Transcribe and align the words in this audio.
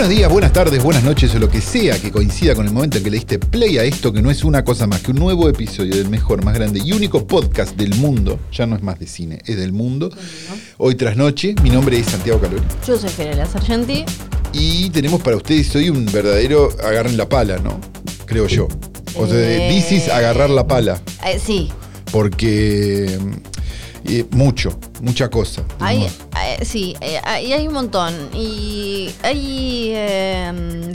Buenos 0.00 0.16
días, 0.16 0.32
buenas 0.32 0.52
tardes, 0.54 0.82
buenas 0.82 1.04
noches 1.04 1.34
o 1.34 1.38
lo 1.38 1.50
que 1.50 1.60
sea 1.60 1.98
que 2.00 2.10
coincida 2.10 2.54
con 2.54 2.66
el 2.66 2.72
momento 2.72 2.96
en 2.96 3.04
que 3.04 3.10
le 3.10 3.18
diste 3.18 3.38
play 3.38 3.76
a 3.76 3.84
esto 3.84 4.10
que 4.14 4.22
no 4.22 4.30
es 4.30 4.44
una 4.44 4.64
cosa 4.64 4.86
más 4.86 5.02
que 5.02 5.10
un 5.10 5.18
nuevo 5.18 5.46
episodio 5.46 5.94
del 5.94 6.08
mejor, 6.08 6.42
más 6.42 6.54
grande 6.54 6.80
y 6.82 6.94
único 6.94 7.26
podcast 7.26 7.76
del 7.76 7.94
mundo. 7.96 8.40
Ya 8.50 8.64
no 8.64 8.76
es 8.76 8.82
más 8.82 8.98
de 8.98 9.06
cine, 9.06 9.42
es 9.44 9.58
del 9.58 9.72
mundo. 9.72 10.08
Hoy 10.78 10.94
tras 10.94 11.18
noche, 11.18 11.54
mi 11.62 11.68
nombre 11.68 11.98
es 11.98 12.06
Santiago 12.06 12.40
Calori 12.40 12.62
Yo 12.86 12.96
soy 12.96 13.10
Fiorella 13.10 13.44
Sargenti. 13.44 14.06
y 14.54 14.88
tenemos 14.88 15.20
para 15.20 15.36
ustedes 15.36 15.76
hoy 15.76 15.90
un 15.90 16.06
verdadero 16.06 16.70
agarren 16.82 17.18
la 17.18 17.28
pala, 17.28 17.58
¿no? 17.58 17.78
Creo 18.24 18.46
yo. 18.46 18.68
O 19.16 19.26
sea, 19.26 19.36
Eh. 19.36 19.68
this 19.70 19.92
is 19.92 20.08
agarrar 20.08 20.48
la 20.48 20.66
pala, 20.66 20.98
Eh, 21.26 21.38
sí, 21.38 21.68
porque 22.10 23.18
eh, 24.04 24.24
mucho, 24.30 24.78
mucha 25.02 25.28
cosa. 25.28 25.62
hay, 25.78 26.04
eh, 26.04 26.64
sí, 26.64 26.94
eh, 27.00 27.20
hay, 27.24 27.52
hay 27.52 27.66
un 27.66 27.74
montón. 27.74 28.14
Y 28.34 29.10
hay, 29.22 29.92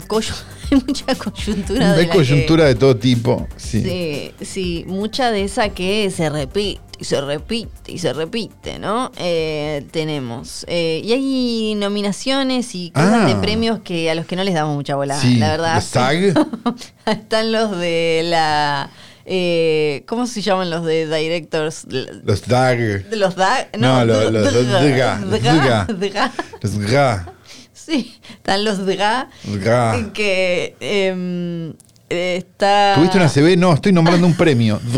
coyu- 0.08 0.34
hay 0.70 0.82
mucha 0.86 1.14
coyuntura 1.14 1.92
Hay 1.94 2.08
coyuntura 2.08 2.64
que- 2.64 2.68
de 2.68 2.74
todo 2.74 2.96
tipo, 2.96 3.46
sí. 3.56 3.82
Sí, 3.82 4.32
sí, 4.44 4.84
mucha 4.88 5.30
de 5.30 5.44
esa 5.44 5.68
que 5.70 6.10
se 6.10 6.28
repite 6.30 6.80
y 6.98 7.04
se 7.04 7.20
repite 7.20 7.92
y 7.92 7.98
se 7.98 8.12
repite, 8.14 8.78
¿no? 8.78 9.12
Eh, 9.18 9.84
tenemos. 9.90 10.64
Eh, 10.66 11.02
y 11.04 11.12
hay 11.12 11.74
nominaciones 11.74 12.74
y 12.74 12.90
cosas 12.90 13.24
Ah. 13.24 13.26
de 13.26 13.34
premios 13.36 13.80
que 13.80 14.10
a 14.10 14.14
los 14.14 14.24
que 14.24 14.34
no 14.34 14.42
les 14.44 14.54
damos 14.54 14.74
mucha 14.74 14.96
bola, 14.96 15.20
Sí, 15.20 15.36
la 15.36 15.50
verdad. 15.50 15.74
los 15.74 15.84
SAG. 15.84 16.34
Están 17.06 17.52
los 17.52 17.78
de 17.78 18.22
la. 18.24 18.88
Eh, 19.26 20.04
¿Cómo 20.06 20.26
se 20.26 20.40
llaman 20.40 20.70
los 20.70 20.84
de 20.84 21.06
directors? 21.06 21.84
Los 21.90 22.46
DAG, 22.46 23.06
los 23.10 23.34
DAG. 23.36 23.70
No, 23.78 24.04
los- 24.04 24.30
los- 24.32 24.52
los 24.52 24.66
DGA, 24.66 24.80
DGA, 24.80 25.16
DGA, 25.18 25.54
DGA. 25.56 25.84
DGA. 25.88 26.32
los 26.62 26.78
GA, 26.78 27.32
Sí, 27.72 28.18
están 28.30 28.64
los 28.64 28.78
DGA. 28.86 29.28
los 29.48 29.58
GA. 29.58 30.10
Que 30.12 30.76
em, 30.80 31.70
eh, 31.70 31.74
está. 32.08 32.92
¿Tuviste 32.96 33.16
una 33.18 33.28
CB? 33.28 33.56
No, 33.58 33.72
estoy 33.72 33.92
nombrando 33.92 34.26
un 34.26 34.34
premio. 34.36 34.80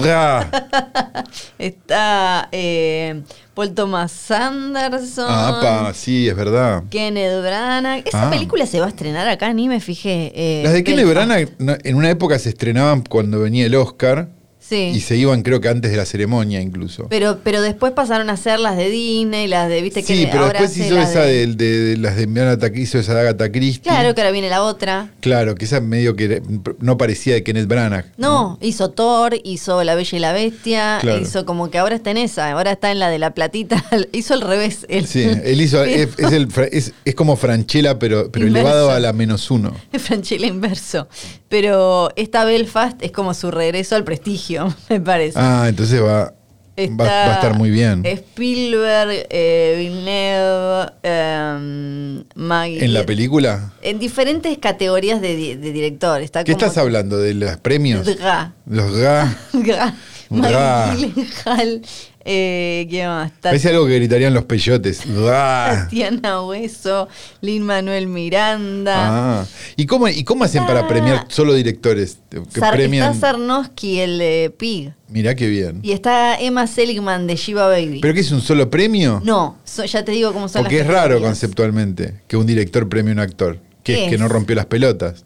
Está 1.58 2.48
eh, 2.52 3.22
Paul 3.54 3.74
Thomas 3.74 4.30
Anderson. 4.30 5.26
Ah, 5.28 5.58
pa, 5.60 5.94
sí, 5.94 6.28
es 6.28 6.36
verdad. 6.36 6.84
Kenneth 6.90 7.42
Branagh. 7.42 8.02
Esa 8.06 8.28
Ah. 8.28 8.30
película 8.30 8.66
se 8.66 8.80
va 8.80 8.86
a 8.86 8.88
estrenar 8.90 9.28
acá, 9.28 9.52
ni 9.52 9.68
me 9.68 9.80
fijé. 9.80 10.32
eh, 10.34 10.62
Las 10.64 10.72
de 10.72 10.84
Kenneth. 10.84 11.08
Branagh 11.08 11.48
en 11.84 11.94
una 11.96 12.10
época 12.10 12.38
se 12.38 12.50
estrenaban 12.50 13.02
cuando 13.02 13.40
venía 13.40 13.66
el 13.66 13.74
Oscar 13.74 14.28
Sí. 14.60 14.92
y 14.94 15.00
se 15.00 15.16
iban 15.16 15.42
creo 15.42 15.60
que 15.60 15.68
antes 15.68 15.90
de 15.90 15.96
la 15.96 16.04
ceremonia 16.04 16.60
incluso. 16.60 17.06
Pero, 17.08 17.38
pero 17.42 17.62
después 17.62 17.92
pasaron 17.92 18.28
a 18.28 18.36
ser 18.36 18.60
las 18.60 18.76
de 18.76 18.90
Disney, 18.90 19.46
las 19.48 19.68
de, 19.68 19.80
viste, 19.80 20.02
Sí, 20.02 20.24
que 20.24 20.26
pero 20.30 20.44
ahora 20.44 20.60
después 20.60 20.70
hace 20.72 20.86
hizo 20.86 20.94
las 20.96 21.10
esa 21.10 21.22
de- 21.22 21.46
de, 21.46 21.54
de- 21.54 21.78
de 21.90 21.96
las 21.96 22.16
de 22.16 22.40
Agatha, 22.40 22.70
hizo 22.74 22.98
esa 22.98 23.14
de 23.14 23.20
Agatha 23.20 23.50
Christie. 23.50 23.80
Claro 23.82 24.14
que 24.14 24.20
ahora 24.20 24.30
viene 24.30 24.50
la 24.50 24.62
otra. 24.62 25.10
Claro, 25.20 25.54
que 25.54 25.64
esa 25.64 25.80
medio 25.80 26.16
que 26.16 26.24
era- 26.24 26.40
no 26.80 26.98
parecía 26.98 27.34
de 27.34 27.42
Kenneth 27.42 27.66
Branagh. 27.66 28.04
No, 28.18 28.58
hizo 28.60 28.90
Thor, 28.90 29.36
hizo 29.42 29.82
La 29.84 29.94
Bella 29.94 30.16
y 30.18 30.20
la 30.20 30.32
Bestia, 30.32 30.98
Claro. 31.00 31.20
hizo 31.22 31.46
como 31.46 31.70
que 31.70 31.78
ahora 31.78 31.94
está 31.96 32.10
en 32.10 32.18
esa, 32.18 32.50
ahora 32.50 32.72
está 32.72 32.90
en 32.90 32.98
la 32.98 33.08
de 33.08 33.18
la 33.18 33.32
platita, 33.34 33.82
hizo 34.12 34.34
al 34.34 34.42
revés. 34.42 34.84
él. 34.90 35.06
Sí, 35.06 35.22
él 35.22 35.60
hizo, 35.60 35.82
es, 35.84 36.08
es 36.18 36.32
el 36.32 36.50
fra- 36.50 36.66
es- 36.70 36.92
es 37.04 37.14
como 37.14 37.36
Franchella, 37.36 37.98
pero, 37.98 38.30
pero 38.30 38.46
Inverso. 38.46 38.68
elevado 38.68 38.90
a 38.90 39.00
la 39.00 39.12
menos 39.12 39.50
uno. 39.50 39.72
Franchella 39.98 40.46
inverso. 40.46 41.08
Pero 41.48 42.10
esta 42.16 42.44
Belfast 42.44 43.02
es 43.02 43.10
como 43.10 43.32
su 43.32 43.50
regreso 43.50 43.96
al 43.96 44.04
prestigio, 44.04 44.57
me 44.88 45.00
parece. 45.00 45.38
Ah, 45.38 45.66
entonces 45.68 46.00
va, 46.02 46.06
va, 46.06 46.32
Está 46.76 47.04
va 47.04 47.30
a 47.30 47.34
estar 47.34 47.54
muy 47.54 47.70
bien. 47.70 48.04
Spielberg, 48.06 49.26
eh, 49.30 49.74
Villeneuve, 49.78 50.92
em, 51.02 52.24
Maggie. 52.34 52.84
¿En 52.84 52.92
la 52.94 53.04
película? 53.04 53.72
En 53.82 53.98
diferentes 53.98 54.56
categorías 54.58 55.20
de, 55.20 55.34
di- 55.36 55.54
de 55.56 55.72
director. 55.72 56.20
Está 56.22 56.44
¿Qué 56.44 56.52
como- 56.52 56.64
estás 56.66 56.78
hablando? 56.78 57.18
¿De 57.18 57.34
los 57.34 57.56
premios? 57.58 58.06
Los 58.06 58.16
GA. 58.18 58.52
Dra. 58.66 59.36
Dra. 59.52 59.94
Maggie 60.30 61.12
Gyllenhaal, 61.14 61.82
eh, 62.30 62.86
¿Qué 62.90 63.06
más? 63.06 63.32
Parece 63.40 63.70
algo 63.70 63.86
que 63.86 63.94
gritarían 63.94 64.34
los 64.34 64.44
peyotes. 64.44 65.00
GA. 65.06 65.84
Tatiana 65.84 66.42
Hueso, 66.42 67.08
Lin 67.40 67.62
Manuel 67.62 68.06
Miranda. 68.06 69.40
Ah. 69.40 69.46
¿Y 69.76 69.86
cómo, 69.86 70.08
¿Y 70.08 70.24
cómo 70.24 70.44
hacen 70.44 70.66
para 70.66 70.80
Está- 70.80 70.88
premiar 70.88 71.24
solo 71.28 71.54
directores? 71.54 72.18
Que 72.30 72.60
Sar- 72.60 72.74
premian. 72.74 73.12
Está 73.14 73.28
Sarnowski, 73.32 74.00
el 74.00 74.18
de 74.18 74.54
Pig. 74.56 74.92
Mirá 75.08 75.34
qué 75.34 75.48
bien. 75.48 75.80
Y 75.82 75.92
está 75.92 76.38
Emma 76.38 76.66
Seligman 76.66 77.26
de 77.26 77.36
Shiva 77.36 77.66
Baby. 77.66 78.00
¿Pero 78.02 78.12
qué 78.12 78.20
es 78.20 78.30
un 78.30 78.42
solo 78.42 78.68
premio? 78.68 79.22
no, 79.24 79.56
so- 79.64 79.84
ya 79.86 80.04
te 80.04 80.12
digo 80.12 80.32
cómo 80.34 80.48
son 80.48 80.62
Porque 80.62 80.78
las 80.80 80.86
es 80.86 80.92
raro 80.92 81.20
conceptualmente 81.20 82.20
que 82.28 82.36
un 82.36 82.46
director 82.46 82.88
premie 82.88 83.12
a 83.12 83.14
un 83.14 83.20
actor. 83.20 83.58
Que 83.82 83.94
es, 83.94 84.00
Es. 84.00 84.10
que 84.10 84.18
no 84.18 84.28
rompió 84.28 84.54
las 84.54 84.66
pelotas. 84.66 85.24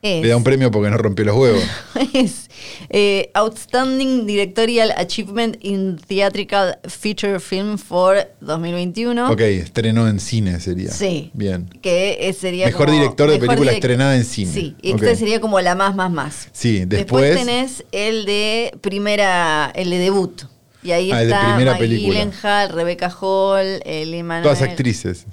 Es, 0.00 0.22
Le 0.22 0.28
da 0.28 0.36
un 0.36 0.44
premio 0.44 0.70
porque 0.70 0.90
no 0.90 0.96
rompió 0.96 1.24
los 1.24 1.36
huevos. 1.36 1.62
es, 2.14 2.48
eh, 2.88 3.30
Outstanding 3.34 4.26
Directorial 4.26 4.92
Achievement 4.96 5.56
in 5.60 5.96
Theatrical 5.98 6.78
Feature 6.84 7.40
Film 7.40 7.78
for 7.78 8.28
2021. 8.40 9.30
Ok, 9.32 9.40
estrenó 9.40 10.06
en 10.08 10.20
cine 10.20 10.60
sería. 10.60 10.92
Sí. 10.92 11.30
Bien. 11.34 11.68
Que 11.82 12.32
sería 12.38 12.66
Mejor 12.66 12.86
como- 12.86 12.98
director 12.98 13.28
de 13.30 13.38
película 13.40 13.72
direc- 13.72 13.74
estrenada 13.74 14.14
en 14.16 14.24
cine. 14.24 14.52
Sí, 14.52 14.76
y 14.80 14.92
Ok. 14.92 15.02
este 15.02 15.16
sería 15.16 15.40
como 15.40 15.60
la 15.60 15.74
más, 15.74 15.96
más, 15.96 16.10
más. 16.12 16.48
Sí, 16.52 16.84
después. 16.86 17.34
tenés 17.36 17.84
el 17.90 18.24
de 18.24 18.72
primera, 18.80 19.72
el 19.74 19.90
de 19.90 19.98
debut. 19.98 20.42
Y 20.80 20.92
ahí 20.92 21.10
Ah, 21.10 21.22
el 21.22 21.28
de 21.28 21.34
está 21.34 21.46
primera 21.46 21.72
Maggie 21.72 21.88
película. 21.88 22.18
Gyllenhaal, 22.20 22.68
Rebecca 22.70 23.10
Hall, 23.20 23.80
eh, 23.84 24.22
Manuel, 24.22 24.44
Todas 24.44 24.62
actrices. 24.62 25.26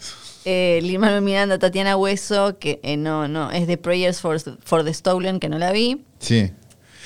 Eh, 0.46 0.98
Manuel 1.00 1.22
Miranda, 1.22 1.60
Tatiana 1.60 1.98
Hueso, 1.98 2.58
que 2.60 2.80
eh, 2.84 2.98
no, 2.98 3.28
no, 3.28 3.52
es 3.52 3.68
de 3.68 3.78
Prayers 3.78 4.22
for, 4.22 4.40
for 4.64 4.84
the 4.86 4.94
Stolen, 4.94 5.40
que 5.40 5.50
no 5.50 5.58
la 5.58 5.72
vi. 5.72 6.04
Sí. 6.20 6.52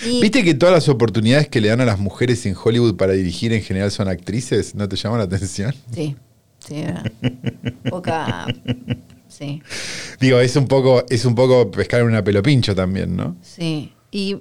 Y- 0.05 0.21
¿Viste 0.21 0.43
que 0.43 0.53
todas 0.53 0.73
las 0.73 0.87
oportunidades 0.89 1.47
que 1.49 1.59
le 1.59 1.67
dan 1.69 1.81
a 1.81 1.85
las 1.85 1.99
mujeres 1.99 2.45
en 2.45 2.55
Hollywood 2.61 2.95
para 2.95 3.13
dirigir 3.13 3.51
en 3.53 3.61
general 3.61 3.91
son 3.91 4.07
actrices? 4.07 4.75
¿No 4.75 4.87
te 4.87 4.95
llama 4.95 5.17
la 5.17 5.23
atención? 5.25 5.73
Sí, 5.93 6.15
sí, 6.65 6.81
verdad. 6.81 7.11
Poca. 7.89 8.47
Sí, 9.27 9.61
Digo, 10.19 10.39
es 10.39 10.55
un 10.55 10.67
poco, 10.67 11.05
es 11.09 11.23
un 11.25 11.35
poco 11.35 11.69
pescar 11.71 12.01
en 12.01 12.07
una 12.07 12.23
pelopincho 12.23 12.75
también, 12.75 13.15
¿no? 13.15 13.35
sí. 13.41 13.93
Y 14.11 14.37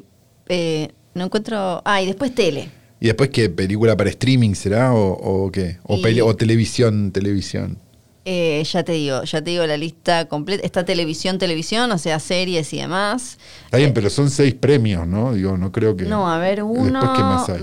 eh, 0.49 0.89
no 1.15 1.25
encuentro. 1.27 1.83
Ah, 1.85 2.01
y 2.03 2.07
después 2.07 2.35
tele. 2.35 2.71
¿Y 3.01 3.07
después 3.07 3.29
qué? 3.31 3.51
¿Película 3.51 3.97
para 3.97 4.09
streaming 4.11 4.55
será? 4.55 4.95
¿O, 4.95 5.13
o 5.13 5.53
qué? 5.53 5.77
¿O, 5.85 5.97
Y- 5.99 6.03
pele- 6.03 6.23
o 6.23 6.35
televisión, 6.35 7.13
televisión? 7.13 7.79
Eh, 8.31 8.63
ya 8.65 8.83
te 8.83 8.93
digo, 8.93 9.23
ya 9.25 9.41
te 9.43 9.51
digo 9.53 9.67
la 9.67 9.79
lista 9.79 10.29
completa. 10.29 10.63
Está 10.63 10.85
televisión, 10.85 11.39
televisión, 11.39 11.91
o 11.93 11.97
sea, 11.97 12.19
series 12.21 12.71
y 12.75 12.77
demás. 12.77 13.39
Está 13.65 13.79
bien, 13.79 13.95
pero 13.95 14.11
son 14.11 14.29
seis 14.29 14.53
premios, 14.53 15.07
¿no? 15.07 15.33
Digo, 15.33 15.57
no 15.57 15.73
creo 15.73 15.97
que... 15.97 16.05
No, 16.05 16.31
a 16.31 16.37
ver, 16.37 16.63
uno, 16.63 17.01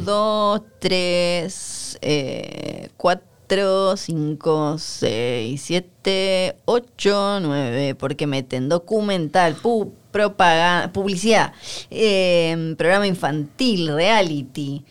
dos, 0.03 0.61
tres, 0.79 1.99
eh, 2.01 2.89
cuatro, 2.97 3.95
cinco, 3.95 4.77
seis, 4.79 5.61
siete, 5.61 6.55
ocho, 6.65 7.39
nueve, 7.41 7.93
porque 7.93 8.25
meten 8.25 8.67
documental, 8.67 9.55
pu- 9.61 9.91
propaganda, 10.09 10.91
publicidad, 10.91 11.53
eh, 11.91 12.73
programa 12.75 13.05
infantil, 13.05 13.93
reality, 13.93 14.83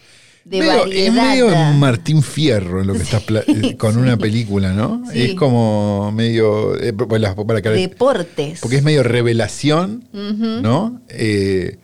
de 0.44 0.58
Medio- 0.58 0.78
variedad. 0.80 1.06
es 1.06 1.12
medio 1.12 1.56
Martín 1.74 2.22
Fierro 2.22 2.80
en 2.82 2.86
lo 2.86 2.92
que 2.92 3.02
estás 3.02 3.22
pla- 3.22 3.42
eh, 3.46 3.76
con 3.76 3.96
una 3.96 4.16
película, 4.16 4.72
¿no? 4.72 5.02
Sí. 5.10 5.22
Es 5.22 5.34
como 5.34 6.12
medio... 6.12 6.78
eh, 6.80 6.92
para 6.92 7.18
las- 7.18 7.34
para 7.34 7.62
que- 7.62 7.70
Deportes. 7.70 8.60
porque 8.60 8.76
es 8.76 8.82
medio 8.82 9.02
revelación. 9.02 10.04
¿no? 10.12 11.00
Eh, 11.08 11.78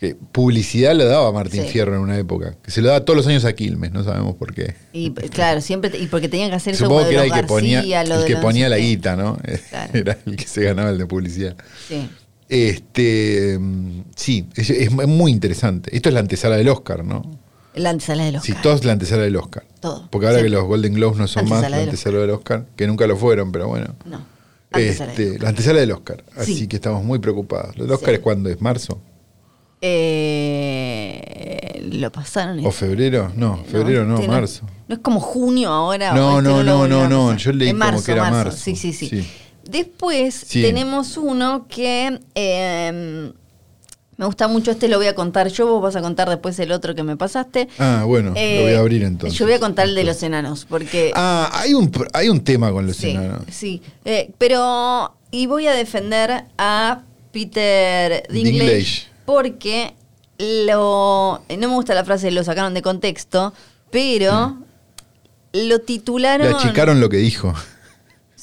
que 0.00 0.14
publicidad 0.14 0.94
le 0.94 1.04
daba 1.04 1.28
a 1.28 1.32
Martín 1.32 1.62
Sí. 1.64 1.68
Fierro 1.68 1.94
en 1.94 2.00
una 2.00 2.18
época. 2.18 2.56
Que 2.62 2.70
se 2.70 2.80
lo 2.80 2.88
daba 2.88 3.04
todos 3.04 3.18
los 3.18 3.26
años 3.26 3.44
a 3.44 3.52
Quilmes, 3.52 3.92
no 3.92 4.02
sabemos 4.02 4.34
por 4.34 4.54
qué. 4.54 4.74
Y 4.94 5.10
claro, 5.12 5.60
siempre, 5.60 5.90
y 5.98 6.06
porque 6.06 6.26
tenían 6.28 6.48
que 6.48 6.56
hacer 6.56 6.72
eso 6.72 6.84
Supongo 6.84 7.00
como 7.02 7.10
que 7.10 7.14
era 7.16 7.24
el 7.26 7.32
que 7.32 7.42
ponía, 7.46 7.76
García, 7.82 8.00
el 8.00 8.24
que 8.24 8.36
ponía 8.38 8.68
la 8.70 8.78
guita, 8.78 9.14
¿no? 9.16 9.36
Claro. 9.70 9.90
Era 9.92 10.18
el 10.24 10.36
que 10.36 10.46
se 10.46 10.62
ganaba 10.64 10.88
el 10.90 10.96
de 10.98 11.04
publicidad. 11.06 11.54
Sí. 11.86 12.08
Este, 12.48 13.58
mm, 13.60 14.00
sí, 14.16 14.46
es, 14.56 14.70
es 14.70 14.90
muy 14.90 15.30
interesante. 15.32 15.94
Esto 15.94 16.08
es 16.08 16.14
la 16.14 16.20
antesala 16.20 16.56
del 16.56 16.68
Oscar, 16.68 17.04
¿no? 17.04 17.39
La 17.74 17.90
antesala 17.90 18.24
del 18.24 18.40
Sí, 18.40 18.52
Oscar. 18.52 18.62
todo 18.62 18.74
es 18.74 18.84
la 18.84 18.92
antesala 18.92 19.22
del 19.22 19.36
Oscar. 19.36 19.64
Todo. 19.80 20.08
Porque 20.10 20.26
ahora 20.26 20.42
que 20.42 20.48
los 20.48 20.64
Golden 20.64 20.94
Globes 20.94 21.18
no 21.18 21.28
son 21.28 21.48
más 21.48 21.62
la 21.70 21.78
del 21.78 21.88
antesala 21.90 22.18
del 22.18 22.30
Oscar, 22.30 22.66
que 22.76 22.86
nunca 22.86 23.06
lo 23.06 23.16
fueron, 23.16 23.52
pero 23.52 23.68
bueno. 23.68 23.94
No. 24.04 24.20
antesala 24.72 25.12
Este, 25.12 25.38
la 25.38 25.48
antesala 25.50 25.80
del 25.80 25.92
Oscar. 25.92 26.24
Así 26.36 26.54
Sí. 26.56 26.66
que 26.68 26.76
estamos 26.76 27.04
muy 27.04 27.18
preocupados. 27.20 27.76
¿El 27.76 27.90
Oscar 27.90 28.10
Sí. 28.10 28.14
es 28.16 28.20
cuando 28.20 28.50
es 28.50 28.60
marzo? 28.60 29.00
Eh, 29.82 31.88
lo 31.92 32.10
pasaron. 32.12 32.64
¿O 32.66 32.70
febrero? 32.70 33.32
No, 33.36 33.62
febrero 33.64 34.04
no, 34.04 34.20
marzo. 34.22 34.66
No 34.88 34.94
es 34.96 35.00
como 35.00 35.20
junio 35.20 35.70
ahora. 35.70 36.12
No, 36.14 36.34
o 36.34 36.38
este 36.38 36.50
no, 36.50 36.62
no, 36.64 36.88
no, 36.88 37.08
no, 37.08 37.36
yo 37.36 37.52
leí 37.52 37.72
como 37.72 38.02
que 38.02 38.12
era 38.12 38.30
marzo. 38.30 38.56
Sí, 38.56 38.76
sí, 38.76 38.92
sí. 38.92 39.08
Sí. 39.08 39.26
Después 39.68 40.34
Sí. 40.34 40.62
tenemos 40.62 41.16
uno 41.16 41.66
que 41.68 42.20
eh, 42.34 43.32
me 44.20 44.26
gusta 44.26 44.48
mucho. 44.48 44.70
Este 44.70 44.86
lo 44.86 44.98
voy 44.98 45.06
a 45.06 45.14
contar 45.14 45.48
yo, 45.48 45.66
vos 45.66 45.82
vas 45.82 45.96
a 45.96 46.02
contar 46.02 46.28
después 46.28 46.58
el 46.60 46.72
otro 46.72 46.94
que 46.94 47.02
me 47.02 47.16
pasaste. 47.16 47.68
Ah, 47.78 48.04
bueno, 48.06 48.34
Eh, 48.36 48.56
lo 48.58 48.62
voy 48.64 48.74
a 48.74 48.78
abrir 48.80 49.02
entonces. 49.02 49.36
Yo 49.38 49.46
voy 49.46 49.54
a 49.54 49.58
contar 49.58 49.88
el 49.88 49.94
de 49.94 50.04
los 50.04 50.22
enanos, 50.22 50.66
porque... 50.68 51.10
Ah, 51.14 51.50
hay 51.54 51.72
un, 51.72 51.90
hay 52.12 52.28
un 52.28 52.44
tema 52.44 52.70
con 52.70 52.86
los 52.86 52.96
sí, 52.98 53.10
enanos. 53.12 53.42
sí. 53.50 53.80
Eh, 54.04 54.30
pero... 54.36 55.14
Y 55.30 55.46
voy 55.46 55.66
a 55.68 55.72
defender 55.72 56.44
a 56.58 57.00
Peter 57.32 58.24
Dinklage, 58.30 58.58
Dinklage. 58.58 59.06
porque 59.24 59.94
lo... 60.38 61.40
No 61.48 61.68
me 61.68 61.74
gusta 61.74 61.94
la 61.94 62.04
frase, 62.04 62.30
lo 62.30 62.44
sacaron 62.44 62.74
de 62.74 62.82
contexto, 62.82 63.54
pero... 63.90 64.58
Lo 65.52 65.76
Le 65.76 65.78
titularon... 65.80 66.54
achicaron 66.54 67.00
lo 67.00 67.08
que 67.08 67.16
dijo. 67.16 67.54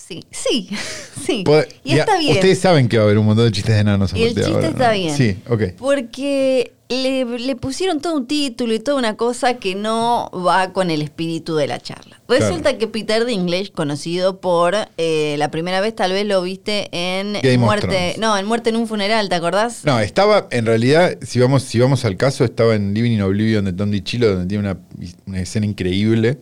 Sí, 0.07 0.23
sí, 0.31 0.69
sí. 1.25 1.43
Pod- 1.45 1.67
Y 1.83 1.95
ya, 1.95 2.03
está 2.03 2.17
bien. 2.17 2.35
Ustedes 2.35 2.59
saben 2.59 2.87
que 2.87 2.97
va 2.97 3.03
a 3.03 3.05
haber 3.07 3.17
un 3.17 3.25
montón 3.25 3.45
de 3.45 3.51
chistes 3.51 3.75
de 3.75 3.81
enanos 3.81 4.13
a 4.13 4.17
Y 4.17 4.23
el 4.23 4.33
chiste 4.35 4.51
ahora, 4.51 4.67
está 4.69 4.87
¿no? 4.87 4.93
bien. 4.93 5.15
Sí, 5.17 5.37
ok. 5.49 5.61
Porque 5.77 6.71
le, 6.89 7.25
le 7.25 7.55
pusieron 7.57 7.99
todo 7.99 8.15
un 8.15 8.27
título 8.27 8.73
y 8.73 8.79
toda 8.79 8.97
una 8.97 9.17
cosa 9.17 9.55
que 9.55 9.75
no 9.75 10.31
va 10.33 10.71
con 10.71 10.89
el 10.91 11.01
espíritu 11.01 11.55
de 11.57 11.67
la 11.67 11.79
charla. 11.81 12.21
Resulta 12.29 12.77
que 12.77 12.87
Peter 12.87 13.25
Dinklage, 13.25 13.71
conocido 13.73 14.39
por 14.39 14.75
eh, 14.97 15.35
la 15.37 15.51
primera 15.51 15.81
vez, 15.81 15.93
tal 15.95 16.13
vez 16.13 16.25
lo 16.25 16.41
viste 16.41 16.87
en 16.91 17.33
Game 17.41 17.57
Muerte. 17.57 18.15
No, 18.19 18.37
en 18.37 18.45
Muerte 18.45 18.69
en 18.69 18.77
un 18.77 18.87
funeral, 18.87 19.27
¿te 19.27 19.35
acordás? 19.35 19.83
No, 19.83 19.99
estaba, 19.99 20.47
en 20.51 20.65
realidad, 20.65 21.17
si 21.21 21.39
vamos, 21.39 21.63
si 21.63 21.79
vamos 21.79 22.05
al 22.05 22.15
caso, 22.15 22.45
estaba 22.45 22.75
en 22.75 22.93
Living 22.93 23.11
in 23.11 23.21
Oblivion 23.21 23.65
de 23.65 23.73
Tom 23.73 23.91
DiCillo, 23.91 24.29
donde 24.31 24.45
tiene 24.47 24.69
una, 24.69 24.77
una 25.25 25.41
escena 25.41 25.65
increíble, 25.65 26.37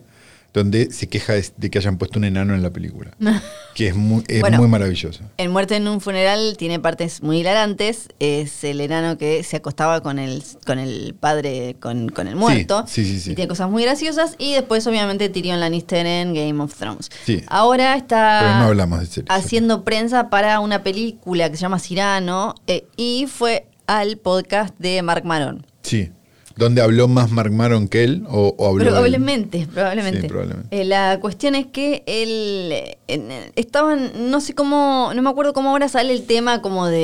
donde 0.59 0.91
se 0.91 1.07
queja 1.07 1.33
de, 1.33 1.69
que 1.69 1.77
hayan 1.77 1.97
puesto 1.97 2.17
un 2.19 2.25
enano 2.25 2.53
en 2.55 2.63
la 2.63 2.69
película. 2.71 3.11
que 3.75 3.87
es 3.87 3.95
muy, 3.95 4.23
es 4.27 4.41
Bueno. 4.41 4.57
muy 4.57 4.67
maravilloso. 4.67 5.23
En 5.37 5.51
Muerte 5.51 5.75
en 5.75 5.87
un 5.87 6.01
funeral 6.01 6.55
tiene 6.57 6.79
partes 6.79 7.21
muy 7.21 7.39
hilarantes. 7.39 8.07
Es 8.19 8.63
el 8.63 8.81
enano 8.81 9.17
que 9.17 9.43
se 9.43 9.57
acostaba 9.57 10.01
con 10.01 10.17
el, 10.19 10.41
con 10.65 10.79
el 10.79 11.15
padre, 11.19 11.75
con, 11.79 12.09
con 12.09 12.27
el 12.27 12.35
muerto. 12.35 12.85
sí, 12.87 13.05
sí, 13.05 13.19
sí. 13.19 13.31
Y 13.31 13.35
tiene 13.35 13.47
cosas 13.49 13.69
muy 13.69 13.83
graciosas. 13.83 14.35
Y 14.37 14.53
después, 14.53 14.85
obviamente, 14.87 15.29
Tyrion 15.29 15.59
Lannister 15.59 16.05
en 16.05 16.33
Game 16.33 16.61
of 16.63 16.73
Thrones. 16.75 17.09
Sí. 17.25 17.43
Ahora 17.47 17.95
está 17.95 18.39
Pero 18.41 18.55
no 18.59 18.65
hablamos 18.65 18.99
de 19.01 19.05
series. 19.07 19.29
haciendo 19.29 19.83
prensa 19.83 20.29
para 20.29 20.59
una 20.59 20.83
película 20.83 21.49
que 21.49 21.57
se 21.57 21.61
llama 21.61 21.79
Cirano. 21.79 22.55
eh, 22.67 22.85
y 22.97 23.27
fue 23.27 23.67
al 23.87 24.17
podcast 24.17 24.73
de 24.79 25.01
Mark 25.03 25.25
Maron. 25.25 25.65
Sí. 25.83 26.11
¿Dónde 26.57 26.81
habló 26.81 27.07
más 27.09 27.31
Mark 27.31 27.51
Maron 27.51 27.87
que 27.89 28.03
él? 28.05 28.23
¿O, 28.29 28.55
o 28.57 28.67
habló 28.67 28.83
él? 28.83 28.89
Probablemente, 28.89 29.67
probablemente. 29.73 30.21
Sí, 30.21 30.27
probablemente. 30.27 30.81
Eh, 30.81 30.85
la 30.85 31.19
cuestión 31.19 31.53
es 31.55 31.65
que 31.67 32.03
él 32.05 32.69
eh, 32.71 33.51
estaban, 33.57 34.11
no 34.31 34.39
sé 34.39 34.53
cómo, 34.55 35.11
no 35.13 35.21
me 35.21 35.29
acuerdo 35.29 35.51
cómo 35.53 35.71
ahora 35.71 35.89
sale 35.89 36.13
el 36.13 36.23
tema 36.25 36.61
como 36.61 36.87
de, 36.87 36.95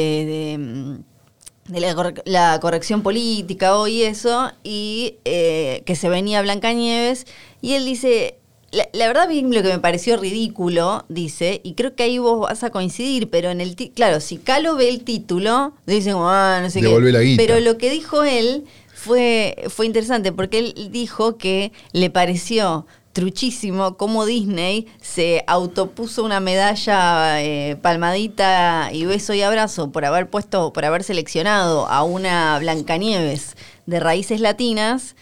de, 1.68 1.74
de 1.74 1.80
la, 1.82 1.94
corre- 1.96 2.22
la 2.26 2.58
corrección 2.62 3.02
política 3.04 3.76
o 3.78 3.88
y 3.88 4.04
eso, 4.04 4.52
y 4.64 5.16
eh, 5.26 5.84
que 5.86 5.96
se 5.96 6.08
venía 6.08 6.42
Blancanieves, 6.42 7.28
y 7.62 7.74
él 7.74 7.84
dice, 7.86 8.38
la, 8.72 8.88
la 8.94 9.08
verdad 9.08 9.28
lo 9.30 9.62
que 9.62 9.68
me 9.68 9.80
pareció 9.80 10.16
ridículo, 10.16 11.04
dice, 11.10 11.60
y 11.64 11.74
creo 11.74 11.94
que 11.94 12.04
ahí 12.04 12.20
vos 12.20 12.40
vas 12.40 12.64
a 12.64 12.70
coincidir, 12.70 13.30
pero 13.30 13.52
en 13.52 13.60
el, 13.60 13.76
claro, 13.94 14.22
si 14.22 14.38
Calo 14.38 14.76
ve 14.78 14.88
el 14.88 15.04
título, 15.04 15.74
dicen, 15.86 16.14
ah, 16.18 16.60
no 16.62 16.70
sé 16.70 16.80
qué, 16.80 16.88
la 17.12 17.20
guita. 17.20 17.44
pero 17.46 17.60
lo 17.60 17.78
que 17.78 17.90
dijo 17.90 18.24
él 18.24 18.64
fue, 19.04 19.56
fue 19.70 19.88
interesante 19.88 20.32
porque 20.32 20.60
él 20.60 20.90
dijo 20.92 21.38
que 21.38 21.72
le 21.92 22.12
pareció 22.12 22.86
truchísimo 23.14 23.98
cómo 23.98 24.28
Disney 24.28 24.86
se 25.02 25.44
autopuso 25.48 26.24
una 26.24 26.40
medalla 26.40 27.42
eh, 27.42 27.78
palmadita 27.82 28.90
y 28.94 29.06
beso 29.06 29.34
y 29.34 29.42
abrazo 29.42 29.92
por 29.92 30.06
haber 30.06 30.30
puesto, 30.30 30.72
por 30.72 30.86
haber 30.86 31.04
seleccionado 31.04 31.88
a 31.88 32.04
una 32.04 32.60
Blancanieves 32.60 33.58
de 33.88 34.00
raíces 34.00 34.40
latinas, 34.40 35.16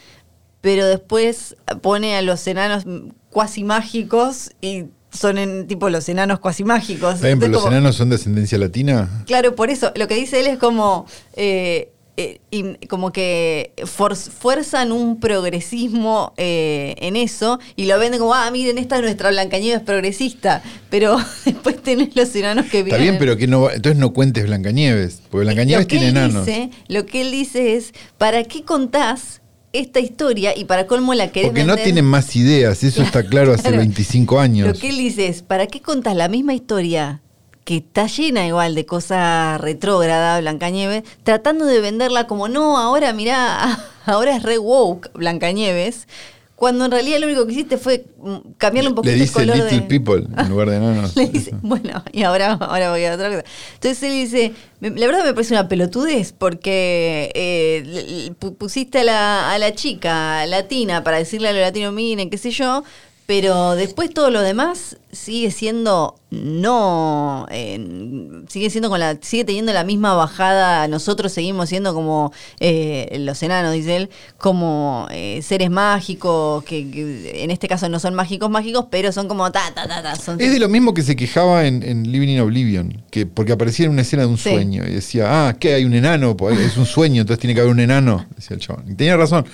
pero 0.60 0.86
después 0.86 1.56
pone 1.80 2.16
a 2.16 2.22
los 2.22 2.46
enanos 2.46 2.84
cuasi 3.30 3.64
mágicos 3.64 4.50
y 4.60 4.84
son 5.10 5.38
en, 5.38 5.66
tipo 5.66 5.88
los 5.88 6.06
enanos 6.10 6.38
cuasi 6.38 6.64
mágicos. 6.64 7.14
¿Está 7.14 7.28
bien, 7.28 7.38
pero 7.38 7.52
los 7.52 7.66
enanos 7.66 7.96
son 7.96 8.10
de 8.10 8.16
ascendencia 8.16 8.58
latina? 8.58 9.24
Claro, 9.26 9.54
por 9.54 9.70
eso, 9.70 9.90
lo 9.96 10.06
que 10.06 10.16
dice 10.16 10.38
él 10.38 10.48
es 10.48 10.58
como, 10.58 11.06
eh, 11.32 11.92
eh, 12.20 12.40
in- 12.50 12.78
como 12.88 13.12
que 13.12 13.72
for- 13.84 14.14
fuerzan 14.16 14.92
un 14.92 15.18
progresismo 15.20 16.32
eh, 16.36 16.94
en 16.98 17.16
eso 17.16 17.58
y 17.76 17.86
lo 17.86 17.98
venden 17.98 18.20
como, 18.20 18.34
ah, 18.34 18.50
miren, 18.50 18.78
esta 18.78 18.96
es 18.96 19.02
nuestra 19.02 19.30
Blancanieves 19.30 19.82
progresista, 19.82 20.62
pero 20.90 21.16
después 21.44 21.82
tenés 21.82 22.14
los 22.16 22.34
enanos 22.36 22.66
que 22.66 22.78
Está 22.80 22.96
vienen. 22.96 23.02
bien, 23.02 23.18
pero 23.18 23.36
que 23.36 23.46
no, 23.46 23.70
entonces 23.70 23.98
no 23.98 24.12
cuentes 24.12 24.44
Blancanieves, 24.46 25.22
porque 25.30 25.44
Blancanieves 25.44 25.86
que 25.86 25.96
tiene 25.96 26.08
enanos. 26.08 26.46
dice- 26.46 26.70
lo 26.88 27.06
que 27.06 27.22
él 27.22 27.30
dice 27.30 27.76
es, 27.76 27.92
¿para 28.18 28.44
qué 28.44 28.62
contás 28.64 29.40
esta 29.72 30.00
historia 30.00 30.56
y 30.56 30.64
para 30.64 30.86
colmo 30.88 31.14
la 31.14 31.30
querés 31.30 31.50
Porque 31.50 31.64
no 31.64 31.76
tienen 31.76 32.04
más 32.04 32.34
ideas, 32.34 32.82
eso 32.82 33.02
está 33.02 33.22
claro 33.28 33.52
hace 33.52 33.62
Claro. 33.62 33.78
25 33.78 34.40
años. 34.40 34.66
Lo 34.68 34.74
que 34.74 34.88
él 34.90 34.98
dice 34.98 35.28
es, 35.28 35.42
¿para 35.42 35.66
qué 35.68 35.80
contás 35.80 36.16
la 36.16 36.28
misma 36.28 36.54
historia 36.54 37.22
que 37.70 37.76
está 37.76 38.08
llena 38.08 38.44
igual 38.48 38.74
de 38.74 38.84
cosa 38.84 39.56
retrógrada, 39.58 40.40
Blancanieves, 40.40 41.04
tratando 41.22 41.66
de 41.66 41.80
venderla 41.80 42.26
como, 42.26 42.48
no, 42.48 42.76
ahora 42.76 43.12
mirá, 43.12 43.78
ahora 44.06 44.34
es 44.34 44.42
re 44.42 44.58
woke 44.58 45.12
Blancanieves, 45.14 46.08
cuando 46.56 46.84
en 46.86 46.90
realidad 46.90 47.20
lo 47.20 47.26
único 47.28 47.46
que 47.46 47.52
hiciste 47.52 47.78
fue 47.78 48.06
mm, 48.18 48.36
cambiarle 48.58 48.88
un 48.90 48.96
poquito 48.96 49.14
Le 49.14 49.20
dice 49.20 49.40
el 49.42 49.46
color 49.50 49.56
Little 49.64 49.80
de... 49.82 49.86
People 49.86 50.26
en 50.36 50.48
lugar 50.48 50.68
de 50.68 50.76
enanos. 50.78 51.14
Le 51.16 51.26
dice, 51.28 51.52
bueno, 51.62 52.02
y 52.12 52.24
ahora, 52.24 52.54
ahora 52.54 52.90
voy 52.90 53.04
a 53.04 53.14
otra 53.14 53.28
cosa. 53.30 53.44
Entonces 53.74 54.02
él 54.02 54.12
dice, 54.14 54.52
la 54.80 55.06
verdad 55.06 55.24
me 55.24 55.32
parece 55.32 55.54
una 55.54 55.68
pelotudez 55.68 56.32
porque 56.36 57.30
eh, 57.36 57.82
le- 57.86 58.02
le 58.26 58.32
pu- 58.32 58.56
pusiste 58.56 58.98
a 58.98 59.04
la, 59.04 59.52
a 59.52 59.58
la 59.58 59.72
chica 59.76 60.44
latina 60.46 61.04
para 61.04 61.18
decirle 61.18 61.48
a 61.48 61.52
los 61.52 61.60
latinos, 61.60 61.92
miren, 61.94 62.28
qué 62.30 62.36
sé 62.36 62.50
yo, 62.50 62.82
pero 63.30 63.76
después 63.76 64.10
todo 64.12 64.28
lo 64.28 64.40
demás 64.40 64.96
sigue 65.12 65.52
siendo 65.52 66.16
no, 66.32 67.46
eh, 67.48 67.78
sigue 68.48 68.70
siendo 68.70 68.90
con 68.90 68.98
la, 68.98 69.18
sigue 69.20 69.44
teniendo 69.44 69.72
la 69.72 69.84
misma 69.84 70.14
bajada. 70.14 70.88
Nosotros 70.88 71.30
seguimos 71.30 71.68
siendo 71.68 71.94
como 71.94 72.32
eh, 72.58 73.18
los 73.20 73.40
enanos, 73.44 73.72
dice 73.72 73.94
él, 73.94 74.10
como 74.36 75.06
eh, 75.12 75.42
seres 75.42 75.70
mágicos 75.70 76.64
que, 76.64 76.90
que 76.90 77.44
en 77.44 77.52
este 77.52 77.68
caso 77.68 77.88
no 77.88 78.00
son 78.00 78.14
mágicos 78.14 78.50
mágicos, 78.50 78.86
pero 78.90 79.12
son 79.12 79.28
como 79.28 79.52
ta 79.52 79.72
ta 79.76 79.86
ta 79.86 80.02
ta. 80.02 80.16
Son 80.16 80.40
Es 80.40 80.50
de 80.50 80.58
lo 80.58 80.68
mismo 80.68 80.92
que 80.92 81.02
se 81.02 81.14
quejaba 81.14 81.68
en, 81.68 81.84
en 81.84 82.10
Living 82.10 82.30
in 82.30 82.40
Oblivion, 82.40 83.04
que 83.12 83.26
porque 83.26 83.52
aparecía 83.52 83.86
en 83.86 83.92
una 83.92 84.02
escena 84.02 84.22
de 84.24 84.28
un 84.28 84.38
Sí. 84.38 84.50
sueño 84.50 84.84
y 84.84 84.90
decía, 84.90 85.26
ah, 85.48 85.56
¿qué? 85.56 85.74
Hay 85.74 85.84
un 85.84 85.94
enano, 85.94 86.36
pues, 86.36 86.58
es 86.58 86.76
un 86.76 86.86
sueño, 86.86 87.20
entonces 87.20 87.40
tiene 87.40 87.54
que 87.54 87.60
haber 87.60 87.72
un 87.72 87.78
enano, 87.78 88.26
decía 88.34 88.56
el 88.56 88.60
chabón. 88.60 88.86
Y 88.90 88.94
tenía 88.94 89.16
razón. 89.16 89.46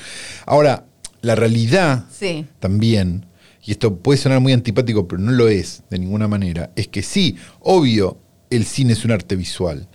Ahora, 0.47 0.85
la 1.21 1.35
realidad 1.35 2.05
Sí. 2.11 2.47
también, 2.59 3.27
y 3.67 3.73
esto 3.73 3.97
puede 3.97 4.19
sonar 4.19 4.41
muy 4.41 4.53
antipático, 4.53 5.09
pero 5.09 5.21
no 5.21 5.33
lo 5.33 5.49
es 5.49 5.83
de 5.91 5.99
ninguna 5.99 6.29
manera, 6.29 6.71
es 6.77 6.87
que 6.87 7.03
sí, 7.03 7.37
obvio, 7.59 8.17
el 8.49 8.65
cine 8.65 8.93
es 8.93 9.05
un 9.05 9.11
arte 9.11 9.35
visual. 9.35 9.89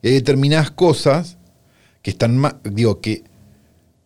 Y 0.00 0.08
hay 0.08 0.14
determinadas 0.14 0.70
cosas 0.70 1.36
que 2.00 2.10
están 2.10 2.38
más, 2.38 2.54
digo, 2.64 3.02
que 3.02 3.24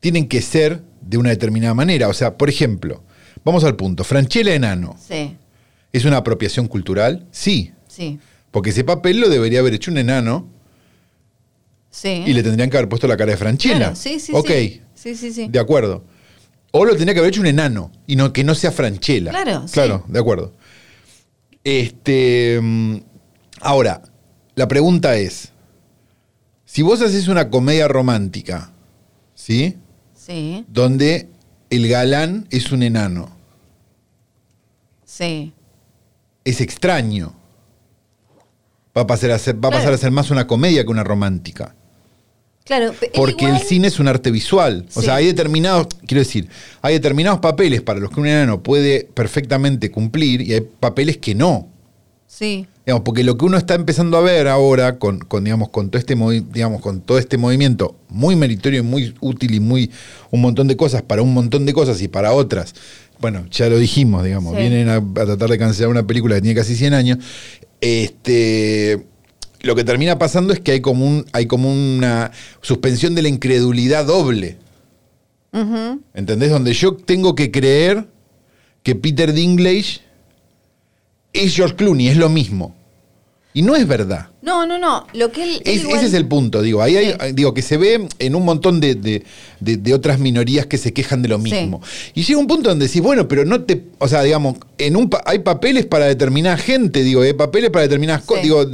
tienen 0.00 0.26
que 0.26 0.42
ser 0.42 0.82
de 1.00 1.18
una 1.18 1.30
determinada 1.30 1.72
manera. 1.72 2.08
O 2.08 2.12
sea, 2.12 2.36
por 2.36 2.48
ejemplo, 2.48 3.04
vamos 3.44 3.62
al 3.62 3.76
punto, 3.76 4.02
Franchella 4.02 4.54
Enano, 4.54 4.96
Sí, 4.98 5.36
¿es 5.92 6.04
una 6.04 6.16
apropiación 6.16 6.66
cultural? 6.66 7.28
Sí, 7.30 7.70
sí, 7.86 8.18
porque 8.50 8.70
ese 8.70 8.82
papel 8.82 9.20
lo 9.20 9.28
debería 9.28 9.60
haber 9.60 9.74
hecho 9.74 9.92
un 9.92 9.98
enano 9.98 10.48
sí. 11.90 12.24
y 12.26 12.32
le 12.32 12.42
tendrían 12.42 12.70
que 12.70 12.76
haber 12.76 12.88
puesto 12.88 13.06
la 13.06 13.16
cara 13.16 13.30
de 13.30 13.36
Franchella. 13.36 13.76
Claro, 13.76 13.96
sí, 13.96 14.18
sí, 14.18 14.32
ok, 14.34 14.48
sí. 14.48 14.82
Sí, 14.94 15.14
sí, 15.14 15.32
sí. 15.32 15.48
de 15.48 15.58
acuerdo. 15.60 16.04
O 16.72 16.84
lo 16.84 16.92
tendría 16.92 17.14
que 17.14 17.20
haber 17.20 17.30
hecho 17.30 17.40
un 17.42 17.46
enano 17.46 17.92
y 18.06 18.16
no 18.16 18.32
que 18.32 18.44
no 18.44 18.54
sea 18.54 18.72
Franchella. 18.72 19.30
Claro, 19.30 19.68
sí. 19.68 19.74
Claro, 19.74 20.04
de 20.08 20.18
acuerdo. 20.18 20.52
Este, 21.64 22.58
mm, 22.60 22.96
ahora, 23.60 24.02
la 24.54 24.68
pregunta 24.68 25.16
es, 25.16 25.52
si 26.64 26.82
vos 26.82 27.00
haces 27.02 27.28
una 27.28 27.50
comedia 27.50 27.88
romántica, 27.88 28.72
¿sí? 29.34 29.76
Sí, 30.14 30.64
Donde 30.68 31.28
el 31.68 31.88
galán 31.88 32.46
es 32.50 32.72
un 32.72 32.82
enano, 32.82 33.36
sí. 35.04 35.52
es 36.44 36.60
extraño. 36.60 37.34
Va 38.96 39.02
a 39.02 39.06
pasar 39.06 39.32
a 39.32 39.38
ser, 39.38 39.62
va 39.62 39.68
a, 39.68 39.72
pasar 39.72 39.92
a 39.92 39.98
ser 39.98 40.10
más 40.10 40.30
una 40.30 40.46
comedia 40.46 40.84
que 40.84 40.90
una 40.90 41.02
romántica. 41.02 41.74
Claro, 42.64 42.94
Porque 43.14 43.44
igual- 43.46 43.60
el 43.60 43.66
cine 43.66 43.88
es 43.88 43.98
un 43.98 44.06
arte 44.08 44.30
visual. 44.30 44.86
O 44.94 45.02
sea, 45.02 45.16
hay 45.16 45.26
determinados, 45.26 45.88
quiero 46.06 46.20
decir, 46.20 46.48
hay 46.80 46.94
determinados 46.94 47.40
papeles 47.40 47.82
para 47.82 47.98
los 47.98 48.10
que 48.12 48.20
un 48.20 48.28
enano 48.28 48.62
puede 48.62 49.04
perfectamente 49.14 49.90
cumplir 49.90 50.42
y 50.42 50.54
hay 50.54 50.60
papeles 50.60 51.16
que 51.18 51.34
no. 51.34 51.68
Sí. 52.28 52.66
Digamos, 52.86 53.02
porque 53.04 53.24
lo 53.24 53.36
que 53.36 53.44
uno 53.44 53.58
está 53.58 53.74
empezando 53.74 54.16
a 54.16 54.20
ver 54.22 54.48
ahora 54.48 54.98
con, 54.98 55.18
con, 55.18 55.44
digamos, 55.44 55.68
con 55.68 55.90
todo 55.90 55.98
este 55.98 56.16
movi- 56.16 56.44
digamos, 56.52 56.80
con 56.80 57.00
todo 57.00 57.18
este 57.18 57.36
movimiento 57.36 57.96
muy 58.08 58.36
meritorio 58.36 58.80
y 58.80 58.82
muy 58.82 59.14
útil 59.20 59.54
y 59.54 59.60
muy 59.60 59.90
un 60.30 60.40
montón 60.40 60.66
de 60.68 60.76
cosas 60.76 61.02
para 61.02 61.20
un 61.22 61.34
montón 61.34 61.66
de 61.66 61.72
cosas 61.72 62.00
y 62.00 62.08
para 62.08 62.32
otras. 62.32 62.74
Bueno, 63.20 63.44
ya 63.50 63.68
lo 63.68 63.78
dijimos, 63.78 64.24
digamos, 64.24 64.54
Sí. 64.54 64.60
vienen 64.62 64.88
a, 64.88 64.96
a 64.96 65.02
tratar 65.26 65.50
de 65.50 65.58
cancelar 65.58 65.90
una 65.90 66.06
película 66.06 66.36
que 66.36 66.40
tiene 66.42 66.54
casi 66.58 66.74
100 66.74 66.94
años. 66.94 67.18
Este 67.80 69.04
lo 69.62 69.74
que 69.74 69.84
termina 69.84 70.18
pasando 70.18 70.52
es 70.52 70.60
que 70.60 70.72
hay 70.72 70.80
como 70.80 71.06
un 71.06 71.24
hay 71.32 71.46
como 71.46 71.72
una 71.72 72.30
suspensión 72.60 73.14
de 73.14 73.22
la 73.22 73.28
incredulidad 73.28 74.06
doble. 74.06 74.58
Ujú. 75.52 76.00
¿Entendés? 76.14 76.50
Donde 76.50 76.72
yo 76.72 76.94
tengo 76.94 77.34
que 77.34 77.50
creer 77.50 78.06
que 78.82 78.94
Peter 78.94 79.32
Dinklage 79.32 80.00
es 81.32 81.54
George 81.54 81.76
Clooney, 81.76 82.08
es 82.08 82.16
lo 82.16 82.28
mismo. 82.28 82.74
Y 83.54 83.60
no 83.60 83.76
es 83.76 83.86
verdad. 83.86 84.28
No, 84.40 84.64
no, 84.66 84.78
no. 84.78 85.06
Lo 85.12 85.30
que 85.30 85.42
él. 85.44 85.50
él 85.66 85.74
Es- 85.76 85.82
igual- 85.82 85.98
Ese 85.98 86.06
es 86.06 86.14
el 86.14 86.26
punto, 86.26 86.62
digo. 86.62 86.80
Ahí 86.80 86.96
hay- 86.96 87.12
Sí. 87.12 87.32
digo, 87.34 87.52
que 87.52 87.60
se 87.60 87.76
ve 87.76 88.08
en 88.18 88.34
un 88.34 88.46
montón 88.46 88.80
de, 88.80 88.94
de- 88.94 89.24
de- 89.60 89.76
de 89.76 89.92
otras 89.94 90.18
minorías 90.18 90.64
que 90.64 90.78
se 90.78 90.94
quejan 90.94 91.20
de 91.20 91.28
lo 91.28 91.38
mismo. 91.38 91.82
Y 92.14 92.22
llega 92.22 92.40
un 92.40 92.46
punto 92.46 92.70
donde 92.70 92.86
decís, 92.86 93.02
bueno, 93.02 93.28
pero 93.28 93.44
no 93.44 93.62
te. 93.64 93.84
O 93.98 94.08
sea, 94.08 94.22
digamos, 94.22 94.56
en 94.78 94.96
un 94.96 95.10
hay 95.26 95.40
papeles 95.40 95.84
para 95.84 96.06
determinada 96.06 96.56
gente, 96.56 97.02
digo, 97.04 97.20
hay 97.20 97.34
papeles 97.34 97.68
para 97.70 97.82
determinadas 97.82 98.22
cosas. 98.22 98.42
Digo, 98.42 98.64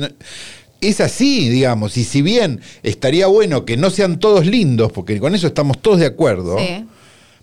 es 0.80 1.00
así, 1.00 1.48
digamos. 1.48 1.96
Y 1.96 2.04
si 2.04 2.22
bien 2.22 2.60
estaría 2.82 3.26
bueno 3.26 3.64
que 3.64 3.76
no 3.76 3.90
sean 3.90 4.18
todos 4.18 4.46
lindos, 4.46 4.92
porque 4.92 5.18
con 5.18 5.34
eso 5.34 5.46
estamos 5.46 5.78
todos 5.80 6.00
de 6.00 6.06
acuerdo. 6.06 6.58
Sí. 6.58 6.86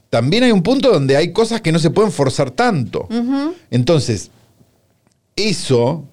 También 0.09 0.43
hay 0.43 0.51
un 0.51 0.63
punto 0.63 0.91
donde 0.91 1.17
hay 1.17 1.33
cosas 1.33 1.61
que 1.61 1.71
no 1.71 1.79
se 1.79 1.89
pueden 1.89 2.11
forzar 2.11 2.51
tanto. 2.51 3.07
Entonces, 3.69 4.31
eso 5.35 6.05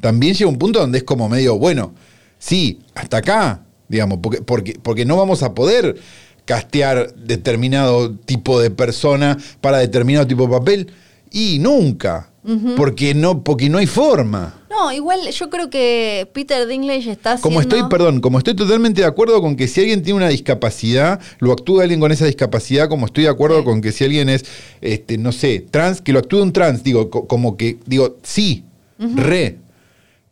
también 0.00 0.34
llega 0.34 0.46
a 0.46 0.52
un 0.52 0.58
punto 0.58 0.80
donde 0.80 0.98
es 0.98 1.04
como 1.04 1.28
medio, 1.28 1.58
bueno, 1.58 1.92
sí, 2.38 2.80
hasta 2.94 3.18
acá, 3.18 3.64
digamos, 3.88 4.20
porque, 4.22 4.40
porque, 4.42 4.78
porque 4.82 5.04
no 5.04 5.16
vamos 5.16 5.42
a 5.42 5.54
poder 5.54 5.96
castear 6.44 7.14
determinado 7.14 8.14
tipo 8.14 8.60
de 8.60 8.70
persona 8.70 9.36
para 9.60 9.78
determinado 9.78 10.26
tipo 10.26 10.44
de 10.44 10.48
papel. 10.48 10.92
Y 11.30 11.58
nunca. 11.60 12.30
porque, 12.76 13.14
no, 13.14 13.44
porque 13.44 13.68
no 13.68 13.78
hay 13.78 13.86
forma. 13.86 14.61
No, 14.72 14.90
igual 14.90 15.20
yo 15.30 15.50
creo 15.50 15.68
que 15.68 16.26
Peter 16.32 16.66
Dinklage 16.66 17.10
está 17.10 17.32
haciendo... 17.32 17.42
Como 17.42 17.60
estoy, 17.60 17.82
perdón, 17.90 18.20
como 18.22 18.38
estoy 18.38 18.54
totalmente 18.56 19.02
de 19.02 19.06
acuerdo 19.06 19.40
con 19.42 19.54
que 19.54 19.68
si 19.68 19.80
alguien 19.80 20.02
tiene 20.02 20.16
una 20.16 20.28
discapacidad, 20.28 21.20
lo 21.40 21.52
actúa 21.52 21.82
alguien 21.82 22.00
con 22.00 22.10
esa 22.10 22.24
discapacidad, 22.24 22.88
como 22.88 23.04
estoy 23.06 23.24
de 23.24 23.30
acuerdo 23.30 23.58
Sí. 23.58 23.64
con 23.64 23.82
que 23.82 23.92
si 23.92 24.04
alguien 24.04 24.28
es, 24.30 24.44
este, 24.80 25.18
no 25.18 25.30
sé, 25.32 25.64
trans, 25.70 26.00
que 26.00 26.12
lo 26.14 26.20
actúe 26.20 26.40
un 26.42 26.52
trans, 26.54 26.82
digo, 26.82 27.10
co- 27.10 27.26
como 27.26 27.56
que, 27.58 27.76
digo, 27.86 28.16
sí, 28.22 28.64
re. 28.98 29.58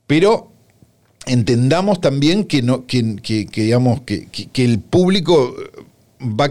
Pero 0.06 0.50
entendamos 1.26 2.00
también 2.00 2.44
que 2.44 2.62
no, 2.62 2.86
que, 2.86 3.16
que- 3.22 3.46
que, 3.46 3.62
digamos, 3.64 4.00
que- 4.02 4.26
que 4.26 4.64
el 4.64 4.78
público 4.78 5.54
va. 6.20 6.50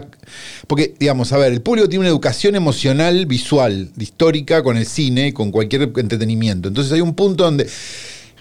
Porque, 0.66 0.94
digamos, 0.98 1.32
a 1.32 1.38
ver, 1.38 1.52
el 1.52 1.62
público 1.62 1.88
tiene 1.88 2.00
una 2.00 2.08
educación 2.08 2.54
emocional, 2.56 3.26
visual, 3.26 3.90
histórica 3.98 4.62
con 4.62 4.76
el 4.76 4.86
cine 4.86 5.32
con 5.32 5.50
cualquier 5.50 5.90
entretenimiento. 5.96 6.68
Entonces 6.68 6.92
hay 6.92 7.00
un 7.00 7.14
punto 7.14 7.44
donde 7.44 7.68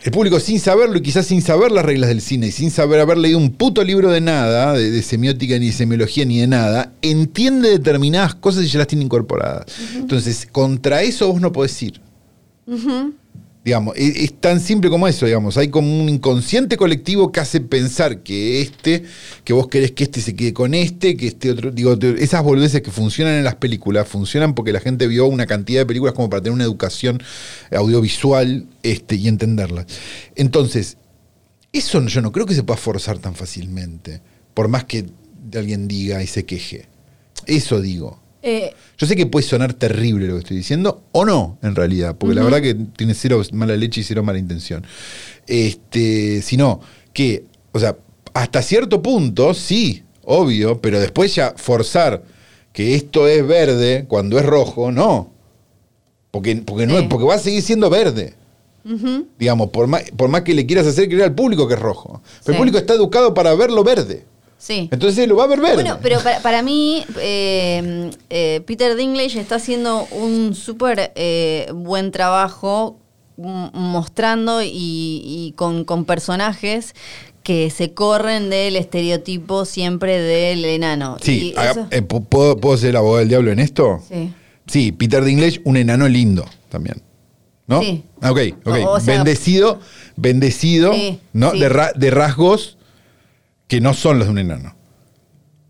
el 0.02 0.12
público 0.12 0.40
sin 0.40 0.60
saberlo 0.60 0.98
y 0.98 1.02
quizás 1.02 1.26
sin 1.26 1.42
saber 1.42 1.72
las 1.72 1.84
reglas 1.84 2.10
del 2.10 2.22
cine 2.22 2.48
y 2.48 2.52
sin 2.52 2.72
saber 2.72 3.02
haber 3.02 3.18
leído 3.18 3.38
un 3.38 3.52
puto 3.52 3.84
libro 3.84 4.10
de 4.10 4.22
nada, 4.22 4.74
de, 4.74 4.92
de 4.92 5.02
semiótica 5.02 5.60
ni 5.60 5.68
de 5.68 5.74
semiología 5.74 6.24
ni 6.26 6.40
de 6.40 6.48
nada, 6.48 6.94
entiende 7.02 7.70
determinadas 7.70 8.36
cosas 8.36 8.64
y 8.64 8.68
ya 8.68 8.80
las 8.80 8.88
tiene 8.88 9.04
incorporadas. 9.04 9.66
Entonces, 9.96 10.48
contra 10.50 11.02
eso 11.02 11.32
vos 11.32 11.42
no 11.42 11.52
podés 11.52 11.82
ir. 11.84 12.02
Digamos, 13.64 13.94
es, 13.98 14.34
tan 14.40 14.62
simple 14.62 14.90
como 14.90 15.08
eso, 15.08 15.26
digamos. 15.26 15.58
Hay 15.58 15.68
como 15.68 16.00
un 16.02 16.08
inconsciente 16.08 16.78
colectivo 16.78 17.32
que 17.32 17.42
hace 17.42 17.60
pensar 17.60 18.24
que 18.24 18.62
este, 18.62 19.04
que 19.44 19.52
vos 19.52 19.68
querés 19.68 19.92
que 19.92 20.06
este 20.06 20.22
se 20.22 20.34
quede 20.34 20.54
con 20.54 20.74
este, 20.74 21.18
que 21.18 21.28
este 21.28 21.52
otro. 21.52 21.70
Digo, 21.70 21.98
esas 22.18 22.42
boludeces 22.42 22.82
que 22.82 22.90
funcionan 22.90 23.36
en 23.36 23.44
las 23.44 23.56
películas 23.56 24.08
funcionan 24.08 24.56
porque 24.56 24.72
la 24.72 24.80
gente 24.80 25.08
vio 25.08 25.26
una 25.28 25.46
cantidad 25.46 25.82
de 25.82 25.86
películas 25.86 26.14
como 26.16 26.30
para 26.30 26.42
tener 26.42 26.54
una 26.54 26.64
educación 26.64 27.22
audiovisual 27.72 28.66
este, 28.82 29.16
y 29.16 29.28
entenderlas. 29.28 29.88
Entonces, 30.36 30.98
eso 31.74 32.02
yo 32.06 32.22
no 32.22 32.32
creo 32.32 32.46
que 32.46 32.56
se 32.56 32.64
pueda 32.64 32.78
forzar 32.78 33.20
tan 33.20 33.36
fácilmente, 33.36 34.22
por 34.54 34.70
más 34.70 34.86
que 34.86 35.06
alguien 35.54 35.88
diga 35.88 36.24
y 36.24 36.28
se 36.28 36.46
queje. 36.46 36.88
Eso 37.46 37.82
digo. 37.82 38.29
Eh, 38.42 38.74
Yo 38.98 39.06
sé 39.08 39.16
que 39.16 39.26
puede 39.26 39.46
sonar 39.46 39.74
terrible 39.74 40.28
lo 40.28 40.34
que 40.36 40.40
estoy 40.40 40.58
diciendo, 40.58 41.04
o 41.12 41.26
no, 41.26 41.58
en 41.62 41.76
realidad, 41.76 42.16
porque 42.18 42.36
la 42.36 42.44
verdad 42.44 42.62
que 42.62 42.74
tiene 42.74 43.14
cero 43.14 43.42
mala 43.52 43.76
leche 43.76 44.02
y 44.02 44.04
cero 44.04 44.24
mala 44.24 44.40
intención. 44.40 44.86
Este, 45.48 46.42
sino 46.42 46.80
que, 47.14 47.44
o 47.72 47.80
sea, 47.80 47.98
hasta 48.34 48.62
cierto 48.62 49.02
punto, 49.02 49.54
sí, 49.54 50.04
obvio, 50.24 50.80
pero 50.80 51.00
después 51.00 51.34
ya 51.36 51.54
forzar 51.58 52.24
que 52.72 52.96
esto 52.96 53.28
es 53.28 53.46
verde 53.46 54.06
cuando 54.08 54.38
es 54.40 54.46
rojo, 54.46 54.92
no. 54.92 55.32
Porque, 56.32 56.56
porque, 56.58 56.86
no, 56.86 57.00
Sí. 57.00 57.08
porque 57.10 57.26
va 57.26 57.36
a 57.36 57.40
seguir 57.40 57.62
siendo 57.62 57.90
verde. 57.90 58.36
Digamos, 59.38 59.70
por 59.70 59.88
más, 59.88 60.04
por 60.16 60.30
más 60.30 60.42
que 60.42 60.54
le 60.54 60.66
quieras 60.66 60.88
hacer 60.88 61.08
creer 61.08 61.24
al 61.24 61.36
público 61.36 61.68
que 61.68 61.74
es 61.76 61.80
rojo. 61.80 62.22
Pero 62.24 62.44
Sí. 62.46 62.52
el 62.52 62.58
público 62.58 62.78
está 62.78 62.94
educado 62.94 63.34
para 63.34 63.54
verlo 63.54 63.84
verde. 63.84 64.26
Sí. 64.60 64.90
Entonces 64.92 65.28
lo 65.28 65.38
va 65.38 65.46
a 65.46 65.48
ver 65.48 65.60
verde. 65.62 65.76
Bueno, 65.76 65.98
pero 66.04 66.20
para, 66.20 66.42
para 66.42 66.62
mí, 66.62 67.04
eh, 67.20 68.12
eh, 68.30 68.62
Peter 68.68 68.96
Dinklage 68.96 69.40
está 69.40 69.56
haciendo 69.56 70.06
un 70.12 70.54
súper 70.54 71.12
eh, 71.16 71.72
buen 71.74 72.12
trabajo 72.12 73.00
mostrando 73.74 74.62
y, 74.62 74.70
y 74.72 75.54
con, 75.56 75.86
con 75.86 76.06
personajes 76.06 76.94
que 77.44 77.70
se 77.70 77.94
corren 77.94 78.50
del 78.50 78.76
estereotipo 78.76 79.66
siempre 79.66 80.20
del 80.20 80.66
enano. 80.66 81.18
Sí, 81.22 81.54
Y 81.56 81.58
haga- 81.60 81.88
eso- 81.90 82.06
¿puedo, 82.30 82.58
¿puedo 82.58 82.78
ser 82.78 82.90
el 82.92 82.96
abogado 82.98 83.20
del 83.20 83.30
diablo 83.30 83.52
en 83.52 83.60
esto? 83.60 84.02
sí. 84.10 84.34
Sí, 84.68 84.92
Peter 84.92 85.24
Dinklage, 85.24 85.62
un 85.64 85.78
enano 85.78 86.08
lindo 86.08 86.46
también. 86.70 87.02
¿No? 87.66 87.82
Sí. 87.82 88.04
Ah, 88.22 88.32
Ok, 88.32 88.40
ok. 88.66 88.76
O- 88.86 88.90
o 88.92 89.00
sea- 89.00 89.16
bendecido, 89.16 89.80
bendecido, 90.16 90.94
Sí, 90.94 91.20
¿no? 91.34 91.52
sí. 91.54 91.60
De, 91.60 91.70
ra- 91.70 91.92
de 91.96 92.12
rasgos 92.12 92.78
que 93.70 93.80
no 93.80 93.94
son 93.94 94.18
los 94.18 94.28
de 94.28 94.32
un 94.32 94.40
enano. 94.40 94.76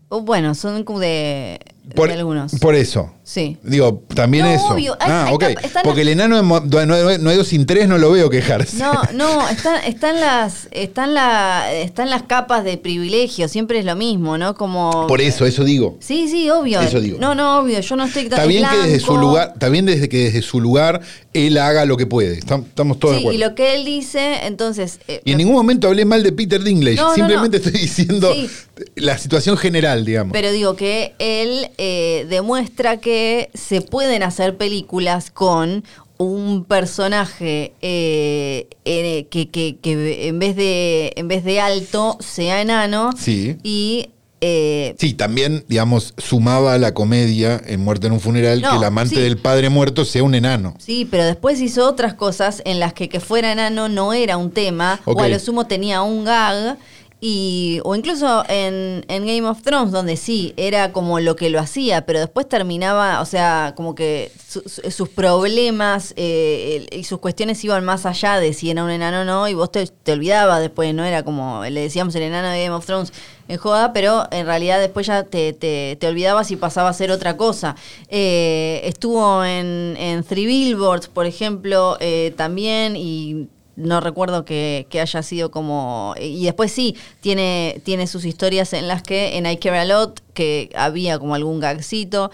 Bueno, 0.08 0.56
son 0.56 0.82
como 0.82 0.98
de, 0.98 1.60
de 1.84 1.94
Por, 1.94 2.10
algunos. 2.10 2.52
por 2.60 2.74
eso. 2.74 3.12
sí. 3.24 3.56
Digo, 3.62 4.02
también 4.14 4.44
No, 4.44 4.50
eso. 4.52 4.66
obvio. 4.68 4.96
Hay- 5.00 5.10
ah, 5.10 5.24
hay 5.28 5.34
ok. 5.34 5.44
Porque 5.82 6.04
las- 6.04 6.12
el 6.12 6.20
enano 6.20 6.36
de 6.36 6.42
no, 6.86 6.86
no- 6.86 7.18
no 7.18 7.34
dos 7.36 7.46
sin 7.48 7.66
tres 7.66 7.88
no 7.88 7.96
lo 7.98 8.10
veo 8.12 8.28
quejarse. 8.30 8.76
No, 8.76 8.92
no, 9.14 9.48
están, 9.48 9.82
están 9.84 10.20
las, 10.20 10.68
están 10.72 11.14
la, 11.14 11.72
están 11.72 12.10
las 12.10 12.22
capas 12.24 12.62
de 12.64 12.76
privilegio, 12.76 13.48
siempre 13.48 13.78
es 13.80 13.84
lo 13.84 13.96
mismo, 13.96 14.36
¿no? 14.38 14.54
Como 14.54 15.06
Por 15.08 15.20
eso, 15.20 15.46
eso 15.46 15.64
digo. 15.64 15.96
Sí, 16.00 16.28
sí, 16.28 16.48
obvio. 16.50 16.80
Eso 16.80 17.00
digo. 17.00 17.18
No, 17.20 17.34
no, 17.34 17.58
obvio, 17.60 17.80
yo 17.80 17.96
no 17.96 18.04
estoy 18.04 18.24
tan 18.28 18.38
Está 18.40 18.44
bien 18.46 18.64
que 18.68 18.76
desde 18.88 19.00
su 19.00 19.16
lugar, 19.16 19.50
está 19.54 19.68
bien 19.68 19.86
desde 19.86 20.08
que 20.08 20.18
desde 20.24 20.42
su 20.42 20.60
lugar 20.60 21.00
él 21.32 21.58
haga 21.58 21.84
lo 21.86 21.96
que 21.96 22.06
puede. 22.06 22.38
Estam- 22.40 22.64
Estamos 22.66 22.98
todos 22.98 23.14
de 23.14 23.18
Sí, 23.20 23.24
acuerdo. 23.24 23.38
y 23.38 23.48
lo 23.48 23.54
que 23.56 23.74
él 23.74 23.84
dice, 23.84 24.46
entonces. 24.46 25.00
eh, 25.08 25.22
Y 25.24 25.32
en 25.32 25.38
ningún 25.38 25.54
momento 25.54 25.88
hablé 25.88 26.04
mal 26.04 26.22
de 26.22 26.32
Peter 26.32 26.62
Dinklage. 26.62 26.96
No, 26.96 27.08
no, 27.08 27.14
Simplemente 27.14 27.58
no. 27.58 27.64
estoy 27.64 27.80
diciendo 27.80 28.32
Sí. 28.34 28.48
la 28.96 29.18
situación 29.18 29.56
general, 29.56 30.04
digamos. 30.04 30.32
Pero 30.32 30.52
digo 30.52 30.74
que 30.76 31.14
él 31.18 31.68
eh, 31.82 32.26
demuestra 32.28 32.98
que 32.98 33.48
se 33.54 33.80
pueden 33.80 34.22
hacer 34.22 34.58
películas 34.58 35.30
con 35.30 35.82
un 36.18 36.66
personaje 36.66 37.72
eh, 37.80 38.68
eh, 38.84 39.26
que, 39.30 39.48
que- 39.48 39.78
que 39.80 40.28
en 40.28 40.38
vez 40.38 40.54
de 40.56 41.14
en 41.16 41.28
vez 41.28 41.42
de 41.44 41.58
alto 41.60 42.18
sea 42.20 42.60
enano 42.60 43.10
Sí. 43.16 43.56
y 43.62 44.10
eh, 44.42 44.94
Sí, 44.98 45.14
también, 45.14 45.64
digamos, 45.68 46.12
sumaba 46.18 46.72
a 46.74 46.78
la 46.78 46.92
comedia 46.94 47.60
en 47.66 47.80
Muerte 47.80 48.06
en 48.06 48.14
un 48.14 48.20
funeral 48.20 48.60
No, 48.62 48.70
que 48.70 48.76
el 48.76 48.84
amante 48.84 49.14
sí. 49.16 49.20
del 49.22 49.36
padre 49.38 49.68
muerto 49.70 50.04
sea 50.06 50.22
un 50.22 50.34
enano. 50.34 50.74
Sí, 50.78 51.06
pero 51.10 51.24
después 51.24 51.60
hizo 51.60 51.86
otras 51.86 52.12
cosas 52.14 52.62
en 52.64 52.80
las 52.80 52.92
que 52.94 53.08
que 53.10 53.20
fuera 53.20 53.52
enano 53.52 53.88
no 53.90 54.12
era 54.14 54.36
un 54.38 54.50
tema, 54.50 54.98
o 55.06 55.18
a 55.20 55.28
lo 55.28 55.38
sumo 55.38 55.66
tenía 55.66 56.00
un 56.02 56.24
gag, 56.24 56.78
y, 57.22 57.80
o 57.84 57.94
incluso 57.94 58.44
en, 58.48 59.04
en 59.08 59.26
Game 59.26 59.42
of 59.46 59.60
Thrones, 59.62 59.92
donde 59.92 60.16
sí, 60.16 60.54
era 60.56 60.90
como 60.92 61.20
lo 61.20 61.36
que 61.36 61.50
lo 61.50 61.60
hacía, 61.60 62.06
pero 62.06 62.18
después 62.18 62.48
terminaba, 62.48 63.20
o 63.20 63.26
sea, 63.26 63.74
como 63.76 63.94
que 63.94 64.32
su- 64.48 64.62
su- 64.66 64.90
sus 64.90 65.08
problemas 65.10 66.14
eh, 66.16 66.86
y 66.90 67.04
sus 67.04 67.18
cuestiones 67.18 67.62
iban 67.64 67.84
más 67.84 68.06
allá 68.06 68.40
de 68.40 68.54
si 68.54 68.70
era 68.70 68.82
un 68.84 68.90
enano 68.90 69.20
o 69.20 69.24
no, 69.24 69.48
y 69.48 69.54
vos 69.54 69.70
te, 69.70 69.86
te 69.86 70.12
olvidabas 70.12 70.60
después, 70.60 70.94
no 70.94 71.04
era 71.04 71.22
como 71.22 71.62
le 71.64 71.80
decíamos 71.82 72.14
el 72.14 72.22
enano 72.22 72.48
de 72.48 72.64
Game 72.64 72.74
of 72.74 72.86
Thrones 72.86 73.12
en 73.48 73.58
joda, 73.58 73.92
pero 73.92 74.26
en 74.30 74.46
realidad 74.46 74.80
después 74.80 75.06
ya 75.06 75.24
te, 75.24 75.52
te, 75.52 75.96
te 76.00 76.06
olvidabas 76.06 76.50
y 76.52 76.56
pasaba 76.56 76.88
a 76.88 76.92
ser 76.94 77.10
otra 77.10 77.36
cosa. 77.36 77.76
Eh, 78.08 78.80
estuvo 78.84 79.44
en, 79.44 79.96
en 79.98 80.22
Three 80.24 80.46
Billboards, 80.46 81.08
por 81.08 81.26
ejemplo, 81.26 81.96
eh, 82.00 82.32
también, 82.36 82.94
y 82.96 83.48
no 83.80 84.00
recuerdo 84.00 84.44
que, 84.44 84.86
que 84.90 85.00
haya 85.00 85.22
sido 85.22 85.50
como... 85.50 86.14
Y 86.20 86.44
después 86.44 86.70
sí, 86.72 86.96
tiene, 87.20 87.80
tiene 87.84 88.06
sus 88.06 88.24
historias 88.24 88.72
en 88.72 88.88
las 88.88 89.02
que 89.02 89.36
en 89.36 89.46
I 89.46 89.56
Care 89.56 89.78
A 89.78 89.84
Lot, 89.84 90.22
que 90.34 90.70
había 90.74 91.18
como 91.18 91.34
algún 91.34 91.60
gagcito. 91.60 92.30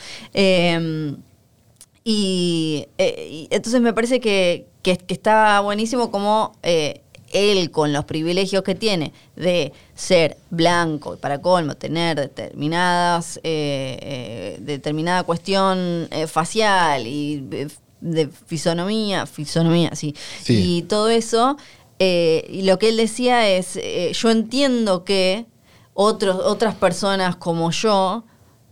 y, 2.04 2.86
eh, 2.98 3.28
y 3.30 3.48
entonces 3.50 3.80
me 3.80 3.92
parece 3.92 4.20
que, 4.20 4.66
que, 4.82 4.98
está 5.08 5.60
buenísimo 5.60 6.10
como 6.10 6.52
eh, 6.62 7.00
él 7.32 7.70
con 7.70 7.92
los 7.92 8.04
privilegios 8.04 8.62
que 8.62 8.74
tiene 8.74 9.12
de 9.34 9.72
ser 9.94 10.36
blanco 10.50 11.14
y 11.14 11.16
para 11.16 11.40
colmo 11.40 11.74
tener 11.74 12.16
determinadas 12.16 13.40
eh, 13.42 14.56
determinada 14.60 15.24
cuestión 15.24 16.08
facial 16.28 17.06
y 17.06 17.68
de 18.00 18.28
fisonomía 18.28 19.26
fisonomía 19.26 19.94
sí, 19.94 20.14
Sí. 20.42 20.78
y 20.78 20.82
todo 20.82 21.08
eso 21.08 21.56
eh, 21.98 22.46
y 22.50 22.62
lo 22.62 22.78
que 22.78 22.90
él 22.90 22.96
decía 22.96 23.48
es 23.48 23.76
eh, 23.76 24.12
yo 24.14 24.30
entiendo 24.30 25.04
que 25.04 25.46
otros 25.94 26.36
otras 26.44 26.74
personas 26.74 27.36
como 27.36 27.70
yo 27.70 28.24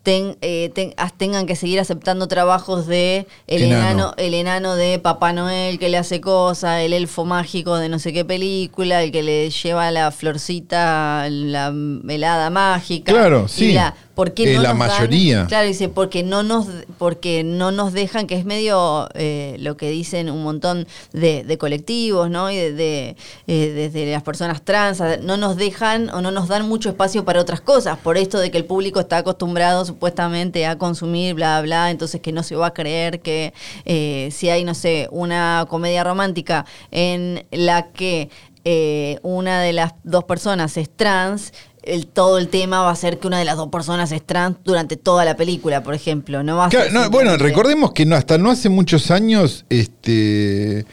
ten- 0.02 0.36
eh, 0.42 0.70
ten- 0.74 0.92
tengan 1.16 1.46
que 1.46 1.56
seguir 1.56 1.80
aceptando 1.80 2.28
trabajos 2.28 2.86
de 2.86 3.26
el 3.46 3.62
Enano. 3.62 3.80
enano. 3.82 4.14
el 4.18 4.34
enano 4.34 4.76
de 4.76 4.98
Papá 4.98 5.32
Noel 5.32 5.78
que 5.78 5.88
le 5.88 5.96
hace 5.96 6.20
cosas, 6.20 6.82
el 6.82 6.92
elfo 6.92 7.24
mágico 7.24 7.76
de 7.76 7.88
no 7.88 7.98
sé 7.98 8.12
qué 8.12 8.26
película, 8.26 9.02
el 9.02 9.10
que 9.10 9.22
le 9.22 9.48
lleva 9.48 9.90
la 9.90 10.10
florcita, 10.10 11.26
la 11.30 11.72
helada 12.08 12.50
mágica. 12.50 13.10
Claro, 13.12 13.48
sí. 13.48 13.72
la- 13.72 13.94
¿por 14.14 14.32
qué 14.32 14.52
Eh, 14.52 14.56
no 14.56 14.62
la 14.62 14.70
nos 14.74 14.78
dan- 14.78 14.88
mayoría. 14.98 15.46
claro, 15.46 15.66
dice, 15.66 15.88
porque 15.88 16.22
no 16.22 16.42
nos, 16.42 16.66
porque 16.98 17.42
no 17.44 17.70
nos 17.72 17.92
dejan, 17.92 18.26
que 18.26 18.36
es 18.36 18.44
medio 18.44 19.08
eh, 19.14 19.56
lo 19.58 19.76
que 19.76 19.90
dicen 19.90 20.30
un 20.30 20.42
montón 20.42 20.86
de, 21.12 21.42
de 21.44 21.58
colectivos, 21.58 22.30
¿no? 22.30 22.50
Y 22.50 22.56
de, 22.56 22.72
de, 22.72 23.16
eh, 23.46 23.72
desde 23.74 24.10
las 24.12 24.22
personas 24.22 24.62
trans, 24.62 25.02
no 25.22 25.36
nos 25.36 25.56
dejan 25.56 26.10
o 26.10 26.20
no 26.20 26.30
nos 26.30 26.48
dan 26.48 26.68
mucho 26.68 26.88
espacio 26.88 27.24
para 27.24 27.40
otras 27.40 27.60
cosas, 27.60 27.98
por 27.98 28.16
esto 28.16 28.38
de 28.38 28.50
que 28.50 28.58
el 28.58 28.64
público 28.64 29.00
está 29.00 29.18
acostumbrado 29.18 29.84
supuestamente 29.84 30.64
a 30.66 30.78
consumir, 30.78 31.34
bla, 31.34 31.60
bla, 31.62 31.90
entonces 31.90 32.20
que 32.20 32.32
no 32.32 32.42
se 32.42 32.56
va 32.56 32.68
a 32.68 32.72
creer 32.74 33.20
que 33.20 33.52
eh, 33.84 34.28
si 34.32 34.48
hay, 34.48 34.64
no 34.64 34.74
sé, 34.74 35.08
una 35.10 35.66
comedia 35.68 36.04
romántica 36.04 36.66
en 36.90 37.44
la 37.50 37.90
que 37.90 38.30
eh, 38.66 39.18
una 39.22 39.60
de 39.60 39.72
las 39.74 39.92
dos 40.04 40.24
personas 40.24 40.76
es 40.78 40.88
trans, 40.88 41.52
el, 41.86 42.06
todo 42.06 42.38
el 42.38 42.48
tema 42.48 42.82
va 42.82 42.90
a 42.90 42.96
ser 42.96 43.18
que 43.18 43.26
una 43.26 43.38
de 43.38 43.44
las 43.44 43.56
dos 43.56 43.68
personas 43.68 44.10
es 44.12 44.22
trans 44.24 44.56
durante 44.64 44.96
toda 44.96 45.24
la 45.24 45.36
película, 45.36 45.82
por 45.82 45.94
ejemplo. 45.94 46.42
No 46.42 46.56
va 46.56 46.66
a 46.66 46.68
Claro, 46.68 46.84
ser 46.86 46.94
no, 46.94 47.10
bueno, 47.10 47.36
recordemos 47.36 47.92
que 47.92 48.06
no, 48.06 48.16
hasta 48.16 48.38
no 48.38 48.50
hace 48.50 48.68
muchos 48.68 49.10
años, 49.10 49.64
este, 49.70 50.86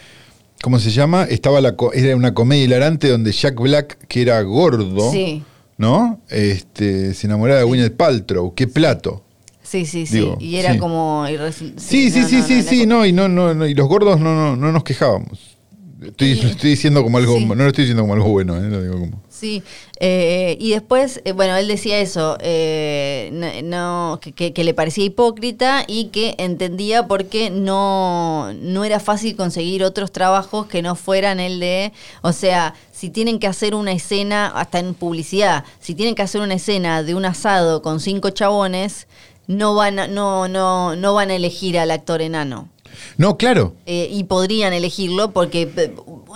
¿cómo 0.61 0.79
se 0.79 0.91
llama? 0.91 1.23
Estaba 1.23 1.61
la, 1.61 1.75
era 1.93 2.15
una 2.15 2.33
comedia 2.33 2.63
hilarante 2.65 3.09
donde 3.09 3.31
Jack 3.31 3.59
Black, 3.59 3.97
que 4.07 4.21
era 4.21 4.41
gordo, 4.41 5.11
Sí. 5.11 5.43
¿no? 5.77 6.19
Este, 6.29 7.13
se 7.13 7.27
enamoraba 7.27 7.59
de 7.59 7.65
Gwyneth 7.65 7.95
Paltrow. 7.97 8.53
¡Qué 8.53 8.67
plato! 8.67 9.23
Sí, 9.63 9.85
sí, 9.85 10.05
sí. 10.05 10.15
Digo, 10.19 10.37
y 10.39 10.57
era 10.57 10.73
sí. 10.73 10.79
como. 10.79 11.25
irres- 11.27 11.73
Sí, 11.77 12.11
sí, 12.11 12.19
no, 12.21 12.27
sí, 12.27 12.35
no, 12.37 12.43
sí, 12.45 12.61
sí, 12.63 12.85
no, 12.85 13.05
y 13.05 13.13
no, 13.13 13.29
no, 13.29 13.65
y 13.65 13.73
los 13.73 13.87
gordos 13.87 14.19
no, 14.19 14.35
no, 14.35 14.55
no 14.57 14.71
nos 14.71 14.83
quejábamos. 14.83 15.39
Estoy, 16.01 16.35
Sí. 16.35 16.47
estoy 16.47 16.71
diciendo 16.71 17.03
como 17.03 17.17
algo, 17.19 17.37
Sí. 17.37 17.45
no 17.45 17.55
lo 17.55 17.67
estoy 17.67 17.83
diciendo 17.85 18.03
como 18.03 18.13
algo 18.15 18.27
bueno, 18.29 18.57
¿eh? 18.57 18.67
Lo 18.69 18.81
digo 18.81 18.99
como. 18.99 19.21
Sí, 19.41 19.63
eh, 19.99 20.55
y 20.59 20.69
después, 20.69 21.19
eh, 21.25 21.31
bueno, 21.31 21.55
él 21.57 21.67
decía 21.67 21.97
eso, 21.97 22.37
eh, 22.41 23.61
no, 23.63 24.19
que- 24.21 24.53
que 24.53 24.63
le 24.63 24.75
parecía 24.75 25.05
hipócrita 25.05 25.83
y 25.87 26.09
que 26.09 26.35
entendía 26.37 27.07
por 27.07 27.25
qué 27.25 27.49
no, 27.49 28.53
no 28.53 28.83
era 28.83 28.99
fácil 28.99 29.35
conseguir 29.35 29.83
otros 29.83 30.11
trabajos 30.11 30.67
que 30.67 30.83
no 30.83 30.93
fueran 30.95 31.39
el 31.39 31.59
de, 31.59 31.91
o 32.21 32.33
sea, 32.33 32.75
si 32.91 33.09
tienen 33.09 33.39
que 33.39 33.47
hacer 33.47 33.73
una 33.73 33.93
escena, 33.93 34.45
hasta 34.45 34.77
en 34.77 34.93
publicidad, 34.93 35.63
si 35.79 35.95
tienen 35.95 36.13
que 36.13 36.21
hacer 36.21 36.41
una 36.41 36.53
escena 36.53 37.01
de 37.01 37.15
un 37.15 37.25
asado 37.25 37.81
con 37.81 37.99
cinco 37.99 38.29
chabones, 38.29 39.07
no 39.47 39.73
van 39.73 39.97
a, 39.97 40.07
no, 40.07 40.49
no, 40.49 40.95
no 40.95 41.15
van 41.15 41.31
a 41.31 41.35
elegir 41.35 41.79
al 41.79 41.89
actor 41.89 42.21
enano. 42.21 42.69
No, 43.17 43.37
claro. 43.37 43.75
Eh, 43.85 44.09
y 44.11 44.23
podrían 44.25 44.73
elegirlo 44.73 45.31
porque 45.31 45.69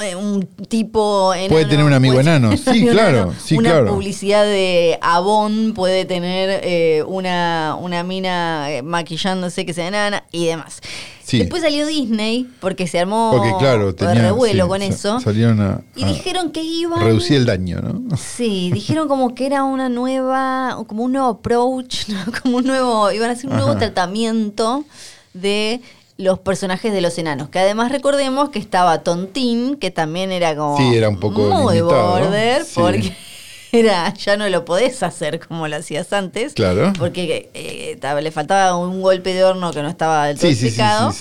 eh, 0.02 0.16
un 0.16 0.46
tipo 0.68 1.34
enano 1.34 1.50
Puede 1.50 1.66
tener 1.66 1.86
un 1.86 1.94
amigo 1.94 2.20
enano. 2.20 2.56
Sí, 2.58 2.86
claro, 2.92 3.34
sí, 3.44 3.58
una 3.58 3.72
claro. 3.72 3.94
publicidad 3.94 4.44
de 4.44 4.98
Avon 5.02 5.74
puede 5.74 6.06
tener 6.06 6.62
eh, 6.64 7.04
una, 7.08 7.78
una 7.80 8.04
mina 8.04 8.72
eh, 8.72 8.82
maquillándose 8.82 9.66
que 9.66 9.74
sea 9.74 9.88
enana 9.88 10.26
y 10.32 10.46
demás. 10.46 10.82
Sí. 11.24 11.40
Después 11.40 11.64
salió 11.64 11.88
Disney 11.88 12.48
porque 12.60 12.86
se 12.86 13.00
armó 13.00 13.32
Porque 13.36 13.52
claro, 13.58 13.96
tenía, 13.96 14.22
revuelo 14.22 14.66
sí, 14.66 14.70
con 14.70 14.82
eso. 14.84 15.20
Salieron 15.20 15.60
a, 15.60 15.82
Y 15.96 16.04
a 16.04 16.08
dijeron 16.08 16.52
que 16.52 16.62
iban... 16.62 17.02
reducir 17.02 17.38
el 17.38 17.46
daño, 17.46 17.82
¿no? 17.82 18.16
Sí, 18.16 18.70
dijeron 18.74 19.08
como 19.08 19.34
que 19.34 19.48
era 19.48 19.64
una 19.64 19.90
nueva, 19.90 20.84
como 20.88 21.04
un 21.04 21.14
nuevo 21.14 21.30
approach, 21.30 22.08
¿no? 22.10 22.20
como 22.44 22.58
un 22.58 22.66
nuevo, 22.66 23.12
iban 23.12 23.30
a 23.30 23.34
hacer 23.34 23.50
un 23.50 23.56
nuevo 23.56 23.72
Ajá. 23.72 23.80
tratamiento 23.80 24.86
de 25.34 25.82
los 26.18 26.40
personajes 26.40 26.94
de 26.94 27.02
los 27.02 27.18
enanos. 27.18 27.50
Que 27.50 27.60
además 27.60 27.92
recordemos 27.92 28.50
que 28.50 28.60
estaba 28.60 29.04
Tontín, 29.04 29.76
que 29.76 29.92
también 29.92 30.32
era 30.32 30.56
como 30.56 30.78
Sí, 30.78 30.96
era 30.96 31.10
un 31.10 31.20
poco 31.20 31.42
muy 31.42 31.76
limitado, 31.76 32.12
border, 32.12 32.64
sí. 32.64 32.74
porque 32.76 33.16
era, 33.72 34.14
ya 34.14 34.38
no 34.38 34.48
lo 34.50 34.64
podés 34.66 35.04
hacer 35.04 35.46
como 35.46 35.68
lo 35.68 35.76
hacías 35.76 36.14
antes. 36.14 36.54
Claro. 36.54 36.94
Porque 36.98 37.50
eh, 37.54 38.00
le 38.22 38.32
faltaba 38.32 38.78
un 38.78 39.02
golpe 39.02 39.34
de 39.34 39.44
horno 39.44 39.72
que 39.72 39.82
no 39.82 39.90
estaba 39.90 40.28
del 40.28 40.38
todo 40.38 40.48
Sí, 40.48 40.54
explicado. 40.54 41.14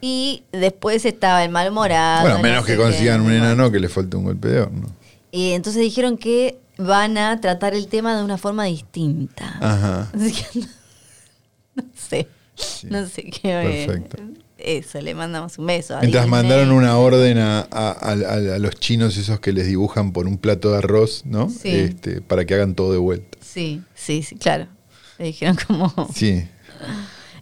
Y 0.00 0.42
después 0.52 1.06
estaba 1.06 1.42
el 1.44 1.50
malmorado. 1.50 2.22
Bueno, 2.22 2.36
no 2.36 2.42
menos 2.42 2.66
sé 2.66 2.72
que 2.72 2.76
qué, 2.76 2.82
consigan 2.82 3.22
un 3.22 3.32
enano 3.32 3.70
que 3.70 3.80
le 3.80 3.88
falte 3.88 4.16
un 4.18 4.24
golpe 4.24 4.48
de 4.48 4.60
horno. 4.60 4.88
Y 5.32 5.52
entonces 5.52 5.80
dijeron 5.80 6.18
que 6.18 6.58
van 6.76 7.16
a 7.16 7.40
tratar 7.40 7.74
el 7.74 7.86
tema 7.88 8.14
de 8.14 8.22
una 8.22 8.36
forma 8.36 8.64
distinta. 8.64 9.56
Ajá. 9.60 10.10
Así 10.14 10.32
que 10.32 10.60
no, 10.60 10.66
no 11.76 11.84
sé. 11.94 12.28
Sí. 12.54 12.86
No 12.90 13.06
sé 13.06 13.24
qué. 13.24 13.86
Perfecto. 13.86 14.22
Eso, 14.56 15.00
le 15.00 15.14
mandamos 15.14 15.58
un 15.58 15.66
beso. 15.66 15.98
Mientras 16.00 16.28
mandaron 16.28 16.70
una 16.70 16.96
orden 16.96 17.38
a, 17.38 17.60
a- 17.60 17.90
a- 17.90 18.12
a- 18.12 18.54
a 18.54 18.58
los 18.58 18.76
chinos 18.76 19.16
esos 19.16 19.40
que 19.40 19.52
les 19.52 19.66
dibujan 19.66 20.12
por 20.12 20.26
un 20.28 20.38
plato 20.38 20.70
de 20.70 20.78
arroz, 20.78 21.22
¿no? 21.26 21.50
Sí. 21.50 21.70
Este, 21.70 22.20
para 22.20 22.44
que 22.44 22.54
hagan 22.54 22.74
todo 22.74 22.92
de 22.92 22.98
vuelta. 22.98 23.36
Sí, 23.40 23.82
sí, 23.94 24.22
sí, 24.22 24.36
claro. 24.36 24.68
Le 25.18 25.26
dijeron 25.26 25.56
como. 25.66 25.92
Sí. 26.14 26.44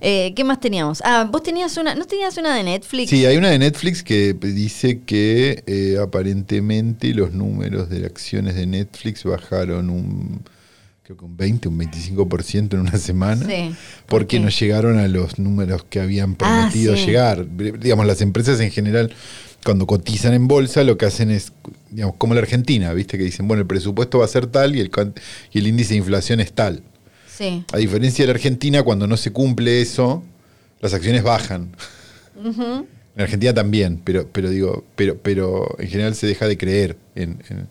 Eh, 0.04 0.32
¿Qué 0.34 0.42
más 0.42 0.58
teníamos? 0.58 1.00
Ah, 1.04 1.28
vos 1.30 1.42
tenías 1.44 1.76
una. 1.76 1.94
¿No 1.94 2.06
tenías 2.06 2.36
una 2.36 2.56
de 2.56 2.64
Netflix? 2.64 3.10
Sí, 3.10 3.24
hay 3.24 3.36
una 3.36 3.50
de 3.50 3.58
Netflix 3.60 4.02
que 4.02 4.32
dice 4.34 5.02
que 5.02 5.62
eh, 5.66 5.96
aparentemente 6.02 7.14
los 7.14 7.32
números 7.32 7.88
de 7.88 8.04
acciones 8.04 8.56
de 8.56 8.66
Netflix 8.66 9.22
bajaron 9.22 9.90
un 9.90 10.40
creo 11.14 11.16
que 11.16 11.24
un 11.24 11.36
20, 11.36 11.68
un 11.68 11.78
25% 11.78 12.74
en 12.74 12.80
una 12.80 12.98
semana. 12.98 13.46
Sí. 13.46 13.74
¿Por 14.06 14.20
Porque 14.22 14.40
no 14.40 14.48
llegaron 14.48 14.98
a 14.98 15.08
los 15.08 15.38
números 15.38 15.84
que 15.88 16.00
habían 16.00 16.32
Ah, 16.40 16.68
prometido 16.70 16.96
sí. 16.96 17.06
llegar. 17.06 17.46
Digamos, 17.56 18.06
las 18.06 18.20
empresas 18.20 18.60
en 18.60 18.70
general, 18.70 19.12
cuando 19.64 19.86
cotizan 19.86 20.34
en 20.34 20.48
bolsa, 20.48 20.82
lo 20.84 20.96
que 20.96 21.06
hacen 21.06 21.30
es, 21.30 21.52
digamos, 21.90 22.16
como 22.16 22.34
la 22.34 22.40
Argentina, 22.40 22.92
¿viste? 22.92 23.18
Que 23.18 23.24
dicen, 23.24 23.46
bueno, 23.48 23.60
el 23.62 23.66
presupuesto 23.66 24.18
va 24.18 24.24
a 24.24 24.28
ser 24.28 24.46
tal 24.46 24.74
y 24.76 24.80
el, 24.80 24.90
y 25.52 25.58
el 25.58 25.66
índice 25.66 25.90
de 25.94 25.98
inflación 25.98 26.40
es 26.40 26.52
tal. 26.52 26.82
Sí. 27.28 27.64
A 27.72 27.76
diferencia 27.78 28.22
de 28.24 28.26
la 28.28 28.34
Argentina, 28.36 28.82
cuando 28.82 29.06
no 29.06 29.16
se 29.16 29.32
cumple 29.32 29.80
eso, 29.80 30.22
las 30.80 30.94
acciones 30.94 31.22
bajan. 31.22 31.74
En 32.44 33.20
Argentina 33.22 33.52
también, 33.52 34.00
pero, 34.02 34.26
pero 34.32 34.48
digo, 34.50 34.84
pero, 34.96 35.18
pero 35.18 35.76
en 35.78 35.88
general 35.88 36.14
se 36.14 36.26
deja 36.26 36.46
de 36.48 36.56
creer 36.56 36.96
en, 37.14 37.42
en- 37.50 37.68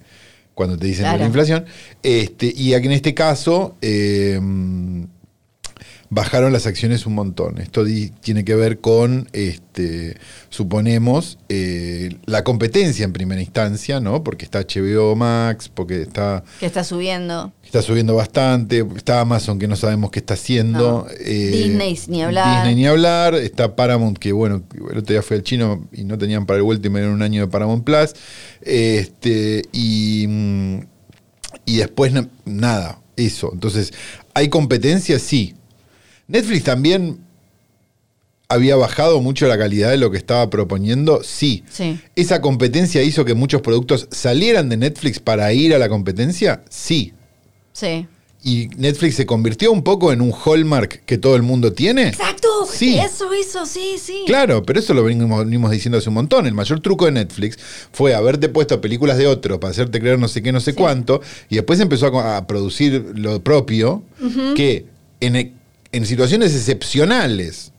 cuando 0.62 0.78
te 0.78 0.86
dicen 0.86 1.06
la 1.06 1.26
inflación. 1.26 1.65
Este, 2.04 2.54
y 2.56 2.76
aquí 2.76 2.86
en 2.86 2.91
este 2.91 3.15
caso, 3.15 3.78
eh, 3.82 4.39
bajaron 6.13 6.52
las 6.52 6.67
acciones 6.67 7.06
un 7.06 7.15
montón. 7.15 7.58
Esto 7.60 7.86
tiene 8.19 8.43
que 8.43 8.54
ver 8.54 8.80
con, 8.80 9.30
este, 9.32 10.17
suponemos, 10.50 11.39
eh, 11.47 12.17
la 12.26 12.43
competencia 12.43 13.06
en 13.06 13.13
primera 13.13 13.39
instancia, 13.41 14.02
¿no? 14.02 14.21
Porque 14.21 14.43
está 14.43 14.60
HBO 14.60 15.15
Max, 15.15 15.71
porque 15.74 16.02
está, 16.02 16.43
Que 16.60 16.65
está 16.65 16.84
subiendo. 16.84 17.54
está 17.63 17.82
subiendo 17.82 18.13
bastante, 18.13 18.86
está 18.97 19.21
Amazon 19.21 19.58
que 19.58 19.69
no 19.69 19.78
sabemos 19.78 20.12
qué 20.12 20.19
está 20.19 20.34
haciendo. 20.34 21.06
No. 21.08 21.13
eh, 21.17 21.63
Disney 21.69 21.97
ni 22.10 22.21
hablar. 22.24 22.58
Disney 22.58 22.76
ni 22.76 22.88
hablar. 22.88 23.36
Está 23.36 23.78
Paramount, 23.78 24.17
que 24.17 24.34
bueno, 24.34 24.63
el 24.91 24.97
otro 24.97 25.13
día 25.13 25.21
fui 25.21 25.38
al 25.38 25.43
chino 25.43 25.88
y 25.93 26.04
no 26.04 26.17
tenían 26.17 26.45
para 26.45 26.58
el 26.58 26.63
vuelto 26.63 26.88
y 26.88 26.89
me 26.91 27.00
dieron 27.00 27.15
un 27.15 27.21
año 27.21 27.39
de 27.39 27.47
Paramount 27.47 27.86
Plus. 27.86 28.13
Este, 28.62 29.63
y, 29.71 30.26
mm, 30.28 30.80
y 31.65 31.78
después 31.78 32.12
na- 32.12 32.28
nada, 32.43 33.00
eso. 33.15 33.50
Entonces, 33.54 33.93
¿hay 34.34 34.50
competencia? 34.50 35.17
Sí. 35.17 35.56
Netflix 36.32 36.63
también 36.63 37.20
había 38.48 38.76
bajado 38.76 39.22
mucho 39.22 39.48
la 39.48 39.58
calidad 39.58 39.91
de 39.91 39.98
lo 39.98 40.12
que 40.12 40.17
estaba 40.17 40.50
proponiendo, 40.50 41.24
sí. 41.24 41.63
Sí. 41.72 42.00
¿Esa 42.15 42.41
competencia 42.41 43.02
hizo 43.02 43.24
que 43.24 43.34
muchos 43.34 43.62
productos 43.62 44.08
salieran 44.12 44.70
de 44.70 44.78
Netflix 44.78 45.20
para 45.20 45.52
ir 45.54 45.74
a 45.74 45.80
la 45.80 45.88
competencia? 45.88 46.63
Sí. 46.70 47.13
Sí. 47.72 48.08
¿Y 48.44 48.70
Netflix 48.76 49.15
se 49.15 49.26
convirtió 49.26 49.72
un 49.72 49.84
poco 49.84 50.12
en 50.12 50.20
un 50.20 50.32
hallmark 50.32 51.04
que 51.06 51.17
todo 51.17 51.36
el 51.36 51.44
mundo 51.44 51.74
tiene? 51.74 52.08
Exacto. 52.08 52.48
Sí. 52.70 52.98
Eso, 52.98 53.32
eso, 53.32 53.65
sí, 53.65 53.96
sí. 54.02 54.24
Claro, 54.26 54.63
pero 54.63 54.80
eso 54.80 54.94
lo 54.94 55.04
venimos, 55.04 55.46
venimos 55.46 55.72
diciendo 55.72 56.00
hace 56.00 56.10
un 56.10 56.15
montón. 56.15 56.48
El 56.48 56.54
mayor 56.54 56.80
truco 56.82 57.06
de 57.06 57.12
Netflix 57.12 57.58
fue 57.91 58.15
haberte 58.15 58.50
puesto 58.50 58.82
películas 58.82 59.17
de 59.17 59.28
otros 59.28 59.60
para 59.60 59.72
hacerte 59.72 60.00
creer 60.00 60.17
no 60.17 60.28
sé 60.28 60.41
qué, 60.41 60.52
no 60.52 60.60
sé 60.60 60.74
cuánto, 60.74 61.22
y 61.50 61.56
después 61.56 61.80
empezó 61.80 62.08
a, 62.20 62.48
producir 62.48 63.13
lo 63.15 63.41
propio, 63.44 64.04
que 64.56 64.86
en, 65.20 65.36
e- 65.36 65.54
en 65.92 66.06
situaciones 66.06 66.54
excepcionales, 66.56 67.72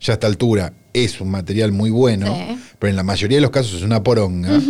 ya 0.00 0.12
a 0.12 0.14
esta 0.14 0.26
altura, 0.26 0.72
es 0.92 1.20
un 1.20 1.30
material 1.30 1.72
muy 1.72 1.90
bueno, 1.90 2.26
Sí. 2.26 2.58
pero 2.78 2.90
en 2.90 2.96
la 2.96 3.02
mayoría 3.02 3.36
de 3.38 3.42
los 3.42 3.50
casos 3.50 3.74
es 3.74 3.82
una 3.82 4.02
poronga. 4.02 4.60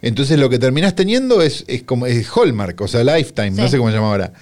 Entonces 0.00 0.38
lo 0.38 0.50
que 0.50 0.58
terminás 0.58 0.96
teniendo 0.96 1.42
es, 1.42 1.64
es 1.68 1.82
como 1.84 2.06
es 2.06 2.26
Hallmark, 2.36 2.80
o 2.80 2.88
sea, 2.88 3.04
Lifetime, 3.04 3.52
no 3.52 3.68
sé 3.68 3.78
cómo 3.78 3.90
se 3.90 3.96
llama 3.96 4.08
ahora. 4.08 4.32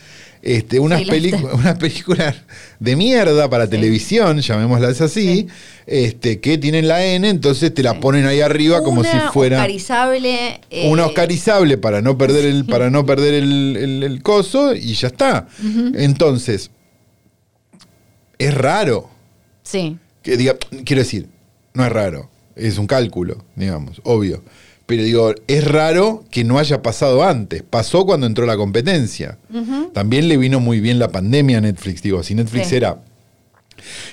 Este, 0.43 0.81
unas, 0.81 1.01
Sí, 1.01 1.07
unas 1.53 1.77
películas 1.79 2.35
de 2.79 2.97
mierda 2.97 3.51
para 3.51 3.67
Sí. 3.67 3.73
televisión, 3.73 4.41
llamémoslas 4.41 4.99
así, 5.03 5.49
este, 5.87 6.41
que 6.41 6.57
tienen 6.57 6.89
la 6.89 7.05
N, 7.05 7.29
entonces 7.29 7.75
te 7.75 7.83
la 7.83 8.01
ponen 8.01 8.25
ahí 8.25 8.41
arriba 8.41 8.83
como 8.83 9.05
si 9.05 9.11
fuera 9.35 9.59
Oscarizable. 9.59 10.61
eh, 10.71 10.89
una 10.91 11.05
oscarizable 11.05 11.77
para 11.77 12.01
no 12.01 12.17
perder 12.17 12.47
el, 12.47 12.65
para 12.65 12.89
no 12.89 13.05
perder 13.05 13.35
el, 13.35 13.77
el- 13.77 14.03
el 14.03 14.23
coso 14.23 14.75
y 14.75 14.95
ya 14.95 15.09
está. 15.09 15.47
Entonces, 15.95 16.71
es 18.41 18.55
raro. 18.55 19.09
Sí. 19.63 19.99
Que 20.23 20.37
diga, 20.37 20.57
quiero 20.85 21.03
decir, 21.03 21.29
no 21.75 21.85
es 21.85 21.93
raro, 21.93 22.29
es 22.57 22.77
un 22.79 22.87
cálculo, 22.89 23.45
digamos, 23.55 24.01
obvio. 24.05 24.43
Pero 24.87 25.05
digo, 25.05 25.33
es 25.47 25.65
raro 25.65 26.25
que 26.33 26.43
no 26.43 26.59
haya 26.59 26.83
pasado 26.83 27.23
antes. 27.23 27.63
Pasó 27.63 28.05
cuando 28.05 28.27
entró 28.27 28.45
la 28.45 28.57
competencia. 28.57 29.39
También 29.95 30.27
le 30.29 30.37
vino 30.37 30.59
muy 30.59 30.81
bien 30.81 30.99
la 30.99 31.13
pandemia 31.13 31.59
a 31.59 31.61
Netflix. 31.61 32.03
Digo, 32.03 32.25
si 32.25 32.35
Netflix 32.35 32.67
Sí. 32.71 32.75
era 32.77 33.01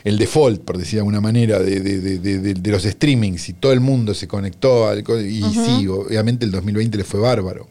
el 0.03 0.17
default, 0.19 0.61
por 0.61 0.77
decir 0.77 0.93
de 0.93 0.99
alguna 0.99 1.19
manera, 1.19 1.57
de, 1.59 1.79
de- 1.79 2.53
de- 2.53 2.71
los 2.71 2.83
streamings 2.83 3.49
y 3.49 3.53
todo 3.53 3.73
el 3.73 3.79
mundo 3.79 4.13
se 4.13 4.27
conectó 4.27 4.87
al 4.87 4.99
y 5.27 5.41
sí, 5.41 5.87
obviamente 5.87 6.45
el 6.45 6.51
2020 6.51 6.95
le 6.99 7.03
fue 7.03 7.19
bárbaro. 7.19 7.67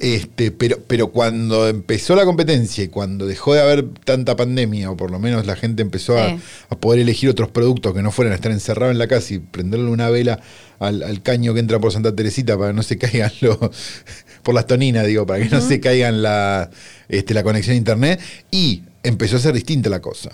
Este, 0.00 0.50
pero, 0.50 0.78
pero 0.86 1.08
cuando 1.08 1.68
empezó 1.68 2.14
la 2.16 2.24
competencia 2.24 2.84
y 2.84 2.88
cuando 2.88 3.26
dejó 3.26 3.54
de 3.54 3.60
haber 3.60 3.84
tanta 4.04 4.36
pandemia, 4.36 4.90
o 4.90 4.96
por 4.96 5.10
lo 5.10 5.18
menos 5.18 5.46
la 5.46 5.56
gente 5.56 5.82
empezó 5.82 6.18
a, 6.18 6.30
Sí. 6.30 6.36
a 6.70 6.76
poder 6.76 7.00
elegir 7.00 7.28
otros 7.30 7.50
productos 7.50 7.94
que 7.94 8.02
no 8.02 8.10
fueran 8.10 8.32
a 8.32 8.36
estar 8.36 8.52
encerrados 8.52 8.92
en 8.92 8.98
la 8.98 9.08
casa 9.08 9.34
y 9.34 9.38
prenderle 9.38 9.90
una 9.90 10.08
vela 10.10 10.40
al, 10.78 11.02
al 11.02 11.22
caño 11.22 11.54
que 11.54 11.60
entra 11.60 11.78
por 11.78 11.92
Santa 11.92 12.14
Teresita 12.14 12.56
para 12.56 12.70
que 12.70 12.76
no 12.76 12.82
se 12.82 12.98
caigan 12.98 13.32
los. 13.40 13.58
por 14.42 14.54
las 14.54 14.66
toninas, 14.66 15.06
digo, 15.06 15.24
para 15.26 15.42
que 15.42 15.48
no 15.50 15.60
se 15.60 15.78
caigan 15.80 16.22
la, 16.22 16.70
este, 17.08 17.34
la 17.34 17.42
conexión 17.44 17.74
a 17.74 17.78
internet. 17.78 18.20
Y 18.50 18.82
empezó 19.02 19.36
a 19.36 19.40
ser 19.40 19.54
distinta 19.54 19.88
la 19.90 20.00
cosa. 20.00 20.30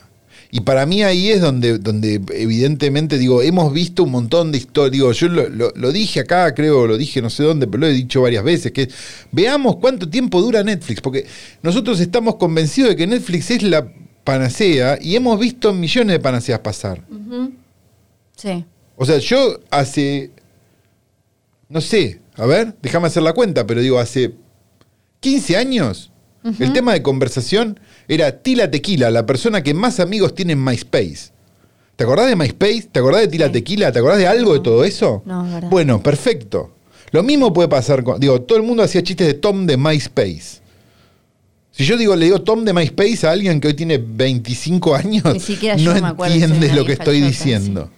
Y 0.51 0.61
para 0.61 0.87
mí 0.87 1.03
ahí 1.03 1.29
es 1.29 1.43
donde, 1.43 1.79
donde 1.79 2.23
evidentemente 2.33 3.19
digo, 3.19 3.43
hemos 3.43 3.71
visto 3.73 4.03
un 4.05 4.11
montón 4.13 4.51
de 4.51 4.57
historias. 4.59 4.93
Digo, 4.93 5.13
yo 5.13 5.29
lo, 5.29 5.49
lo- 5.51 5.73
lo 5.77 5.93
dije 5.93 6.21
acá, 6.21 6.55
creo, 6.55 6.87
lo 6.87 6.97
dije 6.97 7.21
no 7.21 7.29
sé 7.29 7.43
dónde, 7.43 7.67
pero 7.67 7.83
lo 7.83 7.87
he 7.87 7.93
dicho 7.93 8.23
varias 8.23 8.43
veces, 8.45 8.73
que 8.73 8.89
veamos 9.31 9.77
cuánto 9.77 10.09
tiempo 10.09 10.41
dura 10.41 10.63
Netflix, 10.65 11.03
porque 11.03 11.27
nosotros 11.63 12.01
estamos 12.01 12.37
convencidos 12.37 12.91
de 12.91 12.97
que 12.97 13.07
Netflix 13.07 13.51
es 13.51 13.63
la 13.63 13.93
panacea 14.25 14.99
y 15.01 15.17
hemos 15.17 15.39
visto 15.39 15.73
millones 15.75 16.13
de 16.15 16.21
panaceas 16.21 16.61
pasar. 16.61 17.03
Sí. 18.37 18.65
O 18.97 19.05
sea, 19.05 19.19
yo 19.19 19.61
hace, 19.71 20.31
no 21.69 21.81
sé, 21.83 22.21
a 22.37 22.47
ver, 22.47 22.75
déjame 22.83 23.07
hacer 23.09 23.23
la 23.23 23.33
cuenta, 23.35 23.67
pero 23.67 23.81
digo, 23.83 23.99
hace 23.99 24.33
15 25.21 25.57
años, 25.57 26.11
el 26.45 26.73
tema 26.73 26.93
de 26.93 27.03
conversación 27.03 27.79
era 28.07 28.43
Tila 28.43 28.71
Tequila, 28.71 29.11
la 29.11 29.27
persona 29.27 29.63
que 29.63 29.75
más 29.75 30.01
amigos 30.01 30.35
tiene 30.35 30.53
en 30.55 30.65
MySpace. 30.65 31.31
¿Te 31.97 32.05
acordás 32.05 32.29
de 32.29 32.37
MySpace? 32.37 32.89
¿Te 32.93 33.01
acordás 33.01 33.23
de 33.23 33.29
Tila 33.29 33.47
Sí. 33.47 33.53
Tequila? 33.53 33.93
¿Te 33.93 33.99
acordás 33.99 34.19
de 34.19 34.29
algo 34.29 34.55
de 34.55 34.61
todo 34.61 34.85
eso? 34.85 35.23
No, 35.27 35.45
es 35.45 35.53
verdad. 35.53 35.71
Bueno, 35.71 36.03
perfecto. 36.03 36.75
Lo 37.11 37.23
mismo 37.23 37.53
puede 37.53 37.69
pasar 37.69 38.05
con, 38.05 38.21
digo, 38.21 38.41
todo 38.43 38.59
el 38.59 38.65
mundo 38.65 38.83
hacía 38.83 39.03
chistes 39.03 39.27
de 39.27 39.35
Tom 39.35 39.67
de 39.67 39.77
MySpace. 39.77 40.61
Si 41.73 41.85
yo 41.85 41.97
digo, 41.97 42.17
le 42.17 42.27
digo 42.27 42.43
Tom 42.43 42.65
de 42.65 42.73
MySpace 42.73 43.27
a 43.27 43.31
alguien 43.31 43.61
que 43.61 43.69
hoy 43.69 43.75
tiene 43.75 43.99
25 43.99 44.95
años, 44.95 45.25
Ni 45.33 45.41
siquiera 45.41 45.77
yo 45.77 45.95
no 45.95 46.01
me 46.01 46.09
acuerdo, 46.09 46.35
soy 46.35 46.43
entiende 46.43 46.67
una 46.67 46.77
lo 46.77 46.85
que 46.85 46.93
estoy 46.93 47.21
diciendo. 47.21 47.91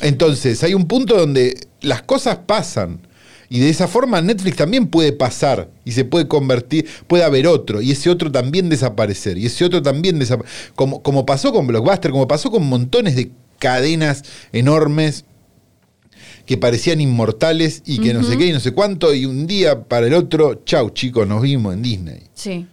Entonces, 0.00 0.62
hay 0.62 0.74
un 0.74 0.86
punto 0.86 1.16
donde 1.16 1.54
las 1.80 2.02
cosas 2.02 2.38
pasan. 2.46 3.00
Y 3.48 3.60
de 3.60 3.70
esa 3.70 3.88
forma 3.88 4.20
Netflix 4.20 4.56
también 4.56 4.86
puede 4.86 5.12
pasar 5.12 5.70
y 5.84 5.92
se 5.92 6.04
puede 6.04 6.28
convertir, 6.28 6.86
puede 7.06 7.24
haber 7.24 7.46
otro, 7.46 7.82
y 7.82 7.92
ese 7.92 8.10
otro 8.10 8.30
también 8.30 8.68
desaparecer, 8.68 9.38
y 9.38 9.46
ese 9.46 9.64
otro 9.64 9.82
también 9.82 10.18
desaparecer. 10.18 10.72
Como, 10.74 11.02
como 11.02 11.26
pasó 11.26 11.52
con 11.52 11.66
Blockbuster, 11.66 12.10
como 12.10 12.28
pasó 12.28 12.50
con 12.50 12.66
montones 12.66 13.16
de 13.16 13.30
cadenas 13.58 14.24
enormes 14.52 15.24
que 16.46 16.58
parecían 16.58 17.00
inmortales 17.00 17.82
y 17.86 18.00
que 18.00 18.12
no 18.12 18.22
sé 18.22 18.36
qué 18.36 18.46
y 18.46 18.52
no 18.52 18.60
sé 18.60 18.72
cuánto, 18.72 19.14
y 19.14 19.24
un 19.24 19.46
día 19.46 19.84
para 19.84 20.06
el 20.06 20.14
otro, 20.14 20.62
chau 20.64 20.90
chicos, 20.90 21.26
nos 21.26 21.42
vimos 21.42 21.74
en 21.74 21.82
Disney. 21.82 22.20
Sí. 22.34 22.66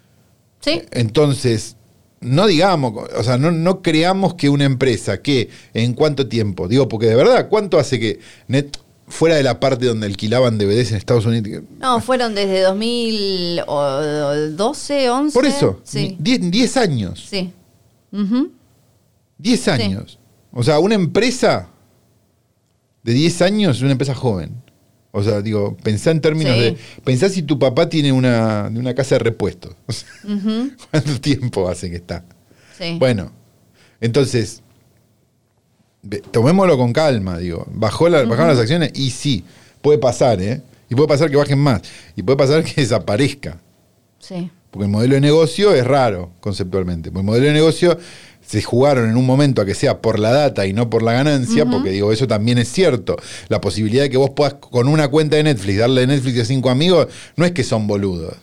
Sí. 0.59 0.81
Entonces, 0.91 1.77
no 2.19 2.47
digamos, 2.47 2.93
o 3.17 3.23
sea, 3.23 3.37
no, 3.37 3.51
no 3.51 3.81
creamos 3.81 4.35
que 4.35 4.49
una 4.49 4.65
empresa 4.65 5.21
que 5.21 5.49
en 5.73 5.93
cuánto 5.93 6.27
tiempo, 6.27 6.67
digo, 6.67 6.87
porque 6.87 7.07
de 7.07 7.15
verdad, 7.15 7.49
¿cuánto 7.49 7.79
hace 7.79 7.99
que 7.99 8.19
Net, 8.47 8.77
fuera 9.11 9.35
de 9.35 9.43
la 9.43 9.59
parte 9.59 9.85
donde 9.85 10.07
alquilaban 10.07 10.57
DVDs 10.57 10.91
en 10.91 10.97
Estados 10.97 11.25
Unidos? 11.25 11.63
No, 11.79 11.99
fueron 12.01 12.33
desde 12.33 12.61
2012, 12.61 15.09
11. 15.09 15.33
Por 15.33 15.45
eso, 15.45 15.81
Sí. 15.83 16.15
10 16.19 16.77
años. 16.77 17.27
Sí. 17.29 17.51
Ujú. 18.11 18.51
10 19.37 19.67
años. 19.67 20.17
O 20.51 20.63
sea, 20.63 20.79
una 20.79 20.95
empresa 20.95 21.67
de 23.03 23.13
10 23.13 23.41
años 23.41 23.77
es 23.77 23.81
una 23.83 23.91
empresa 23.93 24.13
joven. 24.15 24.51
O 25.13 25.21
sea, 25.23 25.41
digo, 25.41 25.75
pensá 25.83 26.11
en 26.11 26.21
términos 26.21 26.53
Sí. 26.55 26.59
de. 26.61 26.77
Pensá 27.03 27.27
si 27.29 27.41
tu 27.43 27.59
papá 27.59 27.89
tiene 27.89 28.11
una, 28.13 28.71
una 28.73 28.93
casa 28.93 29.15
de 29.15 29.19
repuestos. 29.19 29.75
¿Cuánto 30.91 31.19
tiempo 31.19 31.67
hace 31.69 31.89
que 31.89 31.97
está? 31.97 32.23
Sí. 32.77 32.95
Bueno, 32.97 33.31
entonces, 33.99 34.61
tomémoslo 36.31 36.77
con 36.77 36.93
calma, 36.93 37.37
digo. 37.37 37.65
Bajó 37.71 38.09
la, 38.09 38.23
Bajaron 38.23 38.49
las 38.49 38.59
acciones 38.59 38.91
y 38.95 39.11
sí, 39.11 39.43
puede 39.81 39.97
pasar, 39.97 40.41
¿eh? 40.41 40.61
Y 40.89 40.95
puede 40.95 41.07
pasar 41.07 41.29
que 41.29 41.37
bajen 41.37 41.59
más. 41.59 41.81
Y 42.15 42.23
puede 42.23 42.37
pasar 42.37 42.63
que 42.63 42.73
desaparezca. 42.81 43.57
Sí. 44.19 44.49
Porque 44.71 44.85
el 44.85 44.91
modelo 44.91 45.15
de 45.15 45.21
negocio 45.21 45.73
es 45.73 45.85
raro, 45.85 46.31
conceptualmente. 46.39 47.11
Porque 47.11 47.21
el 47.21 47.25
modelo 47.25 47.45
de 47.47 47.53
negocio 47.53 47.97
se 48.45 48.61
jugaron 48.61 49.09
en 49.09 49.15
un 49.17 49.25
momento 49.25 49.61
a 49.61 49.65
que 49.65 49.75
sea 49.75 50.01
por 50.01 50.19
la 50.19 50.31
data 50.31 50.65
y 50.65 50.73
no 50.73 50.89
por 50.89 51.03
la 51.03 51.13
ganancia, 51.13 51.65
porque 51.65 51.91
digo, 51.91 52.11
eso 52.11 52.27
también 52.27 52.57
es 52.57 52.69
cierto. 52.69 53.15
La 53.47 53.61
posibilidad 53.61 54.03
de 54.03 54.09
que 54.09 54.17
vos 54.17 54.31
puedas 54.31 54.55
con 54.55 54.87
una 54.87 55.07
cuenta 55.09 55.35
de 55.37 55.43
Netflix 55.43 55.77
darle 55.77 56.07
Netflix 56.07 56.39
a 56.39 56.45
cinco 56.45 56.69
amigos, 56.69 57.07
no 57.35 57.45
es 57.45 57.51
que 57.51 57.63
son 57.63 57.87
boludos. 57.87 58.35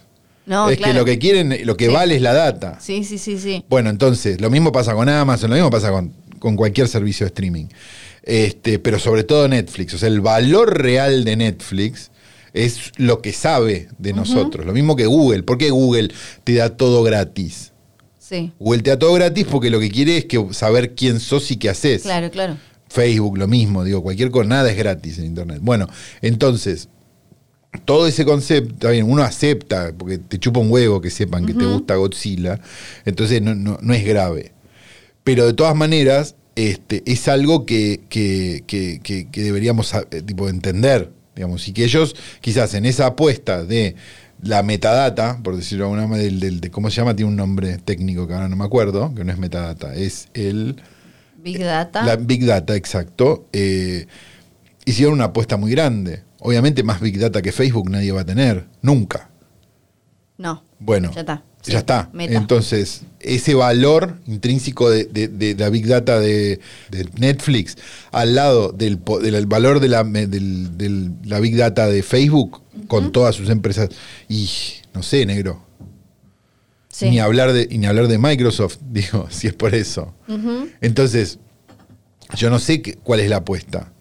No, 0.47 0.71
es 0.71 0.79
claro. 0.79 0.93
que 0.93 0.99
lo 1.01 1.05
que 1.05 1.19
quieren, 1.19 1.55
lo 1.67 1.77
que 1.77 1.89
Sí. 1.89 1.93
vale 1.93 2.17
es 2.17 2.23
la 2.23 2.33
data. 2.33 2.79
Sí, 2.81 3.05
sí, 3.05 3.19
sí, 3.19 3.39
sí. 3.39 3.65
Bueno, 3.69 3.91
entonces, 3.91 4.41
lo 4.41 4.49
mismo 4.49 4.73
pasa 4.73 4.95
con 4.95 5.09
Amazon, 5.09 5.51
lo 5.51 5.57
mismo 5.57 5.69
pasa 5.71 5.91
con, 5.91 6.15
con 6.39 6.57
cualquier 6.57 6.89
servicio 6.89 7.25
de 7.25 7.29
streaming. 7.29 7.67
Este, 8.23 8.79
pero 8.79 8.99
sobre 8.99 9.25
todo 9.25 9.49
Netflix. 9.49 9.95
O 9.95 9.99
sea, 9.99 10.09
el 10.09 10.21
valor 10.21 10.79
real 10.83 11.25
de 11.25 11.37
Netflix 11.37 12.11
es 12.53 12.93
lo 12.97 13.21
que 13.23 13.33
sabe 13.33 13.89
de 13.99 14.13
nosotros. 14.13 14.67
Lo 14.67 14.73
mismo 14.73 14.97
que 14.97 15.07
Google. 15.07 15.43
¿Por 15.43 15.59
qué 15.59 15.71
Google 15.71 16.11
te 16.45 16.55
da 16.55 16.77
todo 16.77 17.03
gratis? 17.03 17.73
Sí. 18.19 18.53
Google 18.59 18.83
te 18.83 18.91
da 18.91 18.99
todo 18.99 19.15
gratis 19.15 19.47
porque 19.51 19.71
lo 19.71 19.81
que 19.81 19.91
quiere 19.91 20.19
es 20.19 20.25
que 20.27 20.45
saber 20.53 20.95
quién 20.95 21.21
sos 21.21 21.51
y 21.51 21.57
qué 21.57 21.71
haces. 21.71 22.03
Claro, 22.03 22.31
claro. 22.31 22.57
Facebook, 22.91 23.37
lo 23.39 23.47
mismo, 23.47 23.85
digo, 23.85 24.03
cualquier 24.03 24.31
cosa, 24.31 24.49
nada 24.49 24.71
es 24.71 24.77
gratis 24.77 25.19
en 25.19 25.27
Internet. 25.27 25.59
Bueno, 25.61 25.89
entonces, 26.23 26.89
todo 27.85 28.07
ese 28.07 28.25
concepto, 28.25 28.91
bien, 28.91 29.05
uno 29.11 29.23
acepta, 29.23 29.93
porque 29.97 30.17
te 30.19 30.39
chupa 30.39 30.61
un 30.61 30.71
huevo 30.71 31.01
que 31.01 31.11
sepan 31.11 31.45
que 31.45 31.53
te 31.53 31.67
gusta 31.67 31.97
Godzilla, 31.97 32.59
entonces 33.05 33.43
no, 33.43 33.55
no- 33.55 33.79
no 33.83 33.93
es 33.95 34.05
grave. 34.07 34.53
Pero 35.29 35.45
de 35.47 35.53
todas 35.53 35.77
maneras, 35.77 36.37
este, 36.57 37.03
es 37.05 37.29
algo 37.29 37.67
que, 37.67 38.01
que- 38.09 38.65
que- 38.67 38.99
que- 39.03 39.29
que 39.29 39.43
deberíamos 39.43 39.93
eh, 39.93 40.23
tipo, 40.23 40.49
entender, 40.49 41.13
digamos, 41.37 41.69
y 41.69 41.75
que 41.75 41.85
ellos 41.85 42.17
quizás 42.41 42.73
en 42.73 42.87
esa 42.87 43.05
apuesta 43.09 43.63
de 43.63 43.95
la 44.43 44.63
metadata, 44.63 45.39
por 45.45 45.55
decirlo 45.55 45.85
de 45.85 45.91
alguna 45.91 46.07
manera, 46.07 46.25
del, 46.25 46.41
del- 46.41 46.61
de, 46.63 46.71
¿cómo 46.71 46.89
se 46.89 46.97
llama? 46.97 47.15
Tiene 47.15 47.31
un 47.31 47.37
nombre 47.37 47.77
técnico 47.77 48.27
que 48.27 48.33
ahora 48.33 48.49
no 48.49 48.57
me 48.57 48.65
acuerdo, 48.65 49.15
que 49.15 49.23
no 49.23 49.31
es 49.31 49.37
metadata, 49.39 49.95
es 49.95 50.29
el... 50.33 50.81
Big 51.37 51.59
Data. 51.59 52.05
La 52.07 52.17
Big 52.17 52.47
Data, 52.47 52.75
exacto. 52.75 53.47
eh, 53.53 54.07
hicieron 54.87 55.13
una 55.13 55.25
apuesta 55.25 55.59
muy 55.59 55.71
grande. 55.73 56.23
Obviamente 56.41 56.83
más 56.83 57.03
Big 57.03 57.19
Data 57.19 57.43
que 57.43 57.53
Facebook 57.53 57.91
nadie 57.91 58.13
va 58.13 58.23
a 58.23 58.25
tener, 58.25 58.67
nunca. 58.81 59.29
No. 60.39 60.65
Bueno, 60.79 61.11
Ya 61.15 61.21
está. 61.21 61.45
Sí, 61.63 61.73
ya 61.73 61.79
está. 61.79 62.09
meta. 62.13 62.35
Entonces, 62.35 63.03
ese 63.21 63.55
valor 63.55 64.17
intrínseco 64.27 64.89
de, 64.91 65.05
de- 65.07 65.29
de 65.29 65.55
la 65.57 65.69
Big 65.71 65.87
Data 65.87 66.21
de, 66.21 66.61
de 66.91 67.09
Netflix 67.19 67.77
al 68.13 68.35
lado 68.37 68.71
del, 68.73 69.01
del 69.23 69.47
valor 69.47 69.81
de 69.81 69.89
la, 69.89 70.05
del- 70.05 70.79
del- 70.79 71.13
la 71.25 71.41
Big 71.41 71.57
Data 71.57 71.87
de 71.89 72.03
Facebook 72.03 72.63
con 72.87 73.11
todas 73.13 73.35
sus 73.35 73.51
empresas. 73.51 73.89
Y 74.29 74.49
no 74.95 75.03
sé, 75.03 75.27
negro. 75.27 75.65
Sí. 76.89 77.11
Ni 77.11 77.19
hablar 77.21 77.53
de, 77.53 77.67
ni 77.69 77.87
hablar 77.87 78.09
de 78.09 78.19
Microsoft, 78.19 78.79
digo, 78.91 79.27
si 79.31 79.47
es 79.49 79.55
por 79.55 79.75
eso. 79.75 80.15
Entonces, 80.81 81.39
yo 82.37 82.51
no 82.51 82.59
sé 82.59 82.83
cuál 83.03 83.21
es 83.21 83.29
la 83.29 83.37
apuesta. 83.39 83.93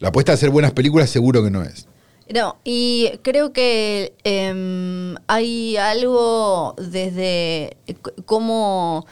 La 0.00 0.08
apuesta 0.08 0.32
a 0.32 0.34
hacer 0.34 0.50
buenas 0.50 0.72
películas 0.72 1.10
seguro 1.10 1.42
que 1.44 1.50
no 1.50 1.62
es. 1.62 1.86
No, 2.32 2.56
y 2.64 3.12
creo 3.22 3.52
que 3.52 4.14
em, 4.24 5.14
hay 5.26 5.76
algo 5.76 6.74
desde 6.78 7.76
cómo 8.24 9.06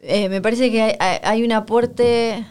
eh, 0.00 0.28
me 0.28 0.40
parece 0.40 0.70
que 0.70 0.96
hay, 1.00 1.42
un 1.42 1.52
aporte 1.52 2.46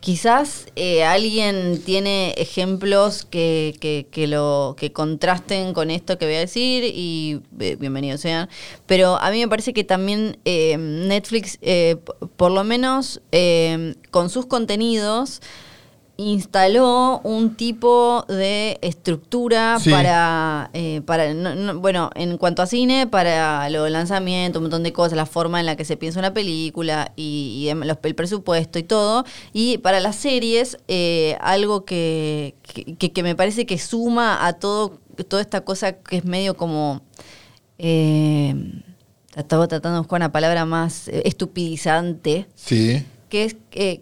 Quizás 0.00 0.66
eh, 0.76 1.02
alguien 1.02 1.82
tiene 1.84 2.30
ejemplos 2.38 3.26
que, 3.28 3.76
que, 3.80 4.06
que 4.12 4.28
lo 4.28 4.76
que 4.78 4.92
contrasten 4.92 5.74
con 5.74 5.90
esto 5.90 6.18
que 6.18 6.24
voy 6.24 6.36
a 6.36 6.38
decir 6.38 6.84
y 6.84 7.40
eh, 7.58 7.76
bienvenidos 7.80 8.20
sean. 8.20 8.48
Pero 8.86 9.20
a 9.20 9.32
mí 9.32 9.40
me 9.40 9.48
parece 9.48 9.72
que 9.72 9.82
también 9.82 10.38
eh, 10.44 10.76
Netflix, 10.78 11.58
por 12.36 12.52
lo 12.52 12.62
menos 12.62 13.20
con 14.12 14.30
sus 14.30 14.46
contenidos, 14.46 15.42
instaló 16.18 17.20
un 17.22 17.54
tipo 17.54 18.24
de 18.28 18.78
estructura 18.82 19.78
Sí. 19.80 19.88
para, 19.90 20.68
eh, 20.72 21.00
para 21.06 21.32
no- 21.32 21.54
no- 21.54 21.78
bueno, 21.78 22.10
en 22.16 22.36
cuanto 22.38 22.60
a 22.60 22.66
cine, 22.66 23.06
para 23.06 23.70
los 23.70 23.88
lanzamientos, 23.88 24.58
un 24.58 24.64
montón 24.64 24.82
de 24.82 24.92
cosas, 24.92 25.16
la 25.16 25.26
forma 25.26 25.60
en 25.60 25.66
la 25.66 25.76
que 25.76 25.84
se 25.84 25.96
piensa 25.96 26.18
una 26.18 26.34
película 26.34 27.12
y, 27.14 27.60
y 27.62 27.68
em- 27.68 27.84
los- 27.84 27.98
el 28.02 28.14
presupuesto 28.16 28.80
y 28.80 28.82
todo. 28.82 29.24
Y 29.52 29.78
para 29.78 30.00
las 30.00 30.16
series, 30.16 30.76
eh, 30.88 31.36
algo 31.40 31.84
que, 31.84 32.56
que, 32.98 33.12
que 33.12 33.22
me 33.22 33.36
parece 33.36 33.64
que 33.64 33.78
suma 33.78 34.44
a 34.44 34.54
todo, 34.54 34.98
toda 35.28 35.40
esta 35.40 35.60
cosa 35.60 35.92
que 35.92 36.16
es 36.16 36.24
medio 36.24 36.56
como... 36.56 37.00
Eh, 37.78 38.54
estaba 39.36 39.68
tratando 39.68 39.96
de 39.96 40.00
buscar 40.00 40.16
una 40.18 40.32
palabra 40.32 40.64
más 40.64 41.06
eh, 41.06 41.22
estupidizante 41.26 42.48
Sí. 42.56 43.04
que 43.28 43.44
es 43.44 43.56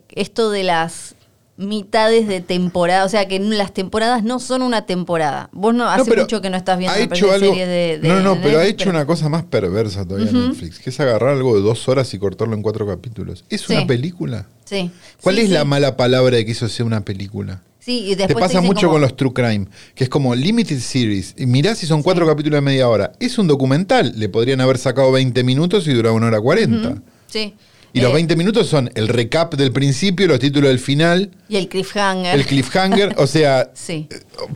esto 0.09 0.49
de 0.51 0.63
las 0.65 1.16
mitades 1.57 2.29
de 2.29 2.41
temporada, 2.41 3.05
o 3.05 3.09
sea 3.09 3.27
que 3.29 3.39
las 3.39 3.73
temporadas 3.73 4.23
no 4.23 4.39
son 4.41 4.63
una 4.63 4.85
temporada. 4.87 5.49
Vos 5.53 5.75
no 5.75 5.89
hace 5.89 6.15
mucho 6.15 6.41
que 6.43 6.51
no 6.51 6.57
estás 6.57 6.79
viendo 6.79 6.99
hecho 6.99 7.33
algo, 7.33 7.55
de, 7.55 7.99
de 7.99 8.09
No, 8.09 8.21
no, 8.21 8.41
pero 8.43 8.59
ha 8.59 8.65
hecho 8.67 8.91
una 8.91 9.07
cosa 9.07 9.29
más 9.29 9.45
perversa 9.45 10.05
todavía 10.05 10.31
Ujú. 10.31 10.49
Netflix, 10.49 10.79
que 10.79 10.91
es 10.91 11.01
agarrar 11.01 11.31
algo 11.31 11.55
de 11.57 11.63
dos 11.63 11.89
horas 11.89 12.13
y 12.15 12.19
cortarlo 12.19 12.55
en 12.55 12.63
cuatro 12.63 12.87
capítulos. 12.87 13.45
¿Es 13.49 13.63
Sí. 13.63 13.73
una 13.75 13.87
película? 13.87 14.47
Sí. 14.65 14.91
¿Cuál 15.23 15.37
Sí, 15.37 15.43
es 15.43 15.49
sí. 15.49 15.55
la 15.55 15.65
mala 15.65 15.97
palabra 15.97 16.37
de 16.37 16.45
que 16.45 16.53
eso 16.53 16.69
sea 16.69 16.85
una 16.85 17.01
película? 17.05 17.63
Sí, 17.79 18.01
y 18.07 18.11
Te 18.17 18.25
después 18.27 18.43
pasa 18.43 18.59
dicen 18.59 18.67
mucho 18.67 18.81
como- 18.89 18.93
con 18.95 19.01
los 19.03 19.17
True 19.17 19.33
Crime, 19.33 19.67
que 19.95 20.03
es 20.05 20.11
como 20.11 20.35
Limited 20.35 20.81
Series. 20.81 21.35
Y 21.39 21.47
mirá 21.47 21.75
si 21.77 21.87
son 21.87 22.03
cuatro 22.03 22.27
capítulos 22.27 22.57
de 22.59 22.61
media 22.63 22.89
hora. 22.89 23.13
Es 23.21 23.39
un 23.39 23.47
documental. 23.47 24.13
Le 24.17 24.29
podrían 24.29 24.61
haber 24.61 24.77
sacado 24.77 25.13
20 25.13 25.45
minutos 25.45 25.87
y 25.87 25.93
duraba 25.93 26.17
una 26.17 26.27
hora 26.27 26.41
40. 26.41 26.89
Ujú, 26.89 27.01
Sí. 27.29 27.55
Y 27.97 28.01
los 28.01 28.11
Eh, 28.11 28.15
20 28.15 28.37
minutos 28.37 28.67
son 28.69 28.91
el 28.95 29.09
recap 29.09 29.55
del 29.55 29.73
principio, 29.73 30.27
los 30.27 30.39
títulos 30.39 30.69
del 30.69 30.79
final, 30.79 31.31
Y 31.49 31.57
el 31.57 31.69
cliffhanger. 31.69 32.35
el 32.39 32.45
cliffhanger. 32.47 33.15
o 33.19 33.27
sea, 33.27 33.71
Sí. 33.75 34.07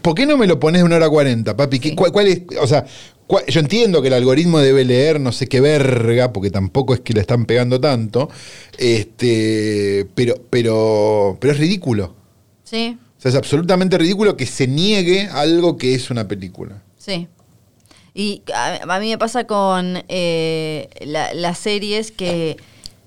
¿por 0.02 0.14
qué 0.14 0.26
no 0.26 0.36
me 0.36 0.46
lo 0.46 0.60
pones 0.60 0.80
de 0.80 0.84
una 0.84 0.96
hora 0.96 1.08
40, 1.08 1.56
papi? 1.56 1.78
¿Qué- 1.80 1.88
Sí. 1.90 1.94
cuál, 1.94 2.12
cuál 2.12 2.26
es? 2.26 2.42
O 2.60 2.66
sea, 2.66 2.84
cuál- 3.26 3.44
yo 3.46 3.60
entiendo 3.60 4.02
que 4.02 4.08
el 4.08 4.14
algoritmo 4.14 4.58
debe 4.58 4.84
leer 4.84 5.20
no 5.20 5.32
sé 5.32 5.46
qué 5.46 5.60
verga, 5.60 6.32
porque 6.32 6.50
tampoco 6.50 6.92
es 6.94 7.00
que 7.00 7.14
le 7.14 7.20
están 7.20 7.46
pegando 7.46 7.80
tanto. 7.80 8.28
Este, 8.76 10.06
pero, 10.14 10.34
pero, 10.50 11.38
pero 11.40 11.52
es 11.54 11.58
ridículo. 11.58 12.14
Sí, 12.64 12.98
O 13.18 13.20
sea, 13.22 13.30
es 13.30 13.36
absolutamente 13.36 13.98
ridículo 13.98 14.36
que 14.36 14.46
se 14.46 14.66
niegue 14.66 15.28
algo 15.32 15.76
que 15.76 15.94
es 15.94 16.10
una 16.10 16.28
película. 16.28 16.82
sí. 16.98 17.26
Y 18.12 18.42
a, 18.52 18.80
a 18.96 18.98
mí 19.00 19.08
me 19.08 19.18
pasa 19.18 19.44
con 19.46 20.02
eh, 20.08 20.88
la- 21.06 21.32
las 21.32 21.58
series 21.58 22.10
que 22.10 22.56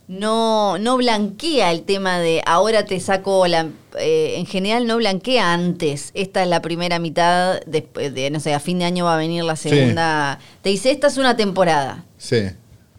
no, 0.07 0.77
no 0.77 0.97
blanquea 0.97 1.71
el 1.71 1.83
tema 1.83 2.19
de 2.19 2.41
ahora 2.45 2.85
te 2.85 2.99
saco 2.99 3.47
la... 3.47 3.67
eh, 3.97 4.35
en 4.37 4.45
general 4.45 4.85
no 4.85 4.97
blanquea 4.97 5.53
antes. 5.53 6.11
Esta 6.13 6.43
es 6.43 6.49
la 6.49 6.61
primera 6.61 6.99
mitad, 6.99 7.61
después 7.65 8.13
de, 8.13 8.29
no 8.29 8.39
sé, 8.39 8.53
a 8.53 8.59
fin 8.59 8.79
de 8.79 8.85
año 8.85 9.05
va 9.05 9.15
a 9.15 9.17
venir 9.17 9.43
la 9.43 9.55
Sí. 9.55 9.69
segunda. 9.69 10.39
Te 10.61 10.69
dice, 10.69 10.91
esta 10.91 11.07
es 11.07 11.17
una 11.17 11.35
temporada. 11.37 12.03
Sí. 12.17 12.41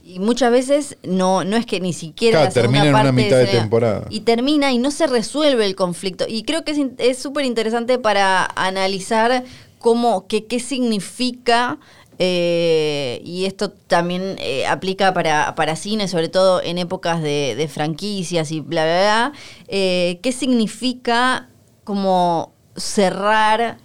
Y 0.06 0.18
muchas 0.18 0.50
veces 0.52 0.96
no, 1.02 1.44
no 1.44 1.56
es 1.56 1.64
que 1.66 1.80
ni 1.80 1.92
siquiera 1.94 2.38
Claro, 2.40 2.48
la 2.50 2.52
termina 2.54 2.82
en 2.84 2.88
una 2.90 2.98
parte 2.98 3.12
mitad 3.12 3.38
de 3.38 3.46
temporada. 3.46 4.06
Y 4.10 4.20
termina 4.20 4.70
y 4.72 4.78
no 4.78 4.90
se 4.90 5.06
resuelve 5.06 5.64
el 5.64 5.74
conflicto. 5.76 6.24
Y 6.28 6.42
creo 6.44 6.62
que 6.64 6.90
es 6.98 7.18
súper 7.18 7.44
interesante 7.46 7.98
para 7.98 8.44
analizar 8.54 9.44
cómo, 9.78 10.26
qué, 10.26 10.44
qué 10.46 10.60
significa, 10.60 11.78
eh, 12.18 13.20
y 13.24 13.44
esto 13.46 13.70
también 13.70 14.36
eh, 14.38 14.66
aplica 14.66 15.12
para, 15.14 15.54
para 15.54 15.76
cine, 15.76 16.08
sobre 16.08 16.28
todo 16.28 16.62
en 16.62 16.78
épocas 16.78 17.22
de, 17.22 17.54
de 17.56 17.68
franquicias 17.68 18.50
y 18.52 18.60
bla, 18.60 18.84
bla, 18.84 19.00
bla, 19.00 19.32
eh, 19.68 20.20
qué 20.22 20.32
significa 20.32 21.48
como 21.84 22.52
cerrar 22.76 23.78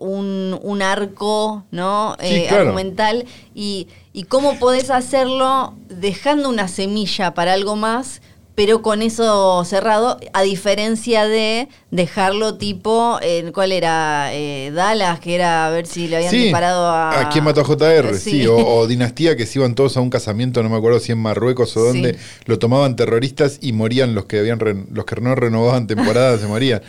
un, 0.00 0.58
un 0.62 0.82
arco, 0.82 1.64
¿no? 1.70 2.14
Sí, 2.20 2.44
claro. 2.46 2.64
argumental 2.64 3.24
y, 3.54 3.88
y 4.12 4.24
cómo 4.24 4.58
podés 4.58 4.90
hacerlo 4.90 5.74
dejando 5.88 6.50
una 6.50 6.68
semilla 6.68 7.32
para 7.32 7.54
algo 7.54 7.74
más, 7.74 8.20
pero 8.56 8.82
con 8.82 9.02
eso 9.02 9.64
cerrado, 9.64 10.18
a 10.32 10.42
diferencia 10.42 11.28
de 11.28 11.68
dejarlo 11.92 12.56
tipo, 12.56 13.18
eh, 13.22 13.52
¿cuál 13.54 13.70
era? 13.70 14.30
Eh, 14.34 14.72
Dallas, 14.74 15.20
que 15.20 15.36
era 15.36 15.66
a 15.66 15.70
ver 15.70 15.86
si 15.86 16.08
le 16.08 16.16
habían 16.16 16.30
Sí, 16.32 16.38
disparado 16.44 16.86
a... 16.86 17.20
¿A 17.20 17.28
quién 17.28 17.44
mató 17.44 17.60
a 17.60 17.64
JR? 17.64 18.14
Sí, 18.18 18.30
Sí. 18.40 18.46
o, 18.46 18.56
o 18.56 18.86
Dinastía, 18.86 19.36
que 19.36 19.46
se 19.46 19.58
iban 19.58 19.74
todos 19.74 19.96
a 19.98 20.00
un 20.00 20.10
casamiento, 20.10 20.62
no 20.62 20.70
me 20.70 20.76
acuerdo 20.78 20.98
si 21.00 21.12
en 21.12 21.18
Marruecos 21.18 21.76
o 21.76 21.80
Sí. 21.80 21.86
dónde, 21.86 22.18
lo 22.46 22.58
tomaban 22.58 22.96
terroristas 22.96 23.58
y 23.60 23.72
morían 23.74 24.14
los 24.14 24.24
que 24.24 24.38
habían 24.38 24.58
ren- 24.58 24.86
los 24.90 25.04
que 25.04 25.20
no 25.20 25.34
renovaban 25.34 25.86
temporadas, 25.86 26.40
se 26.40 26.46
morían. 26.46 26.80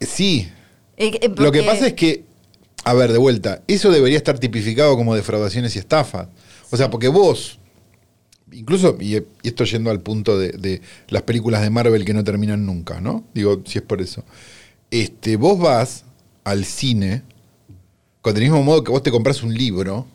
Sí, 0.00 0.48
Eh, 0.96 1.18
eh, 1.22 1.30
lo 1.36 1.52
que 1.52 1.62
pasa 1.62 1.86
es 1.86 1.92
que, 1.94 2.24
a 2.82 2.94
ver, 2.94 3.12
de 3.12 3.18
vuelta, 3.18 3.62
eso 3.68 3.92
debería 3.92 4.18
estar 4.18 4.40
tipificado 4.40 4.96
como 4.96 5.14
defraudaciones 5.14 5.76
y 5.76 5.78
estafas. 5.78 6.26
O 6.72 6.76
sea, 6.76 6.90
porque 6.90 7.06
vos, 7.08 7.59
incluso, 8.52 8.96
y, 9.00 9.16
y 9.16 9.22
esto 9.42 9.64
yendo 9.64 9.90
al 9.90 10.00
punto 10.00 10.38
de, 10.38 10.50
de 10.52 10.80
las 11.08 11.22
películas 11.22 11.62
de 11.62 11.70
Marvel 11.70 12.04
que 12.04 12.14
no 12.14 12.24
terminan 12.24 12.64
nunca, 12.66 13.00
¿no? 13.00 13.24
Digo, 13.34 13.62
si 13.64 13.78
es 13.78 13.84
por 13.84 14.00
eso. 14.00 14.24
Este, 14.90 15.36
vos 15.36 15.58
vas 15.58 16.04
al 16.44 16.64
cine 16.64 17.22
con 18.22 18.36
el 18.36 18.42
mismo 18.42 18.62
modo 18.62 18.82
que 18.84 18.90
vos 18.90 19.02
te 19.02 19.10
compras 19.10 19.42
un 19.42 19.54
libro 19.54 20.06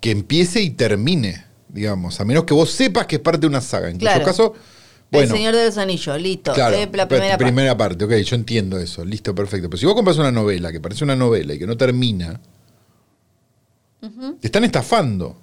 que 0.00 0.10
empiece 0.10 0.62
y 0.62 0.70
termine, 0.70 1.44
digamos, 1.68 2.18
a 2.20 2.24
menos 2.24 2.44
que 2.44 2.54
vos 2.54 2.70
sepas 2.70 3.06
que 3.06 3.16
es 3.16 3.22
parte 3.22 3.40
de 3.40 3.46
una 3.48 3.60
saga. 3.60 3.90
En 3.90 3.98
Claro. 3.98 4.24
caso, 4.24 4.54
bueno, 5.10 5.26
el 5.32 5.36
Señor 5.38 5.54
de 5.54 5.66
los 5.66 5.76
Anillos, 5.78 6.20
listo. 6.20 6.52
Claro, 6.54 6.74
eh, 6.76 6.88
la 6.92 7.06
pe- 7.06 7.36
primera, 7.36 7.76
parte. 7.76 8.06
parte. 8.06 8.20
ok, 8.22 8.24
yo 8.24 8.34
entiendo 8.36 8.78
eso, 8.78 9.04
listo, 9.04 9.34
perfecto. 9.34 9.68
Pero 9.68 9.78
si 9.78 9.86
vos 9.86 9.94
compras 9.94 10.16
una 10.18 10.32
novela 10.32 10.72
que 10.72 10.80
parece 10.80 11.04
una 11.04 11.14
novela 11.16 11.52
y 11.54 11.58
que 11.58 11.66
no 11.66 11.76
termina, 11.76 12.40
te 14.40 14.46
están 14.46 14.64
estafando. 14.64 15.36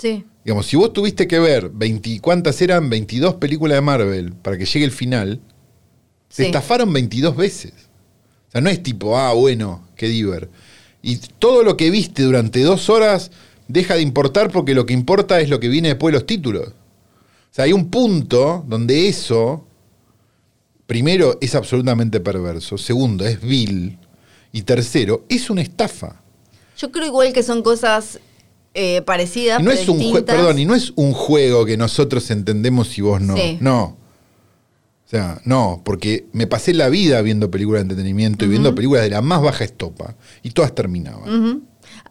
Sí, 0.00 0.24
Digamos, 0.44 0.66
si 0.66 0.76
vos 0.76 0.92
tuviste 0.92 1.28
que 1.28 1.38
ver 1.38 1.68
20, 1.68 2.20
¿cuántas 2.20 2.60
eran? 2.62 2.88
22 2.88 3.34
películas 3.34 3.76
de 3.76 3.82
Marvel 3.82 4.32
para 4.32 4.56
que 4.56 4.64
llegue 4.64 4.86
el 4.86 4.90
final, 4.90 5.40
sí. 6.30 6.44
estafaron 6.44 6.92
22 6.92 7.36
veces. 7.36 7.72
O 8.48 8.52
sea, 8.52 8.60
no 8.60 8.70
es 8.70 8.82
tipo, 8.82 9.16
ah, 9.18 9.34
bueno, 9.34 9.86
qué 9.96 10.08
diver. 10.08 10.48
Y 11.02 11.16
todo 11.16 11.62
lo 11.62 11.76
que 11.76 11.90
viste 11.90 12.22
durante 12.22 12.62
dos 12.62 12.88
horas 12.88 13.30
deja 13.68 13.94
de 13.94 14.02
importar 14.02 14.50
porque 14.50 14.74
lo 14.74 14.86
que 14.86 14.94
importa 14.94 15.40
es 15.40 15.50
lo 15.50 15.60
que 15.60 15.68
viene 15.68 15.88
después 15.88 16.12
de 16.12 16.18
los 16.18 16.26
títulos. 16.26 16.68
O 16.68 17.52
sea, 17.54 17.66
hay 17.66 17.72
un 17.72 17.90
punto 17.90 18.64
donde 18.66 19.08
eso, 19.08 19.66
primero, 20.86 21.36
es 21.40 21.54
absolutamente 21.54 22.20
perverso. 22.20 22.78
Segundo, 22.78 23.26
es 23.26 23.40
vil. 23.40 23.98
Y 24.52 24.62
tercero, 24.62 25.24
es 25.28 25.50
una 25.50 25.62
estafa. 25.62 26.22
Yo 26.78 26.90
creo 26.90 27.06
igual 27.06 27.32
que 27.32 27.42
son 27.42 27.62
cosas 27.62 28.18
eh, 28.74 29.02
parecidas, 29.02 29.60
Y 29.60 29.62
no 29.64 29.70
pero 29.70 29.82
es 29.82 29.88
un 29.88 30.24
perdón, 30.24 30.58
y 30.58 30.64
no 30.64 30.74
es 30.74 30.92
un 30.96 31.12
juego 31.12 31.64
que 31.64 31.76
nosotros 31.76 32.30
entendemos 32.30 32.96
y 32.98 33.02
vos 33.02 33.20
no. 33.20 33.36
Sí. 33.36 33.58
No. 33.60 33.96
O 35.06 35.10
sea, 35.10 35.40
no, 35.44 35.82
porque 35.84 36.26
me 36.32 36.46
pasé 36.46 36.72
la 36.72 36.88
vida 36.88 37.20
viendo 37.20 37.50
películas 37.50 37.80
de 37.80 37.82
entretenimiento 37.90 38.44
y 38.44 38.48
viendo 38.48 38.76
películas 38.76 39.02
de 39.02 39.10
la 39.10 39.22
más 39.22 39.42
baja 39.42 39.64
estopa. 39.64 40.14
Y 40.44 40.50
todas 40.52 40.72
terminaban. 40.72 41.64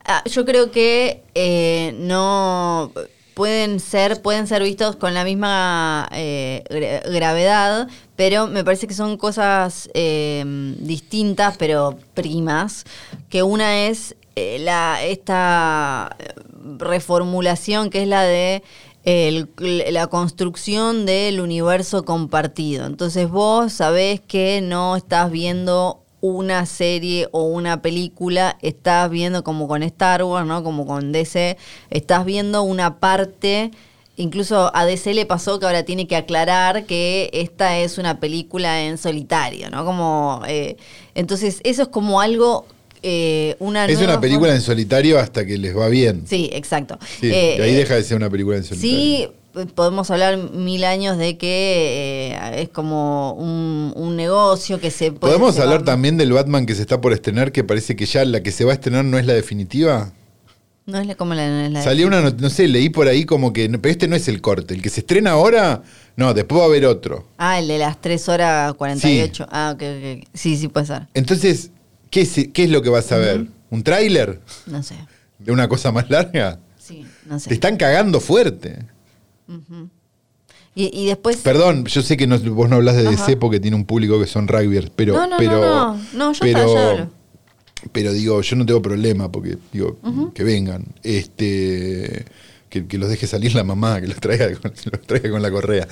Ah, 0.04 0.22
yo 0.30 0.44
creo 0.44 0.70
que 0.72 1.24
eh, 1.34 1.96
no 1.98 2.92
pueden 3.36 3.80
ser 3.80 4.22
pueden 4.22 4.48
ser 4.48 4.64
vistos 4.64 4.98
con 4.98 5.14
la 5.14 5.24
misma 5.24 6.10
eh, 6.12 6.64
gra- 6.70 7.10
gravedad, 7.10 7.88
pero 8.18 8.48
me 8.48 8.66
parece 8.66 8.86
que 8.86 8.94
son 8.94 9.16
cosas 9.16 9.90
eh, 9.94 10.44
distintas, 10.82 11.56
pero 11.56 11.98
primas. 12.16 12.84
Que 13.30 13.44
una 13.44 13.86
es 13.88 14.14
la 14.36 15.04
esta 15.04 16.18
reformulación 16.78 17.90
que 17.90 18.04
es 18.04 18.08
la 18.08 18.24
de 18.24 18.64
la 19.92 20.08
construcción 20.08 21.06
del 21.06 21.40
universo 21.40 22.04
compartido. 22.04 22.86
Entonces 22.86 23.30
vos 23.30 23.74
sabés 23.74 24.20
que 24.20 24.62
no 24.62 24.96
estás 24.96 25.32
viendo 25.32 26.04
una 26.22 26.66
serie 26.66 27.28
o 27.32 27.44
una 27.44 27.82
película, 27.82 28.58
estás 28.62 29.10
viendo 29.10 29.44
como 29.44 29.68
con 29.68 29.84
Star 29.84 30.24
Wars, 30.24 30.48
¿no? 30.48 30.64
Como 30.64 30.86
con 30.86 31.12
DC, 31.12 31.58
estás 31.90 32.26
viendo 32.26 32.64
una 32.64 33.00
parte, 33.00 33.72
incluso 34.18 34.72
a 34.76 34.86
DC 34.86 35.14
le 35.14 35.26
pasó 35.26 35.60
que 35.60 35.66
ahora 35.66 35.84
tiene 35.84 36.08
que 36.08 36.18
aclarar 36.18 36.86
que 36.86 37.30
esta 37.34 37.78
es 37.80 37.98
una 37.98 38.20
película 38.20 38.84
en 38.84 38.98
solitario, 38.98 39.70
¿no? 39.70 39.86
Como, 39.86 40.42
eh, 40.48 40.76
entonces 41.16 41.62
eso 41.64 41.84
es 41.84 41.88
como 41.88 42.20
algo, 42.20 42.66
eh, 43.04 43.56
una 43.60 43.86
Es 43.86 43.98
nueva 43.98 44.14
una 44.14 44.22
película 44.22 44.48
forma- 44.50 44.56
en 44.56 44.62
solitario 44.62 45.20
hasta 45.20 45.46
que 45.46 45.58
les 45.58 45.76
va 45.78 45.88
bien. 45.90 46.24
Sí, 46.28 46.50
exacto. 46.54 46.98
Sí, 47.20 47.28
Eh, 47.32 47.56
y 47.58 47.62
ahí 47.62 47.72
eh, 47.74 47.78
deja 47.78 47.96
de 47.96 48.04
ser 48.04 48.18
una 48.18 48.30
película 48.30 48.58
en 48.58 48.64
solitario. 48.64 48.98
Sí, 48.98 49.28
podemos 49.76 50.10
hablar 50.12 50.38
mil 50.38 50.84
años 50.84 51.18
de 51.18 51.38
que 51.38 52.32
eh, 52.34 52.62
es 52.62 52.70
como 52.70 53.34
un, 53.34 53.94
un 53.96 54.16
negocio 54.16 54.80
que 54.80 54.92
se 54.92 55.12
puede... 55.12 55.34
¿Podemos 55.34 55.58
hablar 55.60 55.84
también 55.84 56.18
del 56.18 56.32
Batman 56.34 56.66
que 56.66 56.76
se 56.76 56.82
está 56.82 57.02
por 57.02 57.14
estrenar, 57.14 57.52
que 57.52 57.64
parece 57.64 57.96
que 57.96 58.06
ya 58.06 58.24
la 58.26 58.42
que 58.44 58.52
se 58.52 58.64
va 58.66 58.72
a 58.72 58.76
estrenar 58.76 59.06
no 59.06 59.18
es 59.18 59.26
la 59.26 59.34
definitiva? 59.34 60.14
No 60.86 61.00
es 61.00 61.06
la, 61.06 61.14
como 61.16 61.34
la, 61.36 61.48
no 61.48 61.62
es 61.66 61.72
la- 61.72 61.84
Salió 61.84 62.08
una, 62.08 62.22
no 62.32 62.50
sé, 62.50 62.68
leí 62.68 62.90
por 62.90 63.08
ahí 63.08 63.24
como 63.26 63.54
que, 63.54 63.68
pero 63.70 63.92
este 63.92 64.08
no 64.08 64.16
es 64.16 64.28
el 64.28 64.42
corte, 64.42 64.74
el 64.74 64.82
que 64.82 64.90
se 64.90 65.02
estrena 65.02 65.32
ahora, 65.32 65.84
no, 66.16 66.34
después 66.34 66.60
va 66.62 66.64
a 66.66 66.68
haber 66.68 66.86
otro. 66.86 67.26
Ah, 67.38 67.60
el 67.60 67.68
de 67.68 67.78
las 67.78 68.00
3 68.02 68.28
horas 68.30 68.74
48. 68.74 69.48
Ah, 69.52 69.74
ok, 69.76 69.82
ok. 69.84 70.28
Sí, 70.34 70.58
sí 70.58 70.68
puede 70.68 70.88
ser. 70.88 71.04
Entonces, 71.14 71.70
¿qué 72.10 72.22
es, 72.22 72.50
qué 72.54 72.64
es 72.64 72.70
lo 72.70 72.82
que 72.82 72.90
vas 72.90 73.12
a 73.12 73.18
ver? 73.18 73.48
¿Un 73.70 73.84
tráiler 73.84 74.40
No 74.66 74.82
sé. 74.84 74.96
de 75.38 75.52
una 75.52 75.68
cosa 75.68 75.92
más 75.92 76.10
larga? 76.10 76.60
Sí, 76.78 77.06
no 77.26 77.36
Te 77.38 77.44
sé. 77.46 77.54
están 77.54 77.78
cagando 77.78 78.20
fuerte. 78.20 78.80
Y, 80.76 80.98
y 80.98 81.08
después... 81.08 81.38
Perdón, 81.38 81.86
yo 81.86 82.02
sé 82.02 82.16
que 82.18 82.28
no- 82.28 82.40
vos 82.40 82.70
no 82.70 82.78
hablas 82.78 82.96
de 82.96 83.04
DC 83.04 83.38
porque 83.38 83.60
tiene 83.60 83.76
un 83.76 83.86
público 83.86 84.20
que 84.20 84.28
son 84.28 84.48
rugbyers, 84.48 84.92
pero... 84.96 85.14
No, 85.14 85.22
no, 85.28 85.30
no, 85.30 85.38
pero, 85.38 85.60
no. 85.62 86.02
No, 86.14 86.34
yo 86.34 86.40
pero, 86.42 86.78
hablo. 86.78 87.12
pero 87.92 88.14
digo, 88.14 88.42
yo 88.42 88.56
no 88.56 88.66
tengo 88.66 88.82
problema 88.82 89.32
porque, 89.32 89.58
digo, 89.74 89.98
que 90.34 90.44
vengan. 90.44 90.86
Este... 91.04 92.26
Que, 92.70 92.86
que 92.86 93.00
los 93.00 93.10
deje 93.10 93.26
salir 93.26 93.56
la 93.56 93.64
mamá, 93.64 94.00
que 94.00 94.06
los 94.08 94.20
traiga 94.20 94.54
con, 94.56 94.72
los 94.92 95.02
traiga 95.08 95.32
con 95.32 95.42
la 95.42 95.50
correa. 95.50 95.88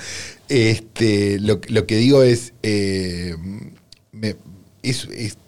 Este, 0.48 1.40
lo, 1.40 1.60
lo 1.68 1.86
que 1.88 1.96
digo 1.96 2.22
es, 2.22 2.52
eh, 2.62 3.34
me- 4.12 4.36
es, 4.84 5.08
es- 5.12 5.38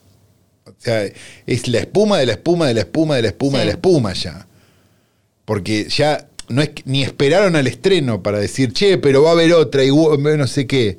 o 0.80 0.82
sea, 0.82 1.04
es 1.46 1.68
la 1.68 1.78
espuma 1.80 2.18
de 2.18 2.26
la 2.26 2.32
espuma 2.32 2.66
de 2.66 2.74
la 2.74 2.80
espuma 2.80 3.16
de 3.16 3.22
la 3.22 3.28
espuma 3.28 3.52
Sí. 3.52 3.58
de 3.58 3.64
la 3.66 3.70
espuma 3.72 4.12
ya. 4.14 4.46
Porque 5.44 5.88
ya 5.88 6.26
no 6.48 6.62
es 6.62 6.70
ni 6.86 7.02
esperaron 7.02 7.54
al 7.54 7.66
estreno 7.66 8.22
para 8.22 8.38
decir, 8.38 8.72
che, 8.72 8.96
pero 8.98 9.22
va 9.22 9.30
a 9.30 9.32
haber 9.32 9.52
otra 9.52 9.84
y 9.84 9.90
no 9.90 10.46
sé 10.46 10.66
qué. 10.66 10.98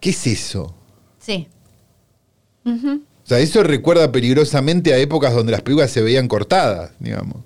¿Qué 0.00 0.10
es 0.10 0.26
eso? 0.26 0.74
Sí. 1.20 1.46
O 2.64 2.98
sea, 3.24 3.38
eso 3.38 3.62
recuerda 3.62 4.10
peligrosamente 4.12 4.92
a 4.92 4.98
épocas 4.98 5.32
donde 5.34 5.52
las 5.52 5.62
películas 5.62 5.90
se 5.90 6.02
veían 6.02 6.28
cortadas, 6.28 6.90
digamos. 6.98 7.36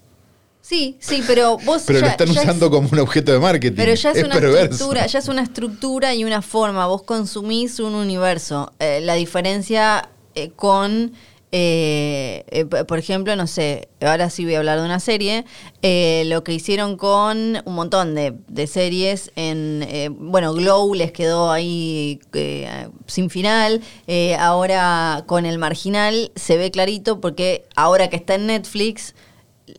Sí, 0.62 0.97
sí, 0.99 1.23
pero 1.27 1.59
vos 1.59 1.85
Pero 1.87 2.01
lo 2.01 2.07
ya- 2.07 2.11
están 2.12 2.27
ya 2.29 2.41
es- 2.41 2.47
usando 2.47 2.71
como 2.71 2.89
un 2.91 2.99
objeto 2.99 3.31
de 3.33 3.39
marketing. 3.39 3.77
Pero 3.77 3.95
ya 3.95 4.11
es, 4.11 4.25
una 4.25 4.35
perverso. 4.35 4.65
estructura, 4.73 5.07
ya 5.07 5.19
es 5.21 5.29
una 5.29 5.43
estructura 5.43 6.15
y 6.15 6.25
una 6.25 6.43
forma. 6.43 6.87
Vos 6.87 7.03
consumís 7.05 7.79
un 7.79 7.95
universo. 7.95 8.73
Eh, 8.81 9.01
la 9.03 9.15
diferencia 9.15 10.09
eh, 10.35 10.51
con, 10.57 11.12
eh, 11.53 12.45
eh, 12.49 12.65
por 12.65 12.99
ejemplo, 12.99 13.37
no 13.37 13.47
sé, 13.47 13.89
ahora 14.01 14.31
sí 14.31 14.45
voy 14.45 14.55
a 14.55 14.59
hablar 14.59 14.79
de 14.81 14.85
una 14.85 15.01
serie, 15.01 15.45
eh, 15.83 16.25
lo 16.27 16.43
que 16.43 16.53
hicieron 16.53 16.97
con 16.97 17.63
un 17.65 17.75
montón 17.75 18.15
de, 18.15 18.35
de 18.49 18.67
series 18.67 19.31
en, 19.37 19.85
eh, 19.89 20.09
bueno, 20.11 20.53
Glow 20.53 20.95
les 20.95 21.13
quedó 21.13 21.51
ahí 21.51 22.21
sin 23.07 23.31
final, 23.31 23.81
ahora 24.39 25.25
con 25.27 25.47
El 25.47 25.59
Marginal 25.59 26.33
se 26.35 26.57
ve 26.57 26.71
clarito 26.71 27.21
porque 27.21 27.65
ahora 27.77 28.09
que 28.11 28.17
está 28.17 28.35
en 28.35 28.47
Netflix 28.47 29.15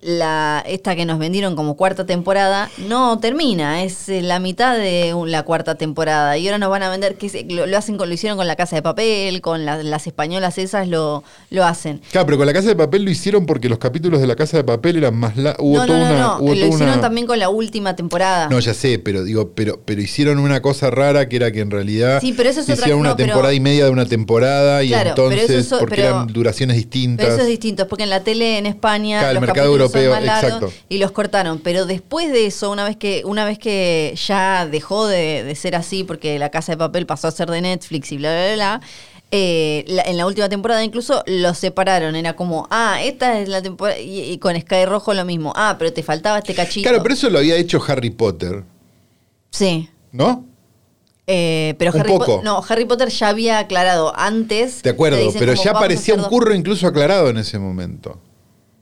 la 0.02 0.64
esta 0.68 0.96
que 0.96 1.06
nos 1.06 1.18
vendieron 1.18 1.56
como 1.56 1.76
cuarta 1.78 2.06
temporada 2.06 2.70
no 2.88 3.20
termina, 3.20 3.84
es 3.84 4.10
eh, 4.10 4.22
la 4.22 4.40
mitad 4.40 4.78
de 4.78 5.14
la 5.28 5.44
cuarta 5.44 5.76
temporada 5.76 6.38
y 6.38 6.48
ahora 6.48 6.58
nos 6.58 6.70
van 6.70 6.84
a 6.84 6.90
vender 6.90 7.16
que 7.16 7.46
lo, 7.50 7.66
lo 7.68 7.78
hacen 7.78 7.98
lo 7.98 8.06
hicieron 8.14 8.38
con 8.38 8.48
la 8.48 8.56
Casa 8.58 8.76
de 8.76 8.82
Papel, 8.82 9.42
con 9.42 9.66
la- 9.66 9.82
las 9.84 10.06
españolas 10.08 10.58
esas 10.58 10.88
lo 10.88 11.24
lo 11.50 11.66
hacen. 11.66 12.02
Claro, 12.12 12.26
pero 12.26 12.38
con 12.38 12.48
la 12.48 12.54
casa 12.54 12.68
de 12.68 12.76
papel 12.76 13.04
lo 13.06 13.12
hicieron 13.12 13.46
porque 13.46 13.70
los 13.70 13.80
capítulos 13.80 14.20
de 14.20 14.28
la 14.28 14.36
casa 14.36 14.58
de 14.58 14.64
papel 14.64 14.98
eran 14.98 15.16
más 15.16 15.38
la 15.38 15.56
hubo 15.60 15.78
no, 15.78 15.86
no, 15.88 15.98
no, 15.98 16.06
una, 16.06 16.20
no, 16.20 16.38
hubo 16.40 16.48
lo 16.50 16.66
hicieron 16.68 16.94
una- 16.94 17.02
también 17.02 17.26
con 17.26 17.40
la 17.40 17.50
última 17.50 17.96
temporada. 17.96 18.50
No, 18.50 18.60
ya 18.60 18.74
sé, 18.74 19.00
pero 19.00 19.24
digo, 19.24 19.52
pero, 19.56 19.80
pero 19.86 20.02
hicieron 20.02 20.40
una 20.40 20.62
cosa 20.62 20.90
rara 20.90 21.30
que 21.30 21.38
era 21.38 21.52
que 21.52 21.62
en 21.62 21.72
realidad 21.72 22.20
Sí, 22.22 22.34
pero 22.36 22.50
eso 22.50 22.60
es 22.60 22.66
otra- 22.66 22.76
hicieron 22.76 23.00
una 23.00 23.10
no, 23.12 23.16
pero- 23.16 23.28
temporada 23.28 23.54
y 23.54 23.60
media 23.62 23.86
de 23.86 23.92
una 23.92 24.06
temporada 24.06 24.84
y 24.84 24.90
Claro, 24.90 25.14
pero 25.16 25.32
eso 25.32 25.42
entonces 25.42 25.72
es- 25.72 25.80
porque 25.80 25.96
pero- 25.96 26.08
eran 26.10 26.28
duraciones 26.28 26.76
distintas. 26.76 27.26
Pero 27.26 27.36
eso 27.36 27.44
es 27.44 27.50
distinto, 27.50 27.88
porque 27.88 28.04
en 28.04 28.10
la 28.10 28.24
tele 28.24 28.58
en 28.58 28.66
España 28.66 29.20
Claro, 29.20 29.30
el 29.32 29.36
los 29.36 29.42
mercado 29.42 29.77
capítulos 29.78 29.92
son 29.92 30.02
europeo, 30.02 30.12
más 30.16 30.44
largos 30.44 30.64
exacto. 30.72 30.86
y 30.90 30.98
los 30.98 31.12
cortaron. 31.12 31.60
Pero 31.60 31.86
después 31.86 32.32
de 32.32 32.46
eso, 32.48 32.72
una 32.72 32.84
vez 32.84 32.98
que, 32.98 33.22
una 33.26 33.46
vez 33.46 33.60
que 33.60 34.14
ya 34.28 34.66
dejó 34.68 35.08
de, 35.08 35.44
de 35.44 35.56
ser 35.56 35.76
así, 35.76 36.04
porque 36.04 36.38
la 36.40 36.50
casa 36.50 36.72
de 36.74 36.78
papel 36.78 37.06
pasó 37.06 37.28
a 37.28 37.32
ser 37.32 37.50
de 37.50 37.62
Netflix 37.62 38.12
y 38.12 38.18
bla 38.18 38.30
bla 38.32 38.46
bla, 38.46 38.56
bla, 38.56 38.82
eh, 39.32 39.84
la- 39.88 40.04
en 40.04 40.16
la 40.18 40.26
última 40.26 40.48
temporada 40.48 40.84
incluso 40.84 41.22
los 41.28 41.58
separaron. 41.58 42.16
Era 42.16 42.36
como, 42.36 42.68
ah, 42.72 43.00
esta 43.04 43.40
es 43.40 43.50
la 43.50 43.62
temporada. 43.62 44.00
Y, 44.00 44.22
y 44.32 44.38
con 44.38 44.60
Sky 44.60 44.86
Rojo 44.86 45.14
lo 45.14 45.26
mismo. 45.26 45.52
Ah, 45.56 45.76
pero 45.78 45.92
te 45.92 46.02
faltaba 46.04 46.38
este 46.38 46.54
cachito. 46.56 46.88
Claro, 46.90 47.04
pero 47.04 47.14
eso 47.14 47.30
lo 47.30 47.40
había 47.40 47.56
hecho 47.58 47.82
Harry 47.88 48.10
Potter, 48.10 48.64
Sí. 49.52 49.90
¿no? 50.12 50.46
Eh, 51.30 51.76
pero 51.78 51.92
Un 51.94 52.00
Harry 52.00 52.10
poco. 52.10 52.26
Potter. 52.26 52.44
No, 52.46 52.64
Harry 52.70 52.86
Potter 52.86 53.10
ya 53.10 53.28
había 53.28 53.60
aclarado 53.60 54.14
antes. 54.18 54.82
De 54.82 54.92
acuerdo, 54.92 55.18
pero 55.38 55.52
como, 55.54 55.64
ya 55.64 55.74
"Vamos 55.74 55.84
a 55.84 55.88
parecía 55.88 56.14
un 56.16 56.24
curro 56.24 56.56
incluso 56.56 56.88
aclarado 56.88 57.30
en 57.30 57.38
ese 57.38 57.60
momento. 57.60 58.18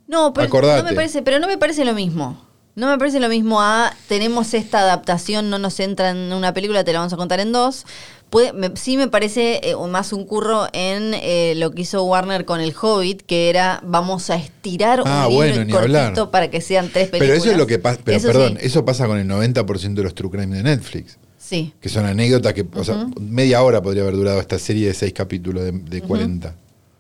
No, 0.08 0.34
pero 0.34 0.48
Acordate. 0.48 0.84
no 0.84 0.89
me 0.89 0.96
parece, 0.96 1.22
pero 1.22 1.39
no 1.39 1.48
me 1.48 1.58
parece 1.58 1.84
lo 1.86 1.94
mismo. 1.94 2.44
No 2.76 2.88
me 2.89 2.98
parece 2.98 3.22
lo 3.22 3.30
mismo 3.30 3.62
a 3.62 3.94
tenemos 4.10 4.54
esta 4.54 4.80
adaptación, 4.82 5.50
no 5.50 5.58
nos 5.60 5.80
entra 5.80 6.10
en 6.10 6.34
una 6.34 6.54
película, 6.54 6.84
te 6.84 6.91
la 6.91 7.00
vamos 7.00 7.13
a 7.13 7.18
contar 7.18 7.39
en 7.39 7.54
dos. 7.54 7.86
Puede- 8.30 8.52
me- 8.52 8.76
sí 8.76 8.98
me 8.98 9.08
parece 9.08 9.62
eh, 9.63 9.76
más 9.88 10.12
un 10.12 10.26
curro 10.26 10.68
en 10.74 11.13
eh, 11.13 11.54
lo 11.56 11.72
que 11.72 11.84
hizo 11.84 12.04
Warner 12.04 12.44
con 12.44 12.60
el 12.60 12.74
Hobbit, 12.80 13.22
que 13.22 13.50
era 13.50 13.80
vamos 13.86 14.30
a 14.30 14.36
estirar 14.36 15.02
Ah, 15.06 15.28
un 15.30 15.36
bueno, 15.36 15.72
cortito 15.72 16.32
para 16.32 16.50
que 16.50 16.60
sean 16.60 16.89
tres 16.91 17.08
películas. 17.10 17.30
Pero 17.30 17.34
eso 17.44 17.52
es 17.52 17.58
lo 17.58 17.65
que 17.65 17.80
pasa, 17.80 18.00
pero 18.04 18.18
Eso 18.18 18.28
perdón, 18.28 18.58
sí. 18.60 18.65
eso 18.68 18.84
pasa 18.84 19.08
con 19.08 19.18
el 19.20 19.28
90% 19.28 19.94
de 19.94 20.04
los 20.04 20.13
true 20.13 20.30
crime 20.30 20.58
de 20.58 20.63
Netflix. 20.63 21.18
Sí, 21.38 21.74
Que 21.80 21.88
son 21.89 22.06
anécdotas 22.06 22.54
que, 22.54 22.65
o 22.76 22.84
sea, 22.84 23.08
media 23.22 23.62
hora 23.62 23.82
podría 23.82 24.02
haber 24.02 24.15
durado 24.15 24.39
esta 24.41 24.58
serie 24.60 24.88
de 24.88 24.94
seis 24.96 25.13
capítulos 25.13 25.63
de, 25.63 25.72
de 25.72 26.02
40. 26.02 26.56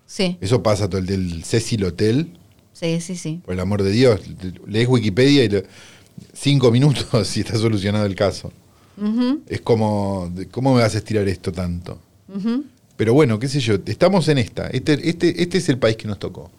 sí, 0.05 0.37
Eso 0.39 0.61
pasa 0.63 0.87
todo 0.87 0.99
el 0.99 1.07
del 1.07 1.43
Cecil 1.43 1.83
Hotel, 1.83 2.37
sí, 2.75 2.99
sí, 3.01 3.15
sí. 3.15 3.41
por 3.43 3.53
el 3.55 3.59
amor 3.59 3.81
de 3.81 3.89
Dios. 3.91 4.19
Lees 4.67 4.87
Wikipedia 4.87 5.43
y 5.45 5.49
le- 5.49 5.65
cinco 6.33 6.69
minutos 6.71 7.35
y 7.37 7.39
está 7.39 7.57
solucionado 7.57 8.05
el 8.05 8.15
caso. 8.15 8.51
Es 9.47 9.59
como, 9.61 10.31
¿cómo 10.51 10.73
me 10.75 10.81
vas 10.81 10.93
a 10.95 10.99
estirar 10.99 11.27
esto 11.27 11.51
tanto? 11.51 11.99
Pero 12.97 13.13
bueno, 13.13 13.39
qué 13.39 13.47
sé 13.49 13.59
yo, 13.59 13.75
estamos 13.85 14.27
en 14.29 14.37
esta. 14.37 14.67
Este, 14.67 15.09
este, 15.09 15.41
este 15.41 15.57
es 15.57 15.67
el 15.69 15.77
país 15.77 15.97
que 15.97 16.07
nos 16.07 16.17
tocó. 16.19 16.49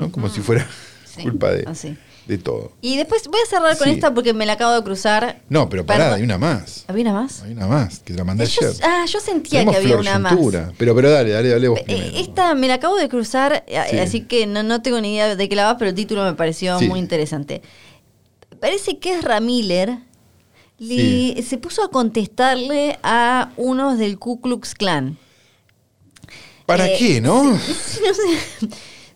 ¿no? 0.00 0.10
Como 0.10 0.28
si 0.28 0.40
fuera 0.40 0.66
Sí, 1.04 1.22
culpa 1.24 1.50
de, 1.52 1.64
así. 1.68 1.96
De 2.26 2.38
todo. 2.38 2.72
Y 2.80 2.96
después 2.96 3.26
voy 3.28 3.40
a 3.44 3.48
cerrar 3.50 3.76
con 3.76 3.88
Sí. 3.88 3.94
esta 3.94 4.14
porque 4.14 4.32
me 4.32 4.46
la 4.46 4.52
acabo 4.54 4.72
de 4.74 4.82
cruzar. 4.84 5.40
No, 5.48 5.68
pero 5.68 5.84
pará, 5.84 6.04
Perdón. 6.04 6.18
hay 6.18 6.22
una 6.22 6.38
más. 6.38 6.84
¿Había 6.86 7.02
una 7.10 7.12
más? 7.14 7.42
Hay 7.42 7.52
una 7.52 7.66
más, 7.66 7.98
que 7.98 8.12
te 8.12 8.18
la 8.18 8.24
mandé 8.24 8.46
Yo- 8.46 8.68
ayer. 8.68 8.80
ah, 8.84 9.04
yo 9.06 9.18
sentía 9.20 9.60
Tenemos 9.60 9.76
que 9.80 9.84
había 9.84 9.96
una 9.96 10.18
más. 10.18 10.34
Pero, 10.78 10.94
pero 10.94 11.10
dale, 11.10 11.30
dale, 11.30 11.48
dale 11.48 11.68
vos 11.68 11.80
Eh, 11.80 11.84
primero. 11.84 12.16
Esta 12.16 12.54
me 12.54 12.68
la 12.68 12.74
acabo 12.74 12.96
de 12.96 13.08
cruzar, 13.08 13.64
eh, 13.66 13.80
Sí. 13.90 13.98
así 13.98 14.20
que 14.22 14.46
no, 14.46 14.62
no 14.62 14.82
tengo 14.82 15.00
ni 15.00 15.14
idea 15.14 15.34
de 15.34 15.48
qué 15.48 15.56
la 15.56 15.64
va, 15.64 15.76
pero 15.78 15.88
el 15.90 15.94
título 15.96 16.22
me 16.24 16.34
pareció 16.34 16.78
Sí. 16.78 16.86
muy 16.88 17.00
interesante. 17.00 17.60
Parece 18.60 18.98
que 18.98 19.14
es 19.18 19.24
Ramiller. 19.24 19.98
Le- 20.78 21.42
Se 21.42 21.58
puso 21.58 21.84
a 21.84 21.90
contestarle 21.90 22.98
a 23.02 23.50
unos 23.56 23.98
del 23.98 24.18
Ku 24.18 24.40
Klux 24.40 24.74
Klan. 24.74 25.18
¿Para 26.66 26.88
eh, 26.88 26.96
qué, 26.98 27.20
no? 27.20 27.42
No 27.52 27.58
sé. 27.58 28.68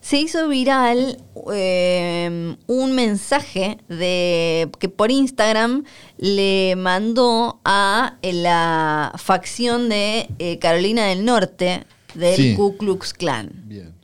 Se 0.07 0.19
hizo 0.19 0.47
viral 0.47 1.21
eh, 1.53 2.55
un 2.69 2.95
mensaje 2.95 3.79
de 3.89 4.71
que 4.79 4.89
por 4.89 5.11
Instagram 5.11 5.83
le 6.17 6.77
mandó 6.77 7.59
a 7.65 8.15
la 8.23 9.13
facción 9.17 9.89
de 9.89 10.29
eh, 10.39 10.61
Carolina 10.61 11.07
del 11.07 11.25
Norte 11.25 11.87
del 12.15 12.37
Sí. 12.37 12.55
Ku 12.55 12.77
Klux 12.77 13.15
Klan. 13.15 13.51
Bien. 13.65 13.95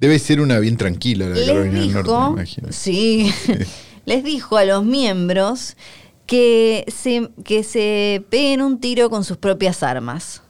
Debe 0.00 0.18
ser 0.18 0.40
una 0.40 0.58
bien 0.58 0.78
tranquila 0.78 1.26
la 1.26 1.34
de 1.34 1.40
Les 1.40 1.48
Carolina 1.48 1.80
del 1.80 1.88
dijo, 1.88 2.02
Norte, 2.02 2.12
me 2.12 2.32
imagino. 2.32 2.68
sí, 2.70 3.30
les 4.06 4.24
dijo 4.24 4.56
a 4.56 4.64
los 4.64 4.86
miembros 4.86 5.76
que 6.24 6.86
se, 6.88 7.28
que 7.44 7.62
se 7.62 8.24
peguen 8.30 8.62
un 8.62 8.80
tiro 8.80 9.10
con 9.10 9.22
sus 9.22 9.36
propias 9.36 9.82
armas. 9.82 10.40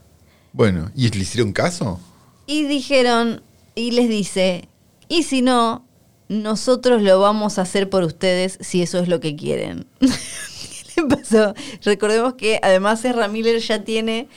Bueno, 0.53 0.93
¿y 0.95 1.09
le 1.09 1.23
hicieron 1.23 1.53
caso? 1.53 1.99
Y 2.47 2.67
dijeron, 2.67 3.43
y 3.75 3.91
les 3.91 4.09
dice, 4.09 4.69
y 5.13 5.25
si 5.25 5.43
no, 5.43 5.85
nosotros 6.31 7.03
lo 7.03 7.21
vamos 7.21 7.59
a 7.59 7.63
hacer 7.63 7.91
por 7.91 8.03
ustedes 8.03 8.57
si 8.63 8.81
eso 8.81 8.99
es 8.99 9.09
lo 9.09 9.21
que 9.21 9.37
quieren. 9.37 9.85
¿Qué 10.01 11.03
le 11.03 11.07
pasó? 11.07 11.53
Recordemos 11.85 12.33
que 12.33 12.59
además 12.63 13.05
Ezra 13.05 13.29
Miller 13.29 13.61
ya 13.61 13.85
tiene 13.85 14.29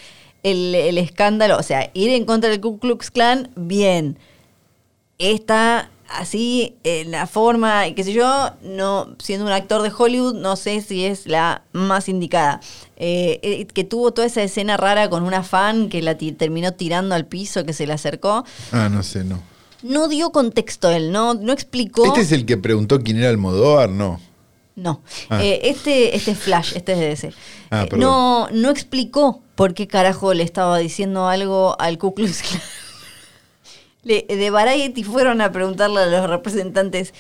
el, 0.43 0.97
escándalo, 0.97 1.57
o 1.57 1.63
sea, 1.63 1.91
ir 1.93 2.09
en 2.09 2.25
contra 2.25 2.49
del 2.49 2.59
Ku 2.59 2.77
Klux 2.77 3.09
Klan, 3.09 3.51
bien. 3.55 4.19
Está 5.17 5.89
así 6.09 6.75
en 6.83 7.11
la 7.11 7.25
forma, 7.25 7.87
y 7.87 7.93
qué 7.93 8.03
sé 8.03 8.11
yo, 8.11 8.51
no 8.61 9.15
siendo 9.19 9.45
un 9.45 9.53
actor 9.53 9.81
de 9.81 9.93
Hollywood, 9.97 10.35
no 10.35 10.57
sé 10.57 10.81
si 10.81 11.05
es 11.05 11.25
la 11.25 11.61
más 11.71 12.09
indicada. 12.09 12.59
Eh, 12.97 13.39
eh, 13.43 13.65
que 13.67 13.85
tuvo 13.85 14.11
toda 14.11 14.27
esa 14.27 14.43
escena 14.43 14.75
rara 14.75 15.09
con 15.09 15.23
una 15.23 15.41
fan 15.41 15.87
que 15.87 16.01
la 16.01 16.17
terminó 16.17 16.73
tirando 16.73 17.15
al 17.15 17.25
piso, 17.27 17.63
que 17.63 17.71
se 17.71 17.87
le 17.87 17.93
acercó. 17.93 18.43
Ah, 18.73 18.89
no 18.89 19.03
sé, 19.03 19.23
no. 19.23 19.54
No 19.85 20.07
dio 20.07 20.31
contexto 20.31 20.89
él, 20.91 21.11
no, 21.11 21.33
no 21.35 21.53
explicó. 21.53 22.05
¿Este 22.05 22.21
es 22.21 22.31
el 22.31 22.45
que 22.45 22.57
preguntó 22.57 22.99
quién 23.01 23.17
era 23.17 23.29
Almodóvar? 23.29 23.89
No. 23.89 24.19
No. 24.75 25.01
Ah. 25.29 25.43
Eh, 25.43 25.61
este, 25.69 26.15
este 26.15 26.31
es 26.31 26.39
Flash, 26.39 26.73
este 26.75 26.93
es 26.93 26.99
de 26.99 27.07
DC. 27.07 27.33
Ah, 27.69 27.83
Eh, 27.83 27.87
perdón. 27.87 27.99
no, 28.01 28.49
no 28.51 28.69
explicó 28.71 29.41
por 29.55 29.73
qué 29.73 29.87
carajo 29.87 30.33
le 30.33 30.43
estaba 30.43 30.77
diciendo 30.79 31.27
algo 31.27 31.79
al 31.79 31.97
Ku 31.97 32.13
Klux 32.13 32.41
Klan. 32.41 32.61
Le- 34.03 34.25
de 34.27 34.49
Variety 34.49 35.03
fueron 35.03 35.41
a 35.41 35.51
preguntarle 35.51 35.99
a 36.01 36.05
los 36.07 36.29
representantes, 36.29 37.13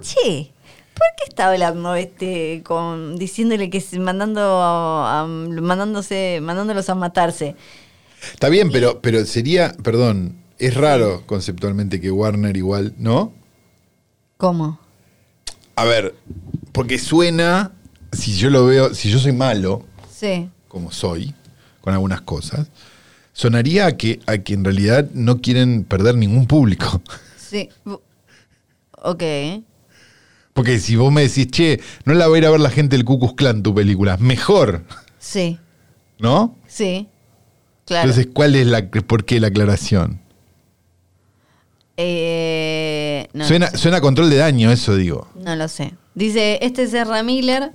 che, 0.00 0.50
¿por 0.94 1.06
qué 1.16 1.24
está 1.28 1.50
hablando 1.50 1.94
este 1.94 2.62
con 2.64 3.16
diciéndole 3.18 3.68
que 3.70 3.84
mandando 3.98 4.40
a- 4.40 5.20
a- 5.20 5.26
mandándose 5.26 6.40
mandándolos 6.42 6.88
a 6.88 6.94
matarse? 6.94 7.54
Está 8.32 8.48
bien, 8.48 8.70
pero, 8.72 9.00
pero 9.00 9.24
sería, 9.24 9.74
perdón, 9.82 10.36
es 10.66 10.74
raro 10.74 11.22
conceptualmente 11.26 12.00
que 12.00 12.10
Warner 12.10 12.56
igual, 12.56 12.94
¿no? 12.98 13.32
¿Cómo? 14.36 14.78
A 15.76 15.84
ver, 15.84 16.14
porque 16.72 16.98
suena, 16.98 17.72
si 18.12 18.34
yo 18.36 18.50
lo 18.50 18.66
veo, 18.66 18.94
si 18.94 19.10
yo 19.10 19.18
soy 19.18 19.32
malo, 19.32 19.84
Sí. 20.10 20.48
como 20.68 20.90
soy, 20.92 21.34
con 21.80 21.92
algunas 21.94 22.20
cosas, 22.22 22.68
sonaría 23.32 23.86
a 23.86 23.96
que, 23.96 24.20
a 24.26 24.38
que 24.38 24.54
en 24.54 24.64
realidad 24.64 25.08
no 25.14 25.40
quieren 25.40 25.84
perder 25.84 26.16
ningún 26.16 26.46
público. 26.46 27.02
Sí. 27.36 27.68
Ok. 29.02 29.22
Porque 30.54 30.78
si 30.78 30.96
vos 30.96 31.12
me 31.12 31.22
decís, 31.22 31.48
che, 31.50 31.80
no 32.04 32.14
la 32.14 32.28
va 32.28 32.36
a 32.36 32.38
ir 32.38 32.46
a 32.46 32.50
ver 32.50 32.60
la 32.60 32.70
gente 32.70 32.96
del 32.96 33.04
Ku 33.04 33.18
Klux 33.18 33.34
Klan 33.34 33.62
tu 33.62 33.74
película, 33.74 34.16
mejor, 34.18 34.84
Sí. 35.18 35.58
¿no? 36.18 36.56
Sí. 36.66 37.08
Claro. 37.84 38.08
Entonces, 38.08 38.32
¿cuál 38.32 38.54
es 38.54 38.66
la, 38.66 38.88
por 38.90 39.24
qué 39.24 39.40
la 39.40 39.48
aclaración? 39.48 40.20
Eh, 41.96 43.26
no, 43.32 43.46
suena, 43.46 43.66
no 43.66 43.72
sé. 43.72 43.78
suena 43.78 43.96
a 43.98 44.00
control 44.00 44.30
de 44.30 44.36
daño, 44.36 44.70
eso 44.70 44.96
digo. 44.96 45.28
No 45.36 45.54
lo 45.56 45.68
sé. 45.68 45.94
Dice, 46.14 46.58
este 46.62 46.82
es 46.84 46.94
Ezra 46.94 47.22
Miller, 47.22 47.72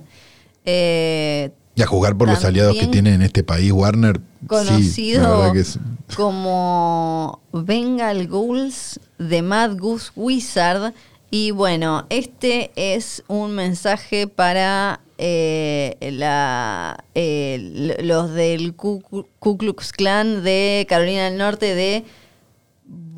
eh, 0.64 1.50
Y 1.74 1.82
a 1.82 1.86
jugar 1.86 2.16
por 2.16 2.28
los 2.28 2.44
aliados 2.44 2.76
que 2.76 2.86
tiene 2.88 3.14
en 3.14 3.22
este 3.22 3.42
país, 3.44 3.70
Warner. 3.72 4.16
sí, 4.40 4.46
conocido 4.48 5.52
que 5.52 5.60
es- 5.60 5.78
como 6.16 7.40
Bengal 7.52 8.26
Ghouls 8.26 8.98
de 9.18 9.42
Mad 9.42 9.76
Goose 9.76 10.10
Wizard. 10.16 10.92
Y 11.30 11.50
bueno, 11.50 12.06
este 12.08 12.70
es 12.74 13.22
un 13.28 13.52
mensaje 13.52 14.26
para 14.26 15.00
eh, 15.18 15.96
la, 16.12 17.04
eh, 17.14 17.96
los 18.02 18.32
del 18.34 18.74
Ku, 18.74 19.02
Ku 19.38 19.58
Klux 19.58 19.92
Klan 19.92 20.42
de 20.44 20.86
Carolina 20.88 21.24
del 21.24 21.36
Norte 21.36 21.74
de 21.74 22.04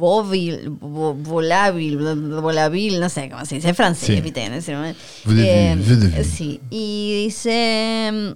Bovil, 0.00 0.70
Bo- 0.70 1.14
Volavil, 1.14 1.96
Volavil, 2.40 2.98
no 2.98 3.08
sé 3.08 3.28
cómo 3.30 3.44
se 3.44 3.56
dice, 3.56 3.70
es 3.70 3.76
francés, 3.76 4.06
Sí. 4.16 4.20
¿viste? 4.20 4.42
En 4.42 4.54
ese 4.54 4.74
momento. 4.74 4.98
Eh, 5.28 6.24
sí, 6.24 6.60
y 6.70 7.24
dice, 7.26 8.34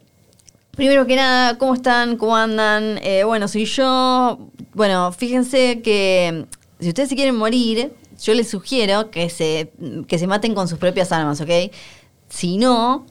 primero 0.76 1.06
que 1.06 1.16
nada, 1.16 1.56
¿cómo 1.58 1.74
están? 1.74 2.16
¿Cómo 2.16 2.36
andan? 2.36 2.98
Eh, 3.02 3.24
bueno, 3.24 3.48
soy 3.48 3.64
yo. 3.64 4.38
Bueno, 4.74 5.10
fíjense 5.12 5.80
que 5.82 6.44
si 6.80 6.88
ustedes 6.88 7.08
se 7.08 7.16
quieren 7.16 7.36
morir, 7.36 7.92
yo 8.22 8.34
les 8.34 8.48
sugiero 8.50 9.10
que 9.10 9.30
se, 9.30 9.72
que 10.06 10.18
se 10.18 10.26
maten 10.26 10.54
con 10.54 10.68
sus 10.68 10.78
propias 10.78 11.10
armas, 11.12 11.40
¿ok? 11.40 11.50
Si 12.28 12.56
no, 12.58 13.06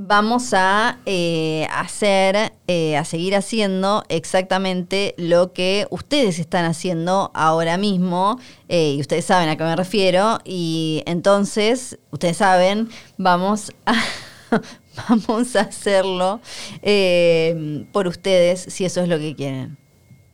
vamos 0.00 0.54
a 0.54 1.00
eh, 1.06 1.66
hacer, 1.72 2.52
eh, 2.68 2.96
a 2.96 3.04
seguir 3.04 3.34
haciendo 3.34 4.04
exactamente 4.08 5.16
lo 5.18 5.52
que 5.52 5.88
ustedes 5.90 6.38
están 6.38 6.66
haciendo 6.66 7.32
ahora 7.34 7.76
mismo, 7.78 8.38
eh, 8.68 8.94
y 8.96 9.00
ustedes 9.00 9.24
saben 9.24 9.48
a 9.48 9.56
qué 9.56 9.64
me 9.64 9.74
refiero, 9.74 10.38
y 10.44 11.02
entonces, 11.04 11.98
ustedes 12.12 12.36
saben, 12.36 12.88
vamos 13.16 13.72
a, 13.86 13.94
vamos 15.08 15.56
a 15.56 15.62
hacerlo 15.62 16.40
por 17.90 18.06
ustedes 18.06 18.66
si 18.68 18.84
eso 18.84 19.02
es 19.02 19.08
lo 19.08 19.18
que 19.18 19.34
quieren. 19.34 19.78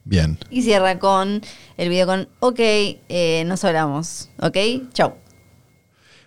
Bien. 0.05 0.39
Y 0.51 0.61
cierra 0.61 0.99
con 0.99 1.41
el 1.79 1.89
video 1.89 2.07
con, 2.07 2.29
ok, 2.41 2.61
nos 3.47 3.65
hablamos, 3.65 4.29
ok, 4.43 4.59
chau. 4.93 5.15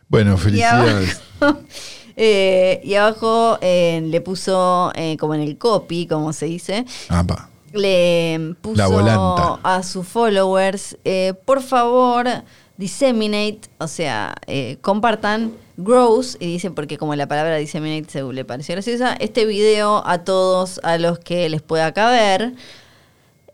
Bueno, 0.10 0.38
felicidades. 0.38 1.22
eh, 2.18 2.82
y 2.84 2.96
abajo, 2.96 3.58
eh, 3.62 4.02
le 4.04 4.20
puso, 4.22 4.92
eh, 4.96 5.16
como 5.18 5.36
en 5.36 5.42
el 5.42 5.58
copy, 5.58 6.08
como 6.08 6.34
se 6.34 6.48
dice, 6.48 6.84
Ah, 7.10 7.24
pa. 7.26 7.50
le 7.74 8.56
puso 8.62 8.76
La 8.76 8.88
volanta. 8.88 9.60
a 9.64 9.84
sus 9.84 10.06
followers, 10.08 10.98
eh, 11.06 11.34
por 11.46 11.62
favor, 11.62 12.28
disseminate, 12.78 13.62
o 13.80 13.88
sea, 13.88 14.36
eh, 14.48 14.78
compartan, 14.82 15.54
grows, 15.78 16.38
y 16.40 16.48
dice, 16.48 16.72
porque 16.72 16.98
como 16.98 17.14
la 17.16 17.28
palabra 17.28 17.56
disseminate 17.58 18.12
se 18.12 18.24
le 18.24 18.46
pareció 18.46 18.74
graciosa, 18.76 19.14
este 19.20 19.46
video 19.46 20.02
a 20.06 20.24
todos 20.24 20.80
a 20.84 20.98
los 20.98 21.20
que 21.20 21.50
les 21.50 21.62
pueda 21.62 21.94
caber. 21.94 22.54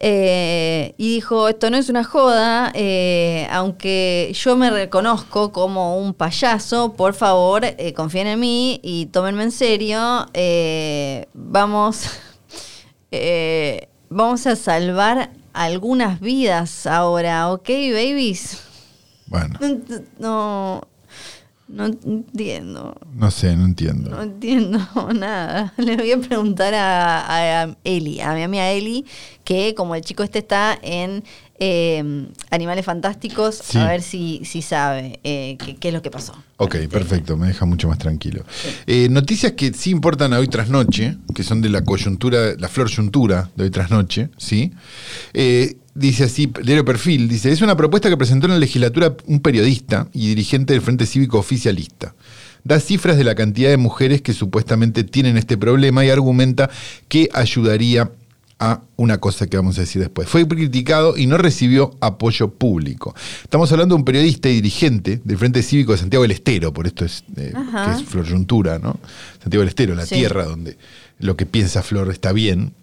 Eh, 0.06 0.96
y 0.98 1.16
dijo, 1.16 1.48
esto 1.48 1.70
no 1.70 1.78
es 1.78 1.88
una 1.88 2.04
joda, 2.04 2.74
eh, 2.76 3.48
aunque 3.50 4.34
yo 4.36 4.58
me 4.58 4.70
reconozco 4.70 5.54
como 5.54 5.98
un 5.98 6.14
payaso, 6.14 6.92
por 6.92 7.14
favor, 7.14 7.64
eh, 7.64 7.94
confíen 7.94 8.28
en 8.28 8.38
mí 8.42 8.82
y 8.84 9.06
tómenme 9.06 9.44
en 9.44 9.52
serio. 9.54 10.26
eh, 10.34 11.28
vamos, 11.34 12.04
vamos 14.10 14.46
a 14.46 14.58
salvar 14.58 15.30
algunas 15.54 16.20
vidas 16.20 16.86
ahora, 16.86 17.50
¿ok, 17.54 17.70
babies? 17.94 18.62
Bueno, 19.28 19.58
No, 20.20 20.82
no, 21.74 21.86
entiendo. 21.86 22.96
no 23.16 23.32
sé, 23.32 23.56
no 23.56 23.66
entiendo. 23.66 24.12
No 24.12 24.22
entiendo 24.22 24.80
nada. 25.14 25.74
Le 25.78 25.96
voy 25.98 26.12
a 26.12 26.20
preguntar 26.20 26.74
a, 26.76 27.64
a 27.64 27.76
Eli, 27.84 28.22
a 28.22 28.34
mi 28.34 28.44
amiga 28.44 28.70
Eli, 28.70 29.06
que 29.44 29.74
como 29.76 29.96
el 29.96 30.02
chico 30.02 30.24
este 30.24 30.40
está 30.40 30.78
en 30.82 31.24
eh, 31.60 32.26
Animales 32.50 32.86
Fantásticos, 32.86 33.56
Sí. 33.64 33.78
a 33.78 33.88
ver 33.88 34.02
si, 34.02 34.42
si 34.44 34.62
sabe 34.62 35.20
eh, 35.24 35.58
qué, 35.64 35.76
qué 35.76 35.88
es 35.90 35.94
lo 35.94 36.02
que 36.02 36.12
pasó. 36.12 36.34
Ok, 36.58 36.76
Este, 36.76 36.88
perfecto, 36.90 37.38
me 37.38 37.48
deja 37.48 37.66
mucho 37.66 37.88
más 37.88 37.98
tranquilo. 37.98 38.44
Eh, 38.88 39.08
noticias 39.10 39.54
que 39.54 39.74
sí 39.74 39.92
importan 39.92 40.34
a 40.34 40.40
hoy 40.40 40.48
tras 40.48 40.70
noche, 40.70 41.18
que 41.36 41.44
son 41.44 41.62
de 41.62 41.70
la 41.70 41.84
coyuntura, 41.84 42.56
la 42.58 42.68
flor 42.70 42.90
yuntura 42.90 43.50
de 43.56 43.66
hoy 43.66 43.70
tras 43.70 43.92
noche, 43.92 44.30
¿sí? 44.38 44.72
Eh, 45.34 45.78
dice 45.96 46.24
así, 46.26 46.52
diario 46.64 46.84
perfil, 46.86 47.28
dice, 47.30 47.52
es 47.52 47.62
una 47.62 47.78
propuesta 47.78 48.10
que 48.10 48.18
presentó 48.18 48.48
en 48.48 48.54
la 48.54 48.60
legislatura 48.60 49.16
un 49.28 49.40
periodista 49.40 50.08
y 50.14 50.28
dirigente 50.30 50.74
del 50.74 50.82
Frente 50.82 51.06
Cívico 51.06 51.38
Oficialista. 51.38 52.16
Da 52.66 52.80
cifras 52.80 53.18
de 53.18 53.26
la 53.26 53.36
cantidad 53.36 53.70
de 53.70 53.78
mujeres 53.78 54.22
que 54.22 54.32
supuestamente 54.34 55.04
tienen 55.04 55.36
este 55.38 55.58
problema 55.58 56.06
y 56.06 56.10
argumenta 56.10 56.70
que 57.10 57.28
ayudaría 57.34 58.10
a 58.60 58.82
una 58.96 59.18
cosa 59.20 59.48
que 59.48 59.58
vamos 59.58 59.78
a 59.78 59.82
decir 59.82 60.02
después. 60.02 60.30
Fue 60.30 60.48
criticado 60.48 61.18
y 61.18 61.28
no 61.28 61.38
recibió 61.38 61.96
apoyo 62.00 62.50
público. 62.50 63.14
Estamos 63.44 63.72
hablando 63.72 63.96
de 63.96 64.00
un 64.00 64.06
periodista 64.06 64.48
y 64.50 64.56
dirigente 64.56 65.20
del 65.24 65.38
Frente 65.38 65.62
Cívico 65.64 65.92
de 65.92 65.98
Santiago 65.98 66.22
del 66.22 66.32
Estero, 66.32 66.72
por 66.74 66.88
esto 66.88 67.04
es, 67.06 67.24
eh, 67.36 67.52
Ajá. 67.56 67.86
que 67.96 68.02
es 68.02 68.08
Flor 68.08 68.26
Yuntura, 68.26 68.80
¿no? 68.80 69.00
Santiago 69.42 69.62
del 69.62 69.70
Estero, 69.70 69.96
la 69.96 70.06
Sí. 70.06 70.16
tierra 70.16 70.46
donde 70.46 70.78
lo 71.20 71.36
que 71.36 71.46
piensa 71.46 71.84
Flor 71.84 72.10
está 72.12 72.32
bien. 72.32 72.74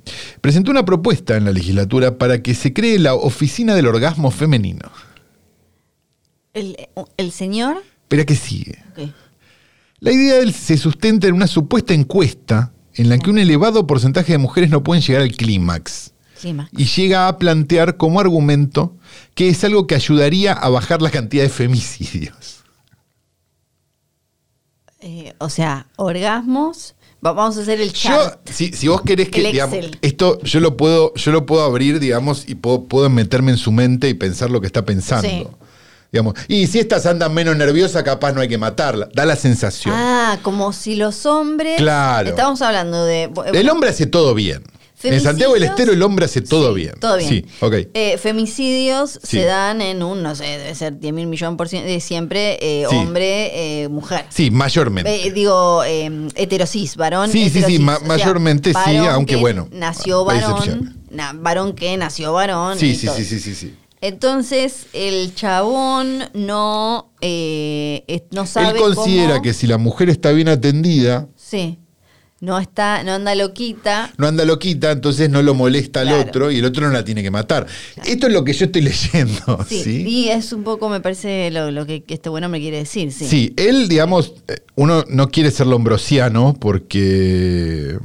Presentó 0.40 0.70
una 0.70 0.84
propuesta 0.84 1.36
en 1.36 1.44
la 1.44 1.52
legislatura 1.52 2.18
para 2.18 2.42
que 2.42 2.54
se 2.54 2.72
cree 2.72 2.98
la 2.98 3.14
Oficina 3.14 3.74
del 3.74 3.86
Orgasmo 3.86 4.30
Femenino. 4.30 4.90
El, 6.52 6.76
el 7.16 7.30
señor. 7.32 7.82
Espera 8.02 8.24
que 8.24 8.34
sigue. 8.34 8.78
La 10.00 10.10
idea 10.12 10.50
se 10.52 10.76
sustenta 10.78 11.26
en 11.28 11.34
una 11.34 11.46
supuesta 11.46 11.92
encuesta 11.94 12.72
en 12.94 13.08
la 13.08 13.18
que 13.18 13.30
un 13.30 13.38
elevado 13.38 13.86
porcentaje 13.86 14.32
de 14.32 14.38
mujeres 14.38 14.70
no 14.70 14.82
pueden 14.82 15.02
llegar 15.02 15.22
al 15.22 15.32
clímax. 15.32 16.12
Y 16.76 16.86
llega 16.86 17.28
a 17.28 17.36
plantear 17.36 17.98
como 17.98 18.18
argumento 18.18 18.96
que 19.34 19.48
es 19.50 19.62
algo 19.62 19.86
que 19.86 19.94
ayudaría 19.94 20.54
a 20.54 20.70
bajar 20.70 21.02
la 21.02 21.10
cantidad 21.10 21.42
de 21.42 21.50
femicidios. 21.50 22.60
Eh, 25.00 25.34
o 25.38 25.48
sea, 25.48 25.86
orgasmos. 25.96 26.94
Va- 27.24 27.32
Vamos 27.32 27.58
a 27.58 27.60
hacer 27.62 27.80
el 27.80 27.92
Yo, 27.92 28.08
chart. 28.10 28.48
si, 28.48 28.72
si 28.72 28.88
vos 28.88 29.02
querés 29.02 29.28
que, 29.28 29.42
digamos, 29.52 29.76
esto 30.00 30.40
yo 30.42 30.60
lo 30.60 30.76
puedo, 30.78 31.12
yo 31.14 31.32
lo 31.32 31.44
puedo 31.44 31.62
abrir, 31.62 32.00
digamos, 32.00 32.48
y 32.48 32.54
puedo, 32.54 32.84
puedo 32.84 33.10
meterme 33.10 33.50
en 33.52 33.58
su 33.58 33.72
mente 33.72 34.08
y 34.08 34.14
pensar 34.14 34.50
lo 34.50 34.60
que 34.62 34.66
está 34.66 34.84
pensando. 34.86 35.28
Sí. 35.28 35.46
Digamos, 36.12 36.34
y 36.48 36.66
si 36.66 36.78
estas 36.80 37.06
andan 37.06 37.32
menos 37.32 37.56
nerviosas, 37.56 38.02
capaz 38.02 38.32
no 38.32 38.40
hay 38.40 38.48
que 38.48 38.58
matarla. 38.58 39.08
Da 39.14 39.24
la 39.26 39.36
sensación. 39.36 39.94
Ah, 39.96 40.38
como 40.42 40.72
si 40.72 40.96
los 40.96 41.24
hombres. 41.26 41.76
Claro. 41.78 42.30
Estamos 42.30 42.60
hablando 42.62 43.04
de. 43.04 43.30
el 43.52 43.68
hombre 43.70 43.90
hace 43.90 44.06
todo 44.06 44.34
bien. 44.34 44.62
En 45.02 45.18
Santiago 45.20 45.54
del. 45.54 45.62
Estero 45.62 45.92
el 45.92 46.02
hombre 46.02 46.26
hace 46.26 46.42
todo 46.42 46.74
Sí, 46.74 46.80
bien. 46.82 46.94
Todo 47.00 47.16
bien. 47.16 47.28
Sí, 47.30 47.46
ok. 47.60 47.74
Eh, 47.94 48.18
femicidios 48.18 49.12
Sí. 49.22 49.38
se 49.38 49.44
dan 49.44 49.80
en 49.80 50.02
un, 50.02 50.22
no 50.22 50.34
sé, 50.34 50.44
debe 50.44 50.74
ser 50.74 50.98
10 50.98 51.14
mil 51.14 51.26
millones 51.26 51.56
por 51.56 51.68
ciento, 51.70 51.88
de 51.88 52.00
siempre 52.00 52.58
eh, 52.60 52.86
hombre, 52.86 53.84
eh, 53.84 53.88
mujer. 53.88 54.26
Sí, 54.28 54.50
mayormente. 54.50 55.26
Eh, 55.26 55.30
digo, 55.30 55.82
heterosis, 55.84 56.96
varón. 56.96 57.30
Sí, 57.30 57.48
sí, 57.48 57.62
sí, 57.62 57.78
ma- 57.78 57.96
sea, 57.96 58.06
mayormente 58.08 58.74
sí, 58.84 58.96
aunque 58.96 59.36
que 59.36 59.40
bueno, 59.40 59.68
Nació 59.72 60.24
varón, 60.26 60.96
na- 61.10 61.32
varón 61.34 61.72
que 61.74 61.96
nació 61.96 62.34
varón. 62.34 62.78
sí, 62.78 62.94
sí, 62.94 63.08
sí, 63.08 63.24
sí, 63.24 63.54
sí. 63.54 63.74
Entonces 64.02 64.86
el 64.92 65.34
chabón 65.34 66.24
no, 66.32 67.12
eh, 67.20 68.22
no 68.30 68.46
sabe 68.46 68.78
Él 68.78 68.82
considera 68.84 69.32
cómo- 69.32 69.42
que 69.42 69.52
si 69.52 69.66
la 69.66 69.78
mujer 69.78 70.08
está 70.10 70.32
bien 70.32 70.48
atendida, 70.48 71.28
Sí. 71.36 71.78
No 72.42 72.58
está, 72.58 73.02
no 73.02 73.12
anda 73.12 73.34
loquita. 73.34 74.10
no 74.16 74.26
anda 74.26 74.46
loquita, 74.46 74.92
entonces 74.92 75.28
no 75.28 75.42
lo 75.42 75.52
molesta 75.52 76.00
al 76.00 76.12
otro 76.14 76.50
y 76.50 76.60
el 76.60 76.64
otro 76.64 76.86
no 76.86 76.92
la 76.94 77.04
tiene 77.04 77.22
que 77.22 77.30
matar. 77.30 77.66
Esto 78.06 78.28
es 78.28 78.32
lo 78.32 78.44
que 78.44 78.54
yo 78.54 78.64
estoy 78.64 78.80
leyendo. 79.20 79.58
Sí. 79.68 79.82
¿sí? 79.84 80.04
Y 80.08 80.28
es 80.30 80.54
un 80.54 80.64
poco, 80.64 80.88
me 80.88 81.00
parece, 81.02 81.50
lo, 81.50 81.70
lo 81.70 81.84
que 81.84 82.02
este 82.08 82.30
buen 82.30 82.42
hombre 82.42 82.62
quiere 82.62 82.78
decir, 82.78 83.12
sí. 83.12 83.26
Sí, 83.26 83.52
él, 83.58 83.88
digamos, 83.90 84.32
eh, 84.48 84.54
uno 84.76 85.04
no 85.10 85.28
quiere 85.28 85.50
ser 85.50 85.66
lombrosiano 85.66 86.54
porque. 86.58 87.98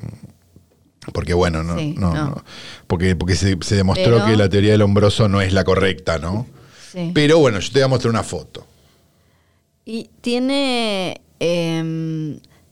Porque 1.13 1.33
bueno, 1.33 1.63
no, 1.63 1.77
Sí, 1.77 1.95
no, 1.97 2.13
no. 2.13 2.25
no. 2.29 2.43
Porque, 2.87 3.15
porque 3.15 3.35
se, 3.35 3.57
se 3.61 3.75
demostró 3.75 4.15
Pero- 4.17 4.25
que 4.25 4.35
la 4.37 4.49
teoría 4.49 4.71
del 4.71 4.81
hombroso 4.81 5.27
no 5.29 5.41
es 5.41 5.53
la 5.53 5.63
correcta, 5.63 6.17
¿no? 6.19 6.47
Sí. 6.91 7.11
Pero 7.13 7.39
bueno, 7.39 7.59
yo 7.59 7.67
te 7.71 7.79
voy 7.79 7.83
a 7.83 7.87
mostrar 7.89 8.09
una 8.11 8.23
foto. 8.23 8.65
Y 9.85 10.09
tiene. 10.21 11.21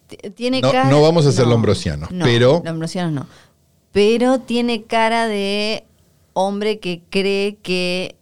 t- 0.08 0.30
tiene 0.32 0.62
No- 0.62 0.72
cara. 0.72 0.90
no 0.90 1.02
vamos 1.02 1.26
a 1.26 1.32
ser 1.32 1.48
lombrosianos, 1.48 2.12
no, 2.12 2.26
pero- 2.26 2.62
Lombrosianos 2.66 3.14
no. 3.14 3.28
Pero 3.92 4.40
tiene 4.40 4.84
cara 4.84 5.28
de 5.28 5.84
hombre 6.34 6.80
que 6.80 7.02
cree 7.10 7.58
que 7.62 8.16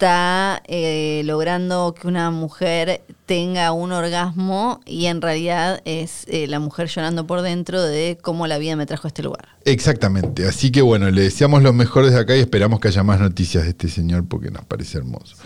está 0.00 0.62
eh, 0.66 1.20
logrando 1.26 1.92
que 1.92 2.08
una 2.08 2.30
mujer 2.30 3.02
tenga 3.26 3.72
un 3.72 3.92
orgasmo 3.92 4.80
y 4.86 5.06
en 5.06 5.20
realidad 5.20 5.82
es 5.84 6.24
eh, 6.28 6.46
la 6.46 6.58
mujer 6.58 6.88
llorando 6.88 7.26
por 7.26 7.42
dentro 7.42 7.82
de 7.82 8.16
cómo 8.22 8.46
la 8.46 8.56
vida 8.56 8.76
me 8.76 8.86
trajo 8.86 9.06
a 9.06 9.08
este 9.08 9.22
lugar. 9.22 9.48
Exactamente. 9.66 10.48
Así 10.48 10.72
que 10.72 10.80
bueno, 10.80 11.10
le 11.10 11.20
deseamos 11.20 11.62
lo 11.62 11.74
mejor 11.74 12.06
desde 12.06 12.18
acá 12.18 12.34
y 12.34 12.40
esperamos 12.40 12.80
que 12.80 12.88
haya 12.88 13.02
más 13.02 13.20
noticias 13.20 13.64
de 13.64 13.70
este 13.70 13.88
señor 13.88 14.26
porque 14.26 14.50
nos 14.50 14.64
parece 14.64 14.96
hermoso. 14.96 15.36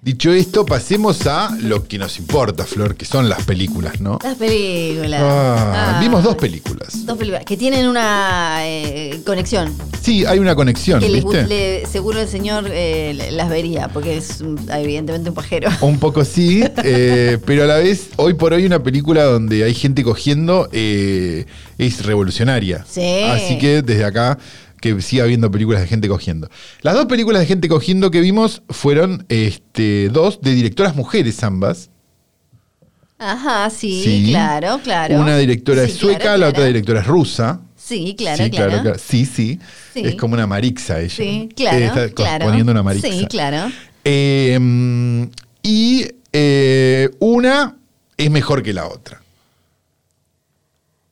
Dicho 0.00 0.32
esto, 0.32 0.64
pasemos 0.64 1.26
a 1.26 1.50
lo 1.60 1.88
que 1.88 1.98
nos 1.98 2.20
importa, 2.20 2.64
Flor, 2.64 2.94
que 2.94 3.04
son 3.04 3.28
las 3.28 3.42
películas, 3.44 4.00
¿no? 4.00 4.20
Las 4.22 4.36
películas. 4.36 5.20
Ah, 5.24 5.96
Ah, 5.96 6.00
vimos 6.00 6.22
dos 6.22 6.36
películas. 6.36 7.04
Dos 7.04 7.18
películas 7.18 7.44
que 7.44 7.56
tienen 7.56 7.88
una 7.88 8.58
eh, 8.62 9.20
conexión. 9.26 9.74
Sí, 10.00 10.24
hay 10.24 10.38
una 10.38 10.54
conexión, 10.54 11.00
Que 11.00 11.08
¿viste? 11.10 11.46
le- 11.48 11.86
seguro 11.86 12.20
el 12.20 12.28
señor 12.28 12.66
eh, 12.70 13.28
las 13.32 13.50
vería, 13.50 13.88
porque 13.88 14.18
es 14.18 14.40
evidentemente 14.72 15.30
un 15.30 15.34
pajero. 15.34 15.68
Un 15.80 15.98
poco 15.98 16.24
sí, 16.24 16.62
eh, 16.84 17.38
pero 17.44 17.64
a 17.64 17.66
la 17.66 17.78
vez, 17.78 18.10
hoy 18.16 18.34
por 18.34 18.52
hoy 18.52 18.64
una 18.66 18.80
película 18.80 19.24
donde 19.24 19.64
hay 19.64 19.74
gente 19.74 20.04
cogiendo 20.04 20.68
es 20.72 22.04
revolucionaria. 22.04 22.84
Sí. 22.88 23.22
Así 23.24 23.58
que 23.58 23.82
desde 23.82 24.04
acá 24.04 24.38
que 24.80 25.00
siga 25.02 25.24
habiendo 25.24 25.50
películas 25.50 25.80
de 25.80 25.86
gente 25.88 26.08
cogiendo. 26.08 26.48
Las 26.82 26.94
dos 26.94 27.06
películas 27.06 27.40
de 27.40 27.46
gente 27.46 27.68
cogiendo 27.68 28.10
que 28.10 28.20
vimos 28.20 28.62
fueron 28.70 29.24
este, 29.28 30.08
dos 30.10 30.40
de 30.40 30.54
directoras 30.54 30.96
mujeres 30.96 31.42
ambas. 31.42 31.90
Ajá, 33.18 33.68
sí, 33.70 34.02
Sí. 34.04 34.26
claro, 34.30 34.80
claro. 34.82 35.16
Una 35.20 35.36
directora 35.36 35.82
es 35.82 35.94
sueca, 35.94 36.18
claro, 36.20 36.38
la 36.38 36.48
otra 36.48 36.64
directora 36.66 37.00
es 37.00 37.06
rusa. 37.06 37.60
Sí, 37.76 38.14
claro, 38.16 38.44
sí, 38.44 38.50
claro. 38.50 38.94
Sí, 38.98 39.26
sí, 39.26 39.58
Sí. 39.94 40.02
Es 40.04 40.14
como 40.14 40.34
una 40.34 40.46
marixa 40.46 41.00
ella. 41.00 41.14
Sí, 41.14 41.48
claro, 41.56 41.78
está 41.78 42.08
claro. 42.10 42.46
poniendo 42.46 42.70
una 42.70 42.82
marixa. 42.82 43.08
Sí, 43.08 43.26
claro. 43.26 43.72
Eh, 44.04 44.56
mm, 44.60 45.24
y 45.62 46.06
eh, 46.32 47.10
una 47.18 47.76
es 48.16 48.30
mejor 48.30 48.62
que 48.62 48.72
la 48.72 48.86
otra. 48.86 49.22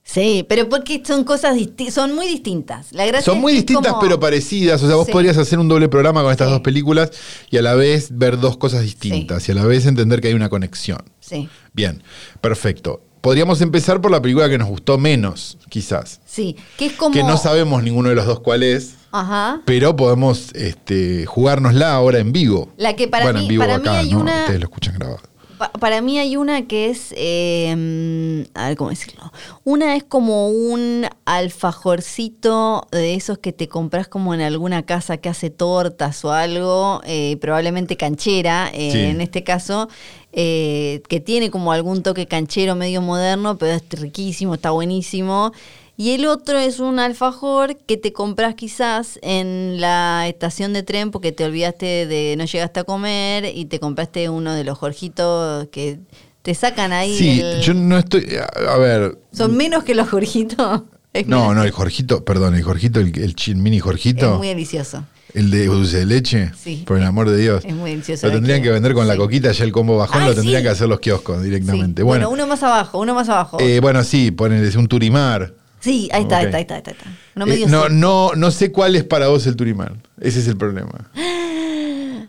Sí, 0.08 0.46
pero 0.48 0.68
porque 0.68 1.02
son 1.04 1.24
cosas 1.24 1.56
son 1.90 2.14
muy 2.14 2.26
distintas. 2.28 2.92
La 2.92 3.04
gracia 3.06 3.24
Son 3.32 3.40
muy 3.40 3.52
distintas 3.52 3.92
como- 3.92 4.02
pero 4.02 4.20
parecidas. 4.20 4.80
O 4.82 4.86
sea, 4.86 4.94
vos 4.94 5.06
Sí. 5.06 5.12
podrías 5.12 5.36
hacer 5.36 5.58
un 5.58 5.66
doble 5.66 5.88
programa 5.88 6.22
con 6.22 6.30
estas 6.30 6.46
Sí. 6.46 6.52
dos 6.52 6.60
películas 6.62 7.10
y 7.50 7.56
a 7.56 7.62
la 7.62 7.74
vez 7.74 8.10
ver 8.16 8.38
dos 8.38 8.56
cosas 8.56 8.82
distintas 8.82 9.48
y 9.48 9.52
a 9.52 9.56
la 9.56 9.64
vez 9.64 9.84
entender 9.84 10.20
que 10.20 10.28
hay 10.28 10.34
una 10.34 10.48
conexión. 10.48 10.98
Sí, 11.20 11.48
Bien, 11.72 12.02
perfecto. 12.40 13.02
Podríamos 13.20 13.60
empezar 13.60 14.00
por 14.00 14.12
la 14.12 14.22
película 14.22 14.48
que 14.48 14.56
nos 14.58 14.68
gustó 14.68 14.96
menos, 14.96 15.58
quizás. 15.68 16.20
sí, 16.24 16.54
que 16.78 16.86
es 16.86 16.92
como... 16.92 17.12
Que 17.12 17.24
no 17.24 17.36
sabemos 17.36 17.82
ninguno 17.82 18.08
de 18.08 18.14
los 18.14 18.24
dos 18.26 18.38
cuál 18.38 18.62
es, 18.62 18.94
Ajá. 19.10 19.60
pero 19.66 19.96
podemos 19.96 20.52
este, 20.54 21.26
jugárnosla 21.26 21.92
ahora 21.92 22.20
en 22.20 22.30
vivo. 22.32 22.68
La 22.76 22.94
que 22.94 23.08
para 23.08 23.24
bueno, 23.24 23.40
mí- 23.40 23.44
en 23.46 23.48
vivo 23.48 23.62
para 23.64 23.78
mí 23.78 23.82
acá, 23.88 23.98
hay 23.98 24.10
¿no? 24.12 24.20
una- 24.20 24.40
Ustedes 24.42 24.60
lo 24.60 24.66
escuchan 24.66 24.94
grabado. 24.94 25.20
Pa- 25.58 25.70
para 25.72 26.00
mí 26.02 26.18
hay 26.18 26.36
una 26.36 26.66
que 26.66 26.90
es, 26.90 27.14
eh, 27.16 28.46
a 28.54 28.68
ver 28.68 28.76
cómo 28.76 28.90
decirlo, 28.90 29.32
una 29.64 29.96
es 29.96 30.04
como 30.04 30.48
un 30.48 31.06
alfajorcito 31.24 32.86
de 32.90 33.14
esos 33.14 33.38
que 33.38 33.52
te 33.52 33.68
compras 33.68 34.08
como 34.08 34.34
en 34.34 34.40
alguna 34.40 34.84
casa 34.84 35.16
que 35.16 35.28
hace 35.28 35.50
tortas 35.50 36.24
o 36.24 36.32
algo, 36.32 37.00
eh, 37.04 37.36
probablemente 37.40 37.96
canchera, 37.96 38.70
eh, 38.74 38.90
Sí. 38.92 38.98
en 39.04 39.20
este 39.20 39.44
caso, 39.44 39.88
eh, 40.32 41.02
que 41.08 41.20
tiene 41.20 41.50
como 41.50 41.72
algún 41.72 42.02
toque 42.02 42.26
canchero 42.26 42.74
medio 42.74 43.00
moderno, 43.00 43.56
pero 43.56 43.72
es 43.72 44.00
riquísimo, 44.00 44.54
está 44.54 44.70
buenísimo. 44.70 45.52
Y 45.98 46.10
el 46.10 46.26
otro 46.26 46.58
es 46.58 46.78
un 46.78 46.98
alfajor 46.98 47.76
que 47.86 47.96
te 47.96 48.12
compras 48.12 48.54
quizás 48.54 49.18
en 49.22 49.80
la 49.80 50.28
estación 50.28 50.72
de 50.74 50.82
tren 50.82 51.10
porque 51.10 51.32
te 51.32 51.44
olvidaste 51.44 52.06
de 52.06 52.34
no 52.36 52.44
llegaste 52.44 52.80
a 52.80 52.84
comer 52.84 53.46
y 53.54 53.64
te 53.64 53.80
compraste 53.80 54.28
uno 54.28 54.52
de 54.54 54.64
los 54.64 54.76
Jorgitos 54.76 55.68
que 55.72 55.98
te 56.42 56.54
sacan 56.54 56.92
ahí. 56.92 57.16
Sí, 57.16 57.40
el- 57.40 57.60
yo 57.62 57.72
no 57.72 57.96
estoy. 57.98 58.26
A 58.36 58.74
a 58.74 58.78
ver. 58.78 59.18
Son 59.32 59.56
menos 59.56 59.84
que 59.84 59.94
los 59.94 60.08
Jorgitos. 60.08 60.82
Es 61.14 61.26
No, 61.26 61.54
no, 61.54 61.62
el 61.64 61.70
Jorgito, 61.70 62.26
perdón, 62.26 62.54
el 62.56 62.62
Jorgito, 62.62 63.00
el, 63.00 63.10
el 63.18 63.56
mini 63.56 63.78
Jorgito. 63.80 64.32
Es 64.32 64.36
muy 64.38 64.48
delicioso. 64.48 65.02
El 65.32 65.50
de 65.50 65.64
dulce 65.64 65.98
de 66.00 66.06
leche, 66.06 66.50
Sí. 66.62 66.84
por 66.86 66.98
el 66.98 67.04
amor 67.04 67.30
de 67.30 67.38
Dios. 67.38 67.64
Es 67.64 67.74
muy 67.74 67.92
delicioso. 67.92 68.26
Lo 68.26 68.34
tendrían 68.34 68.62
que 68.62 68.70
vender 68.70 68.92
con 68.92 69.08
la 69.08 69.16
coquita, 69.16 69.50
ya 69.52 69.64
el 69.64 69.72
combo 69.72 69.96
bajón 69.96 70.22
Ay, 70.22 70.28
lo 70.28 70.34
tendrían 70.34 70.60
sí. 70.60 70.64
que 70.64 70.68
hacer 70.68 70.88
los 70.88 71.00
kioscos 71.00 71.38
Sí. 71.38 71.44
directamente. 71.44 72.02
Bueno, 72.02 72.28
Bueno, 72.28 72.44
uno 72.44 72.46
más 72.46 72.62
abajo, 72.62 72.98
uno 73.00 73.14
más 73.14 73.30
abajo. 73.30 73.56
eh, 73.60 73.80
bueno, 73.80 74.04
sí, 74.04 74.30
ponen 74.30 74.62
un 74.78 74.88
turimar. 74.88 75.54
Sí, 75.90 76.08
ahí 76.12 76.22
está, 76.22 76.36
ok. 76.36 76.40
ahí 76.40 76.44
está, 76.46 76.56
ahí 76.58 76.62
está, 76.62 76.74
ahí 76.74 76.96
está. 76.98 77.10
Uno 77.36 77.44
Eh, 77.46 77.48
medio 77.48 77.68
no, 77.68 77.82
seco. 77.84 77.92
no, 77.94 78.30
no 78.34 78.50
sé 78.50 78.72
cuál 78.72 78.96
es 78.96 79.04
para 79.04 79.28
vos 79.28 79.46
el 79.46 79.56
turimar. 79.56 79.94
Ese 80.20 80.40
es 80.40 80.48
el 80.48 80.56
problema. 80.56 81.10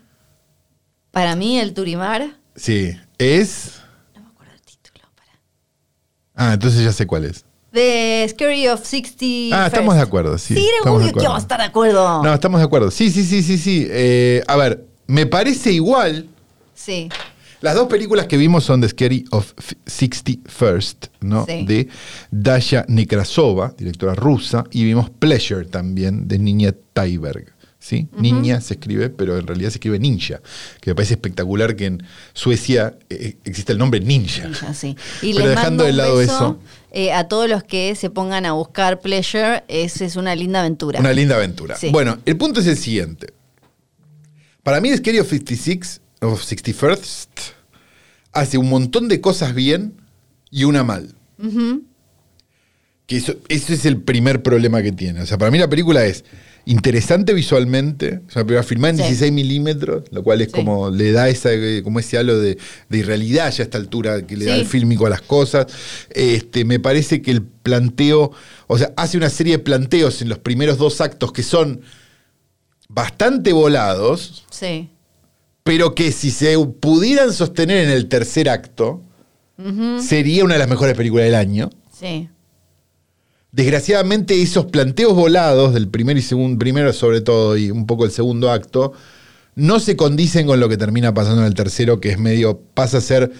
Para 1.10 1.34
mí 1.36 1.58
el 1.58 1.74
Turimar, 1.74 2.30
Sí, 2.54 2.92
es. 3.18 3.80
no 4.14 4.22
me 4.22 4.28
acuerdo 4.28 4.52
el 4.54 4.60
título, 4.62 5.04
para. 5.16 5.32
Ah, 6.36 6.54
entonces 6.54 6.82
ya 6.84 6.92
sé 6.92 7.06
cuál 7.06 7.24
es. 7.24 7.44
The 7.72 8.26
Scary 8.30 8.68
of 8.68 8.84
60 8.84 9.16
Ah, 9.62 9.66
estamos 9.66 9.94
de 9.96 10.00
acuerdo, 10.00 10.38
sí, 10.38 10.54
Sí, 10.54 10.60
era 10.66 10.78
estamos 10.78 11.00
de 11.00 11.04
obvio 11.04 11.12
que 11.14 11.20
acuerdo. 11.20 11.28
vamos 11.30 11.40
a 11.42 11.44
estar 11.44 11.58
de 11.60 11.66
acuerdo. 11.66 12.22
No, 12.22 12.34
estamos 12.34 12.60
de 12.60 12.64
acuerdo. 12.66 12.90
Sí, 12.90 13.10
sí, 13.10 13.24
sí, 13.24 13.42
sí, 13.42 13.58
sí. 13.58 13.86
Eh, 13.90 14.42
a 14.46 14.56
ver, 14.56 14.84
me 15.06 15.26
parece 15.26 15.72
igual. 15.72 16.28
Sí. 16.74 17.08
Las 17.60 17.74
dos 17.74 17.88
películas 17.88 18.26
que 18.26 18.36
vimos 18.36 18.64
son 18.64 18.80
The 18.80 18.88
Scary 18.88 19.24
of 19.30 19.52
61st, 19.86 21.10
¿no? 21.20 21.44
Sí. 21.46 21.64
De 21.64 21.88
Dasha 22.30 22.84
Nekrasova, 22.88 23.74
directora 23.76 24.14
rusa, 24.14 24.64
y 24.70 24.84
vimos 24.84 25.10
Pleasure 25.10 25.64
también, 25.64 26.28
de 26.28 26.38
Niña 26.38 26.74
Taiberg. 26.92 27.52
¿sí? 27.80 28.08
Niña 28.16 28.60
se 28.60 28.74
escribe, 28.74 29.08
pero 29.08 29.38
en 29.38 29.46
realidad 29.46 29.70
se 29.70 29.76
escribe 29.76 29.98
ninja, 29.98 30.40
que 30.80 30.90
me 30.90 30.94
parece 30.94 31.14
espectacular 31.14 31.76
que 31.76 31.86
en 31.86 32.02
Suecia 32.32 32.98
eh, 33.08 33.36
existe 33.44 33.72
el 33.72 33.78
nombre 33.78 34.00
ninja. 34.00 34.50
Sí. 34.74 34.96
Y 35.22 35.34
Pero 35.34 35.48
dejando 35.48 35.84
de 35.84 35.92
lado 35.92 36.16
beso, 36.16 36.32
eso. 36.32 36.58
eh, 36.90 37.12
a 37.12 37.28
todos 37.28 37.48
los 37.48 37.62
que 37.64 37.94
se 37.94 38.10
pongan 38.10 38.46
a 38.46 38.52
buscar 38.52 39.00
Pleasure, 39.00 39.64
es, 39.68 40.00
es 40.00 40.16
una 40.16 40.34
linda 40.34 40.60
aventura. 40.60 41.00
Una 41.00 41.12
linda 41.12 41.36
aventura. 41.36 41.76
Sí. 41.76 41.90
Bueno, 41.90 42.18
el 42.24 42.36
punto 42.36 42.60
es 42.60 42.66
el 42.66 42.76
siguiente. 42.76 43.32
Para 44.62 44.80
mí, 44.80 44.90
The 44.90 44.98
Scary 44.98 45.18
of 45.20 45.28
56, 45.28 46.00
of 46.20 46.42
61st, 46.42 47.28
hace 48.32 48.58
un 48.58 48.68
montón 48.68 49.08
de 49.08 49.20
cosas 49.20 49.54
bien 49.54 49.94
y 50.50 50.64
una 50.64 50.84
mal. 50.84 51.14
Que 53.06 53.16
eso, 53.16 53.36
eso 53.48 53.72
es 53.72 53.86
el 53.86 54.02
primer 54.02 54.42
problema 54.42 54.82
que 54.82 54.92
tiene. 54.92 55.20
O 55.22 55.26
sea, 55.26 55.38
para 55.38 55.50
mí 55.50 55.58
la 55.58 55.68
película 55.68 56.04
es 56.04 56.24
interesante 56.66 57.32
visualmente, 57.32 58.20
es 58.28 58.36
una 58.36 58.44
película 58.44 58.62
filmada 58.62 58.90
en 58.90 58.96
Sí. 58.98 59.02
16 59.04 59.32
milímetros, 59.32 60.04
lo 60.10 60.22
cual 60.22 60.42
es 60.42 60.48
Sí. 60.48 60.52
como 60.52 60.90
le 60.90 61.12
da 61.12 61.30
esa, 61.30 61.50
eh, 61.52 61.80
como 61.82 62.00
ese 62.00 62.18
halo 62.18 62.38
de, 62.38 62.58
de 62.90 62.98
irrealidad 62.98 63.50
ya 63.50 63.62
a 63.62 63.64
esta 63.64 63.78
altura 63.78 64.26
que 64.26 64.36
le 64.36 64.44
da 64.44 64.56
el 64.56 64.66
fílmico 64.66 65.06
a 65.06 65.10
las 65.10 65.22
cosas. 65.22 65.66
Este, 66.10 66.66
me 66.66 66.78
parece 66.80 67.22
que 67.22 67.30
el 67.30 67.40
planteo, 67.42 68.32
o 68.66 68.76
sea, 68.76 68.92
hace 68.98 69.16
una 69.16 69.30
serie 69.30 69.56
de 69.56 69.62
planteos 69.62 70.20
en 70.20 70.28
los 70.28 70.38
primeros 70.40 70.76
dos 70.76 71.00
actos 71.00 71.32
que 71.32 71.42
son 71.42 71.80
bastante 72.90 73.52
volados, 73.54 74.44
Sí. 74.50 74.90
Pero 75.68 75.94
que 75.94 76.12
si 76.12 76.30
se 76.30 76.58
pudieran 76.80 77.30
sostener 77.30 77.84
en 77.84 77.90
el 77.90 78.08
tercer 78.08 78.48
acto, 78.48 79.02
sería 80.00 80.42
una 80.42 80.54
de 80.54 80.60
las 80.60 80.68
mejores 80.70 80.96
películas 80.96 81.26
del 81.26 81.34
año. 81.34 81.68
Sí. 81.92 82.30
Desgraciadamente 83.52 84.40
esos 84.40 84.64
planteos 84.64 85.14
volados 85.14 85.74
del 85.74 85.88
primer 85.88 86.16
y 86.16 86.22
segundo, 86.22 86.58
primero 86.58 86.90
sobre 86.94 87.20
todo 87.20 87.54
y 87.58 87.70
un 87.70 87.84
poco 87.84 88.06
el 88.06 88.12
segundo 88.12 88.50
acto, 88.50 88.94
no 89.56 89.78
se 89.78 89.94
condicen 89.94 90.46
con 90.46 90.58
lo 90.58 90.70
que 90.70 90.78
termina 90.78 91.12
pasando 91.12 91.42
en 91.42 91.48
el 91.48 91.54
tercero, 91.54 92.00
que 92.00 92.12
es 92.12 92.18
medio, 92.18 92.62
pasa 92.72 92.96
a 92.96 93.02
ser 93.02 93.30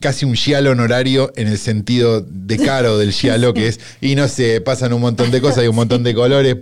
casi 0.00 0.24
un 0.24 0.36
giallo 0.36 0.70
honorario 0.70 1.30
en 1.36 1.46
el 1.46 1.58
sentido 1.58 2.22
de 2.22 2.56
caro 2.56 2.96
del 2.96 3.12
giallo, 3.12 3.52
que 3.52 3.68
es, 3.68 3.80
y 4.00 4.14
no 4.14 4.28
sé, 4.28 4.62
pasan 4.62 4.94
un 4.94 5.02
montón 5.02 5.30
de 5.30 5.42
cosas 5.42 5.62
y 5.64 5.68
un 5.68 5.76
montón 5.76 6.04
de 6.04 6.14
colores, 6.14 6.56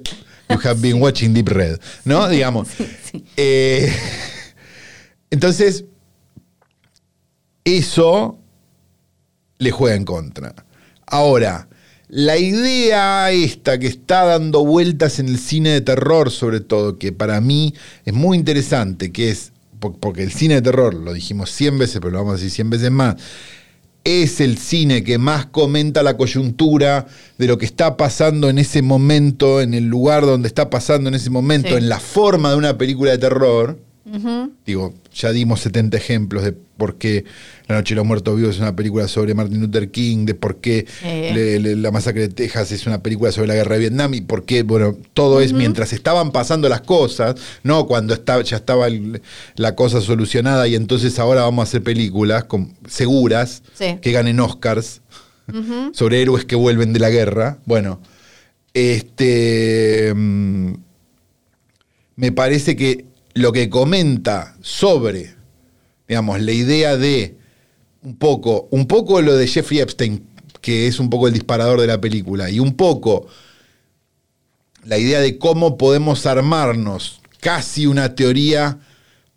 You 0.51 0.59
have 0.65 0.81
been 0.81 1.01
watching 1.01 1.35
Deep 1.35 1.51
Red, 1.51 1.79
¿no? 2.05 2.29
Digamos. 2.29 2.67
sí. 2.69 3.25
Eh, 3.37 3.93
entonces, 5.31 5.85
eso 7.65 8.39
le 9.59 9.71
juega 9.71 9.97
en 9.97 10.05
contra. 10.05 10.55
Ahora, 11.07 11.69
la 12.09 12.39
idea 12.39 13.31
esta 13.31 13.79
que 13.79 13.87
está 13.87 14.25
dando 14.25 14.65
vueltas 14.65 15.19
en 15.19 15.29
el 15.29 15.39
cine 15.39 15.71
de 15.71 15.81
terror, 15.81 16.31
sobre 16.31 16.61
todo, 16.61 16.99
que 16.99 17.13
para 17.13 17.41
mí 17.41 17.75
es 18.05 18.15
muy 18.15 18.39
interesante, 18.39 19.13
que 19.13 19.31
es, 19.31 19.53
po- 19.79 19.93
porque 19.95 20.23
el 20.23 20.33
cine 20.33 20.55
de 20.55 20.63
terror, 20.63 20.95
lo 20.95 21.13
dijimos 21.13 21.51
100 21.51 21.79
veces, 21.79 21.99
pero 22.01 22.11
lo 22.13 22.19
vamos 22.19 22.33
a 22.33 22.37
decir 22.37 22.51
100 22.51 22.71
veces 22.71 22.91
más, 22.91 23.17
es 24.05 24.41
el 24.41 24.57
cine 24.57 25.05
que 25.05 25.19
más 25.19 25.47
comenta 25.47 26.03
la 26.03 26.17
coyuntura 26.17 27.07
de 27.37 27.47
lo 27.47 27.59
que 27.59 27.67
está 27.67 27.99
pasando 27.99 28.49
en 28.49 28.59
ese 28.59 28.81
momento, 28.81 29.61
en 29.61 29.75
el 29.75 29.85
lugar 29.85 30.25
donde 30.25 30.49
está 30.49 30.71
pasando 30.71 31.09
en 31.11 31.15
ese 31.15 31.29
momento, 31.29 31.71
Sí. 31.71 31.75
en 31.75 31.91
la 31.91 32.01
forma 32.01 32.51
de 32.51 32.57
una 32.57 32.79
película 32.79 33.11
de 33.11 33.19
terror. 33.19 33.79
Digo, 34.65 34.95
ya 35.15 35.33
dimos 35.33 35.61
70 35.61 35.97
ejemplos 35.97 36.43
de 36.45 36.53
por 36.53 36.97
qué 36.97 37.25
La 37.67 37.75
Noche 37.77 37.95
de 37.95 37.97
los 37.97 38.07
Muertos 38.07 38.37
Vivos 38.37 38.55
es 38.55 38.61
una 38.61 38.75
película 38.75 39.07
sobre 39.09 39.35
Martin 39.35 39.61
Luther 39.61 39.91
King, 39.91 40.25
de 40.25 40.35
por 40.35 40.57
qué 40.59 40.87
Sí. 41.03 41.07
le- 41.35 41.59
le- 41.61 41.77
La 41.77 41.91
Masacre 41.91 42.23
de 42.23 42.29
Texas 42.29 42.73
es 42.73 42.87
una 42.87 43.03
película 43.03 43.33
sobre 43.33 43.49
la 43.49 43.55
guerra 43.55 43.75
de 43.75 43.81
Vietnam 43.81 44.15
y 44.15 44.21
por 44.21 44.45
qué, 44.45 44.63
bueno, 44.63 44.97
todo 45.13 45.41
es 45.41 45.53
mientras 45.53 45.93
estaban 45.93 46.31
pasando 46.33 46.69
las 46.69 46.81
cosas, 46.83 47.35
no 47.63 47.87
cuando 47.87 48.15
estaba, 48.15 48.43
ya 48.43 48.57
estaba 48.57 48.87
el- 48.87 49.21
la 49.57 49.75
cosa 49.75 50.01
solucionada 50.01 50.67
y 50.69 50.75
entonces 50.75 51.19
ahora 51.19 51.43
vamos 51.43 51.63
a 51.65 51.69
hacer 51.69 51.83
películas 51.83 52.45
con- 52.45 52.75
seguras 52.87 53.63
Sí. 53.75 53.99
que 54.01 54.13
ganen 54.13 54.41
Oscars 54.41 55.01
sobre 55.93 56.21
héroes 56.23 56.45
que 56.45 56.57
vuelven 56.57 56.93
de 56.93 57.01
la 57.01 57.11
guerra. 57.11 57.59
Bueno, 57.67 58.01
este. 58.75 60.13
mm, 60.15 60.73
Me 62.17 62.33
parece 62.33 62.75
que 62.75 63.05
lo 63.35 63.53
que 63.53 63.69
comenta 63.69 64.57
sobre, 64.61 65.35
digamos, 66.09 66.41
la 66.41 66.53
idea 66.53 66.97
de 66.97 67.37
un 68.03 68.17
poco, 68.17 68.69
un 68.71 68.87
poco 68.87 69.21
lo 69.23 69.37
de 69.37 69.47
Jeffrey 69.47 69.81
Epstein, 69.81 70.25
que 70.61 70.87
es 70.87 70.99
un 70.99 71.11
poco 71.11 71.29
el 71.29 71.35
disparador 71.35 71.81
de 71.81 71.87
la 71.87 72.01
película, 72.01 72.51
y 72.51 72.61
un 72.61 72.75
poco 72.75 73.27
la 74.85 74.99
idea 74.99 75.21
de 75.21 75.39
cómo 75.39 75.77
podemos 75.77 76.27
armarnos 76.27 77.21
casi 77.41 77.87
una 77.87 78.15
teoría 78.15 78.79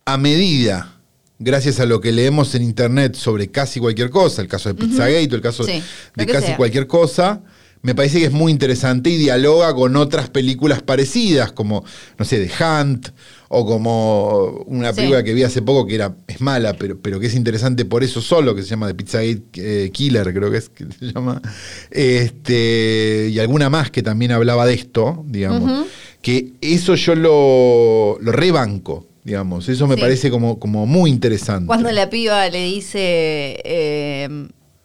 a 0.06 0.18
medida, 0.18 1.00
gracias 1.40 1.80
a 1.80 1.86
lo 1.86 2.02
que 2.02 2.12
leemos 2.12 2.56
en 2.56 2.64
internet 2.64 3.16
sobre 3.16 3.50
casi 3.52 3.80
cualquier 3.80 4.10
cosa, 4.10 4.42
el 4.42 4.48
caso 4.48 4.70
de 4.70 4.76
Pizzagate 4.76 5.30
o 5.32 5.36
el 5.36 5.42
caso 5.42 5.64
Sí, 5.64 5.82
de 6.16 6.26
casi 6.26 6.48
sea. 6.48 6.58
cualquier 6.58 6.88
cosa, 6.88 7.42
me 7.82 7.96
parece 7.96 8.20
que 8.20 8.26
es 8.26 8.32
muy 8.32 8.52
interesante 8.52 9.10
y 9.10 9.18
dialoga 9.18 9.74
con 9.74 9.96
otras 9.96 10.30
películas 10.30 10.82
parecidas, 10.82 11.52
como, 11.52 11.84
no 12.18 12.26
sé, 12.26 12.46
The 12.46 12.64
Hunt, 12.64 13.10
o 13.54 13.66
como 13.66 14.64
una 14.68 14.92
Sí. 14.92 14.96
película 14.98 15.24
que 15.24 15.34
vi 15.34 15.44
hace 15.44 15.62
poco 15.62 15.86
que 15.86 15.96
era, 15.96 16.16
es 16.28 16.40
mala, 16.40 16.74
pero, 16.74 16.98
pero 17.02 17.20
que 17.20 17.28
es 17.28 17.36
interesante 17.36 17.84
por 17.84 18.02
eso 18.02 18.22
solo, 18.22 18.56
que 18.56 18.64
se 18.64 18.70
llama 18.70 18.88
The 18.88 18.94
Pizzagate 18.96 19.42
eh, 19.56 19.90
Killer, 19.92 20.34
creo 20.34 20.50
que 20.50 20.58
es 20.58 20.70
que 20.70 20.86
se 20.98 21.12
llama. 21.14 21.42
Este, 21.90 23.30
y 23.32 23.40
alguna 23.40 23.70
más 23.70 23.92
que 23.92 24.02
también 24.04 24.32
hablaba 24.32 24.66
de 24.66 24.74
esto, 24.74 25.24
digamos. 25.28 25.88
Que 26.22 26.54
eso 26.62 26.96
yo 26.96 27.16
lo, 27.16 28.18
lo 28.22 28.32
rebanco, 28.32 29.08
digamos. 29.24 29.68
Eso 29.70 29.88
me 29.88 29.96
Sí. 29.96 30.02
parece 30.02 30.30
como, 30.30 30.60
como 30.60 30.86
muy 30.86 31.10
interesante. 31.10 31.68
Cuando 31.68 31.92
la 31.92 32.10
piba 32.10 32.48
le 32.50 32.64
dice, 32.66 33.60
eh, 33.66 34.30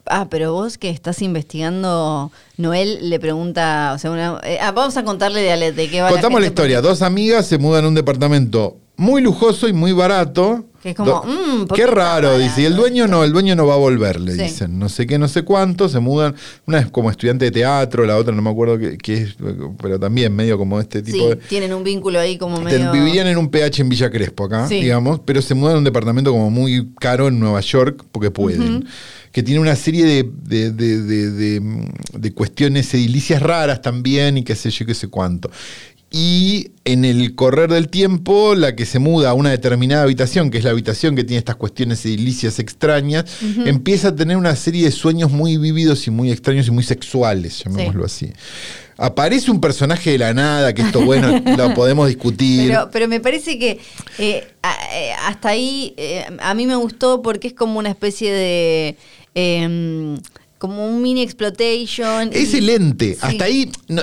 ah, 0.06 0.28
pero 0.30 0.52
vos 0.52 0.78
que 0.78 0.90
estás 0.90 1.22
investigando, 1.22 2.30
Noel 2.56 3.10
le 3.10 3.20
pregunta, 3.20 3.92
o 3.94 3.98
sea, 3.98 4.10
una, 4.10 4.40
eh, 4.44 4.58
ah, 4.60 4.72
vamos 4.72 4.96
a 4.96 5.04
contarle 5.04 5.40
de, 5.40 5.72
de 5.72 5.90
qué 5.90 6.02
va 6.02 6.10
Contamos 6.10 6.40
la 6.40 6.46
gente, 6.46 6.60
historia. 6.60 6.80
Dos 6.80 7.02
amigas 7.02 7.46
se 7.46 7.58
mudan 7.58 7.84
a 7.84 7.88
un 7.88 7.94
departamento 7.94 8.76
muy 8.96 9.20
lujoso 9.22 9.68
y 9.68 9.72
muy 9.72 9.92
barato. 9.92 10.64
Que 10.82 10.90
es 10.90 10.96
como, 10.96 11.22
mm, 11.24 11.66
¿por 11.66 11.76
qué 11.76 11.86
raro, 11.86 12.38
dice. 12.38 12.62
Y 12.62 12.64
el 12.64 12.76
dueño 12.76 13.08
no, 13.08 13.24
el 13.24 13.32
dueño 13.32 13.56
no 13.56 13.66
va 13.66 13.74
a 13.74 13.78
volver, 13.78 14.20
le 14.20 14.34
Sí. 14.34 14.42
dicen. 14.42 14.78
No 14.78 14.88
sé 14.88 15.06
qué, 15.06 15.18
no 15.18 15.26
sé 15.26 15.42
cuánto, 15.42 15.88
se 15.88 15.98
mudan. 15.98 16.34
Una 16.66 16.78
es 16.78 16.86
como 16.90 17.10
estudiante 17.10 17.46
de 17.46 17.50
teatro, 17.50 18.04
la 18.06 18.16
otra 18.16 18.32
no 18.34 18.40
me 18.40 18.50
acuerdo 18.50 18.78
qué, 18.78 18.96
qué 18.96 19.14
es, 19.22 19.36
pero 19.82 19.98
también 19.98 20.32
medio 20.34 20.56
como 20.56 20.78
este 20.78 21.04
Sí, 21.04 21.12
tipo 21.12 21.28
de... 21.30 21.36
tienen 21.36 21.74
un 21.74 21.82
vínculo 21.82 22.20
ahí 22.20 22.38
como 22.38 22.60
medio... 22.60 22.92
Vivirían 22.92 23.26
en 23.26 23.36
un 23.36 23.48
PH 23.50 23.82
en 23.82 23.88
Villa 23.88 24.10
Crespo 24.10 24.44
acá, 24.44 24.68
Sí. 24.68 24.76
digamos, 24.80 25.20
pero 25.24 25.42
se 25.42 25.54
mudan 25.54 25.74
a 25.74 25.78
un 25.78 25.84
departamento 25.84 26.30
como 26.30 26.50
muy 26.50 26.88
caro 27.00 27.26
en 27.28 27.40
Nueva 27.40 27.60
York 27.62 28.04
porque 28.12 28.30
pueden. 28.30 28.86
Que 29.32 29.42
tiene 29.42 29.60
una 29.60 29.76
serie 29.76 30.04
de, 30.06 30.22
de- 30.44 30.70
de- 30.70 31.02
de- 31.02 31.30
de, 31.32 31.88
de 32.12 32.32
cuestiones 32.32 32.94
edilicias 32.94 33.42
raras 33.42 33.82
también 33.82 34.38
y 34.38 34.44
qué 34.44 34.54
sé 34.54 34.70
yo, 34.70 34.86
qué 34.86 34.94
sé 34.94 35.08
cuánto. 35.08 35.50
Y 36.18 36.70
en 36.86 37.04
el 37.04 37.34
correr 37.34 37.70
del 37.70 37.88
tiempo, 37.88 38.54
la 38.54 38.74
que 38.74 38.86
se 38.86 38.98
muda 38.98 39.30
a 39.30 39.34
una 39.34 39.50
determinada 39.50 40.02
habitación, 40.02 40.50
que 40.50 40.56
es 40.56 40.64
la 40.64 40.70
habitación 40.70 41.14
que 41.14 41.24
tiene 41.24 41.38
estas 41.38 41.56
cuestiones 41.56 42.06
edilicias 42.06 42.58
extrañas, 42.58 43.26
empieza 43.66 44.08
a 44.08 44.16
tener 44.16 44.38
una 44.38 44.56
serie 44.56 44.84
de 44.84 44.92
sueños 44.92 45.30
muy 45.30 45.58
vívidos 45.58 46.06
y 46.06 46.10
muy 46.10 46.30
extraños 46.30 46.68
y 46.68 46.70
muy 46.70 46.84
sexuales, 46.84 47.62
llamémoslo 47.64 48.06
así. 48.06 48.32
Aparece 48.96 49.50
un 49.50 49.60
personaje 49.60 50.12
de 50.12 50.16
la 50.18 50.32
nada, 50.32 50.72
que 50.72 50.80
esto, 50.80 51.02
bueno, 51.04 51.42
lo 51.56 51.74
podemos 51.74 52.08
discutir. 52.08 52.68
Pero, 52.68 52.88
pero 52.90 53.08
me 53.08 53.20
parece 53.20 53.58
que 53.58 53.78
eh, 54.18 54.48
eh, 54.94 55.10
hasta 55.26 55.50
ahí 55.50 55.92
eh, 55.98 56.24
a 56.40 56.54
mí 56.54 56.66
me 56.66 56.76
gustó 56.76 57.20
porque 57.20 57.48
es 57.48 57.52
como 57.54 57.78
una 57.78 57.90
especie 57.90 58.32
de... 58.32 58.96
em, 59.34 60.18
como 60.56 60.88
un 60.88 61.02
mini 61.02 61.20
exploitation. 61.20 62.30
Es 62.32 62.54
y- 62.54 62.58
el 62.58 62.70
ente. 62.70 63.12
sí. 63.12 63.20
Hasta 63.20 63.44
ahí 63.44 63.70
no, 63.88 64.02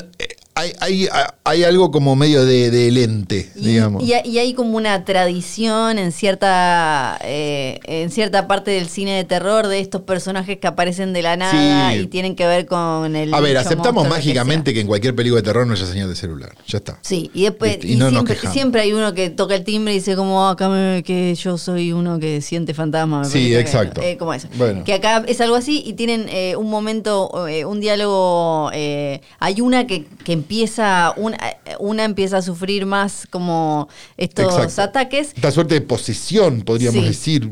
hay, 0.56 0.72
hay- 0.80 1.08
hay 1.45 1.64
algo 1.64 1.91
como 1.91 2.16
medio 2.16 2.45
de, 2.45 2.72
de 2.72 2.89
lente, 2.91 3.49
Y, 3.56 3.68
digamos. 3.68 4.04
y 4.04 4.14
hay- 4.14 4.30
y 4.30 4.38
hay 4.38 4.54
como 4.54 4.78
una 4.78 5.04
tradición 5.04 5.97
en 5.99 6.12
cierta 6.12 7.18
eh, 7.24 7.80
en 7.86 8.10
cierta 8.12 8.47
parte 8.47 8.72
del 8.72 8.88
cine 8.88 9.16
de 9.18 9.24
terror 9.24 9.68
de 9.68 9.80
estos 9.80 10.01
personajes 10.01 10.58
que 10.60 10.68
aparecen 10.68 11.12
de 11.14 11.22
la 11.22 11.36
nada 11.38 11.91
Sí. 11.93 11.99
y 12.01 12.08
tienen 12.08 12.36
que 12.36 12.45
ver 12.47 12.66
con 12.66 13.16
el 13.16 13.34
a 13.34 13.39
ver, 13.39 13.58
aceptamos 13.58 14.04
que 14.04 14.10
mágicamente 14.10 14.74
que, 14.74 14.82
en 14.82 14.88
cualquier 14.88 15.16
película 15.16 15.41
de 15.41 15.45
terror 15.45 15.66
no 15.68 15.74
haya 15.74 15.86
señal 15.86 16.08
de 16.10 16.16
celular. 16.16 16.56
Ya 16.68 16.78
está. 16.78 16.97
Sí, 17.01 17.30
y 17.34 17.43
después 17.43 17.74
Listo, 17.74 17.88
y 17.88 17.91
y 17.93 17.95
no 17.97 18.10
siempre, 18.10 18.38
siempre 18.51 18.82
hay 18.82 18.93
uno 18.93 19.14
que 19.14 19.30
toca 19.30 19.56
el 19.56 19.64
timbre 19.64 19.93
y 19.93 19.97
dice 19.97 20.16
como 20.16 20.47
"Ah, 20.47 20.51
acá 20.51 20.70
me- 20.70 21.04
que 21.04 21.34
yo 21.36 21.58
soy 21.58 21.91
uno 21.91 22.20
que 22.20 22.41
siente 22.41 22.74
fantasma. 22.74 23.26
Sí, 23.26 23.49
que- 23.49 23.60
exacto. 23.60 24.01
eh, 24.01 24.18
como 24.18 24.34
eso. 24.34 24.47
Bueno. 24.58 24.84
Que 24.84 24.93
acá 24.93 25.24
es 25.28 25.41
algo 25.41 25.56
así 25.56 25.84
y 25.86 25.93
tienen 25.93 26.28
eh, 26.30 26.56
un 26.56 26.70
momento, 26.70 27.47
eh, 27.47 27.66
un 27.66 27.80
diálogo. 27.80 28.70
eh, 28.74 29.22
hay 29.39 29.62
una 29.62 29.88
que, 29.88 30.06
que 30.24 30.34
empieza, 30.44 31.14
una, 31.16 31.38
una 31.80 32.04
empieza 32.04 32.38
a 32.38 32.41
sufrir 32.41 32.86
más 32.86 33.26
como 33.30 33.88
estos 34.18 34.54
Exacto. 34.54 34.82
ataques. 34.82 35.32
Esta 35.36 35.52
suerte 35.52 35.76
de 35.76 35.82
posesión, 35.82 36.62
podríamos 36.62 37.02
Sí. 37.02 37.08
decir, 37.08 37.52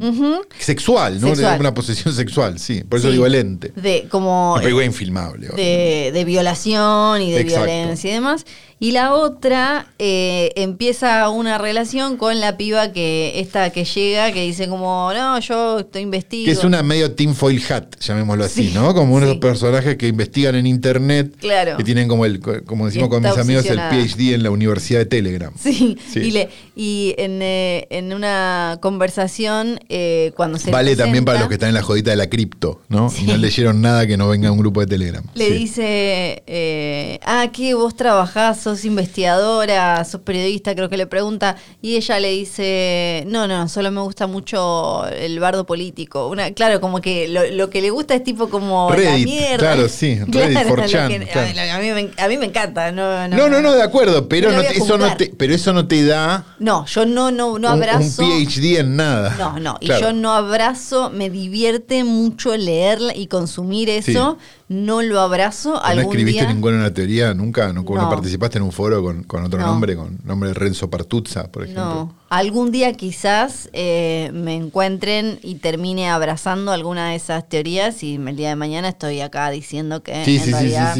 Ujú. 0.00 0.42
sexual, 0.58 1.20
¿no? 1.20 1.28
Sexual. 1.28 1.60
Una 1.60 1.72
posesión 1.74 2.12
sexual, 2.14 2.58
sí. 2.58 2.82
Por 2.84 2.98
eso 2.98 3.08
Sí. 3.08 3.12
digo 3.12 3.26
el 3.26 3.34
ente. 3.36 3.72
De 3.76 4.08
como 4.10 4.54
Una 4.54 4.62
película 4.62 4.84
infilmable. 4.84 5.48
de, 5.48 6.10
de 6.12 6.24
violación 6.24 7.22
y 7.22 7.30
de 7.30 7.40
Exacto. 7.40 7.64
violencia 7.66 8.10
y 8.10 8.14
demás. 8.14 8.44
Y 8.82 8.90
la 8.90 9.14
otra 9.14 9.86
eh, 10.00 10.50
empieza 10.56 11.28
una 11.30 11.56
relación 11.56 12.16
con 12.16 12.40
la 12.40 12.56
piba 12.56 12.90
que 12.90 13.38
esta 13.38 13.70
que 13.70 13.84
llega, 13.84 14.32
que 14.32 14.42
dice 14.42 14.66
como, 14.66 15.12
no, 15.14 15.38
yo 15.38 15.78
estoy 15.78 16.02
investigo. 16.02 16.46
Que 16.46 16.50
es 16.50 16.64
una 16.64 16.82
medio 16.82 17.12
tinfoil 17.12 17.62
hat, 17.70 17.84
llamémoslo 18.00 18.42
así, 18.42 18.70
Sí, 18.70 18.74
¿no? 18.74 18.92
Como 18.92 19.14
unos 19.14 19.30
sí. 19.34 19.36
personajes 19.38 19.96
que 19.96 20.08
investigan 20.08 20.56
en 20.56 20.66
internet, 20.66 21.32
Claro. 21.38 21.76
que 21.76 21.84
tienen 21.84 22.08
como 22.08 22.26
el, 22.26 22.40
como 22.40 22.86
decimos 22.86 23.08
con 23.08 23.22
mis 23.22 23.38
amigos, 23.38 23.66
el. 23.66 23.78
PhD 23.78 24.34
en 24.34 24.42
la 24.42 24.50
Universidad 24.50 24.98
de 24.98 25.06
Telegram. 25.06 25.52
Sí, 25.56 25.96
Sí. 26.12 26.18
y, 26.18 26.30
le, 26.32 26.48
y 26.74 27.14
en, 27.18 27.40
eh, 27.40 27.86
en 27.90 28.12
una 28.12 28.78
conversación, 28.82 29.78
eh, 29.90 30.32
cuando 30.34 30.58
se 30.58 30.72
Vale 30.72 30.96
también 30.96 31.24
para 31.24 31.38
los 31.38 31.46
que 31.46 31.54
están 31.54 31.68
en 31.68 31.76
la 31.76 31.82
jodita 31.82 32.10
de 32.10 32.16
la 32.16 32.28
cripto, 32.28 32.80
¿no? 32.88 33.12
Y 33.16 33.26
no 33.26 33.36
leyeron 33.36 33.80
nada 33.80 34.08
que 34.08 34.16
no 34.16 34.28
venga 34.28 34.48
a 34.48 34.52
un 34.52 34.58
grupo 34.58 34.80
de 34.80 34.86
Telegram. 34.88 35.22
Le 35.34 35.50
dice, 35.52 36.42
eh, 36.48 37.20
ah, 37.24 37.46
que 37.52 37.74
vos 37.74 37.94
trabajás, 37.94 38.66
sos 38.76 38.84
investigadora, 38.84 40.04
sos 40.04 40.20
periodista, 40.22 40.74
creo 40.74 40.88
que 40.88 40.96
le 40.96 41.06
pregunta, 41.06 41.56
y 41.80 41.96
ella 41.96 42.20
le 42.20 42.30
dice, 42.30 43.24
no, 43.26 43.46
no, 43.48 43.68
solo 43.68 43.90
me 43.90 44.00
gusta 44.00 44.26
mucho 44.26 45.06
el 45.08 45.38
bardo 45.40 45.66
político. 45.66 46.28
Una, 46.28 46.50
claro, 46.52 46.80
como 46.80 47.00
que 47.00 47.28
lo, 47.28 47.44
lo 47.50 47.70
que 47.70 47.80
le 47.82 47.90
gusta 47.90 48.14
es 48.14 48.24
tipo 48.24 48.48
como 48.48 48.90
la 48.90 48.96
Reddit, 48.96 49.24
mierda. 49.26 49.56
claro, 49.58 49.88
sí, 49.88 50.14
Reddit, 50.26 50.32
Claro, 50.52 50.70
4chan, 50.76 51.02
lo 51.18 51.24
que- 51.26 51.30
claro. 51.30 51.72
a, 51.72 51.78
mí, 51.80 51.90
me, 51.92 52.10
a 52.22 52.28
mí 52.28 52.38
me 52.38 52.46
encanta. 52.46 52.92
No, 52.92 53.28
no, 53.28 53.36
No, 53.36 53.48
no, 53.48 53.60
no, 53.62 53.72
de 53.72 53.82
acuerdo, 53.82 54.28
pero, 54.28 54.52
No 54.52 54.60
te- 54.62 54.76
eso 54.78 54.98
no 54.98 55.16
te, 55.16 55.32
pero 55.36 55.54
eso 55.54 55.72
no 55.72 55.86
te 55.86 56.04
da 56.04 56.44
No, 56.58 56.84
yo 56.86 57.06
no, 57.06 57.30
no, 57.30 57.32
no 57.32 57.46
un- 57.48 57.52
un, 57.58 57.66
abrazo. 57.66 58.22
PhD 58.22 58.78
en 58.80 58.96
nada. 58.96 59.34
No, 59.38 59.58
no. 59.58 59.76
y 59.80 59.88
yo 59.88 60.12
no 60.12 60.32
abrazo, 60.32 61.10
me 61.10 61.30
divierte 61.30 62.04
mucho 62.04 62.56
leerla 62.56 63.14
y 63.16 63.26
consumir 63.26 63.88
eso, 63.90 64.38
no 64.68 65.02
lo 65.02 65.20
abrazo. 65.20 65.72
¿No 65.74 65.80
algún 65.80 66.04
escribiste 66.14 66.42
día, 66.44 66.52
ninguna 66.52 66.92
teoría 66.92 67.34
nunca? 67.34 67.72
¿No, 67.72 67.82
no 67.82 67.94
No. 67.94 68.08
participaste 68.08 68.58
en 68.58 68.61
un 68.62 68.72
foro 68.72 69.02
con, 69.02 69.22
con 69.24 69.44
otro 69.44 69.58
No. 69.60 69.66
nombre, 69.66 69.96
con 69.96 70.18
el 70.20 70.26
nombre 70.26 70.48
de 70.48 70.54
Renzo 70.54 70.88
Partuzza, 70.90 71.50
por 71.50 71.64
ejemplo? 71.64 71.84
No, 71.84 72.14
algún 72.30 72.70
día 72.70 72.92
quizás 72.94 73.68
eh, 73.72 74.30
me 74.32 74.54
encuentren 74.54 75.38
y 75.42 75.56
termine 75.56 76.08
abrazando 76.08 76.72
alguna 76.72 77.10
de 77.10 77.16
esas 77.16 77.48
teorías 77.48 78.02
y 78.02 78.14
el 78.14 78.36
día 78.36 78.48
de 78.50 78.56
mañana 78.56 78.88
estoy 78.88 79.20
acá 79.20 79.50
diciendo 79.50 80.02
que 80.02 80.24
Sí, 80.24 80.36
en 80.36 80.40
sí, 80.40 80.46
sí, 80.46 80.52
realidad 80.52 80.96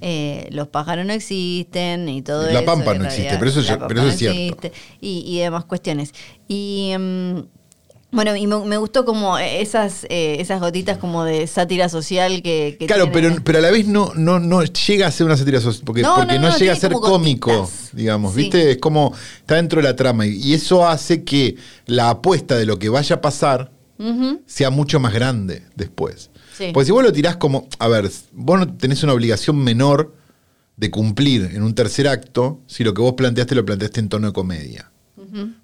eh, 0.00 0.48
los 0.50 0.68
pájaros 0.68 1.06
no 1.06 1.12
existen 1.12 2.08
y 2.08 2.22
todo 2.22 2.44
La 2.50 2.60
eso. 2.60 2.64
pampa 2.64 2.94
no 2.94 3.04
existe, 3.04 3.36
pero 3.38 3.50
eso 3.50 3.60
la 3.60 3.66
ya- 3.66 3.72
pampa 3.78 3.88
pero 3.88 4.00
eso 4.00 4.06
no 4.08 4.12
es 4.12 4.18
cierto. 4.18 4.70
Y, 5.00 5.24
y 5.26 5.38
demás 5.40 5.64
cuestiones. 5.64 6.12
Y 6.48 6.92
mm, 6.98 7.38
bueno, 8.12 8.36
y 8.36 8.46
me, 8.46 8.58
me 8.64 8.76
gustó 8.76 9.04
como 9.04 9.38
esas, 9.38 10.04
eh, 10.10 10.36
esas 10.38 10.60
gotitas 10.60 10.98
como 10.98 11.24
de 11.24 11.46
sátira 11.46 11.88
social 11.88 12.42
que, 12.42 12.76
que 12.78 12.86
Claro, 12.86 13.10
tiene. 13.10 13.28
pero, 13.30 13.42
pero 13.44 13.58
a 13.58 13.62
la 13.62 13.70
vez 13.70 13.86
no, 13.86 14.12
no, 14.14 14.38
no 14.38 14.62
llega 14.62 15.06
a 15.06 15.10
ser 15.10 15.26
una 15.26 15.36
sátira 15.36 15.60
social, 15.60 15.82
porque 15.84 16.02
No, 16.02 16.14
porque 16.16 16.34
no, 16.34 16.42
no, 16.42 16.50
no, 16.50 16.56
llega 16.58 16.72
a 16.74 16.76
ser 16.76 16.92
cómico, 16.92 17.50
gotitas. 17.56 17.88
digamos, 17.92 18.34
Sí. 18.34 18.42
¿viste? 18.42 18.70
Es 18.72 18.78
como, 18.78 19.12
está 19.38 19.56
dentro 19.56 19.80
de 19.80 19.88
la 19.88 19.96
trama, 19.96 20.26
y, 20.26 20.34
y 20.36 20.54
eso 20.54 20.86
hace 20.86 21.24
que 21.24 21.56
la 21.86 22.10
apuesta 22.10 22.56
de 22.56 22.66
lo 22.66 22.78
que 22.78 22.88
vaya 22.88 23.16
a 23.16 23.20
pasar 23.20 23.72
sea 24.46 24.70
mucho 24.70 24.98
más 25.00 25.12
grande 25.14 25.62
después. 25.76 26.30
Sí. 26.58 26.70
Porque 26.74 26.86
si 26.86 26.92
vos 26.92 27.04
lo 27.04 27.12
tirás 27.12 27.36
como, 27.36 27.68
a 27.78 27.86
ver, 27.88 28.10
vos 28.32 28.58
no 28.58 28.74
tenés 28.76 29.02
una 29.04 29.12
obligación 29.12 29.56
menor 29.56 30.14
de 30.76 30.90
cumplir 30.90 31.50
en 31.54 31.62
un 31.62 31.74
tercer 31.74 32.08
acto 32.08 32.60
si 32.66 32.82
lo 32.82 32.94
que 32.94 33.00
vos 33.00 33.12
planteaste 33.12 33.54
lo 33.54 33.64
planteaste 33.64 34.00
en 34.00 34.08
tono 34.08 34.26
de 34.26 34.32
comedia. 34.32 34.90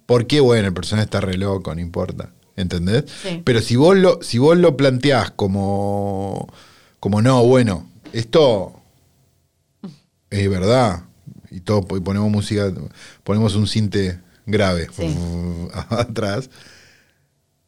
Porque, 0.07 0.41
bueno, 0.41 0.69
el 0.69 0.73
personaje 0.73 1.05
está 1.07 1.21
re 1.21 1.37
loco, 1.37 1.75
no 1.75 1.81
importa. 1.81 2.33
¿Entendés? 2.59 3.05
Sí. 3.23 3.41
Pero 3.45 3.61
si 3.63 3.77
vos 3.77 3.97
lo, 3.97 4.19
si 4.23 4.39
vos 4.39 4.57
lo 4.59 4.77
planteás 4.77 5.31
como, 5.31 6.53
como 7.01 7.23
no, 7.23 7.45
bueno, 7.45 7.89
esto 8.13 8.73
es 10.31 10.51
verdad. 10.51 11.05
Y 11.51 11.61
todo, 11.61 11.87
y 11.97 12.01
ponemos 12.01 12.31
música, 12.31 12.71
ponemos 13.25 13.55
un 13.55 13.67
cinte 13.67 14.19
grave 14.45 14.89
Sí. 14.95 15.07
atrás. 15.91 16.51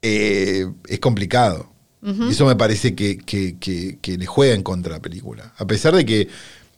eh, 0.03 0.67
es 0.89 0.99
complicado. 1.01 1.69
Y 2.03 2.31
eso 2.31 2.47
me 2.47 2.57
parece 2.57 2.95
que, 2.95 3.19
que- 3.19 3.59
que- 3.59 3.99
que 4.01 4.17
le 4.17 4.25
juega 4.25 4.55
en 4.55 4.63
contra 4.63 4.95
a 4.95 4.97
la 4.97 5.03
película. 5.03 5.53
A 5.59 5.67
pesar 5.67 5.95
de 5.95 6.07
que 6.07 6.29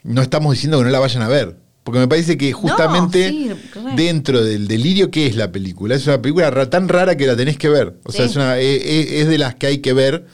no 0.03 0.21
estamos 0.21 0.53
diciendo 0.53 0.79
que 0.79 0.85
no 0.85 0.91
la 0.91 0.99
vayan 0.99 1.23
a 1.23 1.29
ver. 1.29 1.57
Porque 1.85 1.99
me 1.99 2.07
parece 2.07 2.37
que 2.39 2.53
justamente 2.53 3.29
sí, 3.29 3.51
dentro 3.97 4.45
del 4.45 4.69
delirio 4.69 5.11
que 5.11 5.27
es 5.27 5.35
la 5.37 5.51
película, 5.51 5.97
es 5.97 6.07
una 6.07 6.23
película 6.23 6.71
tan 6.71 6.89
rara 6.89 7.17
que 7.17 7.27
la 7.27 7.35
tenés 7.37 7.57
que 7.59 7.69
ver. 7.69 7.97
O 8.05 8.13
sea, 8.13 8.25
es, 8.27 8.37
una- 8.37 8.59
e- 8.61 8.77
e- 8.77 9.21
es 9.21 9.29
de 9.29 9.37
las 9.39 9.57
que 9.57 9.67
hay 9.67 9.79
que 9.79 9.93
ver 9.93 10.25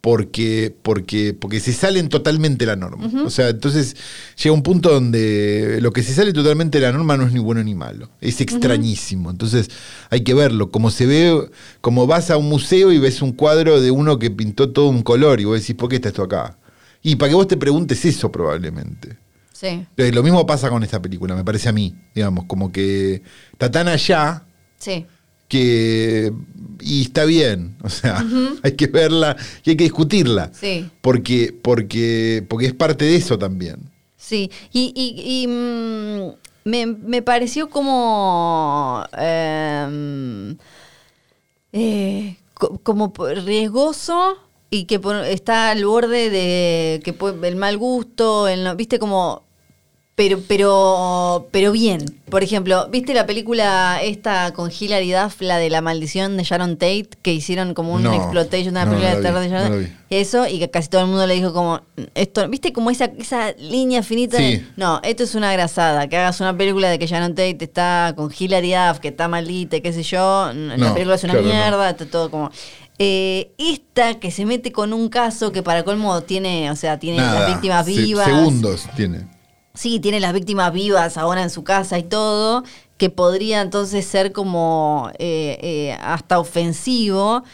porque, 0.00 0.74
porque, 0.82 1.34
porque 1.34 1.60
se 1.60 1.72
salen 1.72 2.08
totalmente 2.08 2.64
la 2.66 2.76
norma. 2.76 3.08
O 3.26 3.30
sea, 3.30 3.48
entonces 3.48 3.96
llega 4.42 4.54
un 4.54 4.62
punto 4.62 4.90
donde 4.92 5.78
lo 5.80 5.92
que 5.92 6.02
se 6.02 6.14
sale 6.14 6.32
totalmente 6.32 6.78
de 6.78 6.86
la 6.86 6.92
norma 6.92 7.16
no 7.16 7.26
es 7.26 7.32
ni 7.32 7.40
bueno 7.40 7.62
ni 7.64 7.74
malo. 7.74 8.08
Es 8.20 8.40
extrañísimo. 8.40 9.30
Entonces 9.30 9.70
hay 10.10 10.20
que 10.22 10.34
verlo. 10.34 10.70
Como 10.70 10.90
se 10.90 11.06
ve, 11.06 11.50
como 11.80 12.06
vas 12.06 12.30
a 12.30 12.36
un 12.36 12.48
museo 12.48 12.92
y 12.92 12.98
ves 12.98 13.22
un 13.22 13.32
cuadro 13.32 13.80
de 13.80 13.90
uno 13.90 14.18
que 14.18 14.30
pintó 14.30 14.70
todo 14.70 14.88
un 14.88 15.02
color 15.02 15.40
y 15.40 15.44
vos 15.44 15.58
decís, 15.60 15.74
¿por 15.74 15.88
qué 15.88 15.96
está 15.96 16.08
esto 16.08 16.22
acá? 16.22 16.58
Y 17.02 17.16
para 17.16 17.30
que 17.30 17.34
vos 17.34 17.48
te 17.48 17.56
preguntes 17.56 18.04
eso 18.04 18.30
probablemente. 18.30 19.16
Sí, 19.60 19.84
Eh, 19.96 20.12
Lo 20.12 20.22
mismo 20.22 20.46
pasa 20.46 20.70
con 20.70 20.84
esta 20.84 21.02
película, 21.02 21.34
me 21.34 21.42
parece 21.42 21.68
a 21.68 21.72
mí, 21.72 21.92
digamos, 22.14 22.44
como 22.44 22.70
que 22.70 23.22
está 23.52 23.68
tan 23.68 23.88
allá 23.88 24.44
sí. 24.78 25.04
que... 25.48 26.32
Y 26.80 27.02
está 27.02 27.24
bien, 27.24 27.76
o 27.82 27.88
sea, 27.88 28.24
hay 28.62 28.72
que 28.76 28.86
verla 28.86 29.36
y 29.64 29.70
hay 29.70 29.76
que 29.76 29.82
discutirla. 29.82 30.52
Sí. 30.54 30.88
Porque, 31.00 31.52
porque, 31.60 32.46
porque 32.48 32.66
es 32.66 32.72
parte 32.72 33.04
de 33.04 33.16
eso 33.16 33.36
también. 33.36 33.90
Sí, 34.16 34.48
y, 34.72 34.92
y- 34.94 35.42
y, 35.42 35.46
mm, 35.48 36.34
me, 36.64 36.86
me 36.86 37.22
pareció 37.22 37.68
como 37.68 39.04
em, 39.18 40.56
eh, 41.72 42.36
co- 42.54 42.78
como 42.84 43.12
riesgoso 43.44 44.36
y 44.70 44.84
que 44.84 45.00
está 45.26 45.70
al 45.70 45.84
borde 45.84 46.30
de 46.30 47.00
que 47.02 47.14
el 47.42 47.56
mal 47.56 47.76
gusto, 47.76 48.46
el 48.46 48.62
no- 48.62 48.76
viste 48.76 48.98
como 49.00 49.47
pero 50.18 50.40
pero 50.48 51.46
pero 51.52 51.70
bien. 51.72 52.04
Por 52.28 52.42
ejemplo, 52.42 52.88
¿viste 52.90 53.14
la 53.14 53.24
película 53.24 54.00
esta 54.02 54.52
con 54.52 54.70
Hilary 54.70 55.12
Duff, 55.12 55.40
la 55.40 55.56
de 55.56 55.70
la 55.70 55.80
maldición 55.80 56.36
de 56.36 56.42
Sharon 56.42 56.72
Tate 56.76 57.08
que 57.22 57.32
hicieron 57.32 57.72
como 57.72 57.94
un 57.94 58.02
No, 58.02 58.12
exploitation, 58.12 58.70
una 58.72 58.84
no, 58.84 58.90
película 58.90 59.14
de 59.16 59.22
terror 59.22 59.40
de 59.40 59.48
Sharon 59.48 59.68
Tate? 59.84 59.92
Eso, 60.10 60.46
y 60.46 60.58
que 60.58 60.68
casi 60.70 60.88
todo 60.88 61.00
el 61.02 61.06
mundo 61.06 61.26
le 61.26 61.34
dijo 61.34 61.52
como, 61.54 61.80
esto, 62.14 62.46
¿viste 62.48 62.72
como 62.74 62.90
esa, 62.90 63.06
esa 63.16 63.52
línea 63.52 64.02
finita? 64.02 64.36
de, 64.38 64.62
no, 64.76 65.00
esto 65.04 65.22
es 65.22 65.34
una 65.36 65.52
grasada, 65.52 66.06
que 66.08 66.16
hagas 66.18 66.40
una 66.40 66.54
película 66.54 66.90
de 66.90 66.98
que 66.98 67.06
Sharon 67.06 67.30
Tate 67.34 67.56
está 67.64 68.12
con 68.16 68.30
Hilary 68.36 68.74
Duff, 68.74 68.98
que 68.98 69.08
está 69.08 69.28
maldita, 69.28 69.76
y 69.76 69.80
qué 69.80 69.92
sé 69.94 70.02
yo, 70.02 70.50
la 70.52 70.92
película 70.92 71.14
es 71.14 71.24
una 71.24 71.32
claro, 71.34 71.46
mierda, 71.48 71.90
está 71.90 72.04
todo 72.06 72.30
como... 72.30 72.50
Eh, 72.98 73.52
esta 73.58 74.18
que 74.18 74.32
se 74.32 74.44
mete 74.44 74.72
con 74.72 74.92
un 74.92 75.08
caso 75.08 75.52
que 75.52 75.62
para 75.62 75.84
colmo 75.84 76.20
tiene, 76.22 76.68
o 76.70 76.76
sea, 76.76 76.98
tiene 76.98 77.18
Nada, 77.18 77.40
las 77.40 77.48
víctimas 77.54 77.86
se- 77.86 77.92
vivas. 77.92 78.26
segundos 78.26 78.86
tiene. 78.96 79.37
Sí, 79.78 80.00
tiene 80.00 80.18
las 80.18 80.32
víctimas 80.32 80.72
vivas 80.72 81.16
ahora 81.16 81.40
en 81.40 81.50
su 81.50 81.62
casa 81.62 82.00
y 82.00 82.02
todo, 82.02 82.64
que 82.96 83.10
podría 83.10 83.60
entonces 83.60 84.04
ser 84.04 84.32
como 84.32 85.08
eh, 85.20 85.56
eh, 85.62 85.96
hasta 86.02 86.40
ofensivo. 86.40 87.44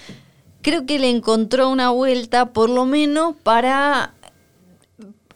Creo 0.63 0.87
que 0.87 0.99
le 0.99 1.11
encontró 1.11 1.69
una 1.69 1.91
vuelta, 1.91 2.47
por 2.47 2.71
lo 2.71 2.87
menos, 2.87 3.35
para 3.43 4.15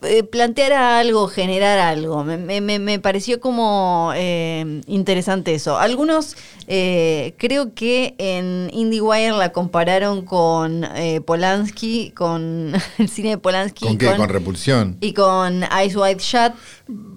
eh, 0.03 0.23
plantear 0.23 0.73
algo, 0.73 1.27
generar 1.29 1.79
algo. 1.79 2.23
Me, 2.25 2.61
me- 2.61 2.79
me- 2.79 2.99
pareció 3.01 3.41
como 3.41 4.13
eh, 4.15 4.81
interesante 4.87 5.55
eso. 5.55 5.79
Algunos 5.79 6.37
eh, 6.67 7.35
creo 7.39 7.75
que 7.75 8.15
en 8.19 8.71
IndieWire 8.73 9.33
la 9.37 9.51
compararon 9.53 10.23
con 10.25 10.87
Polanski, 11.27 12.13
con 12.13 12.73
el 12.99 13.09
cine 13.09 13.31
de 13.31 13.39
Polanski. 13.39 13.87
¿Con 13.87 13.99
qué? 13.99 14.15
Con 14.15 14.29
repulsión. 14.29 14.97
Y 15.01 15.13
con 15.15 15.63
Eyes 15.65 15.97
Wide 15.97 16.19
Shut, 16.21 16.53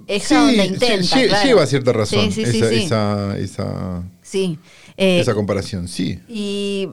esa 0.07 0.49
Sí, 0.49 0.59
intenta, 0.61 1.27
claro. 1.27 1.45
lleva 1.47 1.65
cierta 1.67 1.93
razón 1.93 2.31
Sí, 2.31 2.45
sí, 2.45 2.51
sí, 2.51 2.57
esa, 2.59 2.69
sí. 2.69 2.75
esa, 2.83 3.37
esa, 3.37 4.03
Sí. 4.21 4.59
Esa 4.97 5.33
comparación, 5.33 5.87
sí. 5.87 6.19
y 6.27 6.89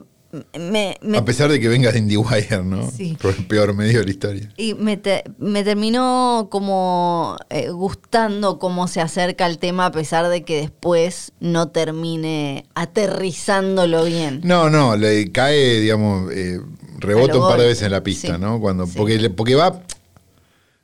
me, 0.59 0.97
me- 1.01 1.17
A 1.17 1.25
pesar 1.25 1.49
de 1.51 1.59
que 1.59 1.67
venga 1.67 1.91
de 1.91 1.99
IndieWire, 1.99 2.63
¿no? 2.63 2.89
Sí. 2.91 3.17
Por 3.21 3.35
el 3.35 3.45
peor 3.47 3.73
medio 3.73 3.99
de 3.99 4.05
la 4.05 4.11
historia. 4.11 4.53
y 4.57 4.73
me, 4.75 4.95
te- 4.97 5.23
me 5.39 5.63
terminó 5.63 6.47
como 6.51 7.35
eh, 7.49 7.69
gustando 7.71 8.59
cómo 8.59 8.87
se 8.87 9.01
acerca 9.01 9.45
al 9.45 9.57
tema 9.57 9.87
a 9.87 9.91
pesar 9.91 10.27
de 10.29 10.43
que 10.43 10.57
después 10.61 11.31
no 11.39 11.69
termine 11.69 12.65
aterrizándolo 12.75 14.05
bien. 14.05 14.41
No, 14.43 14.69
no, 14.69 14.95
le 14.95 15.31
cae, 15.31 15.79
digamos, 15.79 16.31
eh, 16.31 16.59
rebota 16.99 17.37
un 17.37 17.47
par 17.49 17.59
de 17.59 17.65
veces 17.67 17.83
en 17.83 17.91
la 17.91 18.03
pista, 18.03 18.35
Sí. 18.35 18.39
¿no? 18.41 18.59
Cuando, 18.59 18.85
Sí. 18.85 18.93
porque, 18.97 19.29
porque 19.29 19.55
va 19.55 19.71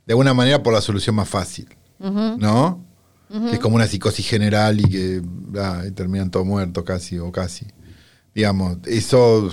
de 0.08 0.14
alguna 0.14 0.34
manera 0.34 0.62
por 0.64 0.74
la 0.74 0.82
solución 0.82 1.16
más 1.16 1.30
fácil. 1.30 1.68
¿no? 2.00 2.84
Que 3.30 3.54
es 3.56 3.60
como 3.60 3.76
una 3.76 3.88
psicosis 3.88 4.28
general 4.28 4.80
y 4.80 4.84
que 4.90 5.22
ah, 5.60 5.84
y 5.88 5.92
terminan 5.92 6.30
todos 6.30 6.46
muertos 6.46 6.84
casi 6.84 7.18
o 7.18 7.32
casi. 7.32 7.66
Digamos, 8.36 8.78
eso 8.86 9.50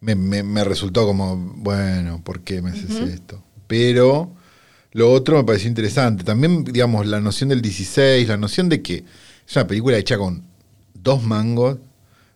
me, 0.00 0.14
me- 0.14 0.42
me 0.42 0.64
resultó 0.64 1.06
como, 1.06 1.36
bueno, 1.36 2.22
¿por 2.22 2.40
qué 2.42 2.62
me 2.62 2.70
haces 2.70 2.90
esto? 2.90 3.42
Pero 3.66 4.34
lo 4.92 5.10
otro 5.12 5.36
me 5.38 5.44
pareció 5.44 5.68
interesante. 5.68 6.24
También, 6.24 6.64
digamos, 6.64 7.06
la 7.06 7.20
noción 7.20 7.48
del 7.48 7.62
16, 7.62 8.28
la 8.28 8.36
noción 8.36 8.68
de 8.68 8.82
que 8.82 9.04
es 9.46 9.56
una 9.56 9.66
película 9.66 9.96
hecha 9.96 10.18
con 10.18 10.44
dos 10.94 11.22
mangos. 11.22 11.76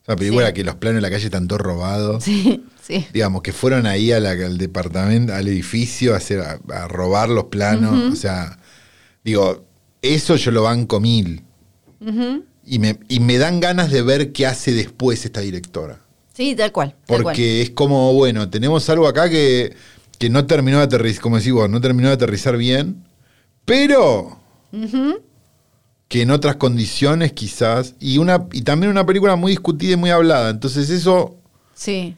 Es 0.03 0.09
una 0.09 0.17
película 0.17 0.49
Sí. 0.49 0.53
que 0.55 0.65
los 0.65 0.75
planos 0.77 0.97
de 0.97 1.03
la 1.03 1.11
calle 1.11 1.27
están 1.27 1.47
todos 1.47 1.61
robados. 1.63 2.25
Sí, 2.25 2.65
sí. 2.83 3.07
Digamos, 3.13 3.43
que 3.43 3.53
fueron 3.53 3.87
ahí 3.87 4.11
a 4.13 4.19
la- 4.21 4.31
al 4.33 4.59
departamento, 4.59 5.33
al 5.35 5.47
edificio 5.47 6.15
a, 6.15 6.17
hacer, 6.17 6.41
a, 6.41 6.59
a 6.75 6.89
robar 6.89 7.29
los 7.29 7.45
planos. 7.45 8.13
O 8.13 8.17
sea, 8.17 8.59
digo, 9.25 9.65
eso 10.01 10.37
yo 10.37 10.51
lo 10.51 10.63
banco 10.65 10.99
mil. 11.01 11.43
Ujú. 12.01 12.45
Y 12.65 12.79
me, 12.79 12.99
y 13.09 13.21
me 13.21 13.39
dan 13.39 13.61
ganas 13.61 13.91
de 13.91 14.03
ver 14.03 14.33
qué 14.33 14.47
hace 14.47 14.73
después 14.73 15.25
esta 15.25 15.41
directora. 15.41 15.99
Sí, 16.35 16.55
tal 16.55 16.73
cual. 16.73 16.91
tal 17.07 17.07
cual. 17.07 17.23
Porque 17.23 17.63
es 17.63 17.71
como, 17.71 18.13
bueno, 18.15 18.49
tenemos 18.49 18.89
algo 18.89 19.07
acá 19.07 19.29
que, 19.29 19.75
que 20.19 20.31
no 20.31 20.47
terminó 20.47 20.79
de 20.79 20.85
aterrizar, 20.85 21.23
como 21.23 21.37
decís 21.39 21.53
vos, 21.53 21.69
no 21.69 21.81
terminó 21.81 22.09
de 22.09 22.15
aterrizar 22.15 22.57
bien, 22.57 23.05
pero 23.65 24.39
que 26.09 26.23
en 26.23 26.31
otras 26.31 26.57
condiciones 26.57 27.33
quizás, 27.33 27.95
y, 27.99 28.19
una, 28.19 28.47
y 28.53 28.63
también 28.63 28.91
una 28.91 29.05
película 29.07 29.35
muy 29.37 29.53
discutida 29.53 29.93
y 29.93 29.97
muy 29.97 30.11
hablada. 30.11 30.51
Entonces 30.51 30.91
eso, 30.91 31.37
Sí. 31.75 32.17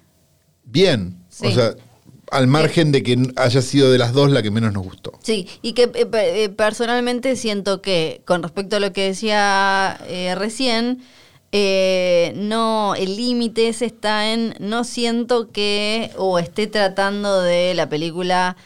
bien. 0.64 1.16
Sí. 1.28 1.46
O 1.46 1.50
sea, 1.50 1.74
al 2.34 2.46
margen 2.46 2.92
de 2.92 3.02
que 3.02 3.16
haya 3.36 3.62
sido 3.62 3.90
de 3.90 3.98
las 3.98 4.12
dos 4.12 4.30
la 4.30 4.42
que 4.42 4.50
menos 4.50 4.72
nos 4.72 4.84
gustó. 4.84 5.12
Sí, 5.22 5.46
y 5.62 5.72
que 5.72 5.84
eh, 5.84 6.08
eh, 6.12 6.48
personalmente 6.50 7.36
siento 7.36 7.80
que 7.80 8.20
con 8.24 8.42
respecto 8.42 8.76
a 8.76 8.80
lo 8.80 8.92
que 8.92 9.06
decía 9.08 9.98
eh, 10.08 10.34
recién, 10.34 10.98
Eh, 11.56 12.32
no, 12.34 12.96
el 12.96 13.14
límite 13.16 13.68
está 13.68 14.32
en 14.32 14.56
no 14.58 14.82
siento 14.82 15.52
que 15.52 16.10
o 16.16 16.40
esté 16.40 16.66
tratando 16.66 17.42
de 17.42 17.74
la 17.74 17.86
película 17.88 18.56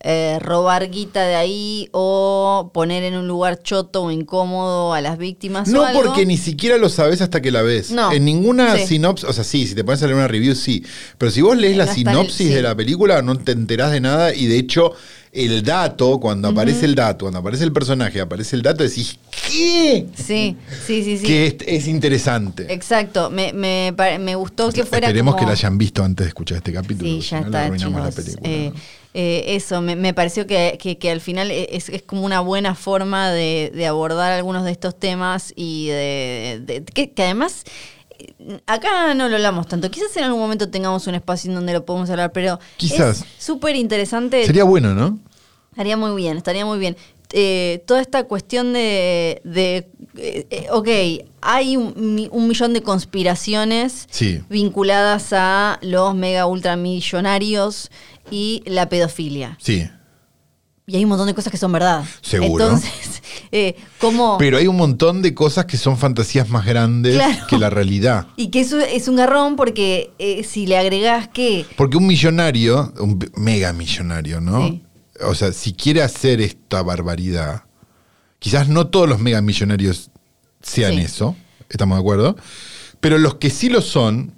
eh, 0.00 0.38
robar 0.40 0.90
guita 0.90 1.24
de 1.26 1.34
ahí 1.34 1.88
o 1.92 2.70
poner 2.72 3.02
en 3.02 3.14
un 3.16 3.26
lugar 3.26 3.60
choto 3.62 4.04
o 4.04 4.10
incómodo 4.12 4.94
a 4.94 5.00
las 5.00 5.18
víctimas. 5.18 5.68
o 5.68 5.72
No 5.72 5.82
algo. 5.84 6.02
porque 6.02 6.24
ni 6.24 6.36
siquiera 6.36 6.76
lo 6.78 6.88
sabes 6.88 7.20
hasta 7.20 7.40
que 7.42 7.50
la 7.50 7.62
ves. 7.62 7.90
No. 7.90 8.12
En 8.12 8.24
ninguna 8.24 8.76
Sí. 8.76 8.86
sinopsis, 8.86 9.28
o 9.28 9.32
sea, 9.32 9.42
sí, 9.44 9.66
si 9.66 9.74
te 9.74 9.82
pones 9.82 10.00
a 10.02 10.06
leer 10.06 10.16
una 10.16 10.28
review, 10.28 10.54
sí. 10.54 10.84
Pero 11.18 11.32
si 11.32 11.42
vos 11.42 11.56
lees 11.56 11.76
la 11.76 11.84
el- 11.84 11.90
sinopsis 11.90 12.36
sí. 12.48 12.54
de 12.54 12.62
la 12.62 12.74
película, 12.76 13.22
no 13.22 13.36
te 13.36 13.52
enterás 13.52 13.90
de 13.90 14.00
nada. 14.00 14.32
Y 14.34 14.46
de 14.46 14.58
hecho, 14.58 14.92
el 15.32 15.62
dato, 15.62 16.18
cuando 16.20 16.48
aparece 16.48 16.84
el 16.86 16.94
dato, 16.94 17.24
cuando 17.26 17.40
aparece 17.40 17.64
el 17.64 17.72
personaje, 17.72 18.20
aparece 18.20 18.54
el 18.56 18.62
dato, 18.62 18.84
decís, 18.84 19.18
¿qué? 19.30 20.06
Sí, 20.16 20.56
sí, 20.86 21.02
sí, 21.04 21.18
sí. 21.18 21.24
Que 21.26 21.46
es, 21.48 21.54
es 21.66 21.88
interesante. 21.88 22.72
Exacto, 22.72 23.30
me, 23.30 23.52
me, 23.52 23.92
me 24.20 24.34
gustó 24.36 24.70
que 24.72 24.84
fuera 24.84 25.08
Esperemos 25.08 25.34
como- 25.34 25.40
que 25.44 25.46
la 25.46 25.52
hayan 25.52 25.76
visto 25.76 26.02
antes 26.04 26.24
de 26.24 26.28
escuchar 26.28 26.58
este 26.58 26.72
capítulo. 26.72 27.10
Sí, 27.10 27.20
ya 27.20 27.40
no, 27.40 27.46
está, 27.46 27.68
la 27.68 28.10
película. 28.10 28.10
Eh, 28.44 28.70
¿no? 28.72 28.80
Eh, 29.14 29.44
eso, 29.56 29.80
me, 29.80 29.96
me 29.96 30.12
pareció 30.14 30.46
que, 30.46 30.78
que- 30.80 30.98
que 30.98 31.10
al 31.10 31.20
final 31.20 31.50
es, 31.50 31.88
es 31.88 32.02
como 32.02 32.22
una 32.24 32.40
buena 32.40 32.74
forma 32.74 33.30
de, 33.30 33.72
de 33.74 33.86
abordar 33.86 34.32
algunos 34.32 34.64
de 34.64 34.70
estos 34.72 34.98
temas 34.98 35.52
y 35.56 35.88
de, 35.88 36.60
de- 36.64 36.84
que, 36.84 37.10
que 37.12 37.22
además 37.22 37.64
eh, 38.18 38.60
acá 38.66 39.14
no 39.14 39.28
lo 39.28 39.36
hablamos 39.36 39.66
tanto. 39.66 39.90
Quizás 39.90 40.16
en 40.16 40.24
algún 40.24 40.40
momento 40.40 40.68
tengamos 40.68 41.06
un 41.06 41.14
espacio 41.14 41.48
en 41.50 41.54
donde 41.54 41.72
lo 41.72 41.84
podemos 41.84 42.10
hablar, 42.10 42.32
pero 42.32 42.58
Quizás. 42.76 43.20
es 43.22 43.26
súper 43.44 43.76
interesante. 43.76 44.44
Sería 44.44 44.64
bueno, 44.64 44.94
¿no? 44.94 45.18
Estaría 45.70 45.96
muy 45.96 46.14
bien, 46.20 46.36
estaría 46.36 46.66
muy 46.66 46.78
bien. 46.78 46.96
Eh, 47.32 47.82
toda 47.86 48.00
esta 48.00 48.24
cuestión 48.24 48.72
de, 48.72 49.40
de, 49.44 49.86
eh, 50.16 50.46
eh, 50.50 50.66
ok, 50.72 50.88
hay 51.42 51.76
un, 51.76 51.92
mi- 52.14 52.28
un 52.32 52.48
millón 52.48 52.72
de 52.72 52.82
conspiraciones 52.82 54.06
Sí. 54.10 54.40
vinculadas 54.48 55.32
a 55.34 55.78
los 55.82 56.14
mega 56.14 56.46
ultramillonarios 56.46 57.90
y 58.30 58.62
la 58.66 58.88
pedofilia. 58.88 59.56
Sí. 59.60 59.88
Y 60.86 60.96
hay 60.96 61.04
un 61.04 61.10
montón 61.10 61.26
de 61.26 61.34
cosas 61.34 61.50
que 61.50 61.58
son 61.58 61.70
verdad. 61.70 62.02
Seguro. 62.22 62.64
Entonces, 62.64 63.22
eh, 63.52 63.76
¿cómo? 63.98 64.38
Pero 64.38 64.56
hay 64.56 64.66
un 64.66 64.76
montón 64.76 65.20
de 65.20 65.34
cosas 65.34 65.66
que 65.66 65.76
son 65.76 65.98
fantasías 65.98 66.48
más 66.48 66.64
grandes 66.64 67.14
Claro. 67.14 67.46
que 67.46 67.58
la 67.58 67.68
realidad. 67.68 68.26
y 68.36 68.48
que 68.48 68.60
eso 68.60 68.78
es 68.78 69.06
un 69.06 69.16
garrón 69.16 69.56
porque 69.56 70.12
eh, 70.18 70.44
si 70.44 70.66
le 70.66 70.78
agregás 70.78 71.28
que... 71.28 71.66
Porque 71.76 71.98
un 71.98 72.06
millonario, 72.06 72.92
un 73.00 73.18
mega 73.36 73.72
millonario, 73.74 74.40
¿no? 74.40 74.66
Sí. 74.66 74.82
O 75.26 75.34
sea, 75.34 75.52
si 75.52 75.74
quiere 75.74 76.00
hacer 76.02 76.40
esta 76.40 76.82
barbaridad, 76.82 77.64
quizás 78.38 78.68
no 78.68 78.86
todos 78.86 79.08
los 79.08 79.18
mega 79.20 79.42
millonarios 79.42 80.10
sean 80.62 80.94
Sí. 80.94 81.00
eso, 81.00 81.36
estamos 81.68 81.96
de 81.98 82.00
acuerdo, 82.00 82.36
pero 83.00 83.18
los 83.18 83.34
que 83.34 83.50
sí 83.50 83.68
lo 83.68 83.82
son, 83.82 84.32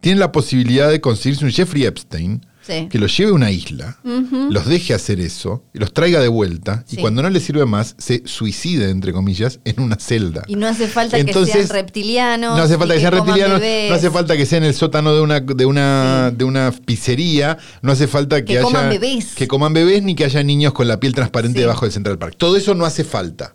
tienen 0.00 0.20
la 0.20 0.32
posibilidad 0.32 0.88
de 0.88 1.00
conseguirse 1.02 1.44
un 1.44 1.50
Jeffrey 1.50 1.84
Epstein 1.84 2.46
Sí. 2.70 2.88
que 2.88 2.98
los 2.98 3.16
lleve 3.16 3.30
a 3.30 3.34
una 3.34 3.50
isla, 3.50 3.98
los 4.04 4.66
deje 4.66 4.94
hacer 4.94 5.20
eso, 5.20 5.64
los 5.72 5.92
traiga 5.92 6.20
de 6.20 6.28
vuelta, 6.28 6.84
y 6.90 6.96
cuando 6.96 7.22
no 7.22 7.30
le 7.30 7.40
sirve 7.40 7.66
más, 7.66 7.94
se 7.98 8.22
suicide, 8.26 8.90
entre 8.90 9.12
comillas, 9.12 9.60
en 9.64 9.80
una 9.80 9.96
celda. 9.96 10.44
Y 10.46 10.56
no 10.56 10.66
hace 10.68 10.86
falta 10.88 11.22
que 11.22 11.32
sean 11.32 11.68
reptilianos. 11.68 12.56
No 12.56 12.62
hace 12.62 12.78
falta 12.78 12.94
que 12.94 13.00
sean 13.00 13.12
reptilianos, 13.12 13.60
bebés. 13.60 13.90
no 13.90 13.96
hace 13.96 14.10
falta 14.10 14.36
que 14.36 14.46
sea 14.46 14.58
en 14.58 14.64
el 14.64 14.74
sótano 14.74 15.14
de 15.14 15.20
una, 15.20 15.40
de 15.40 15.66
una, 15.66 16.30
de 16.30 16.44
una 16.44 16.72
pizzería, 16.84 17.58
no 17.82 17.92
hace 17.92 18.06
falta 18.06 18.38
que, 18.40 18.44
Que 18.52 18.58
haya. 18.58 18.62
coman 18.62 18.88
bebés. 18.90 19.34
Que 19.34 19.48
coman 19.48 19.72
bebés 19.72 20.02
ni 20.02 20.14
que 20.14 20.24
haya 20.24 20.42
niños 20.42 20.72
con 20.72 20.86
la 20.88 21.00
piel 21.00 21.14
transparente 21.14 21.60
debajo 21.60 21.84
del 21.86 21.92
Central 21.92 22.18
Park. 22.18 22.34
Todo 22.36 22.56
eso 22.56 22.74
no 22.74 22.84
hace 22.84 23.04
falta. 23.04 23.52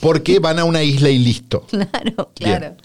Porque 0.00 0.38
van 0.38 0.58
a 0.58 0.64
una 0.64 0.82
isla 0.82 1.08
y 1.10 1.18
listo. 1.18 1.66
Claro, 1.76 2.32
claro. 2.34 2.76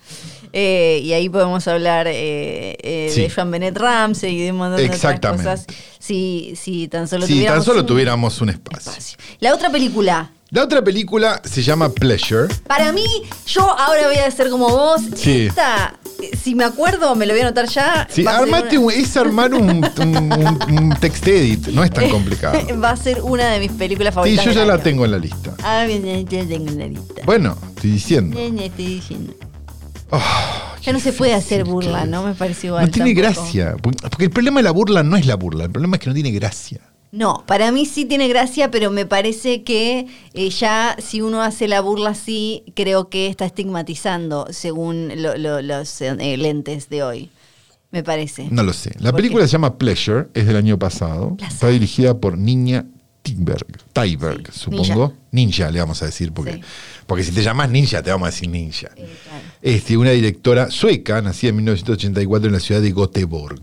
Eh, 0.53 1.01
y 1.03 1.13
ahí 1.13 1.29
podemos 1.29 1.67
hablar 1.67 2.07
eh, 2.07 2.75
eh, 2.81 3.09
Sí. 3.13 3.21
de 3.21 3.29
Jean 3.29 3.49
Benet 3.51 3.77
Ramsey 3.77 4.35
y 4.35 4.43
de 4.45 4.51
un 4.51 4.57
montón 4.57 4.77
de 4.77 4.83
otras 4.85 4.95
Exactamente. 4.97 5.43
cosas. 5.45 5.65
Si, 5.99 6.53
si 6.61 6.87
tan 6.87 7.07
solo 7.07 7.25
Si 7.25 7.33
tuviéramos 7.33 7.59
tan 7.59 7.65
solo 7.65 7.81
un 7.81 7.85
tuviéramos 7.87 8.41
un 8.41 8.49
espacio. 8.49 8.91
espacio. 8.91 9.17
La 9.39 9.53
otra 9.53 9.69
película. 9.69 10.31
La 10.49 10.63
otra 10.63 10.83
película 10.83 11.41
se 11.45 11.61
llama 11.63 11.87
Pleasure. 11.93 12.53
Para 12.67 12.91
mí, 12.91 13.05
yo 13.47 13.61
ahora 13.61 14.07
voy 14.07 14.17
a 14.17 14.25
hacer 14.27 14.49
como 14.49 14.67
vos. 14.67 14.99
Sí. 15.15 15.45
Esta, 15.47 15.97
si 16.43 16.55
me 16.55 16.65
acuerdo, 16.65 17.15
me 17.15 17.25
lo 17.25 17.31
voy 17.33 17.39
a 17.41 17.45
anotar 17.45 17.69
ya. 17.69 18.05
Sí, 18.11 18.23
ser 18.23 18.33
armate 18.33 18.77
una- 18.77 18.87
un- 18.97 19.01
es 19.01 19.15
armar 19.15 19.53
un, 19.53 19.69
un- 19.69 20.33
un- 20.33 20.77
un 20.77 20.95
text 20.99 21.25
edit, 21.25 21.67
no 21.67 21.85
es 21.85 21.91
tan 21.91 22.09
complicado. 22.09 22.59
Va 22.83 22.89
a 22.89 22.97
ser 22.97 23.21
una 23.21 23.49
de 23.49 23.59
mis 23.61 23.71
películas 23.71 24.11
Sí, 24.13 24.15
favoritas. 24.15 24.45
yo 24.45 24.51
ya 24.51 24.65
la 24.65 24.73
año. 24.73 24.83
tengo 24.83 25.05
en 25.05 25.11
la 25.11 25.17
lista. 25.19 25.55
Ah, 25.63 25.85
bien, 25.87 26.03
ya 26.03 26.41
ya 26.41 26.45
tengo 26.45 26.67
en 26.67 26.79
la 26.79 26.87
lista. 26.87 27.21
Bueno, 27.25 27.57
estoy 27.73 27.91
diciendo. 27.91 28.37
Ya, 28.37 28.49
ya 28.53 28.65
estoy 28.65 28.85
diciendo. 28.85 29.33
Ya 30.81 30.93
no 30.93 30.99
se 30.99 31.13
puede 31.13 31.33
hacer 31.33 31.63
burla. 31.63 32.05
¿no? 32.05 32.23
Me 32.23 32.33
parece 32.33 32.67
igual. 32.67 32.85
No 32.85 32.91
tiene 32.91 33.13
tampoco. 33.13 33.41
gracia. 33.43 33.75
Porque 33.81 34.23
el 34.25 34.31
problema 34.31 34.59
de 34.59 34.63
la 34.63 34.71
burla 34.71 35.03
no 35.03 35.15
es 35.17 35.25
la 35.25 35.35
burla, 35.35 35.65
el 35.65 35.71
problema 35.71 35.95
es 35.97 36.01
que 36.01 36.09
no 36.09 36.13
tiene 36.15 36.31
gracia. 36.31 36.81
No, 37.11 37.43
para 37.45 37.71
mí 37.73 37.85
sí 37.85 38.05
tiene 38.05 38.29
gracia, 38.29 38.71
pero 38.71 38.89
me 38.89 39.05
parece 39.05 39.63
que 39.63 40.07
eh, 40.33 40.49
ya 40.49 40.95
si 40.97 41.21
uno 41.21 41.41
hace 41.41 41.67
la 41.67 41.81
burla 41.81 42.11
así, 42.11 42.63
creo 42.73 43.09
que 43.09 43.27
está 43.27 43.45
estigmatizando 43.45 44.47
según 44.51 45.09
lo- 45.21 45.35
lo- 45.37 45.61
los 45.61 46.01
eh, 46.01 46.15
lentes 46.37 46.87
de 46.89 47.03
hoy. 47.03 47.29
Me 47.91 48.01
parece. 48.01 48.47
No 48.49 48.63
lo 48.63 48.71
sé. 48.71 48.91
La 48.99 49.11
¿Por 49.11 49.17
película 49.17 49.43
qué? 49.43 49.47
se 49.49 49.51
llama 49.51 49.77
Pleasure, 49.77 50.27
es 50.33 50.47
del 50.47 50.55
año 50.55 50.79
pasado. 50.79 51.35
Está 51.45 51.67
dirigida 51.67 52.17
por 52.17 52.37
Niña 52.37 52.85
Tyberg, 53.21 53.67
Tyberg, 53.93 54.51
Sí, 54.51 54.59
supongo. 54.61 55.13
Ninja. 55.31 55.69
le 55.69 55.79
vamos 55.79 56.01
a 56.01 56.05
decir, 56.07 56.31
porque, 56.31 56.53
Sí. 56.53 56.61
porque 57.05 57.23
si 57.23 57.31
te 57.31 57.43
llamas 57.43 57.69
Ninja, 57.69 58.01
te 58.01 58.09
vamos 58.09 58.27
a 58.27 58.31
decir 58.31 58.49
Ninja. 58.49 58.89
Claro. 58.89 59.07
Este, 59.61 59.95
una 59.97 60.11
directora 60.11 60.71
sueca, 60.71 61.21
nacida 61.21 61.49
en 61.51 61.57
1984 61.57 62.47
en 62.47 62.53
la 62.53 62.59
ciudad 62.59 62.81
de 62.81 62.91
Göteborg. 62.91 63.61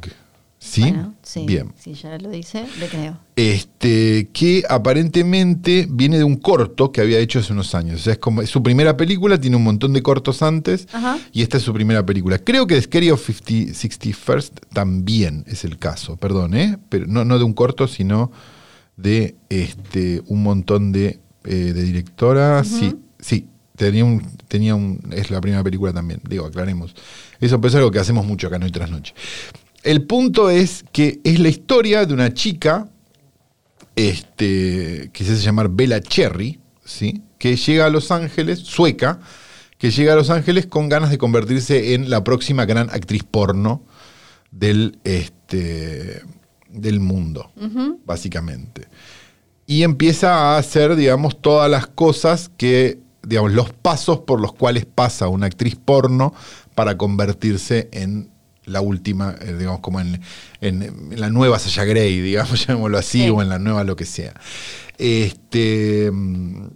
¿Sí? 0.61 0.83
Bueno, 0.83 1.15
sí. 1.23 1.45
Bien. 1.47 1.73
Si 1.81 1.95
ya 1.95 2.19
lo 2.19 2.31
dice, 2.31 2.67
le 2.81 2.89
creo. 2.89 3.17
Este, 3.37 4.29
que 4.33 4.65
aparentemente 4.69 5.87
viene 5.89 6.19
de 6.19 6.25
un 6.25 6.37
corto 6.37 6.91
que 6.93 7.01
había 7.01 7.19
hecho 7.21 7.39
hace 7.39 7.53
unos 7.53 7.75
años. 7.77 8.01
O 8.01 8.05
sea, 8.05 8.13
es 8.15 8.19
como 8.19 8.43
es 8.43 8.51
su 8.51 8.63
primera 8.63 8.97
película, 8.97 9.41
tiene 9.41 9.57
un 9.57 9.63
montón 9.65 9.93
de 9.93 10.03
cortos 10.03 10.43
antes, 10.43 10.89
Ajá. 10.93 11.19
y 11.33 11.43
esta 11.43 11.57
es 11.57 11.63
su 11.63 11.73
primera 11.73 12.05
película. 12.05 12.39
Creo 12.39 12.67
que 12.67 12.75
The 12.75 12.83
Scary 12.83 13.11
of 13.11 13.25
50, 13.25 13.73
61st 13.73 14.51
también 14.73 15.45
es 15.47 15.65
el 15.65 15.79
caso, 15.79 16.17
perdón, 16.17 16.55
¿eh? 16.55 16.77
Pero 16.89 17.07
no, 17.07 17.25
no 17.25 17.39
de 17.39 17.45
un 17.45 17.53
corto, 17.55 17.87
sino 17.89 18.31
de 18.99 19.37
este, 19.49 20.23
un 20.27 20.43
montón 20.43 20.93
de, 20.93 21.21
eh, 21.45 21.73
de 21.73 21.83
directoras. 21.83 22.69
Sí, 22.69 22.95
sí. 23.19 23.47
Tenía 23.77 24.05
un, 24.05 24.21
tenía 24.49 24.75
un. 24.75 25.01
Es 25.13 25.31
la 25.31 25.41
primera 25.41 25.63
película 25.63 25.93
también. 25.93 26.21
Digo, 26.29 26.45
aclaremos. 26.45 26.95
Eso 27.41 27.61
es 27.63 27.75
algo 27.77 27.91
que 27.91 28.01
hacemos 28.01 28.27
mucho 28.27 28.49
acá 28.49 28.59
noche 28.59 28.73
tras 28.73 28.91
noche. 28.91 29.15
El 29.85 30.03
punto 30.03 30.51
es 30.51 30.85
que 30.93 31.21
es 31.23 31.39
la 31.39 31.49
historia 31.49 32.05
de 32.05 32.13
una 32.13 32.35
chica 32.35 32.89
este, 33.95 35.11
que 35.13 35.25
se 35.25 35.33
hace 35.33 35.43
llamar 35.43 35.69
Bella 35.71 36.01
Cherry, 36.01 36.59
¿sí? 36.85 37.23
que 37.39 37.57
llega 37.57 37.87
a 37.87 37.91
Los 37.91 38.11
Ángeles, 38.11 38.59
sueca, 38.59 39.21
que 39.79 39.93
llega 39.93 40.15
a 40.15 40.17
Los 40.17 40.31
Ángeles 40.31 40.67
con 40.67 40.89
ganas 40.89 41.11
de 41.11 41.19
convertirse 41.19 41.95
en 41.95 42.11
la 42.11 42.25
próxima 42.25 42.65
gran 42.65 42.91
actriz 42.91 43.23
porno 43.23 43.85
del, 44.51 44.99
este, 45.05 46.23
del 46.71 47.01
mundo, 47.01 47.51
básicamente. 48.05 48.89
Y 49.67 49.83
empieza 49.83 50.55
a 50.55 50.59
hacer, 50.59 50.97
digamos, 50.97 51.41
todas 51.43 51.71
las 51.71 51.87
cosas 51.87 52.51
que, 52.57 53.01
digamos, 53.23 53.53
los 53.53 53.73
pasos 53.73 54.21
por 54.21 54.41
los 54.41 54.53
cuales 54.53 54.87
pasa 54.87 55.29
una 55.29 55.47
actriz 55.47 55.77
porno 55.77 56.33
para 56.75 56.97
convertirse 56.97 57.89
en 57.93 58.31
la 58.65 58.81
última, 58.83 59.35
eh, 59.41 59.55
digamos, 59.59 59.81
como 59.81 60.01
en, 60.01 60.21
en- 60.61 60.83
en 60.83 61.21
la 61.21 61.31
nueva 61.31 61.59
Sasha 61.59 61.85
Grey, 61.85 62.21
digamos, 62.23 62.67
llamémoslo 62.67 62.99
así, 62.99 63.25
Sí. 63.25 63.31
o 63.31 63.43
en 63.43 63.49
la 63.49 63.59
nueva 63.59 63.85
lo 63.85 63.97
que 63.97 64.05
sea. 64.05 64.35
Este, 64.99 66.11
mm, 66.13 66.67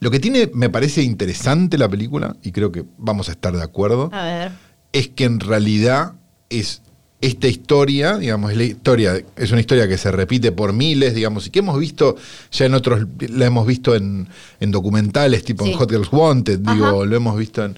lo 0.00 0.10
que 0.10 0.20
tiene, 0.20 0.50
me 0.54 0.70
parece 0.70 1.02
interesante 1.02 1.76
la 1.78 1.88
película, 1.88 2.36
y 2.42 2.52
creo 2.52 2.70
que 2.72 2.84
vamos 2.96 3.28
a 3.28 3.32
estar 3.32 3.56
de 3.56 3.62
acuerdo, 3.62 4.08
A 4.12 4.24
ver. 4.24 4.52
es 4.92 5.08
que 5.08 5.24
en 5.24 5.40
realidad 5.40 6.14
es 6.48 6.82
esta 7.20 7.48
historia, 7.48 8.16
digamos, 8.16 8.50
es 8.52 8.56
la 8.56 8.64
historia, 8.64 9.22
es 9.36 9.50
una 9.50 9.60
historia 9.60 9.86
que 9.86 9.98
se 9.98 10.10
repite 10.10 10.52
por 10.52 10.72
miles, 10.72 11.14
digamos, 11.14 11.46
y 11.46 11.50
que 11.50 11.58
hemos 11.58 11.78
visto 11.78 12.16
ya 12.50 12.64
en 12.66 12.74
otros, 12.74 13.06
la 13.28 13.46
hemos 13.46 13.66
visto 13.66 13.94
en, 13.94 14.26
en 14.58 14.70
documentales, 14.70 15.44
tipo 15.44 15.64
Sí. 15.64 15.72
en 15.72 15.78
Hot 15.78 15.90
Girls 15.90 16.08
Wanted, 16.12 16.60
digo, 16.60 17.04
lo 17.04 17.16
hemos 17.16 17.36
visto 17.38 17.62
en, 17.64 17.76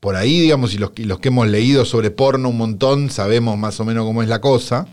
por 0.00 0.16
ahí, 0.16 0.40
digamos, 0.40 0.74
y 0.74 0.78
los, 0.78 0.92
y 0.96 1.04
los 1.04 1.18
que 1.20 1.28
hemos 1.28 1.48
leído 1.48 1.84
sobre 1.84 2.10
porno 2.10 2.48
un 2.50 2.56
montón, 2.56 3.10
sabemos 3.10 3.58
más 3.58 3.78
o 3.80 3.84
menos 3.84 4.04
cómo 4.04 4.22
es 4.22 4.28
la 4.28 4.40
cosa, 4.40 4.86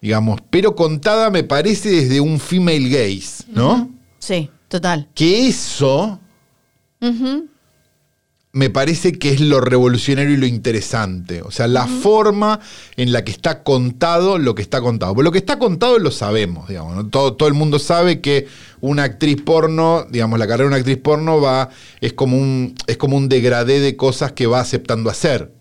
digamos, 0.00 0.40
pero 0.50 0.74
contada 0.74 1.30
me 1.30 1.44
parece 1.44 1.90
desde 1.90 2.20
un 2.20 2.40
female 2.40 2.88
gaze, 2.88 3.44
¿no? 3.48 3.90
Sí, 4.18 4.50
total. 4.68 5.08
Que 5.14 5.46
eso 5.48 6.20
Ujú. 7.02 7.46
Me 8.52 8.68
parece 8.68 9.12
que 9.12 9.30
es 9.30 9.40
lo 9.40 9.60
revolucionario 9.60 10.34
y 10.34 10.36
lo 10.36 10.46
interesante. 10.46 11.42
O 11.42 11.50
sea, 11.50 11.68
la 11.68 11.86
forma 11.86 12.58
en 12.96 13.12
la 13.12 13.24
que 13.24 13.30
está 13.30 13.62
contado 13.62 14.38
lo 14.38 14.54
que 14.54 14.62
está 14.62 14.80
contado. 14.80 15.14
Porque 15.14 15.24
lo 15.24 15.32
que 15.32 15.38
está 15.38 15.58
contado 15.58 15.98
lo 15.98 16.10
sabemos, 16.10 16.68
digamos. 16.68 16.96
¿no? 16.96 17.08
Todo, 17.08 17.34
todo 17.34 17.48
el 17.48 17.54
mundo 17.54 17.78
sabe 17.78 18.20
que 18.20 18.48
una 18.80 19.04
actriz 19.04 19.40
porno, 19.42 20.04
digamos, 20.10 20.38
la 20.38 20.46
carrera 20.46 20.64
de 20.64 20.68
una 20.68 20.76
actriz 20.78 20.98
porno 20.98 21.40
va, 21.40 21.68
es 22.00 22.12
como 22.12 22.36
un, 22.36 22.74
es 22.88 22.96
como 22.96 23.16
un 23.16 23.28
degradé 23.28 23.78
de 23.78 23.96
cosas 23.96 24.32
que 24.32 24.46
va 24.46 24.60
aceptando 24.60 25.10
hacer. 25.10 25.52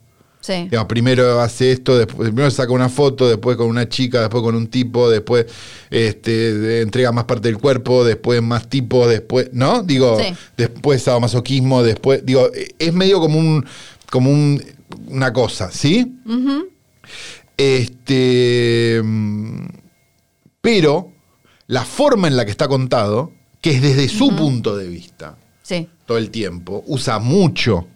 Sí. 0.41 0.53
Digamos, 0.63 0.87
primero 0.87 1.41
hace 1.41 1.71
esto, 1.73 1.97
después, 1.97 2.29
primero 2.29 2.49
saca 2.49 2.71
una 2.71 2.87
foto, 2.87 3.27
después 3.27 3.57
con 3.57 3.67
una 3.67 3.89
chica, 3.89 4.21
después 4.21 4.41
con 4.41 4.55
un 4.55 4.67
tipo, 4.67 5.09
después 5.09 5.45
este, 5.89 6.81
entrega 6.81 7.11
más 7.11 7.25
parte 7.25 7.49
del 7.49 7.57
cuerpo, 7.57 8.05
después 8.05 8.41
más 8.41 8.69
tipos, 8.69 9.09
después, 9.09 9.49
¿no? 9.51 9.83
Digo, 9.83 10.17
Sí. 10.19 10.33
después 10.55 11.03
sadomasoquismo, 11.03 11.83
después, 11.83 12.25
digo, 12.25 12.49
eh, 12.53 12.69
es 12.79 12.93
medio 12.93 13.19
como 13.19 13.37
un, 13.37 13.65
como 14.09 14.31
un, 14.31 14.63
una 15.07 15.33
cosa, 15.33 15.71
¿sí? 15.71 16.15
Este, 17.57 19.01
mm, 19.03 19.65
pero 20.61 21.11
la 21.67 21.83
forma 21.83 22.27
en 22.27 22.37
la 22.37 22.45
que 22.45 22.51
está 22.51 22.67
contado, 22.67 23.33
que 23.61 23.71
es 23.71 23.81
desde 23.81 24.07
su 24.07 24.35
punto 24.35 24.77
de 24.77 24.87
vista, 24.87 25.37
Sí. 25.61 25.87
todo 26.05 26.17
el 26.17 26.29
tiempo, 26.31 26.83
usa 26.87 27.19
mucho 27.19 27.87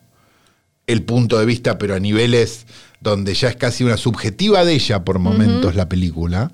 el 0.87 1.03
punto 1.03 1.39
de 1.39 1.45
vista, 1.45 1.77
pero 1.77 1.95
a 1.95 1.99
niveles 1.99 2.65
donde 2.99 3.33
ya 3.33 3.49
es 3.49 3.55
casi 3.55 3.83
una 3.83 3.97
subjetiva 3.97 4.63
de 4.65 4.73
ella 4.73 5.03
por 5.03 5.19
momentos 5.19 5.75
la 5.75 5.87
película, 5.89 6.51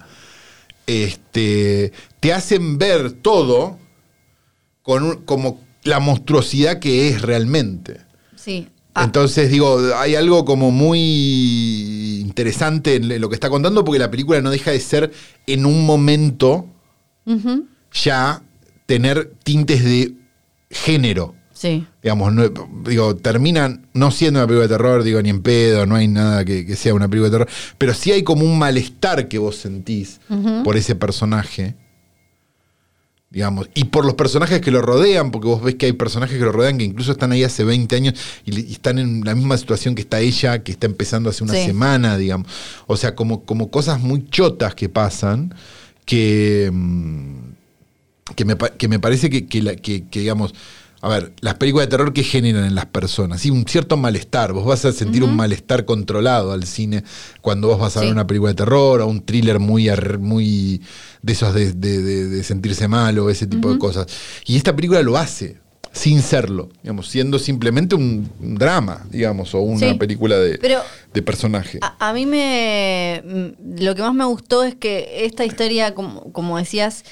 este, 0.88 1.92
te 2.20 2.34
hacen 2.34 2.78
ver 2.78 3.12
todo 3.12 3.78
con 4.82 5.04
un- 5.04 5.16
como 5.26 5.62
la 5.84 6.00
monstruosidad 6.00 6.80
que 6.80 7.10
es 7.10 7.22
realmente. 7.22 8.02
Sí. 8.36 8.68
Ah, 8.96 9.04
Entonces, 9.04 9.52
digo, 9.52 9.80
hay 9.96 10.16
algo 10.16 10.46
como 10.46 10.72
muy 10.72 12.20
interesante 12.22 12.96
en 12.96 13.22
lo 13.22 13.30
que 13.30 13.36
está 13.36 13.50
contando, 13.50 13.84
porque 13.86 14.00
la 14.00 14.10
película 14.12 14.42
no 14.42 14.50
deja 14.50 14.72
de 14.72 14.80
ser 14.80 15.12
en 15.48 15.66
un 15.66 15.86
momento 15.86 16.68
ya 17.94 18.42
tener 18.88 19.32
tintes 19.44 19.84
de 19.84 20.14
género. 20.72 21.36
Sí. 21.62 21.86
Digamos, 22.01 22.32
no- 22.34 22.47
digo, 22.86 23.18
terminan 23.18 23.86
no 23.93 24.12
siendo 24.12 24.39
una 24.39 24.47
película 24.47 24.68
de 24.70 24.74
terror, 24.76 25.03
digo, 25.03 25.22
ni 25.22 25.30
en 25.30 25.41
pedo, 25.41 25.86
no 25.86 25.95
hay 25.97 26.07
nada 26.07 26.45
que, 26.45 26.66
que 26.66 26.78
sea 26.78 26.93
una 26.93 27.10
película 27.10 27.30
de 27.30 27.38
terror, 27.38 27.49
pero 27.78 27.93
sí 27.93 28.14
hay 28.14 28.24
como 28.24 28.45
un 28.45 28.57
malestar 28.57 29.28
que 29.28 29.39
vos 29.39 29.57
sentís 29.57 30.22
por 30.64 30.78
ese 30.78 30.95
personaje, 30.95 31.76
digamos, 33.30 33.70
y 33.76 33.84
por 33.86 34.05
los 34.05 34.16
personajes 34.16 34.62
que 34.62 34.72
lo 34.72 34.82
rodean, 34.82 35.32
porque 35.32 35.47
vos 35.49 35.62
ves 35.62 35.76
que 35.76 35.88
hay 35.88 35.91
personajes 35.91 36.38
que 36.39 36.45
lo 36.45 36.53
rodean 36.53 36.78
que 36.78 36.86
incluso 36.86 37.12
están 37.12 37.34
ahí 37.34 37.43
hace 37.43 37.66
20 37.66 37.93
años 37.95 38.14
y, 38.45 38.72
están 38.72 38.97
en 38.97 39.22
la 39.26 39.36
misma 39.36 39.57
situación 39.57 39.95
que 39.95 40.01
está 40.01 40.22
ella, 40.22 40.64
que 40.64 40.72
está 40.72 40.88
empezando 40.88 41.30
hace 41.30 41.43
una 41.43 41.53
Sí. 41.55 41.66
semana, 41.66 42.18
digamos. 42.18 42.47
O 42.88 42.95
sea, 42.95 43.16
como, 43.16 43.43
como 43.43 43.70
cosas 43.70 43.99
muy 43.99 44.26
chotas 44.30 44.76
que 44.76 44.88
pasan, 44.88 45.53
que... 46.05 46.70
mm, 46.72 47.49
que 48.36 48.45
me, 48.45 48.55
que 48.78 48.88
me 48.88 48.99
parece 48.99 49.30
que, 49.30 49.45
que 49.47 49.62
la- 49.62 49.76
que- 49.76 50.07
que, 50.07 50.20
digamos, 50.22 50.53
a 51.02 51.08
ver, 51.10 51.34
las 51.41 51.56
películas 51.56 51.88
de 51.88 51.91
terror 51.91 52.12
que 52.14 52.24
generan 52.24 52.66
en 52.66 52.76
las 52.76 52.86
personas, 52.88 53.41
sí, 53.41 53.50
un 53.52 53.66
cierto 53.68 53.95
malestar, 53.97 54.52
vos 54.54 54.66
vas 54.66 54.84
a 54.86 54.91
sentir 54.91 55.24
un 55.24 55.36
malestar 55.36 55.86
controlado 55.86 56.52
al 56.52 56.66
cine 56.66 57.04
cuando 57.41 57.70
vos 57.70 57.80
vas 57.80 57.95
a 57.97 58.02
ver 58.02 58.12
una 58.12 58.28
película 58.28 58.50
de 58.52 58.56
terror 58.56 59.02
o 59.02 59.08
un 59.08 59.22
thriller 59.22 59.60
muy, 59.60 59.89
muy 60.20 60.82
de 61.22 61.34
esos 61.34 61.54
de, 61.54 61.72
de- 61.74 62.02
de- 62.02 62.28
de 62.28 62.43
sentirse 62.43 62.88
mal 62.88 63.18
o 63.20 63.30
ese 63.30 63.47
tipo 63.47 63.72
de 63.72 63.80
cosas. 63.80 64.08
Y 64.45 64.58
esta 64.58 64.76
película 64.76 65.02
lo 65.02 65.18
hace. 65.18 65.58
Sin 65.91 66.22
serlo, 66.22 66.70
digamos, 66.84 67.08
siendo 67.10 67.39
simplemente 67.39 67.95
un, 67.95 68.30
un 68.39 68.54
drama, 68.56 69.08
digamos, 69.10 69.56
o 69.56 69.60
una 69.62 69.89
Sí. 69.89 69.95
película 69.95 70.38
de, 70.38 70.60
Pero- 70.60 70.82
de 71.12 71.22
personaje. 71.24 71.80
A, 71.82 72.10
a 72.10 72.14
mí 72.14 72.28
me. 72.28 73.24
mm, 73.26 73.82
Lo 73.84 73.95
que 73.95 74.04
más 74.04 74.14
me 74.14 74.24
gustó 74.26 74.64
es 74.64 74.76
que 74.76 75.26
esta 75.26 75.45
historia, 75.45 75.95
como, 75.95 76.32
como 76.32 76.60
decías, 76.60 77.06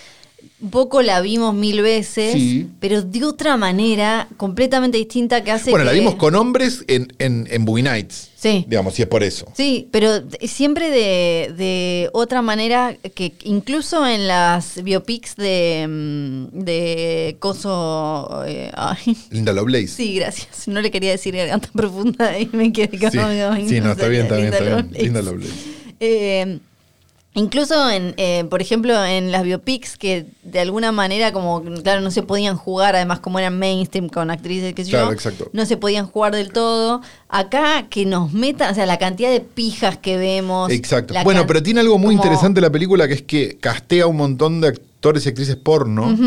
poco 0.72 1.02
la 1.04 1.22
vimos 1.22 1.54
mil 1.54 1.82
veces, 1.82 2.34
Sí. 2.34 2.68
pero 2.80 3.02
de 3.04 3.24
otra 3.24 3.58
manera 3.58 4.28
completamente 4.38 4.98
distinta 4.98 5.44
que 5.44 5.52
hace 5.52 5.70
bueno, 5.70 5.86
la 5.86 5.92
vimos 5.92 6.16
con 6.16 6.34
hombres 6.36 6.84
en, 6.88 7.14
en, 7.20 7.48
en 7.52 7.64
Boogie 7.66 7.84
Nights, 7.84 8.32
Sí. 8.38 8.66
digamos, 8.68 8.98
y 8.98 9.04
es 9.04 9.08
por 9.08 9.24
eso. 9.24 9.46
Sí, 9.56 9.88
pero 9.92 10.24
siempre 10.44 10.90
de, 10.90 11.54
de 11.56 12.10
otra 12.14 12.42
manera 12.42 12.96
que 13.16 13.34
incluso 13.44 14.06
en 14.08 14.28
las 14.28 14.84
biopics 14.84 15.36
de, 15.36 15.86
mm, 15.88 16.60
de 16.64 17.36
Coso... 17.40 18.44
eh, 18.48 18.72
ay, 18.76 19.16
Linda 19.30 19.54
Lovelace. 19.54 19.88
sí, 19.90 20.16
gracias. 20.16 20.68
No 20.68 20.82
le 20.82 20.90
quería 20.92 21.12
decir 21.12 21.36
garganta 21.36 21.70
profunda 21.74 22.38
y 22.40 22.50
me 22.52 22.72
quedé 22.74 22.98
Sí, 22.98 23.08
sí, 23.70 23.80
no, 23.82 23.92
está 23.92 24.08
bien, 24.08 24.24
está 24.24 24.36
bien, 24.38 24.54
está 24.54 24.64
bien. 24.64 24.90
Linda 24.92 25.22
Lovelace. 25.22 25.54
Eh, 26.00 26.60
incluso 27.38 27.90
en, 27.90 28.14
eh, 28.18 28.44
por 28.50 28.62
ejemplo, 28.62 29.06
en 29.06 29.32
las 29.32 29.44
biopics 29.44 29.96
que 29.98 30.26
de 30.44 30.60
alguna 30.60 30.92
manera 30.92 31.32
como, 31.32 31.64
claro, 31.84 32.02
no 32.02 32.12
se 32.12 32.24
podían 32.24 32.58
jugar, 32.58 32.96
además 32.96 33.20
como 33.20 33.38
eran 33.40 33.58
mainstream 33.60 34.10
con 34.10 34.30
actrices, 34.32 34.74
que 34.74 34.84
sé 34.84 34.92
Claro, 34.92 35.08
yo, 35.08 35.14
exacto. 35.14 35.50
no 35.54 35.66
se 35.66 35.78
podían 35.78 36.08
jugar 36.08 36.34
del 36.36 36.52
todo. 36.52 37.02
Acá 37.30 37.88
que 37.90 38.06
nos 38.06 38.34
metan, 38.34 38.72
o 38.72 38.76
sea, 38.76 38.86
la 38.86 38.98
cantidad 38.98 39.30
de 39.30 39.40
pijas 39.42 39.98
que 39.98 40.18
vemos. 40.18 40.72
Exacto. 40.72 41.14
Bueno, 41.24 41.46
pero 41.48 41.62
tiene 41.62 41.80
algo 41.82 41.98
muy 41.98 42.16
como- 42.16 42.24
interesante 42.24 42.60
la 42.60 42.72
película 42.72 43.08
que 43.08 43.14
es 43.14 43.22
que 43.22 43.58
castea 43.60 44.08
un 44.08 44.18
montón 44.18 44.60
de 44.62 44.70
actores 44.70 45.26
y 45.26 45.30
actrices 45.30 45.56
porno, 45.56 46.18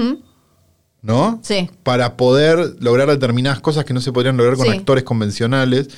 ¿no? 1.03 1.41
Sí. 1.43 1.71
Para 1.83 2.17
poder 2.17 2.77
lograr 2.81 3.09
determinadas 3.09 3.61
cosas 3.61 3.85
que 3.87 3.95
no 3.95 4.01
se 4.03 4.13
podrían 4.13 4.37
lograr 4.37 4.57
con 4.57 4.67
Sí. 4.67 4.73
actores 4.73 5.03
convencionales. 5.05 5.89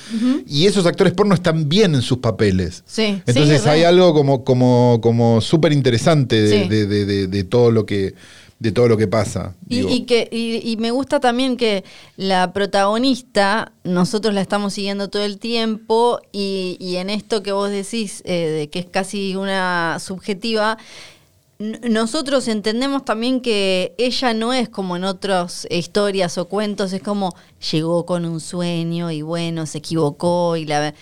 Y 0.47 0.65
esos 0.65 0.85
actores 0.85 1.13
porno 1.13 1.35
están 1.35 1.67
bien 1.67 1.93
en 1.95 2.01
sus 2.01 2.19
papeles. 2.19 2.83
Sí, 2.85 3.21
Entonces 3.25 3.61
sí, 3.63 3.69
hay 3.69 3.83
algo 3.83 4.13
como, 4.13 4.43
como, 4.43 4.99
como 5.01 5.41
súper 5.41 5.73
interesante 5.73 6.41
de, 6.41 6.67
de- 6.69 6.85
de- 6.87 7.05
de- 7.05 7.27
de 7.27 7.43
todo 7.43 7.71
lo 7.71 7.85
que 7.85 8.13
de 8.59 8.71
todo 8.71 8.87
lo 8.87 8.95
que 8.95 9.07
pasa. 9.09 9.55
Y, 9.67 10.03
que, 10.05 10.29
y, 10.31 10.61
y 10.71 10.77
me 10.77 10.91
gusta 10.91 11.19
también 11.19 11.57
que 11.57 11.83
la 12.15 12.53
protagonista, 12.53 13.73
nosotros 13.83 14.33
la 14.33 14.39
estamos 14.39 14.73
siguiendo 14.73 15.09
todo 15.09 15.23
el 15.23 15.37
tiempo 15.37 16.21
y, 16.31 16.77
y 16.79 16.95
en 16.95 17.09
esto 17.09 17.43
que 17.43 17.51
vos 17.51 17.69
decís, 17.69 18.21
eh, 18.25 18.47
de 18.47 18.69
que 18.69 18.79
es 18.79 18.85
casi 18.85 19.35
una 19.35 19.97
subjetiva, 19.99 20.77
nosotros 21.89 22.47
entendemos 22.47 23.05
también 23.05 23.39
que 23.41 23.95
ella 23.97 24.33
no 24.33 24.53
es 24.53 24.69
como 24.69 24.95
en 24.97 25.03
otras 25.03 25.67
historias 25.69 26.37
o 26.37 26.47
cuentos, 26.47 26.91
es 26.93 27.01
como 27.01 27.33
llegó 27.71 28.05
con 28.05 28.25
un 28.25 28.39
sueño 28.39 29.11
y 29.11 29.21
bueno, 29.21 29.65
se 29.65 29.77
equivocó 29.77 30.57
y 30.57 30.65
la... 30.65 30.93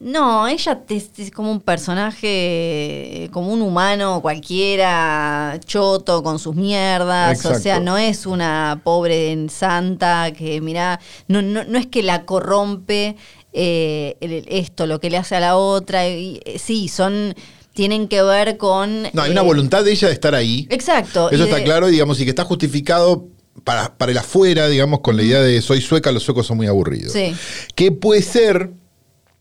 No, 0.00 0.48
ella 0.48 0.82
es, 0.88 1.10
es 1.18 1.30
como 1.30 1.50
un 1.52 1.60
personaje, 1.60 3.30
como 3.32 3.52
un 3.52 3.62
humano 3.62 4.20
cualquiera, 4.20 5.58
choto 5.64 6.22
con 6.22 6.38
sus 6.38 6.54
mierdas, 6.56 7.46
o 7.46 7.54
sea, 7.54 7.78
no 7.78 7.96
es 7.96 8.26
una 8.26 8.80
pobre 8.82 9.48
santa 9.48 10.32
que, 10.32 10.60
mirá, 10.60 11.00
no, 11.28 11.42
no, 11.42 11.64
no 11.64 11.78
es 11.78 11.86
que 11.86 12.02
la 12.02 12.24
corrompe 12.24 13.16
eh, 13.52 14.16
esto, 14.48 14.86
lo 14.86 14.98
que 14.98 15.10
le 15.10 15.16
hace 15.16 15.36
a 15.36 15.40
la 15.40 15.56
otra, 15.56 16.08
y, 16.08 16.40
eh, 16.44 16.58
sí, 16.58 16.88
son, 16.88 17.34
tienen 17.74 18.08
que 18.08 18.22
ver 18.22 18.56
con... 18.56 19.02
no, 19.12 19.22
hay 19.22 19.28
eh, 19.28 19.32
una 19.32 19.42
voluntad 19.42 19.84
de 19.84 19.92
ella 19.92 20.08
de 20.08 20.14
estar 20.14 20.34
ahí. 20.34 20.66
Exacto. 20.70 21.30
Eso 21.30 21.44
está 21.44 21.56
de- 21.56 21.64
claro, 21.64 21.88
digamos, 21.88 22.20
y 22.20 22.24
que 22.24 22.30
está 22.30 22.44
justificado 22.44 23.28
para, 23.64 23.96
para 23.96 24.12
el 24.12 24.18
afuera, 24.18 24.68
digamos, 24.68 25.00
con 25.00 25.16
la 25.16 25.22
idea 25.22 25.42
de 25.42 25.60
soy 25.60 25.80
sueca, 25.80 26.10
los 26.12 26.22
suecos 26.22 26.46
son 26.46 26.56
muy 26.56 26.66
aburridos. 26.66 27.12
Sí. 27.12 27.34
Que 27.74 27.92
puede 27.92 28.22
ser 28.22 28.70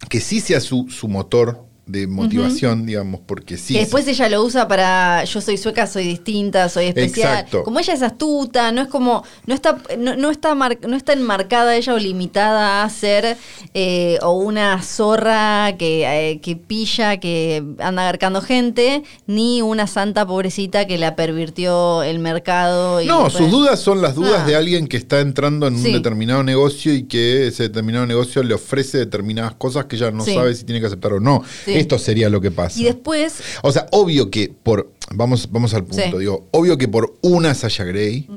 que 0.09 0.19
sí 0.19 0.39
sea 0.41 0.59
su, 0.59 0.88
su 0.89 1.07
motor 1.07 1.65
de 1.86 2.07
motivación, 2.07 2.86
digamos, 2.86 3.19
porque 3.25 3.57
sí. 3.57 3.73
Que 3.73 3.81
después 3.81 4.07
ella 4.07 4.29
lo 4.29 4.41
usa 4.43 4.67
para 4.69 5.23
yo 5.25 5.41
soy 5.41 5.57
sueca, 5.57 5.86
soy 5.86 6.05
distinta, 6.05 6.69
soy 6.69 6.86
especial. 6.86 7.31
Exacto. 7.34 7.63
Como 7.63 7.79
ella 7.79 7.93
es 7.93 8.01
astuta, 8.01 8.71
no 8.71 8.81
es 8.84 8.88
como, 8.88 9.23
no 9.47 9.53
está, 9.53 9.77
no, 9.97 10.15
no 10.15 10.31
está 10.31 10.55
mar- 10.55 10.77
no 10.88 10.95
está 10.95 11.11
enmarcada 11.11 11.75
ella 11.75 11.93
o 11.93 11.97
limitada 11.99 12.84
a 12.84 12.89
ser 12.89 13.38
eh, 13.73 14.17
o 14.21 14.31
una 14.31 14.81
zorra 14.81 15.75
que, 15.77 16.05
eh, 16.31 16.39
que 16.39 16.55
pilla, 16.55 17.17
que 17.17 17.61
anda 17.79 18.03
agarcando 18.03 18.41
gente, 18.41 19.03
ni 19.27 19.61
una 19.61 19.86
santa 19.86 20.25
pobrecita 20.25 20.88
que 20.88 20.97
la 20.97 21.15
pervirtió 21.17 22.01
el 22.03 22.19
mercado. 22.19 23.01
Y 23.01 23.07
no, 23.07 23.25
después- 23.25 23.43
sus 23.43 23.51
dudas 23.51 23.79
son 23.79 24.01
las 24.01 24.15
dudas 24.15 24.41
Ah. 24.43 24.45
de 24.45 24.55
alguien 24.55 24.88
que 24.88 24.95
está 24.97 25.19
entrando 25.19 25.67
en 25.67 25.75
un 25.75 25.84
determinado 25.84 26.43
negocio 26.43 26.93
y 26.93 27.03
que 27.03 27.47
ese 27.47 27.63
determinado 27.63 28.05
negocio 28.05 28.41
le 28.41 28.53
ofrece 28.53 28.97
determinadas 28.99 29.53
cosas 29.55 29.86
que 29.86 29.97
ella 29.97 30.11
no 30.11 30.23
Sí. 30.23 30.34
sabe 30.34 30.55
si 30.55 30.63
tiene 30.63 30.79
que 30.79 30.88
aceptar 30.88 31.11
o 31.13 31.19
no. 31.19 31.43
Sí. 31.65 31.72
Esto 31.80 31.97
sería 31.99 32.30
lo 32.30 32.39
que 32.41 32.51
pasa. 32.51 32.80
Y 32.80 32.84
después, 32.86 33.36
O 33.61 33.71
sea, 33.71 33.88
obvio 33.91 34.30
que 34.32 34.49
por. 34.49 34.91
Vamos, 35.13 35.49
vamos 35.51 35.74
al 35.74 35.84
punto, 35.84 36.03
Sí. 36.03 36.17
digo, 36.19 36.47
obvio 36.51 36.78
que 36.78 36.88
por 36.88 37.15
una 37.21 37.53
Sasha 37.53 37.84
Grey 37.84 38.28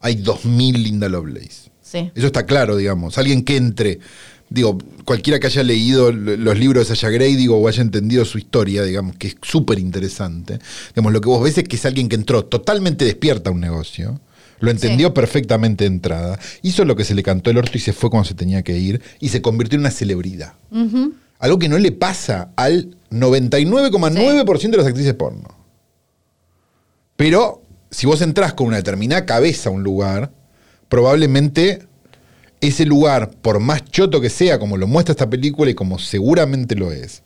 hay 0.00 0.16
dos 0.16 0.44
mil 0.44 0.82
Linda 0.82 1.08
Lovelace. 1.08 1.70
sí. 1.82 2.10
Eso 2.14 2.26
está 2.26 2.44
claro, 2.46 2.76
digamos. 2.76 3.16
Alguien 3.18 3.42
que 3.44 3.56
entre, 3.56 4.00
digo, 4.50 4.76
cualquiera 5.04 5.38
que 5.40 5.46
haya 5.46 5.62
leído 5.62 6.12
los 6.12 6.58
libros 6.58 6.88
de 6.88 6.94
Sasha 6.94 7.08
Grey, 7.10 7.34
digo, 7.36 7.56
o 7.56 7.68
haya 7.68 7.82
entendido 7.82 8.24
su 8.24 8.38
historia, 8.38 8.82
digamos, 8.82 9.16
que 9.16 9.28
es 9.28 9.36
súper 9.42 9.78
interesante. 9.78 10.58
Digamos, 10.94 11.12
lo 11.12 11.20
que 11.20 11.28
vos 11.28 11.42
ves 11.42 11.56
es 11.58 11.64
que 11.64 11.76
es 11.76 11.86
alguien 11.86 12.08
que 12.08 12.16
entró 12.16 12.44
totalmente 12.44 13.04
despierta 13.04 13.50
a 13.50 13.52
un 13.52 13.60
negocio, 13.60 14.20
Lo 14.58 14.70
entendió 14.70 15.12
perfectamente 15.12 15.84
de 15.84 15.88
entrada. 15.88 16.38
Hizo 16.62 16.86
lo 16.86 16.96
que 16.96 17.04
se 17.04 17.14
le 17.14 17.22
cantó 17.22 17.50
el 17.50 17.58
orto 17.58 17.72
y 17.76 17.80
se 17.80 17.92
fue 17.92 18.08
cuando 18.08 18.26
se 18.26 18.32
tenía 18.34 18.62
que 18.62 18.78
ir. 18.78 19.02
Y 19.20 19.28
se 19.28 19.42
convirtió 19.42 19.76
en 19.76 19.80
una 19.80 19.90
celebridad. 19.90 20.54
Algo 21.38 21.58
que 21.58 21.68
no 21.68 21.78
le 21.78 21.92
pasa 21.92 22.50
al 22.56 22.96
99,9% 23.10 24.70
de 24.70 24.76
las 24.76 24.86
actrices 24.86 25.14
porno. 25.14 25.48
Pero 27.16 27.62
si 27.90 28.06
vos 28.06 28.20
entrás 28.20 28.54
con 28.54 28.68
una 28.68 28.76
determinada 28.76 29.24
cabeza 29.26 29.70
a 29.70 29.72
un 29.72 29.82
lugar, 29.82 30.32
probablemente 30.88 31.86
ese 32.60 32.84
lugar, 32.84 33.30
por 33.30 33.60
más 33.60 33.84
choto 33.84 34.20
que 34.20 34.30
sea, 34.30 34.58
como 34.58 34.76
lo 34.76 34.86
muestra 34.86 35.12
esta 35.12 35.30
película 35.30 35.70
y 35.70 35.74
como 35.74 35.98
seguramente 35.98 36.74
lo 36.74 36.92
es, 36.92 37.22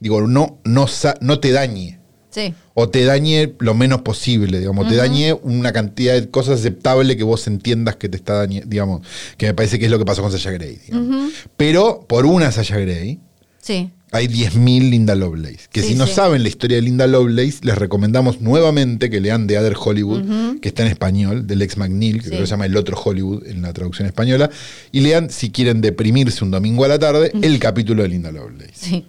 digo, 0.00 0.26
no, 0.26 0.58
no, 0.64 0.86
no 1.20 1.40
te 1.40 1.52
dañe. 1.52 1.98
Sí. 2.30 2.54
O 2.72 2.88
te 2.88 3.04
dañe 3.04 3.54
lo 3.58 3.74
menos 3.74 4.00
posible, 4.00 4.58
digamos, 4.58 4.88
te 4.88 4.96
dañe 4.96 5.34
una 5.34 5.70
cantidad 5.72 6.14
de 6.14 6.30
cosas 6.30 6.60
aceptable 6.60 7.18
que 7.18 7.24
vos 7.24 7.46
entiendas 7.46 7.96
que 7.96 8.08
te 8.08 8.16
está 8.16 8.34
dañando, 8.34 8.66
digamos, 8.70 9.06
que 9.36 9.46
me 9.46 9.52
parece 9.52 9.78
que 9.78 9.84
es 9.84 9.90
lo 9.90 9.98
que 9.98 10.06
pasó 10.06 10.22
con 10.22 10.32
Sasha 10.32 10.50
Grey. 10.50 10.80
Pero 11.58 12.06
por 12.08 12.24
una 12.24 12.50
Sasha 12.50 12.78
Grey, 12.78 13.20
Sí. 13.62 13.88
hay 14.10 14.26
10.000 14.26 14.90
Linda 14.90 15.14
Lovelace. 15.14 15.68
Que 15.72 15.80
Sí, 15.80 15.88
si 15.90 15.94
no 15.94 16.06
sí. 16.06 16.12
saben 16.12 16.42
la 16.42 16.48
historia 16.50 16.76
de 16.76 16.82
Linda 16.82 17.06
Lovelace, 17.06 17.60
les 17.62 17.78
recomendamos 17.78 18.42
nuevamente 18.42 19.08
que 19.08 19.20
lean 19.20 19.46
The 19.46 19.58
Other 19.58 19.74
Hollywood, 19.82 20.58
que 20.60 20.68
está 20.68 20.82
en 20.82 20.88
español, 20.88 21.46
del 21.46 21.62
ex 21.62 21.78
McNeil, 21.78 22.16
que 22.18 22.24
Sí. 22.24 22.28
creo 22.28 22.40
que 22.40 22.46
se 22.46 22.50
llama 22.50 22.66
El 22.66 22.76
Otro 22.76 23.00
Hollywood 23.02 23.46
en 23.46 23.62
la 23.62 23.72
traducción 23.72 24.06
española. 24.06 24.50
Y 24.90 25.00
lean, 25.00 25.30
si 25.30 25.50
quieren 25.50 25.80
deprimirse 25.80 26.44
un 26.44 26.50
domingo 26.50 26.84
a 26.84 26.88
la 26.88 26.98
tarde, 26.98 27.32
el 27.40 27.58
capítulo 27.58 28.02
de 28.02 28.08
Linda 28.10 28.30
Lovelace. 28.32 28.72
Sí. 28.74 29.06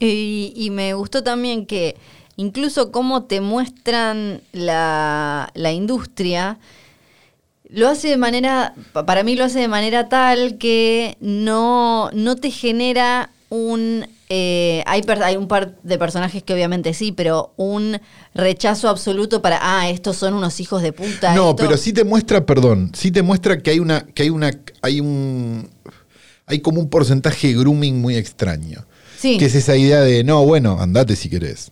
Y, 0.00 0.52
y 0.56 0.70
me 0.70 0.94
gustó 0.94 1.22
también 1.22 1.66
que 1.66 1.96
incluso 2.36 2.90
cómo 2.90 3.24
te 3.24 3.40
muestran 3.42 4.40
la, 4.52 5.50
la 5.54 5.72
industria, 5.72 6.58
lo 7.68 7.88
hace 7.88 8.08
de 8.08 8.16
manera, 8.16 8.74
pa- 8.92 9.04
para 9.06 9.22
mí 9.22 9.36
lo 9.36 9.44
hace 9.44 9.58
de 9.60 9.68
manera 9.68 10.08
tal 10.08 10.56
que 10.58 11.16
no, 11.20 12.10
no 12.12 12.36
te 12.36 12.50
genera 12.50 13.30
un... 13.54 14.06
eh, 14.30 14.82
hay, 14.86 15.02
hay 15.22 15.36
un 15.36 15.46
par 15.46 15.76
de 15.82 15.98
personajes 15.98 16.42
que 16.42 16.54
obviamente 16.54 16.94
sí, 16.94 17.12
pero 17.12 17.52
un 17.58 18.00
rechazo 18.34 18.88
absoluto 18.88 19.42
para, 19.42 19.58
ah, 19.60 19.90
estos 19.90 20.16
son 20.16 20.32
unos 20.32 20.58
hijos 20.58 20.80
de 20.80 20.92
puta. 20.94 21.34
No, 21.34 21.50
esto- 21.50 21.56
pero 21.56 21.76
sí 21.76 21.92
te 21.92 22.02
muestra, 22.04 22.46
perdón, 22.46 22.90
sí 22.94 23.10
te 23.10 23.20
muestra 23.20 23.58
que 23.58 23.70
hay 23.70 23.78
una, 23.78 24.06
que 24.06 24.22
hay 24.22 24.30
una, 24.30 24.50
hay 24.80 25.00
un, 25.00 25.68
hay 26.46 26.60
como 26.60 26.80
un 26.80 26.88
porcentaje 26.88 27.52
grooming 27.52 28.00
muy 28.00 28.16
extraño. 28.16 28.86
Sí. 29.18 29.36
Que 29.36 29.44
es 29.44 29.54
esa 29.54 29.76
idea 29.76 30.00
de, 30.00 30.24
no, 30.24 30.44
bueno, 30.46 30.78
andate 30.80 31.14
si 31.14 31.28
querés. 31.28 31.70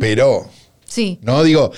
Pero, 0.00 0.50
Sí. 0.84 1.18
no 1.22 1.42
digo, 1.44 1.70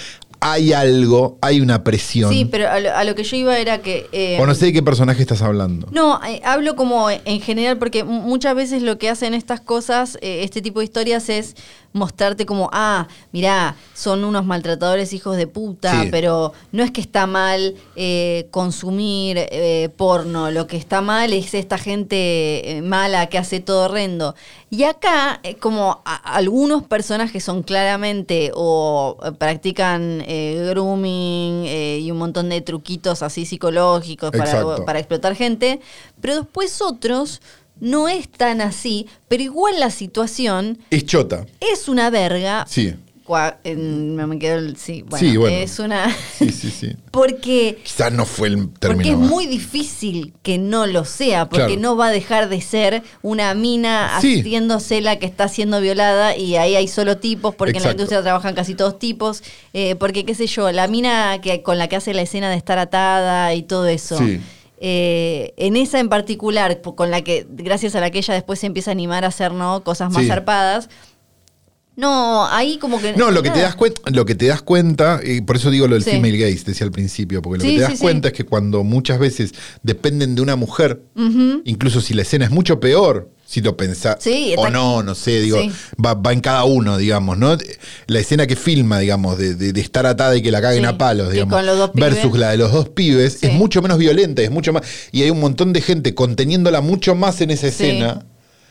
hay 0.53 0.73
algo, 0.73 1.39
hay 1.43 1.61
una 1.61 1.83
presión. 1.85 2.31
Sí, 2.33 2.45
pero 2.45 2.71
a 2.71 2.79
lo, 2.81 2.95
a 2.95 3.05
lo 3.05 3.15
que 3.15 3.25
yo 3.25 3.37
iba 3.37 3.59
era 3.59 3.79
que... 3.83 4.07
eh, 4.13 4.39
o 4.41 4.47
no 4.47 4.55
sé 4.55 4.67
de 4.67 4.73
qué 4.73 4.83
personaje 4.83 5.21
estás 5.23 5.43
hablando. 5.43 5.89
No, 5.91 6.21
eh, 6.25 6.41
hablo 6.45 6.77
como 6.77 7.11
en 7.11 7.41
general 7.41 7.79
porque 7.79 8.05
mu- 8.05 8.21
muchas 8.23 8.55
veces 8.55 8.83
lo 8.83 8.99
que 8.99 9.09
hacen 9.11 9.35
estas 9.35 9.61
cosas, 9.61 10.19
eh, 10.21 10.43
este 10.45 10.63
tipo 10.63 10.81
de 10.81 10.85
historias 10.85 11.29
es 11.29 11.55
mostrarte 11.93 12.45
como, 12.45 12.69
ah, 12.75 13.09
mirá, 13.33 13.75
son 13.95 14.23
unos 14.25 14.45
maltratadores 14.45 15.13
hijos 15.15 15.37
de 15.39 15.47
puta, 15.47 16.03
Sí. 16.03 16.09
pero 16.11 16.53
no 16.71 16.83
es 16.83 16.91
que 16.91 17.01
está 17.01 17.27
mal 17.27 17.75
eh, 17.97 18.49
consumir 18.51 19.39
porno, 19.97 20.51
lo 20.51 20.67
que 20.67 20.77
está 20.77 21.01
mal 21.01 21.33
es 21.33 21.55
esta 21.55 21.79
gente 21.79 22.81
mala 22.85 23.27
que 23.29 23.39
hace 23.39 23.61
todo 23.61 23.87
horrendo. 23.87 24.35
Y 24.69 24.83
acá, 24.83 25.39
eh, 25.45 25.55
como 25.55 26.03
algunos 26.05 26.83
personajes 26.83 27.45
son 27.45 27.62
claramente 27.62 28.51
o 28.55 29.17
eh, 29.25 29.31
practican 29.33 30.23
eh, 30.27 30.67
grooming 30.71 31.64
eh, 31.67 32.01
y 32.03 32.11
un 32.11 32.19
montón 32.19 32.49
de 32.49 32.61
truquitos 32.62 33.23
así 33.23 33.47
psicológicos 33.47 34.33
para, 34.33 34.85
para 34.85 34.99
explotar 34.99 35.37
gente, 35.37 35.81
pero 36.21 36.35
después 36.37 36.83
otros 36.83 37.41
no 37.79 38.09
es 38.09 38.29
tan 38.29 38.61
así, 38.61 39.07
pero 39.29 39.43
igual 39.43 39.79
la 39.79 39.91
situación 39.91 40.79
Es 40.91 41.07
chota. 41.07 41.47
es 41.61 41.89
una 41.89 42.11
verga. 42.11 42.64
Sí. 42.69 42.95
En- 43.64 44.14
me 44.16 44.39
quedó 44.39 44.59
el- 44.59 44.77
sí, 44.77 45.03
bueno, 45.03 45.18
Sí, 45.31 45.37
bueno. 45.37 45.57
es 45.57 45.79
una... 45.79 46.14
Sí, 46.39 46.51
sí, 46.51 46.70
sí. 46.70 46.97
porque 47.11 47.79
Quizás 47.83 48.12
no 48.12 48.24
fue 48.27 48.49
el 48.49 48.68
porque 48.68 48.79
término. 48.81 49.11
es 49.12 49.18
más. 49.18 49.29
muy 49.31 49.47
difícil 49.47 50.35
que 50.43 50.59
no 50.59 50.87
lo 50.87 51.05
sea, 51.05 51.49
porque 51.49 51.66
Claro. 51.66 51.81
no 51.81 51.97
va 51.97 52.09
a 52.09 52.11
dejar 52.11 52.49
de 52.49 52.61
ser 52.61 53.03
una 53.22 53.53
mina 53.55 54.18
Sí. 54.20 54.41
haciéndose 54.41 55.01
la 55.01 55.18
que 55.18 55.27
está 55.27 55.49
siendo 55.49 55.81
violada 55.81 56.37
y 56.37 56.57
ahí 56.57 56.77
hay 56.77 56.89
solo 56.89 57.16
tipos, 57.18 57.55
porque 57.55 57.79
en 57.79 57.85
la 57.85 57.91
industria 57.93 58.22
trabajan 58.22 58.55
casi 58.55 58.74
todos 58.74 58.99
tipos, 58.99 59.43
eh, 59.72 59.95
porque 59.97 60.24
qué 60.24 60.35
sé 60.35 60.47
yo, 60.47 60.70
la 60.72 60.87
mina 60.89 61.41
que 61.41 61.62
con 61.62 61.79
la 61.79 61.89
que 61.89 61.97
hace 61.97 62.14
la 62.14 62.22
escena 62.22 62.51
de 62.51 62.57
estar 62.57 62.79
atada 62.79 63.53
y 63.55 63.62
todo 63.62 63.87
eso. 63.87 64.18
Sí. 64.18 64.41
eh, 64.79 65.55
en 65.57 65.74
esa 65.77 66.01
en 66.01 66.11
particular, 66.11 66.83
con 66.83 67.11
la 67.11 67.22
que, 67.22 67.47
gracias 67.49 67.95
a 67.97 68.01
la 68.01 68.11
que 68.11 68.18
ella 68.18 68.35
después 68.35 68.59
se 68.61 68.66
empieza 68.66 68.91
a 68.91 68.93
animar 68.93 69.24
a 69.24 69.29
hacer 69.29 69.53
¿no? 69.53 69.83
cosas 69.83 70.12
más 70.12 70.27
zarpadas. 70.27 70.91
No, 71.97 72.47
ahí 72.47 72.77
como 72.79 73.01
que. 73.01 73.15
No, 73.15 73.31
lo 73.31 73.43
que 73.43 73.51
te 73.51 73.61
das 73.61 73.75
cuenta, 73.75 74.03
lo 74.11 74.27
que 74.27 74.35
te 74.35 74.47
das 74.47 74.61
cuenta, 74.63 75.21
y 75.25 75.41
por 75.41 75.57
eso 75.57 75.71
digo 75.71 75.87
lo 75.89 75.95
del 75.95 76.05
Sí. 76.05 76.11
female 76.11 76.37
gaze, 76.37 76.65
decía 76.67 76.85
al 76.85 76.93
principio, 76.93 77.41
porque 77.41 77.59
lo 77.59 77.65
Sí, 77.65 77.71
que 77.71 77.77
te 77.79 77.83
das 77.83 77.93
sí. 77.93 77.99
cuenta 77.99 78.29
es 78.29 78.35
que 78.35 78.45
cuando 78.45 78.85
muchas 78.85 79.19
veces 79.19 79.53
dependen 79.83 80.35
de 80.35 80.43
una 80.43 80.57
mujer, 80.57 81.01
incluso 81.65 82.01
si 82.03 82.13
la 82.15 82.23
escena 82.23 82.45
es 82.45 82.51
mucho 82.51 82.81
peor, 82.81 83.31
si 83.47 83.61
lo 83.63 83.77
pensás, 83.77 84.17
Sí, 84.21 84.55
o 84.59 84.69
no, 84.69 85.03
no 85.05 85.15
sé, 85.15 85.41
digo, 85.41 85.59
va, 86.05 86.15
va 86.15 86.33
en 86.33 86.41
cada 86.41 86.65
uno, 86.65 86.99
digamos, 86.99 87.39
¿no? 87.39 87.57
La 88.09 88.19
escena 88.19 88.47
que 88.47 88.57
filma, 88.57 88.99
digamos, 88.99 89.39
de, 89.39 89.55
de- 89.55 89.73
de 89.73 89.81
estar 89.81 90.05
atada 90.05 90.37
y 90.37 90.43
que 90.43 90.51
la 90.51 90.61
caguen 90.61 90.85
a 90.85 90.99
palos, 90.99 91.33
digamos, 91.33 91.65
dos 91.65 91.91
pibes. 91.93 92.11
versus 92.15 92.39
la 92.39 92.51
de 92.51 92.57
los 92.59 92.73
dos 92.73 92.89
pibes, 92.91 93.39
es 93.43 93.53
mucho 93.53 93.81
menos 93.83 93.99
violenta, 93.99 94.43
es 94.43 94.51
mucho 94.51 94.73
más, 94.73 94.83
y 95.13 95.23
hay 95.23 95.31
un 95.31 95.41
montón 95.41 95.73
de 95.73 95.81
gente 95.81 96.15
conteniéndola 96.15 96.81
mucho 96.83 97.15
más 97.15 97.41
en 97.41 97.51
esa 97.53 97.63
Sí. 97.63 97.85
escena. 97.85 98.27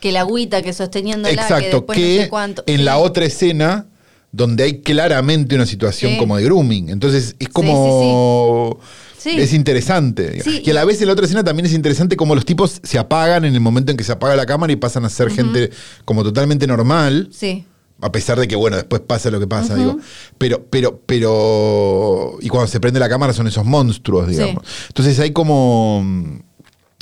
Que 0.06 0.12
la 0.12 0.20
agüita, 0.20 0.62
que 0.62 0.72
sosteniéndola, 0.72 1.34
que 1.36 1.42
Exacto, 1.42 1.78
después 1.78 1.98
que, 1.98 2.16
no 2.18 2.22
sé 2.26 2.30
cuánto. 2.30 2.64
en 2.68 2.78
Sí. 2.78 2.84
la 2.84 2.98
otra 3.00 3.26
escena, 3.26 3.88
donde 4.32 4.64
hay 4.64 4.82
claramente 4.82 5.56
una 5.56 5.66
situación 5.66 6.12
Sí. 6.12 6.18
como 6.20 6.38
de 6.38 6.44
grooming. 6.44 6.90
Entonces 6.90 7.36
es 7.40 7.50
como. 7.50 8.78
Sí. 9.18 9.32
Es 9.40 9.52
interesante. 9.52 10.44
Sí, 10.44 10.62
y 10.64 10.70
a 10.70 10.76
la 10.76 10.86
vez 10.86 11.02
en 11.02 11.08
la 11.08 11.14
otra 11.14 11.26
escena 11.26 11.44
también 11.44 11.66
es 11.66 11.74
interesante 11.74 12.16
como 12.16 12.36
los 12.36 12.46
tipos 12.46 12.80
se 12.84 13.00
apagan 13.00 13.46
en 13.46 13.56
el 13.56 13.62
momento 13.62 13.90
en 13.90 13.98
que 13.98 14.04
se 14.04 14.12
apaga 14.12 14.36
la 14.36 14.46
cámara 14.46 14.72
y 14.72 14.76
pasan 14.76 15.06
a 15.06 15.10
ser 15.10 15.32
gente 15.32 15.72
como 16.06 16.24
totalmente 16.24 16.68
normal. 16.68 17.30
Sí. 17.32 17.66
A 18.02 18.12
pesar 18.12 18.40
de 18.40 18.48
que, 18.48 18.56
bueno, 18.56 18.76
después 18.76 19.02
pasa 19.02 19.32
lo 19.32 19.40
que 19.40 19.48
pasa, 19.48 19.74
digo. 19.74 19.98
Pero, 20.38 20.64
pero, 20.70 21.02
pero. 21.08 22.38
Y 22.42 22.50
cuando 22.50 22.68
se 22.68 22.80
prende 22.80 23.00
la 23.00 23.10
cámara 23.10 23.34
son 23.34 23.48
esos 23.48 23.66
monstruos, 23.66 24.28
digamos. 24.28 24.64
Entonces 24.90 25.20
hay 25.20 25.32
como. 25.32 26.06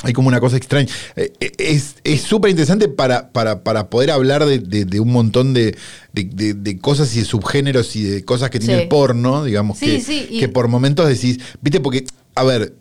Hay 0.03 0.13
como 0.13 0.27
una 0.27 0.39
cosa 0.39 0.57
extraña. 0.57 0.87
Eh, 1.15 1.31
eh, 1.39 1.51
Es 1.57 1.95
es 2.03 2.21
súper 2.21 2.51
interesante 2.51 2.87
para, 2.89 3.31
para, 3.31 3.63
para 3.63 3.89
poder 3.89 4.11
hablar 4.11 4.45
de, 4.45 4.59
de- 4.59 4.85
de 4.85 4.99
un 4.99 5.11
montón 5.11 5.53
de, 5.53 5.75
de- 6.13 6.77
cosas 6.79 7.15
y 7.15 7.19
de 7.19 7.25
subgéneros 7.25 7.95
y 7.95 8.03
de 8.03 8.25
cosas 8.25 8.49
que 8.49 8.59
tiene 8.59 8.75
Sí. 8.75 8.81
el 8.83 8.87
porno, 8.89 9.43
digamos, 9.43 9.79
Sí, 9.79 9.85
que, 9.87 10.01
sí, 10.01 10.27
y- 10.29 10.39
que 10.39 10.49
por 10.49 10.67
momentos 10.67 11.07
decís, 11.07 11.39
viste, 11.61 11.79
porque, 11.79 12.03
a 12.35 12.43
ver, 12.43 12.73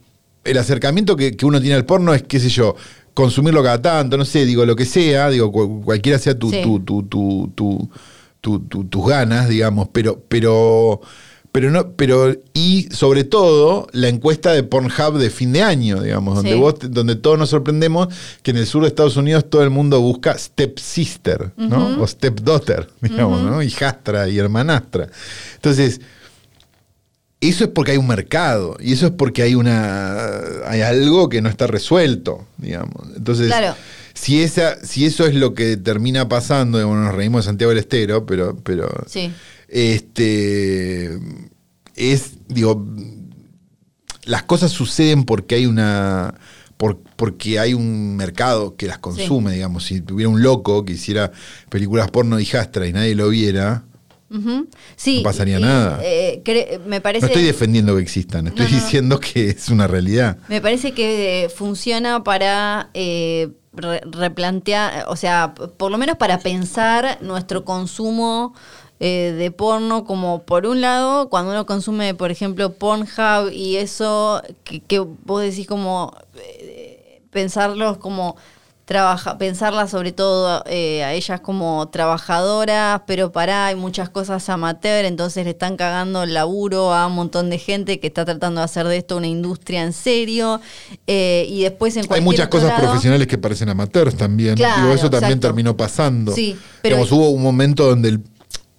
el 0.44 0.58
acercamiento 0.58 1.14
que, 1.16 1.36
que 1.36 1.46
uno 1.46 1.60
tiene 1.60 1.76
al 1.76 1.86
porno 1.86 2.12
es, 2.12 2.22
qué 2.24 2.40
sé 2.40 2.48
yo, 2.48 2.74
consumirlo 3.14 3.62
cada 3.62 3.80
tanto, 3.80 4.16
no 4.16 4.24
sé, 4.24 4.44
digo, 4.44 4.66
lo 4.66 4.74
que 4.74 4.84
sea, 4.86 5.30
digo, 5.30 5.52
cu- 5.52 5.82
cualquiera 5.82 6.18
sea 6.18 6.36
tu, 6.36 6.50
Sí. 6.50 6.60
tu, 6.62 6.80
tu, 6.80 7.02
tu, 7.04 7.52
tu- 7.54 7.90
tu- 8.40 8.58
tu- 8.60 8.84
tus 8.84 9.06
ganas, 9.06 9.48
digamos, 9.48 9.88
pero, 9.92 10.20
pero, 10.28 11.00
pero 11.53 11.70
no, 11.70 11.92
pero, 11.92 12.34
y 12.55 12.88
sobre 12.92 13.24
todo 13.24 13.86
la 13.92 14.09
encuesta 14.09 14.53
de 14.53 14.62
Pornhub 14.62 15.18
de 15.18 15.28
fin 15.28 15.53
de 15.53 15.62
año, 15.62 16.00
digamos, 16.03 16.36
donde 16.36 16.53
Sí. 16.55 16.59
vos, 16.59 16.74
donde 16.80 17.14
todos 17.14 17.38
nos 17.38 17.50
sorprendemos 17.50 18.09
que 18.42 18.53
en 18.53 18.57
el 18.57 18.66
sur 18.66 18.82
de 18.82 18.88
Estados 18.88 19.18
Unidos 19.18 19.50
todo 19.50 19.62
el 19.62 19.68
mundo 19.70 20.00
busca 20.00 20.36
stepsister, 20.38 21.53
¿no? 21.59 22.00
O 22.00 22.07
stepdaughter, 22.07 22.88
digamos, 23.03 23.42
¿no? 23.42 23.62
Hijastra 23.62 24.28
y 24.30 24.38
hermanastra. 24.38 25.09
Entonces, 25.57 26.00
eso 27.40 27.64
es 27.64 27.70
porque 27.70 27.92
hay 27.92 27.98
un 27.98 28.07
mercado 28.07 28.76
y 28.80 28.92
eso 28.92 29.07
es 29.07 29.12
porque 29.12 29.42
hay 29.42 29.55
una 29.57 30.28
hay 30.66 30.80
algo 30.82 31.28
que 31.28 31.42
no 31.42 31.48
está 31.48 31.66
resuelto, 31.66 32.46
digamos. 32.57 32.94
Entonces, 33.16 33.48
Claro. 33.48 33.74
si 34.14 34.42
esa 34.42 34.76
si 34.84 35.05
eso 35.07 35.26
es 35.26 35.34
lo 35.34 35.53
que 35.53 35.76
termina 35.76 36.28
pasando, 36.28 36.78
digamos, 36.78 36.98
nos 37.05 37.14
reímos 37.14 37.44
de 37.44 37.48
Santiago 37.50 37.70
del 37.70 37.78
Estero, 37.80 38.26
pero 38.26 38.57
pero 38.62 38.88
Sí. 39.07 39.32
Este 39.72 41.18
es 41.96 42.34
digo 42.48 42.86
las 44.24 44.44
cosas 44.44 44.70
suceden 44.70 45.24
porque 45.24 45.56
hay 45.56 45.66
una 45.66 46.34
por- 46.76 46.98
porque 47.16 47.58
hay 47.58 47.74
un 47.74 48.16
mercado 48.16 48.76
que 48.76 48.86
las 48.86 48.98
consume, 48.98 49.52
digamos, 49.52 49.84
si 49.84 50.00
tuviera 50.00 50.28
un 50.28 50.42
loco 50.42 50.84
que 50.84 50.94
hiciera 50.94 51.30
películas 51.68 52.10
porno 52.10 52.36
de 52.36 52.42
hijastra 52.42 52.86
y 52.86 52.92
nadie 52.92 53.14
lo 53.14 53.28
viera. 53.28 53.84
Sí, 54.97 55.18
No 55.18 55.22
pasaría 55.24 55.59
y, 55.59 55.62
nada. 55.62 56.01
eh, 56.02 56.42
me 56.86 57.01
parece. 57.02 57.20
no 57.20 57.26
estoy 57.28 57.42
defendiendo 57.44 57.94
que 57.94 58.02
existan, 58.02 58.47
estoy 58.47 58.64
No, 58.64 58.70
no, 58.70 58.76
no. 58.78 58.82
diciendo 58.84 59.20
que 59.20 59.51
es 59.51 59.68
una 59.68 59.86
realidad. 59.86 60.38
Me 60.48 60.60
parece 60.62 60.92
que 60.92 61.51
funciona 61.55 62.24
para 62.24 62.88
eh, 62.94 63.51
re- 63.74 64.01
replantear, 64.10 65.05
o 65.09 65.16
sea, 65.16 65.52
por 65.55 65.90
lo 65.90 65.98
menos 65.98 66.16
para 66.16 66.38
pensar 66.38 67.18
nuestro 67.20 67.64
consumo 67.66 68.55
eh, 69.04 69.34
de 69.36 69.50
porno, 69.50 70.04
como 70.04 70.42
por 70.44 70.64
un 70.64 70.80
lado, 70.80 71.28
cuando 71.28 71.50
uno 71.50 71.66
consume, 71.66 72.14
por 72.14 72.30
ejemplo, 72.30 72.72
Pornhub 72.72 73.50
y 73.52 73.76
eso, 73.76 74.40
que, 74.62 74.78
que 74.80 75.00
vos 75.00 75.42
decís 75.42 75.66
como 75.66 76.14
eh, 76.36 77.20
pensarlos 77.32 77.98
como 77.98 78.36
trabaja, 78.84 79.38
pensarla 79.38 79.86
sobre 79.88 80.12
todo 80.12 80.62
eh, 80.66 81.02
a 81.04 81.14
ellas 81.14 81.40
como 81.40 81.88
trabajadoras, 81.88 83.02
pero 83.06 83.32
pará, 83.32 83.66
hay 83.66 83.74
muchas 83.76 84.08
cosas 84.10 84.46
amateur, 84.48 85.04
entonces 85.04 85.44
le 85.44 85.50
están 85.50 85.76
cagando 85.76 86.24
el 86.24 86.34
laburo 86.34 86.92
a 86.92 87.06
un 87.06 87.14
montón 87.14 87.48
de 87.48 87.58
gente 87.58 88.00
que 88.00 88.08
está 88.08 88.24
tratando 88.24 88.60
de 88.60 88.64
hacer 88.64 88.86
de 88.88 88.98
esto 88.98 89.16
una 89.16 89.28
industria 89.28 89.82
en 89.82 89.92
serio. 89.92 90.60
eh, 91.06 91.46
y 91.48 91.62
después 91.62 91.94
en 91.96 92.02
Hay 92.02 92.06
cualquier 92.08 92.24
muchas 92.24 92.48
cosas 92.48 92.68
lado- 92.70 92.82
profesionales 92.82 93.26
que 93.28 93.38
parecen 93.38 93.68
amateurs 93.68 94.16
también. 94.16 94.56
Claro, 94.56 94.82
Digo, 94.82 94.94
eso 94.94 95.08
también 95.08 95.40
terminó 95.40 95.76
pasando. 95.76 96.32
Sí, 96.34 96.56
pero- 96.82 96.96
Digamos, 96.96 97.12
hubo 97.12 97.30
un 97.30 97.42
momento 97.42 97.86
donde 97.88 98.08
el- 98.10 98.20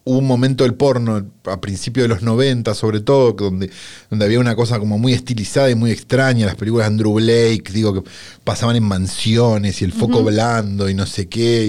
hubo 0.05 0.17
un 0.17 0.27
momento 0.27 0.65
del 0.65 0.73
porno, 0.73 1.25
a 1.45 1.61
principios 1.61 2.03
de 2.05 2.07
los 2.09 2.21
90 2.23 2.73
sobre 2.73 2.99
todo, 2.99 3.31
donde, 3.34 3.69
donde 4.09 4.25
había 4.25 4.39
una 4.39 4.53
cosa 4.55 4.77
como 4.80 4.97
muy 4.97 5.13
estilizada 5.13 5.69
y 5.69 5.75
muy 5.75 5.91
extraña, 5.91 6.45
las 6.45 6.55
películas 6.55 6.85
de 6.88 6.93
Andrew 6.93 7.13
Blake, 7.13 7.63
digo, 7.73 7.93
que 8.03 8.09
pasaban 8.43 8.75
en 8.75 8.84
mansiones 8.84 9.81
y 9.81 9.85
el 9.85 9.93
foco 9.93 10.21
blando 10.23 10.89
y 10.89 10.93
no 10.93 11.05
sé 11.05 11.27
qué, 11.30 11.67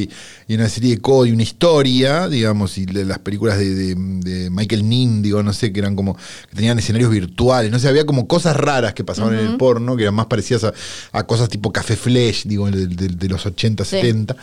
y, 0.49 0.53
y 0.53 0.57
una 0.57 0.69
serie 0.69 0.97
de 0.97 1.01
cosas, 1.01 1.29
y 1.31 1.33
una 1.33 1.43
historia, 1.45 2.29
digamos, 2.29 2.77
y 2.79 2.87
de 2.87 3.05
las 3.05 3.19
películas 3.21 3.57
de, 3.59 3.73
de- 3.75 3.95
de 3.95 4.51
Michael 4.51 4.89
Nin, 4.89 5.23
digo, 5.23 5.43
no 5.43 5.53
sé, 5.53 5.73
que 5.73 5.79
eran 5.81 5.95
como, 5.95 6.17
que 6.17 6.57
tenían 6.57 6.79
escenarios 6.79 7.11
virtuales, 7.11 7.71
no 7.71 7.79
sé, 7.79 7.89
había 7.89 8.05
como 8.07 8.27
cosas 8.27 8.57
raras 8.57 8.95
que 8.95 9.05
pasaban 9.05 9.35
en 9.35 9.47
el 9.47 9.57
porno, 9.57 9.97
que 9.97 10.03
eran 10.03 10.15
más 10.15 10.27
parecidas 10.27 10.65
a, 10.65 10.73
a 11.13 11.25
cosas 11.25 11.49
tipo 11.49 11.73
Café 11.73 11.95
Flesh, 11.97 12.45
digo, 12.47 12.69
de 12.71 13.29
los 13.29 13.47
80, 13.47 13.85
Sí. 13.85 13.91
70. 13.97 14.37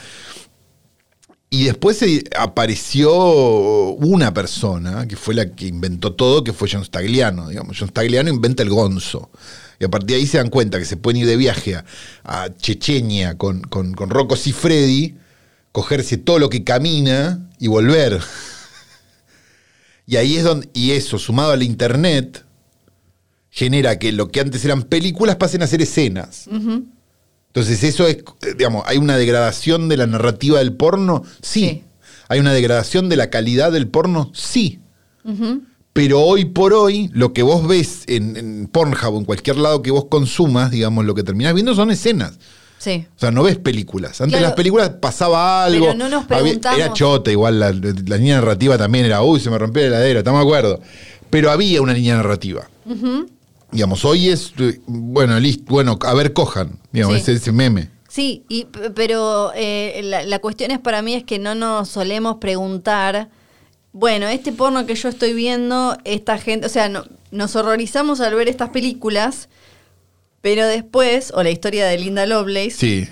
Y 1.53 1.65
después 1.65 2.02
apareció 2.40 3.14
una 3.14 4.34
persona 4.34 5.06
que 5.06 5.18
fue 5.18 5.36
la 5.36 5.52
que 5.52 5.68
inventó 5.68 6.14
todo, 6.14 6.45
que 6.45 6.53
fue 6.53 6.69
John 6.72 6.86
Stagliano. 6.86 7.49
Digamos, 7.49 7.78
John 7.78 7.90
Stagliano 7.90 8.30
inventa 8.30 8.64
el 8.64 8.69
gonzo. 8.69 9.30
Y 9.78 9.84
a 9.84 9.90
partir 9.90 10.11
de 10.11 10.15
ahí 10.15 10.28
se 10.28 10.38
dan 10.38 10.49
cuenta 10.49 10.80
que 10.80 10.86
se 10.86 10.95
pueden 10.95 11.19
ir 11.19 11.28
de 11.28 11.36
viaje 11.36 11.76
a, 11.76 11.84
a 12.23 12.56
Chechenia 12.56 13.38
con, 13.38 13.64
con, 13.64 13.91
con 13.94 14.10
Rocco 14.10 14.38
Siffredi, 14.38 15.18
cogerse 15.73 16.15
todo 16.15 16.40
lo 16.40 16.49
que 16.49 16.64
camina 16.64 17.49
y 17.60 17.68
volver. 17.68 18.22
Y 20.07 20.15
ahí 20.15 20.38
es 20.38 20.45
donde, 20.45 20.69
y 20.73 20.91
eso, 20.91 21.19
sumado 21.19 21.52
al 21.52 21.64
internet, 21.64 22.45
genera 23.49 23.99
que 23.99 24.14
lo 24.14 24.30
que 24.32 24.40
antes 24.40 24.64
eran 24.64 24.84
películas 24.84 25.36
pasen 25.36 25.64
a 25.64 25.68
ser 25.68 25.82
escenas. 25.82 26.48
Entonces, 27.53 27.84
eso 27.84 28.07
es, 28.07 28.18
eh, 28.18 28.53
digamos, 28.57 28.84
hay 28.88 28.98
una 28.98 29.18
degradación 29.18 29.90
de 29.90 29.98
la 29.98 30.07
narrativa 30.07 30.60
del 30.60 30.73
porno, 30.73 31.23
sí. 31.41 31.60
Sí. 31.61 31.84
Hay 32.30 32.40
una 32.40 32.53
degradación 32.53 33.10
de 33.10 33.18
la 33.18 33.30
calidad 33.30 33.73
del 33.73 33.88
porno, 33.90 34.32
sí. 34.34 34.80
Pero 35.94 36.22
hoy 36.22 36.45
por 36.45 36.73
hoy, 36.73 37.10
lo 37.14 37.34
que 37.34 37.44
vos 37.44 37.68
ves 37.68 38.03
en, 38.07 38.38
en 38.38 38.68
Pornhub 38.72 39.14
o 39.15 39.19
en 39.19 39.26
cualquier 39.26 39.57
lado 39.57 39.82
que 39.82 39.91
vos 39.91 40.06
consumas, 40.06 40.72
digamos, 40.72 41.03
lo 41.03 41.14
que 41.14 41.23
terminás 41.23 41.53
viendo 41.53 41.76
son 41.76 41.91
escenas. 41.91 42.40
Sí. 42.78 43.06
O 43.15 43.19
sea, 43.19 43.30
no 43.32 43.44
ves 43.44 43.57
películas. 43.57 44.22
Antes 44.22 44.38
Claro. 44.38 44.45
las 44.48 44.53
películas 44.56 44.90
pasaba 45.02 45.65
algo. 45.65 45.88
Pero 45.88 45.98
no 45.98 46.07
nos 46.10 46.32
había- 46.32 46.53
era 46.76 46.94
chota, 46.94 47.30
igual 47.32 47.60
la, 47.60 47.72
la 47.73 48.18
línea 48.18 48.36
narrativa 48.38 48.78
también 48.78 49.06
era, 49.06 49.22
uy, 49.22 49.40
se 49.41 49.49
me 49.49 49.57
rompió 49.57 49.82
la 49.84 49.88
heladera, 49.90 50.19
estamos 50.19 50.40
de 50.40 50.45
acuerdo. 50.48 50.80
Pero 51.30 51.52
había 51.52 51.82
una 51.82 51.94
línea 51.94 52.15
narrativa. 52.15 52.68
Digamos, 53.72 54.03
hoy 54.06 54.30
es, 54.30 54.53
bueno, 54.85 55.39
listo, 55.39 55.64
bueno, 55.68 55.98
a 56.06 56.14
ver, 56.14 56.34
cojan, 56.34 56.80
digamos, 56.91 57.15
Sí. 57.18 57.22
ese, 57.22 57.34
ese 57.34 57.52
meme. 57.52 57.89
Sí, 58.10 58.43
y, 58.49 58.65
pero 58.93 59.52
eh, 59.56 60.02
la, 60.03 60.23
la 60.23 60.39
cuestión 60.39 60.72
es 60.72 60.80
para 60.80 61.02
mí 61.02 61.14
es 61.14 61.23
que 61.23 61.39
no 61.39 61.56
nos 61.56 61.88
solemos 61.88 62.35
preguntar, 62.38 63.30
bueno, 63.93 64.27
este 64.27 64.52
porno 64.52 64.85
que 64.85 64.95
yo 64.95 65.07
estoy 65.07 65.34
viendo, 65.34 65.98
esta 66.03 66.38
gente, 66.38 66.65
o 66.65 66.69
sea, 66.69 66.89
no- 66.89 67.06
nos 67.31 67.56
horrorizamos 67.56 68.19
al 68.19 68.35
ver 68.35 68.49
estas 68.49 68.69
películas, 68.69 69.48
pero 70.41 70.65
después, 70.68 71.31
o 71.34 71.41
la 71.43 71.52
historia 71.52 71.85
de 71.88 71.98
Linda 71.98 72.26
Lovelace, 72.26 72.72
Sí. 72.72 73.07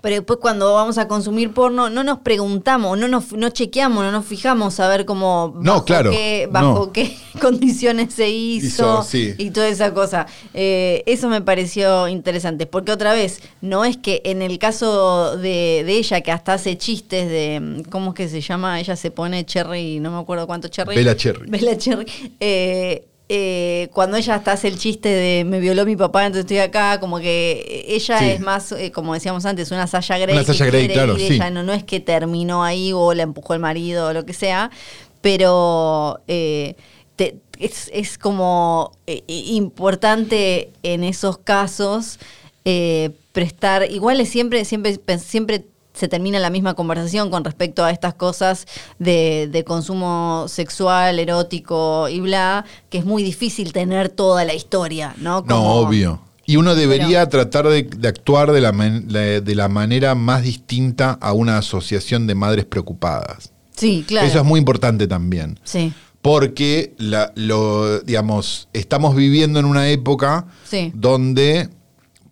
Pero 0.00 0.16
después 0.16 0.38
cuando 0.40 0.74
vamos 0.74 0.98
a 0.98 1.08
consumir 1.08 1.52
porno 1.52 1.90
no 1.90 2.02
nos 2.04 2.18
preguntamos, 2.20 2.98
no 2.98 3.08
nos 3.08 3.32
no 3.32 3.48
chequeamos, 3.50 4.04
no 4.04 4.10
nos 4.12 4.24
fijamos 4.26 4.78
a 4.80 4.88
ver 4.88 5.04
cómo 5.04 5.54
No, 5.60 5.72
bajo 5.72 5.84
claro, 5.84 6.10
qué, 6.10 6.48
bajo 6.50 6.86
no. 6.86 6.92
qué 6.92 7.16
condiciones 7.40 8.14
se 8.14 8.28
hizo, 8.30 8.66
Hizo, 8.66 9.02
sí. 9.02 9.34
y 9.38 9.50
toda 9.50 9.68
esa 9.68 9.92
cosa. 9.94 10.26
Eh, 10.54 11.02
eso 11.06 11.28
me 11.28 11.40
pareció 11.40 12.08
interesante, 12.08 12.66
porque 12.66 12.92
otra 12.92 13.12
vez, 13.12 13.40
no 13.60 13.84
es 13.84 13.96
que 13.96 14.22
en 14.24 14.42
el 14.42 14.58
caso 14.58 15.36
de, 15.36 15.82
de 15.84 15.92
ella, 15.98 16.20
que 16.20 16.32
hasta 16.32 16.54
hace 16.54 16.76
chistes 16.78 17.28
de, 17.28 17.82
¿cómo 17.90 18.10
es 18.10 18.14
que 18.16 18.28
se 18.28 18.40
llama? 18.40 18.80
Ella 18.80 18.96
se 18.96 19.10
pone 19.10 19.44
Cherry, 19.44 20.00
no 20.00 20.10
me 20.10 20.18
acuerdo 20.18 20.46
cuánto 20.46 20.68
Cherry. 20.68 20.94
Bella 20.96 21.16
Cherry. 21.16 21.46
Bella 21.50 21.76
Cherry. 21.76 22.06
Eh, 22.40 23.06
eh, 23.32 23.88
cuando 23.92 24.16
ella 24.16 24.34
hasta 24.34 24.50
hace 24.50 24.66
el 24.66 24.76
chiste 24.76 25.08
de 25.08 25.44
me 25.44 25.60
violó 25.60 25.86
mi 25.86 25.94
papá, 25.94 26.26
entonces 26.26 26.46
estoy 26.46 26.58
acá, 26.58 26.98
como 26.98 27.20
que 27.20 27.84
ella 27.86 28.18
Sí. 28.18 28.24
es 28.30 28.40
más, 28.40 28.72
eh, 28.72 28.90
como 28.90 29.14
decíamos 29.14 29.46
antes, 29.46 29.70
una 29.70 29.86
Sasha 29.86 30.18
Grey. 30.18 30.34
Una 30.34 30.44
Sasha 30.44 30.66
Grey, 30.66 30.88
claro, 30.88 31.16
sí. 31.16 31.34
ella 31.34 31.48
no, 31.50 31.62
no 31.62 31.72
es 31.72 31.84
que 31.84 32.00
terminó 32.00 32.64
ahí 32.64 32.92
o 32.92 33.14
la 33.14 33.22
empujó 33.22 33.54
el 33.54 33.60
marido 33.60 34.08
o 34.08 34.12
lo 34.12 34.26
que 34.26 34.32
sea, 34.32 34.72
pero 35.20 36.20
eh, 36.26 36.74
te- 37.14 37.36
es, 37.60 37.88
es 37.92 38.18
como 38.18 38.90
eh, 39.06 39.22
importante 39.28 40.70
en 40.82 41.04
esos 41.04 41.38
casos 41.38 42.18
eh, 42.64 43.10
prestar, 43.32 43.90
igual 43.90 44.20
es 44.20 44.28
siempre, 44.28 44.64
siempre, 44.64 44.98
siempre 45.18 45.64
se 45.92 46.08
termina 46.08 46.38
la 46.38 46.50
misma 46.50 46.74
conversación 46.74 47.30
con 47.30 47.44
respecto 47.44 47.84
a 47.84 47.90
estas 47.90 48.14
cosas 48.14 48.66
de, 48.98 49.48
de 49.50 49.64
consumo 49.64 50.46
sexual, 50.48 51.18
erótico 51.18 52.08
y 52.08 52.20
bla, 52.20 52.64
que 52.88 52.98
es 52.98 53.04
muy 53.04 53.22
difícil 53.22 53.72
tener 53.72 54.08
toda 54.08 54.44
la 54.44 54.54
historia, 54.54 55.14
¿no? 55.18 55.42
No, 55.46 55.62
obvio. 55.74 56.20
Y 56.46 56.56
uno 56.56 56.74
debería 56.74 57.28
tratar 57.28 57.68
de, 57.68 57.82
de 57.84 58.08
actuar 58.08 58.50
de 58.52 58.60
la, 58.60 58.72
de 58.72 59.54
la 59.54 59.68
manera 59.68 60.14
más 60.14 60.42
distinta 60.42 61.18
a 61.20 61.32
una 61.32 61.58
asociación 61.58 62.26
de 62.26 62.34
madres 62.34 62.64
preocupadas. 62.64 63.52
Sí, 63.76 64.04
claro. 64.06 64.26
Eso 64.26 64.38
es 64.38 64.44
muy 64.44 64.58
importante 64.58 65.06
también. 65.06 65.58
Sí, 65.64 65.92
Porque 66.22 66.92
la- 66.98 67.32
lo, 67.36 68.00
digamos, 68.00 68.68
estamos 68.72 69.14
viviendo 69.16 69.58
en 69.60 69.64
una 69.64 69.88
época 69.88 70.46
Sí. 70.64 70.92
donde 70.94 71.68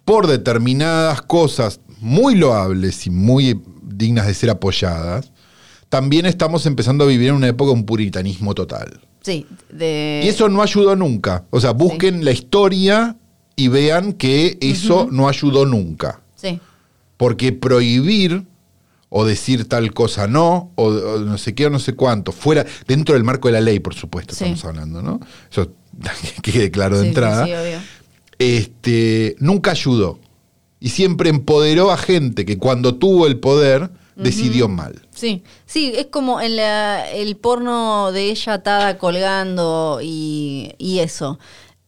por 0.04 0.26
determinadas 0.26 1.22
cosas 1.22 1.80
muy 2.00 2.34
loables 2.34 3.06
y 3.06 3.10
muy 3.10 3.60
dignas 3.82 4.26
de 4.26 4.34
ser 4.34 4.50
apoyadas, 4.50 5.32
también 5.88 6.26
estamos 6.26 6.66
empezando 6.66 7.04
a 7.04 7.06
vivir 7.06 7.28
en 7.30 7.34
una 7.36 7.48
época 7.48 7.68
de 7.70 7.74
un 7.74 7.84
puritanismo 7.86 8.54
total. 8.54 9.00
sí. 9.22 9.46
De, 9.70 10.22
Y 10.24 10.28
eso 10.28 10.48
no 10.48 10.62
ayudó 10.62 10.96
nunca. 10.96 11.44
O 11.50 11.60
sea, 11.60 11.72
busquen 11.72 12.24
la 12.24 12.30
historia 12.32 13.16
y 13.56 13.68
vean 13.68 14.12
que 14.12 14.56
eso 14.60 15.08
no 15.10 15.28
ayudó 15.28 15.66
nunca. 15.66 16.20
Sí, 16.36 16.60
Porque 17.16 17.52
prohibir 17.52 18.44
o 19.10 19.24
decir 19.24 19.66
tal 19.66 19.92
cosa 19.94 20.26
no, 20.26 20.70
o, 20.76 20.84
o 20.88 21.18
no 21.20 21.38
sé 21.38 21.54
qué 21.54 21.66
o 21.66 21.70
no 21.70 21.78
sé 21.78 21.94
cuánto, 21.94 22.30
fuera, 22.32 22.64
dentro 22.86 23.14
del 23.14 23.24
marco 23.24 23.48
de 23.48 23.52
la 23.54 23.60
ley, 23.62 23.80
por 23.80 23.94
supuesto, 23.94 24.34
Sí. 24.34 24.44
estamos 24.44 24.64
hablando, 24.66 25.02
¿no? 25.02 25.18
Eso 25.50 25.72
que 26.42 26.52
quede 26.52 26.70
claro 26.70 26.96
de 26.98 27.02
sí, 27.04 27.08
entrada. 27.08 27.44
sí, 27.46 27.52
obvio. 27.52 27.78
este, 28.38 29.34
nunca 29.40 29.72
ayudó. 29.72 30.18
Y 30.80 30.90
siempre 30.90 31.28
empoderó 31.30 31.90
a 31.90 31.96
gente 31.96 32.44
que 32.44 32.58
cuando 32.58 32.94
tuvo 32.96 33.26
el 33.26 33.38
poder 33.40 33.90
decidió 34.16 34.68
mal. 34.68 35.06
Sí, 35.14 35.42
sí, 35.66 35.92
es 35.96 36.06
como 36.06 36.40
en 36.40 36.56
la- 36.56 37.08
el 37.10 37.36
porno 37.36 38.10
de 38.12 38.30
ella 38.30 38.54
atada 38.54 38.98
colgando 38.98 40.00
y, 40.02 40.72
y 40.78 40.98
eso. 41.00 41.38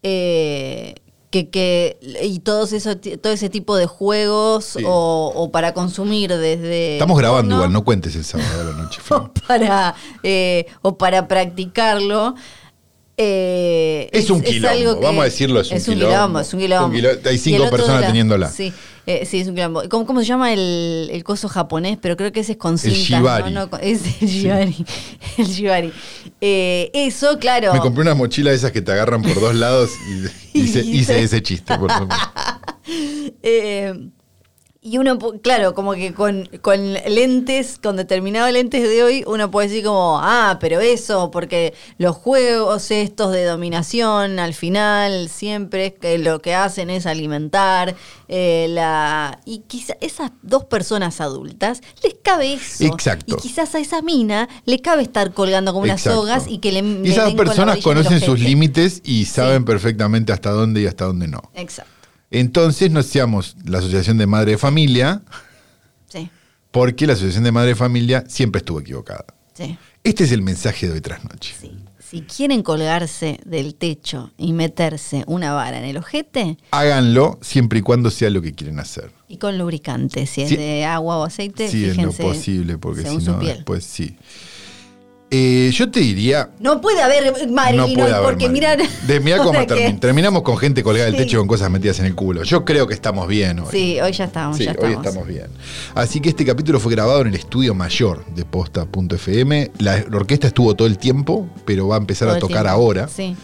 Eh, 0.03 0.95
que, 1.31 1.49
que, 1.49 1.97
y 2.23 2.41
todos 2.41 2.73
eso, 2.73 2.97
todo 2.97 3.33
ese 3.33 3.49
tipo 3.51 3.77
de 3.77 3.87
juegos 3.87 4.65
Sí. 4.65 4.83
o, 4.85 5.33
o 5.33 5.51
para 5.53 5.75
consumir 5.75 6.31
desde... 6.37 6.95
Estamos 6.95 7.17
grabando 7.19 7.55
igual, 7.55 7.73
no 7.73 7.85
cuentes 7.85 8.17
el 8.17 8.25
sábado 8.25 8.59
de 8.59 8.73
la 8.73 8.83
noche. 8.83 9.01
O 9.11 9.31
para, 9.47 9.95
eh, 10.25 10.67
o 10.83 10.99
para 10.99 11.29
practicarlo. 11.29 12.35
Eh, 13.23 14.09
Es 14.13 14.31
un 14.31 14.41
quilombo, 14.41 15.01
vamos 15.01 15.21
a 15.21 15.25
decirlo, 15.25 15.61
es 15.61 15.71
un 15.71 15.79
quilombo. 15.79 16.41
Es 16.41 16.55
un 16.55 16.61
quilombo. 16.61 16.87
Es 16.87 16.91
un 16.91 16.95
quilombo. 16.95 17.29
Hay 17.29 17.39
cinco 17.39 17.69
personas 17.71 18.01
la- 18.01 18.07
teniéndola. 18.07 18.49
Sí, 18.51 18.73
eh, 19.07 19.27
sí, 19.27 19.41
es 19.41 19.49
un 19.49 19.55
quilombo. 19.55 19.83
¿Cómo, 19.91 20.07
cómo 20.07 20.21
se 20.21 20.27
llama 20.27 20.53
el, 20.55 21.11
el 21.13 21.23
coso 21.23 21.49
japonés? 21.49 21.99
Pero 22.01 22.17
creo 22.17 22.33
que 22.33 22.41
ese 22.41 22.53
es 22.53 22.59
con 22.59 22.79
cintas. 22.79 23.51
¿no? 23.51 23.67
No, 23.67 23.71
es 23.83 24.01
el 24.23 24.29
shibari. 24.29 24.85
El 25.37 25.47
shibari. 25.47 25.93
Eh, 26.41 26.91
eso, 26.95 27.39
claro. 27.39 27.73
Me 27.75 27.81
compré 27.81 28.03
una 28.03 28.15
mochila 28.15 28.51
de 28.51 28.57
esas 28.57 28.73
que 28.73 28.81
te 28.83 28.93
agarran 28.93 29.23
por 29.23 29.39
dos 29.41 29.55
lados 29.55 29.91
y 30.55 30.59
hice, 30.63 30.81
Y 30.81 30.99
hice 30.99 31.19
hice- 31.19 31.23
ese 31.23 31.43
chiste. 31.43 31.77
Por 31.79 31.91
favor. 31.91 32.09
Y 34.83 34.97
uno, 34.97 35.19
claro, 35.43 35.75
como 35.75 35.93
que 35.93 36.15
con, 36.15 36.49
con 36.63 36.95
lentes, 36.95 37.79
con 37.83 37.97
determinados 37.97 38.51
lentes 38.51 38.83
de 38.83 39.03
hoy, 39.03 39.25
uno 39.27 39.51
puede 39.51 39.69
decir 39.69 39.85
como, 39.85 40.19
ah, 40.23 40.57
pero 40.59 40.81
eso, 40.81 41.31
porque 41.31 41.75
los 41.99 42.17
juegos 42.17 42.91
estos 42.91 43.31
de 43.31 43.45
dominación, 43.45 44.39
al 44.39 44.55
final, 44.55 45.29
siempre 45.29 45.89
es 45.89 45.93
que 46.01 46.17
lo 46.17 46.41
que 46.41 46.55
hacen 46.55 46.89
es 46.89 47.05
alimentar 47.05 47.95
eh, 48.29 48.69
la... 48.71 49.39
Y 49.45 49.65
quizá 49.67 49.99
esas 50.01 50.33
dos 50.41 50.65
personas 50.65 51.21
adultas 51.21 51.83
les 52.03 52.15
cabe 52.23 52.55
eso. 52.55 52.85
Exacto. 52.85 53.37
Y 53.37 53.39
quizás 53.39 53.75
a 53.75 53.81
esa 53.81 54.01
mina 54.01 54.49
le 54.65 54.79
cabe 54.79 55.03
estar 55.03 55.35
colgando 55.35 55.75
como 55.75 55.85
unas 55.85 56.01
Exacto. 56.01 56.23
sogas 56.23 56.49
y 56.49 56.57
que 56.57 56.73
le... 56.73 56.79
Y 56.79 56.83
le 56.83 57.11
esas 57.11 57.27
den 57.27 57.37
la 57.37 57.45
personas 57.45 57.79
conocen 57.81 58.19
sus 58.23 58.41
límites 58.41 59.03
y 59.05 59.27
saben 59.27 59.67
perfectamente 59.67 60.33
hasta 60.33 60.49
dónde 60.53 60.81
y 60.81 60.87
hasta 60.87 61.05
dónde 61.05 61.29
no. 61.29 61.43
Exacto. 61.55 62.00
Entonces 62.31 62.91
no 62.91 63.03
seamos 63.03 63.57
la 63.65 63.79
Asociación 63.79 64.19
de 64.19 64.27
Madre 64.27 64.53
de 64.53 64.59
Familia, 64.59 65.23
Sí, 66.09 66.29
porque 66.71 67.07
la 67.07 67.13
Asociación 67.15 67.45
de 67.45 67.53
Madre 67.53 67.71
de 67.71 67.77
Familia 67.77 68.25
siempre 68.29 68.59
estuvo 68.61 68.81
equivocada. 68.81 69.25
sí. 69.55 69.77
Este 70.03 70.25
es 70.25 70.33
el 70.33 70.41
mensaje 70.41 70.87
de 70.89 70.95
hoy 70.95 71.01
tras 71.03 71.23
noche. 71.25 71.55
Sí. 71.61 71.73
Si 71.99 72.23
quieren 72.23 72.63
colgarse 72.63 73.39
del 73.45 73.75
techo 73.75 74.33
y 74.39 74.53
meterse 74.55 75.25
una 75.27 75.53
vara 75.53 75.79
en 75.79 75.85
el 75.85 75.99
ojete, 75.99 76.57
Háganlo 76.71 77.39
siempre 77.43 77.81
y 77.81 77.83
cuando 77.83 78.11
sea 78.11 78.31
lo 78.31 78.41
que 78.43 78.53
quieren 78.55 78.81
hacer. 78.81 79.13
y 79.29 79.37
con 79.37 79.59
lubricante, 79.59 80.25
si 80.27 80.41
es 80.43 80.51
de 80.51 80.85
agua 80.87 81.19
o 81.19 81.25
aceite, 81.25 81.69
Sí, 81.69 81.85
en 81.85 82.07
lo 82.07 82.13
posible, 82.13 82.79
porque 82.79 83.03
si 83.03 83.19
no, 83.19 83.39
después 83.41 83.85
sí. 83.85 84.17
Eh, 85.33 85.71
yo 85.73 85.89
te 85.91 86.01
diría. 86.01 86.51
No 86.59 86.81
puede 86.81 87.01
haber 87.03 87.33
Marilyn 87.51 87.77
no 87.79 87.85
hoy, 87.87 87.95
puede 87.95 88.13
haber. 88.15 88.31
porque 88.31 88.49
mirar. 88.49 88.79
De, 89.07 89.21
mirá 89.21 89.39
cómo 89.45 89.53
termin- 89.61 90.01
terminamos 90.01 90.43
con 90.43 90.57
gente 90.59 90.83
colgada 90.83 91.07
del 91.07 91.15
Sí. 91.17 91.23
techo 91.23 91.39
con 91.39 91.47
cosas 91.47 91.71
metidas 91.71 92.01
en 92.01 92.07
el 92.07 92.15
culo. 92.17 92.43
Yo 92.43 92.65
creo 92.65 92.87
que 92.89 92.95
estamos 92.95 93.29
bien 93.29 93.61
hoy. 93.61 93.69
Sí, 93.71 94.01
hoy 94.01 94.13
ya 94.13 94.25
estamos, 94.25 94.57
Sí, 94.57 94.65
ya 94.65 94.73
hoy 94.73 94.77
estamos. 94.79 95.07
estamos 95.07 95.29
bien. 95.29 95.47
Así 95.95 96.21
que 96.21 96.31
este 96.31 96.45
capítulo 96.45 96.81
fue 96.81 96.91
grabado 96.93 97.21
en 97.21 97.29
el 97.29 97.35
estudio 97.37 97.75
mayor 97.75 98.25
de 98.35 98.45
posta.fm. 98.45 99.71
La, 99.79 100.05
orquesta 100.13 100.49
estuvo 100.49 100.75
todo 100.75 100.89
el 100.89 100.99
tiempo, 100.99 101.49
pero 101.65 101.87
va 101.87 101.95
a 101.97 101.99
empezar 101.99 102.27
Todo 102.29 102.37
a 102.37 102.41
tocar 102.41 102.67
ahora. 102.67 103.07
Sí. 103.09 103.37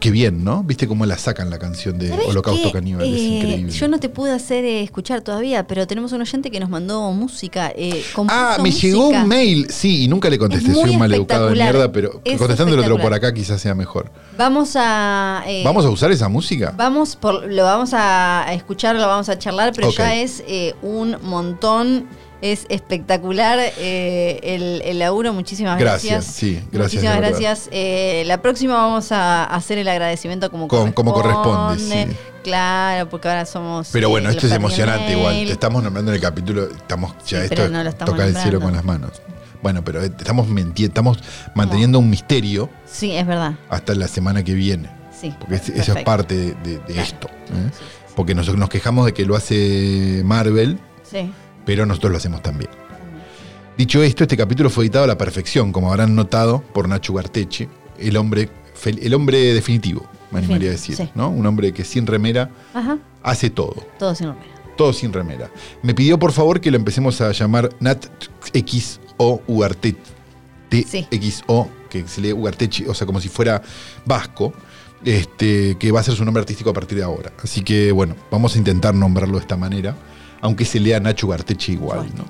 Qué 0.00 0.10
bien, 0.10 0.44
¿no? 0.44 0.62
¿Viste 0.64 0.86
cómo 0.88 1.06
la 1.06 1.16
sacan 1.18 1.50
la 1.50 1.58
canción 1.58 1.98
de 1.98 2.08
¿Sabés 2.08 2.26
Holocausto? 2.28 2.72
Caníbal? 2.72 3.02
es 3.06 3.20
Eh, 3.20 3.24
increíble. 3.24 3.72
Yo 3.72 3.88
no 3.88 3.98
te 4.00 4.08
pude 4.08 4.32
hacer 4.32 4.64
eh, 4.64 4.82
escuchar 4.82 5.20
todavía, 5.22 5.66
pero 5.66 5.86
tenemos 5.86 6.12
un 6.12 6.20
oyente 6.20 6.50
que 6.50 6.58
nos 6.60 6.68
mandó 6.70 7.10
música. 7.12 7.72
eh, 7.74 8.02
Ah, 8.28 8.58
me 8.62 8.70
llegó 8.70 9.08
un 9.08 9.28
mail. 9.28 9.66
Sí, 9.70 10.04
y 10.04 10.08
nunca 10.08 10.28
le 10.30 10.38
contesté. 10.38 10.72
Soy 10.74 10.90
un 10.90 10.98
maleducado 10.98 11.46
de 11.48 11.54
mierda, 11.54 11.90
pero 11.92 12.20
Es 12.24 12.38
contestándolo 12.38 12.82
otro 12.82 12.98
por 12.98 13.14
acá 13.14 13.32
quizás 13.32 13.60
sea 13.60 13.74
mejor. 13.74 14.10
Vamos 14.36 14.74
a. 14.76 15.42
eh, 15.46 15.62
¿Vamos 15.64 15.84
a 15.84 15.90
usar 15.90 16.10
esa 16.10 16.28
música? 16.28 16.74
Vamos 16.76 17.16
por, 17.16 17.50
lo 17.50 17.64
vamos 17.64 17.90
a 17.92 18.46
escuchar, 18.52 18.96
lo 18.96 19.06
vamos 19.06 19.28
a 19.28 19.38
charlar, 19.38 19.72
pero 19.74 19.90
ya 19.90 20.14
es 20.14 20.42
un 20.82 21.16
montón, 21.22 22.06
es 22.42 22.66
espectacular 22.68 23.58
eh, 23.78 24.38
el, 24.42 24.82
el 24.84 24.98
laburo. 24.98 25.32
Muchísimas 25.32 25.78
gracias. 25.78 26.12
Gracias, 26.12 26.34
sí, 26.34 26.60
gracias, 26.70 27.02
Muchísimas 27.02 27.16
gracias. 27.16 27.68
Eh, 27.72 28.24
la 28.26 28.42
próxima 28.42 28.74
vamos 28.74 29.10
a 29.12 29.44
hacer 29.44 29.78
el 29.78 29.88
agradecimiento 29.88 30.50
como 30.50 30.68
Con- 30.68 30.92
como 30.92 31.14
corresponde. 31.14 32.06
sí. 32.10 32.16
Claro, 32.42 33.08
porque 33.08 33.28
ahora 33.28 33.46
somos. 33.46 33.88
Pero 33.92 34.08
eh, 34.08 34.10
bueno, 34.10 34.28
esto 34.28 34.46
es 34.48 34.52
emocionante 34.52 35.12
igual. 35.12 35.46
Te 35.46 35.52
estamos 35.52 35.82
nombrando 35.82 36.10
en 36.10 36.16
el 36.16 36.20
capítulo, 36.20 36.64
estamos 36.70 37.14
ya 37.26 37.38
Sí, 37.38 37.44
esto 37.54 37.68
no 37.68 37.92
toca 37.94 38.24
el 38.26 38.36
cielo 38.36 38.60
con 38.60 38.72
las 38.74 38.84
manos. 38.84 39.22
Bueno, 39.62 39.84
pero 39.84 40.02
eh, 40.02 40.06
estamos 40.18 40.48
estamos 40.76 41.18
manteniendo 41.54 42.00
un 42.00 42.10
misterio 42.10 42.68
Sí, 42.84 43.12
es 43.12 43.24
verdad. 43.24 43.52
hasta 43.70 43.94
la 43.94 44.08
semana 44.08 44.42
que 44.42 44.54
viene. 44.54 44.90
Sí. 45.18 45.32
Porque 45.38 45.54
es- 45.54 45.68
eso 45.68 45.96
es 45.96 46.02
parte 46.02 46.34
de, 46.36 46.54
de- 46.54 46.78
de 46.78 46.80
Claro. 46.80 47.02
esto. 47.02 47.28
¿eh? 47.28 47.70
Sí, 47.70 47.84
Porque 48.16 48.34
nosotros 48.34 48.58
nos 48.58 48.68
quejamos 48.68 49.06
de 49.06 49.14
que 49.14 49.24
lo 49.24 49.36
hace 49.36 50.22
Marvel, 50.24 50.80
Sí. 51.08 51.30
Pero 51.64 51.86
nosotros 51.86 52.12
lo 52.12 52.18
hacemos 52.18 52.42
también. 52.42 52.70
Dicho 53.76 54.02
esto, 54.02 54.24
este 54.24 54.36
capítulo 54.36 54.68
fue 54.70 54.84
editado 54.84 55.04
a 55.04 55.08
la 55.08 55.18
perfección, 55.18 55.72
como 55.72 55.90
habrán 55.90 56.14
notado 56.14 56.62
por 56.74 56.88
Nacho 56.88 57.14
Garteche, 57.14 57.68
el 57.98 58.16
hombre, 58.16 58.50
el 58.84 59.14
hombre 59.14 59.54
definitivo, 59.54 60.06
me 60.30 60.38
animaría 60.38 60.68
a 60.68 60.72
decir. 60.72 60.96
Sí. 60.96 61.10
¿no? 61.14 61.30
Un 61.30 61.46
hombre 61.46 61.72
que 61.72 61.84
sin 61.84 62.06
remera 62.06 62.50
Ajá. 62.74 62.98
hace 63.22 63.50
todo. 63.50 63.86
Todo 63.98 64.14
sin 64.14 64.28
romper. 64.28 64.48
Todo 64.76 64.92
sin 64.92 65.12
remera. 65.12 65.50
Me 65.82 65.94
pidió 65.94 66.18
por 66.18 66.32
favor 66.32 66.60
que 66.60 66.70
lo 66.70 66.76
empecemos 66.76 67.20
a 67.20 67.32
llamar 67.32 67.70
Nat 67.80 68.06
XO 68.52 69.42
Ugarte. 69.46 69.96
Sí. 70.86 71.06
TXO, 71.10 71.68
que 71.90 72.08
se 72.08 72.22
lee 72.22 72.32
Ugartechi, 72.32 72.86
o 72.86 72.94
sea, 72.94 73.06
como 73.06 73.20
si 73.20 73.28
fuera 73.28 73.60
vasco, 74.06 74.54
este, 75.04 75.76
que 75.78 75.92
va 75.92 76.00
a 76.00 76.02
ser 76.02 76.14
su 76.14 76.24
nombre 76.24 76.40
artístico 76.40 76.70
a 76.70 76.72
partir 76.72 76.96
de 76.96 77.04
ahora. 77.04 77.32
Así 77.42 77.62
que 77.62 77.92
bueno, 77.92 78.16
vamos 78.30 78.54
a 78.54 78.58
intentar 78.58 78.94
nombrarlo 78.94 79.34
de 79.34 79.42
esta 79.42 79.56
manera, 79.56 79.96
aunque 80.42 80.66
se 80.66 80.78
lea 80.78 81.00
Nacho 81.00 81.26
Ugartechi 81.28 81.72
igual. 81.72 82.10
¿no? 82.16 82.26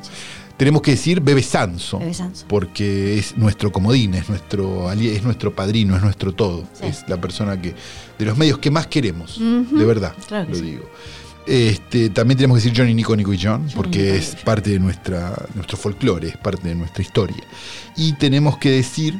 Tenemos 0.56 0.82
que 0.82 0.92
decir 0.92 1.20
Bebe 1.20 1.42
Sanso, 1.42 1.98
Bebe 1.98 2.14
Sanso. 2.14 2.46
porque 2.46 3.18
es 3.18 3.36
nuestro 3.36 3.72
comodín, 3.72 4.14
es 4.14 4.28
nuestro, 4.28 4.92
es 4.92 5.22
nuestro 5.24 5.52
padrino, 5.52 5.96
es 5.96 6.02
nuestro 6.02 6.32
todo. 6.32 6.64
Sí. 6.74 6.86
Es 6.86 7.04
la 7.08 7.20
persona 7.20 7.60
que 7.60 7.74
de 8.18 8.24
los 8.24 8.38
medios 8.38 8.58
que 8.58 8.70
más 8.70 8.86
queremos, 8.86 9.40
de 9.40 9.84
verdad, 9.84 10.14
Claro 10.28 10.48
lo 10.50 10.54
sí. 10.54 10.62
digo. 10.62 10.88
Este, 11.44 12.10
también 12.10 12.36
tenemos 12.38 12.58
que 12.58 12.62
decir 12.64 12.78
Johnny, 12.78 12.94
Nico, 12.94 13.16
Nico 13.16 13.32
y 13.34 13.38
John, 13.42 13.66
porque 13.74 13.98
Nico, 13.98 14.14
es 14.14 14.28
Nico 14.34 14.44
parte 14.44 14.70
de 14.70 14.78
nuestra, 14.78 15.34
nuestro 15.54 15.76
folclore, 15.76 16.28
es 16.28 16.36
parte 16.36 16.68
de 16.68 16.76
nuestra 16.76 17.02
historia. 17.02 17.42
Y 17.96 18.12
tenemos 18.12 18.58
que 18.58 18.70
decir. 18.70 19.14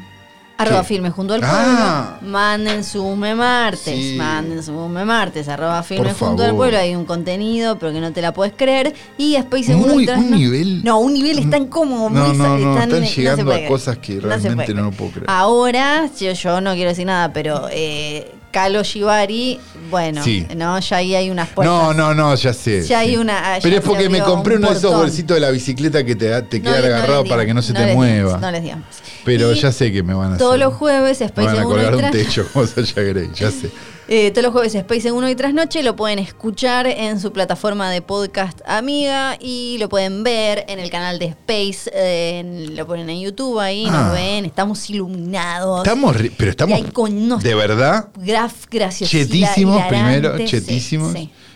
Arroba 0.63 0.85
firme 0.85 1.11
junto 1.11 1.35
al 1.35 1.41
pueblo. 1.41 1.57
Ah. 1.59 2.19
Manden 2.23 2.85
su 2.85 3.05
me 3.17 3.35
martes. 3.35 3.83
Sí. 3.95 4.15
Manden 4.17 4.63
su 4.63 4.73
me 4.73 5.05
martes. 5.05 5.49
Arroba 5.49 5.83
firme 5.83 6.09
Por 6.15 6.29
junto 6.29 6.43
al 6.43 6.55
pueblo. 6.57 6.79
Hay 6.79 6.95
un 6.95 7.05
contenido, 7.05 7.79
pero 7.79 7.93
que 7.93 8.01
no 8.01 8.13
te 8.13 8.23
la 8.23 8.33
puedes 8.33 8.55
creer. 8.57 8.95
Y 9.19 9.35
Space 9.37 9.75
uno 9.75 9.95
Muy- 9.95 10.09
un 10.09 10.31
no. 10.31 10.37
nivel- 10.37 10.83
No, 10.85 10.99
un 10.99 11.13
nivel 11.15 11.39
están 11.39 11.67
como 11.67 12.09
No, 12.11 12.29
muy. 12.29 12.37
no, 12.39 12.57
están, 12.57 13.03
llegando 13.05 13.53
a 13.53 13.67
cosas 13.67 13.99
que 13.99 14.21
realmente 14.21 14.75
no 14.75 14.91
puedo 14.91 15.11
creer. 15.13 15.27
Ahora, 15.29 16.09
yo, 16.19 16.33
yo 16.33 16.61
no 16.61 16.75
quiero 16.75 16.91
decir 16.91 17.07
nada, 17.07 17.33
pero 17.33 17.69
eh, 17.71 18.33
Calo 18.53 18.83
Shibari, 18.85 19.59
bueno, 19.91 20.23
Sí. 20.23 20.47
no, 20.57 20.79
ya 20.79 20.97
ahí 20.99 21.15
hay 21.17 21.31
unas 21.31 21.49
puertas. 21.49 21.75
No, 21.75 21.93
no, 21.95 22.15
no, 22.15 22.35
ya 22.37 22.53
sé. 22.53 22.85
Ya 22.87 23.01
hay 23.01 23.17
una- 23.17 23.59
Pero 23.63 23.77
es 23.77 23.83
porque 23.83 24.09
me 24.09 24.21
compré 24.21 24.55
un 24.57 24.61
uno 24.63 24.71
de 24.71 24.79
esos 24.79 24.95
bolsitos 24.95 25.35
de 25.35 25.41
la 25.41 25.51
bicicleta 25.51 26.05
que 26.05 26.15
te, 26.15 26.41
te 26.43 26.63
queda 26.63 26.79
no 26.81 26.87
agarrado 26.87 27.25
para 27.25 27.45
que 27.45 27.55
no 27.55 27.63
se 27.63 27.73
no 27.73 27.81
te 27.81 27.95
mueva. 27.95 28.15
digamos, 28.15 28.41
no 28.41 28.51
les 28.53 28.63
digamos. 28.63 28.87
Pero 29.25 29.53
Y 29.53 29.61
ya 29.61 29.73
sé 29.73 29.91
que 29.93 30.03
me 30.03 30.15
van 30.15 30.35
a 30.35 30.37
Todos 30.37 30.53
hacer. 30.53 30.61
los 30.67 30.75
jueves, 30.75 31.19
Me 31.21 31.27
Space 31.27 31.47
van 31.49 31.59
a 31.59 31.65
colgar 31.65 31.95
un 31.97 32.11
techo 32.11 32.47
como 32.53 32.67
Sasha 32.67 33.01
Grey, 33.01 33.31
ya 33.35 33.51
sé. 33.51 33.71
Eh, 34.15 34.31
todos 34.31 34.43
los 34.43 34.53
jueves 34.53 34.75
Space 34.75 35.09
en 35.09 35.15
1 35.15 35.31
y 35.31 35.35
tras 35.37 35.55
noche 35.55 35.83
lo 35.83 35.97
pueden 35.97 36.19
escuchar 36.19 36.87
en 36.87 37.19
su 37.19 37.33
plataforma 37.33 37.91
de 37.91 38.03
podcast 38.03 38.61
amiga 38.67 39.39
y 39.41 39.79
lo 39.81 39.89
pueden 39.89 40.23
ver 40.23 40.67
en 40.69 40.81
el 40.81 40.91
canal 40.91 41.19
de 41.19 41.25
Space, 41.29 41.91
eh, 41.95 42.41
en- 42.41 42.77
lo 42.77 42.87
ponen 42.87 43.09
en 43.09 43.21
YouTube 43.23 43.59
ahí, 43.59 43.87
Ah. 43.89 43.91
nos 43.91 44.13
ven, 44.13 44.45
estamos 44.45 44.91
iluminados. 44.91 45.79
Estamos, 45.83 46.15
ri- 46.15 46.31
pero 46.37 46.51
estamos 46.51 46.79
Y 46.79 46.83
hay 46.83 46.91
con 46.91 47.11
unos 47.17 47.43
de 47.43 47.55
verdad 47.55 48.09
graf 48.17 48.67
graciosos. 48.71 49.11
chetísimos 49.11 49.83
primero, 49.87 50.37
chetísimos 50.45 51.15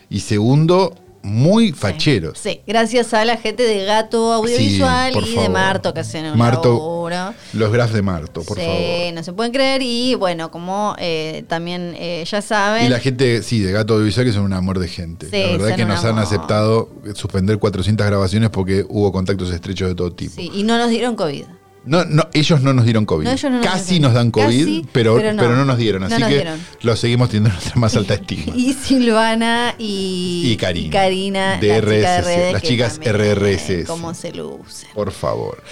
y 0.08 0.20
segundo 0.20 0.94
muy 1.26 1.72
facheros. 1.72 2.38
Sí, 2.38 2.60
gracias 2.66 3.12
a 3.12 3.24
la 3.24 3.36
gente 3.36 3.64
de 3.64 3.84
Gato 3.84 4.32
Audiovisual 4.32 5.12
Sí, 5.12 5.34
y 5.34 5.36
de. 5.40 5.48
Marto 5.48 5.92
que 5.92 6.00
hacen 6.00 6.26
un 6.26 6.38
Marto, 6.38 6.72
laburo. 6.72 7.34
Los 7.52 7.72
grafs 7.72 7.92
de 7.92 8.02
Marto, 8.02 8.42
por 8.44 8.56
Sí, 8.58 8.64
favor. 8.64 9.14
no 9.14 9.22
se 9.22 9.32
pueden 9.32 9.52
creer 9.52 9.82
y 9.82 10.14
bueno, 10.14 10.50
como 10.50 10.94
eh, 10.98 11.44
también 11.48 11.94
eh, 11.98 12.24
ya 12.30 12.40
saben. 12.42 12.86
Y 12.86 12.88
la 12.88 13.00
gente, 13.00 13.42
sí, 13.42 13.60
de 13.60 13.72
Gato 13.72 13.94
Audiovisual 13.94 14.26
que 14.26 14.32
son 14.32 14.44
un 14.44 14.52
amor 14.52 14.78
de 14.78 14.88
gente. 14.88 15.26
Sí, 15.30 15.36
la 15.42 15.56
verdad 15.58 15.76
que 15.76 15.84
nos 15.84 16.04
han 16.04 16.18
aceptado 16.18 16.88
suspender 17.14 17.58
400 17.58 18.06
grabaciones 18.06 18.50
porque 18.50 18.84
hubo 18.88 19.10
contactos 19.12 19.50
estrechos 19.52 19.88
de 19.88 19.94
todo 19.94 20.12
tipo. 20.12 20.34
Sí, 20.36 20.50
y 20.54 20.62
no 20.62 20.78
nos 20.78 20.90
dieron 20.90 21.16
COVID. 21.16 21.44
No, 21.86 22.04
no, 22.04 22.28
ellos 22.32 22.62
no 22.62 22.72
nos 22.72 22.84
dieron 22.84 23.06
COVID. 23.06 23.24
No, 23.24 23.30
ellos 23.30 23.50
no 23.50 23.58
nos 23.58 23.66
Casi 23.66 24.00
nos 24.00 24.12
dan 24.12 24.30
COVID, 24.32 24.46
Casi, 24.46 24.86
pero, 24.92 25.16
pero 25.16 25.36
pero, 25.36 25.50
no. 25.52 25.56
no. 25.58 25.64
nos 25.64 25.78
dieron. 25.78 26.02
Así 26.02 26.18
nos 26.20 26.28
que 26.28 26.34
dieron. 26.34 26.60
lo 26.82 26.96
seguimos 26.96 27.28
teniendo 27.28 27.50
en 27.50 27.54
nuestra 27.54 27.80
más 27.80 27.96
alta 27.96 28.14
estima. 28.20 28.52
Y 28.56 28.72
Silvana 28.74 29.74
y, 29.78 30.42
Y 30.52 30.56
Karina. 30.56 30.90
Karina, 30.90 31.58
De 31.58 31.68
la 31.68 31.80
chica 31.80 32.18
RSS, 32.20 32.26
RD, 32.26 32.52
las 32.52 32.62
chicas 32.62 33.00
eh, 33.02 33.84
Cómo 33.86 34.14
se 34.14 34.32
lucen. 34.32 34.88
Por 34.94 35.12
favor. 35.12 35.62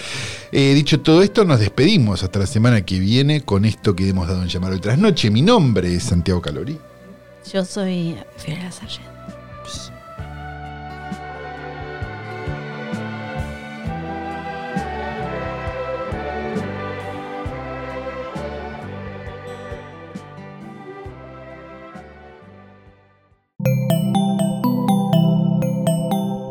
Eh, 0.51 0.73
dicho 0.73 1.01
todo 1.01 1.21
esto, 1.21 1.43
nos 1.43 1.59
despedimos 1.59 2.23
hasta 2.23 2.39
la 2.39 2.47
semana 2.47 2.85
que 2.85 2.99
viene 2.99 3.41
con 3.41 3.65
esto 3.65 3.95
que 3.95 4.07
hemos 4.07 4.27
dado 4.27 4.41
en 4.41 4.47
llamar 4.47 4.71
hoy 4.71 4.79
tras 4.79 4.97
noche. 4.97 5.29
Mi 5.29 5.41
nombre 5.41 5.93
es 5.95 6.03
Santiago 6.03 6.41
Calori. 6.41 6.79
Yo 7.51 7.65
soy 7.65 8.15
Fiorella 8.37 8.71
Sargent. 8.71 9.14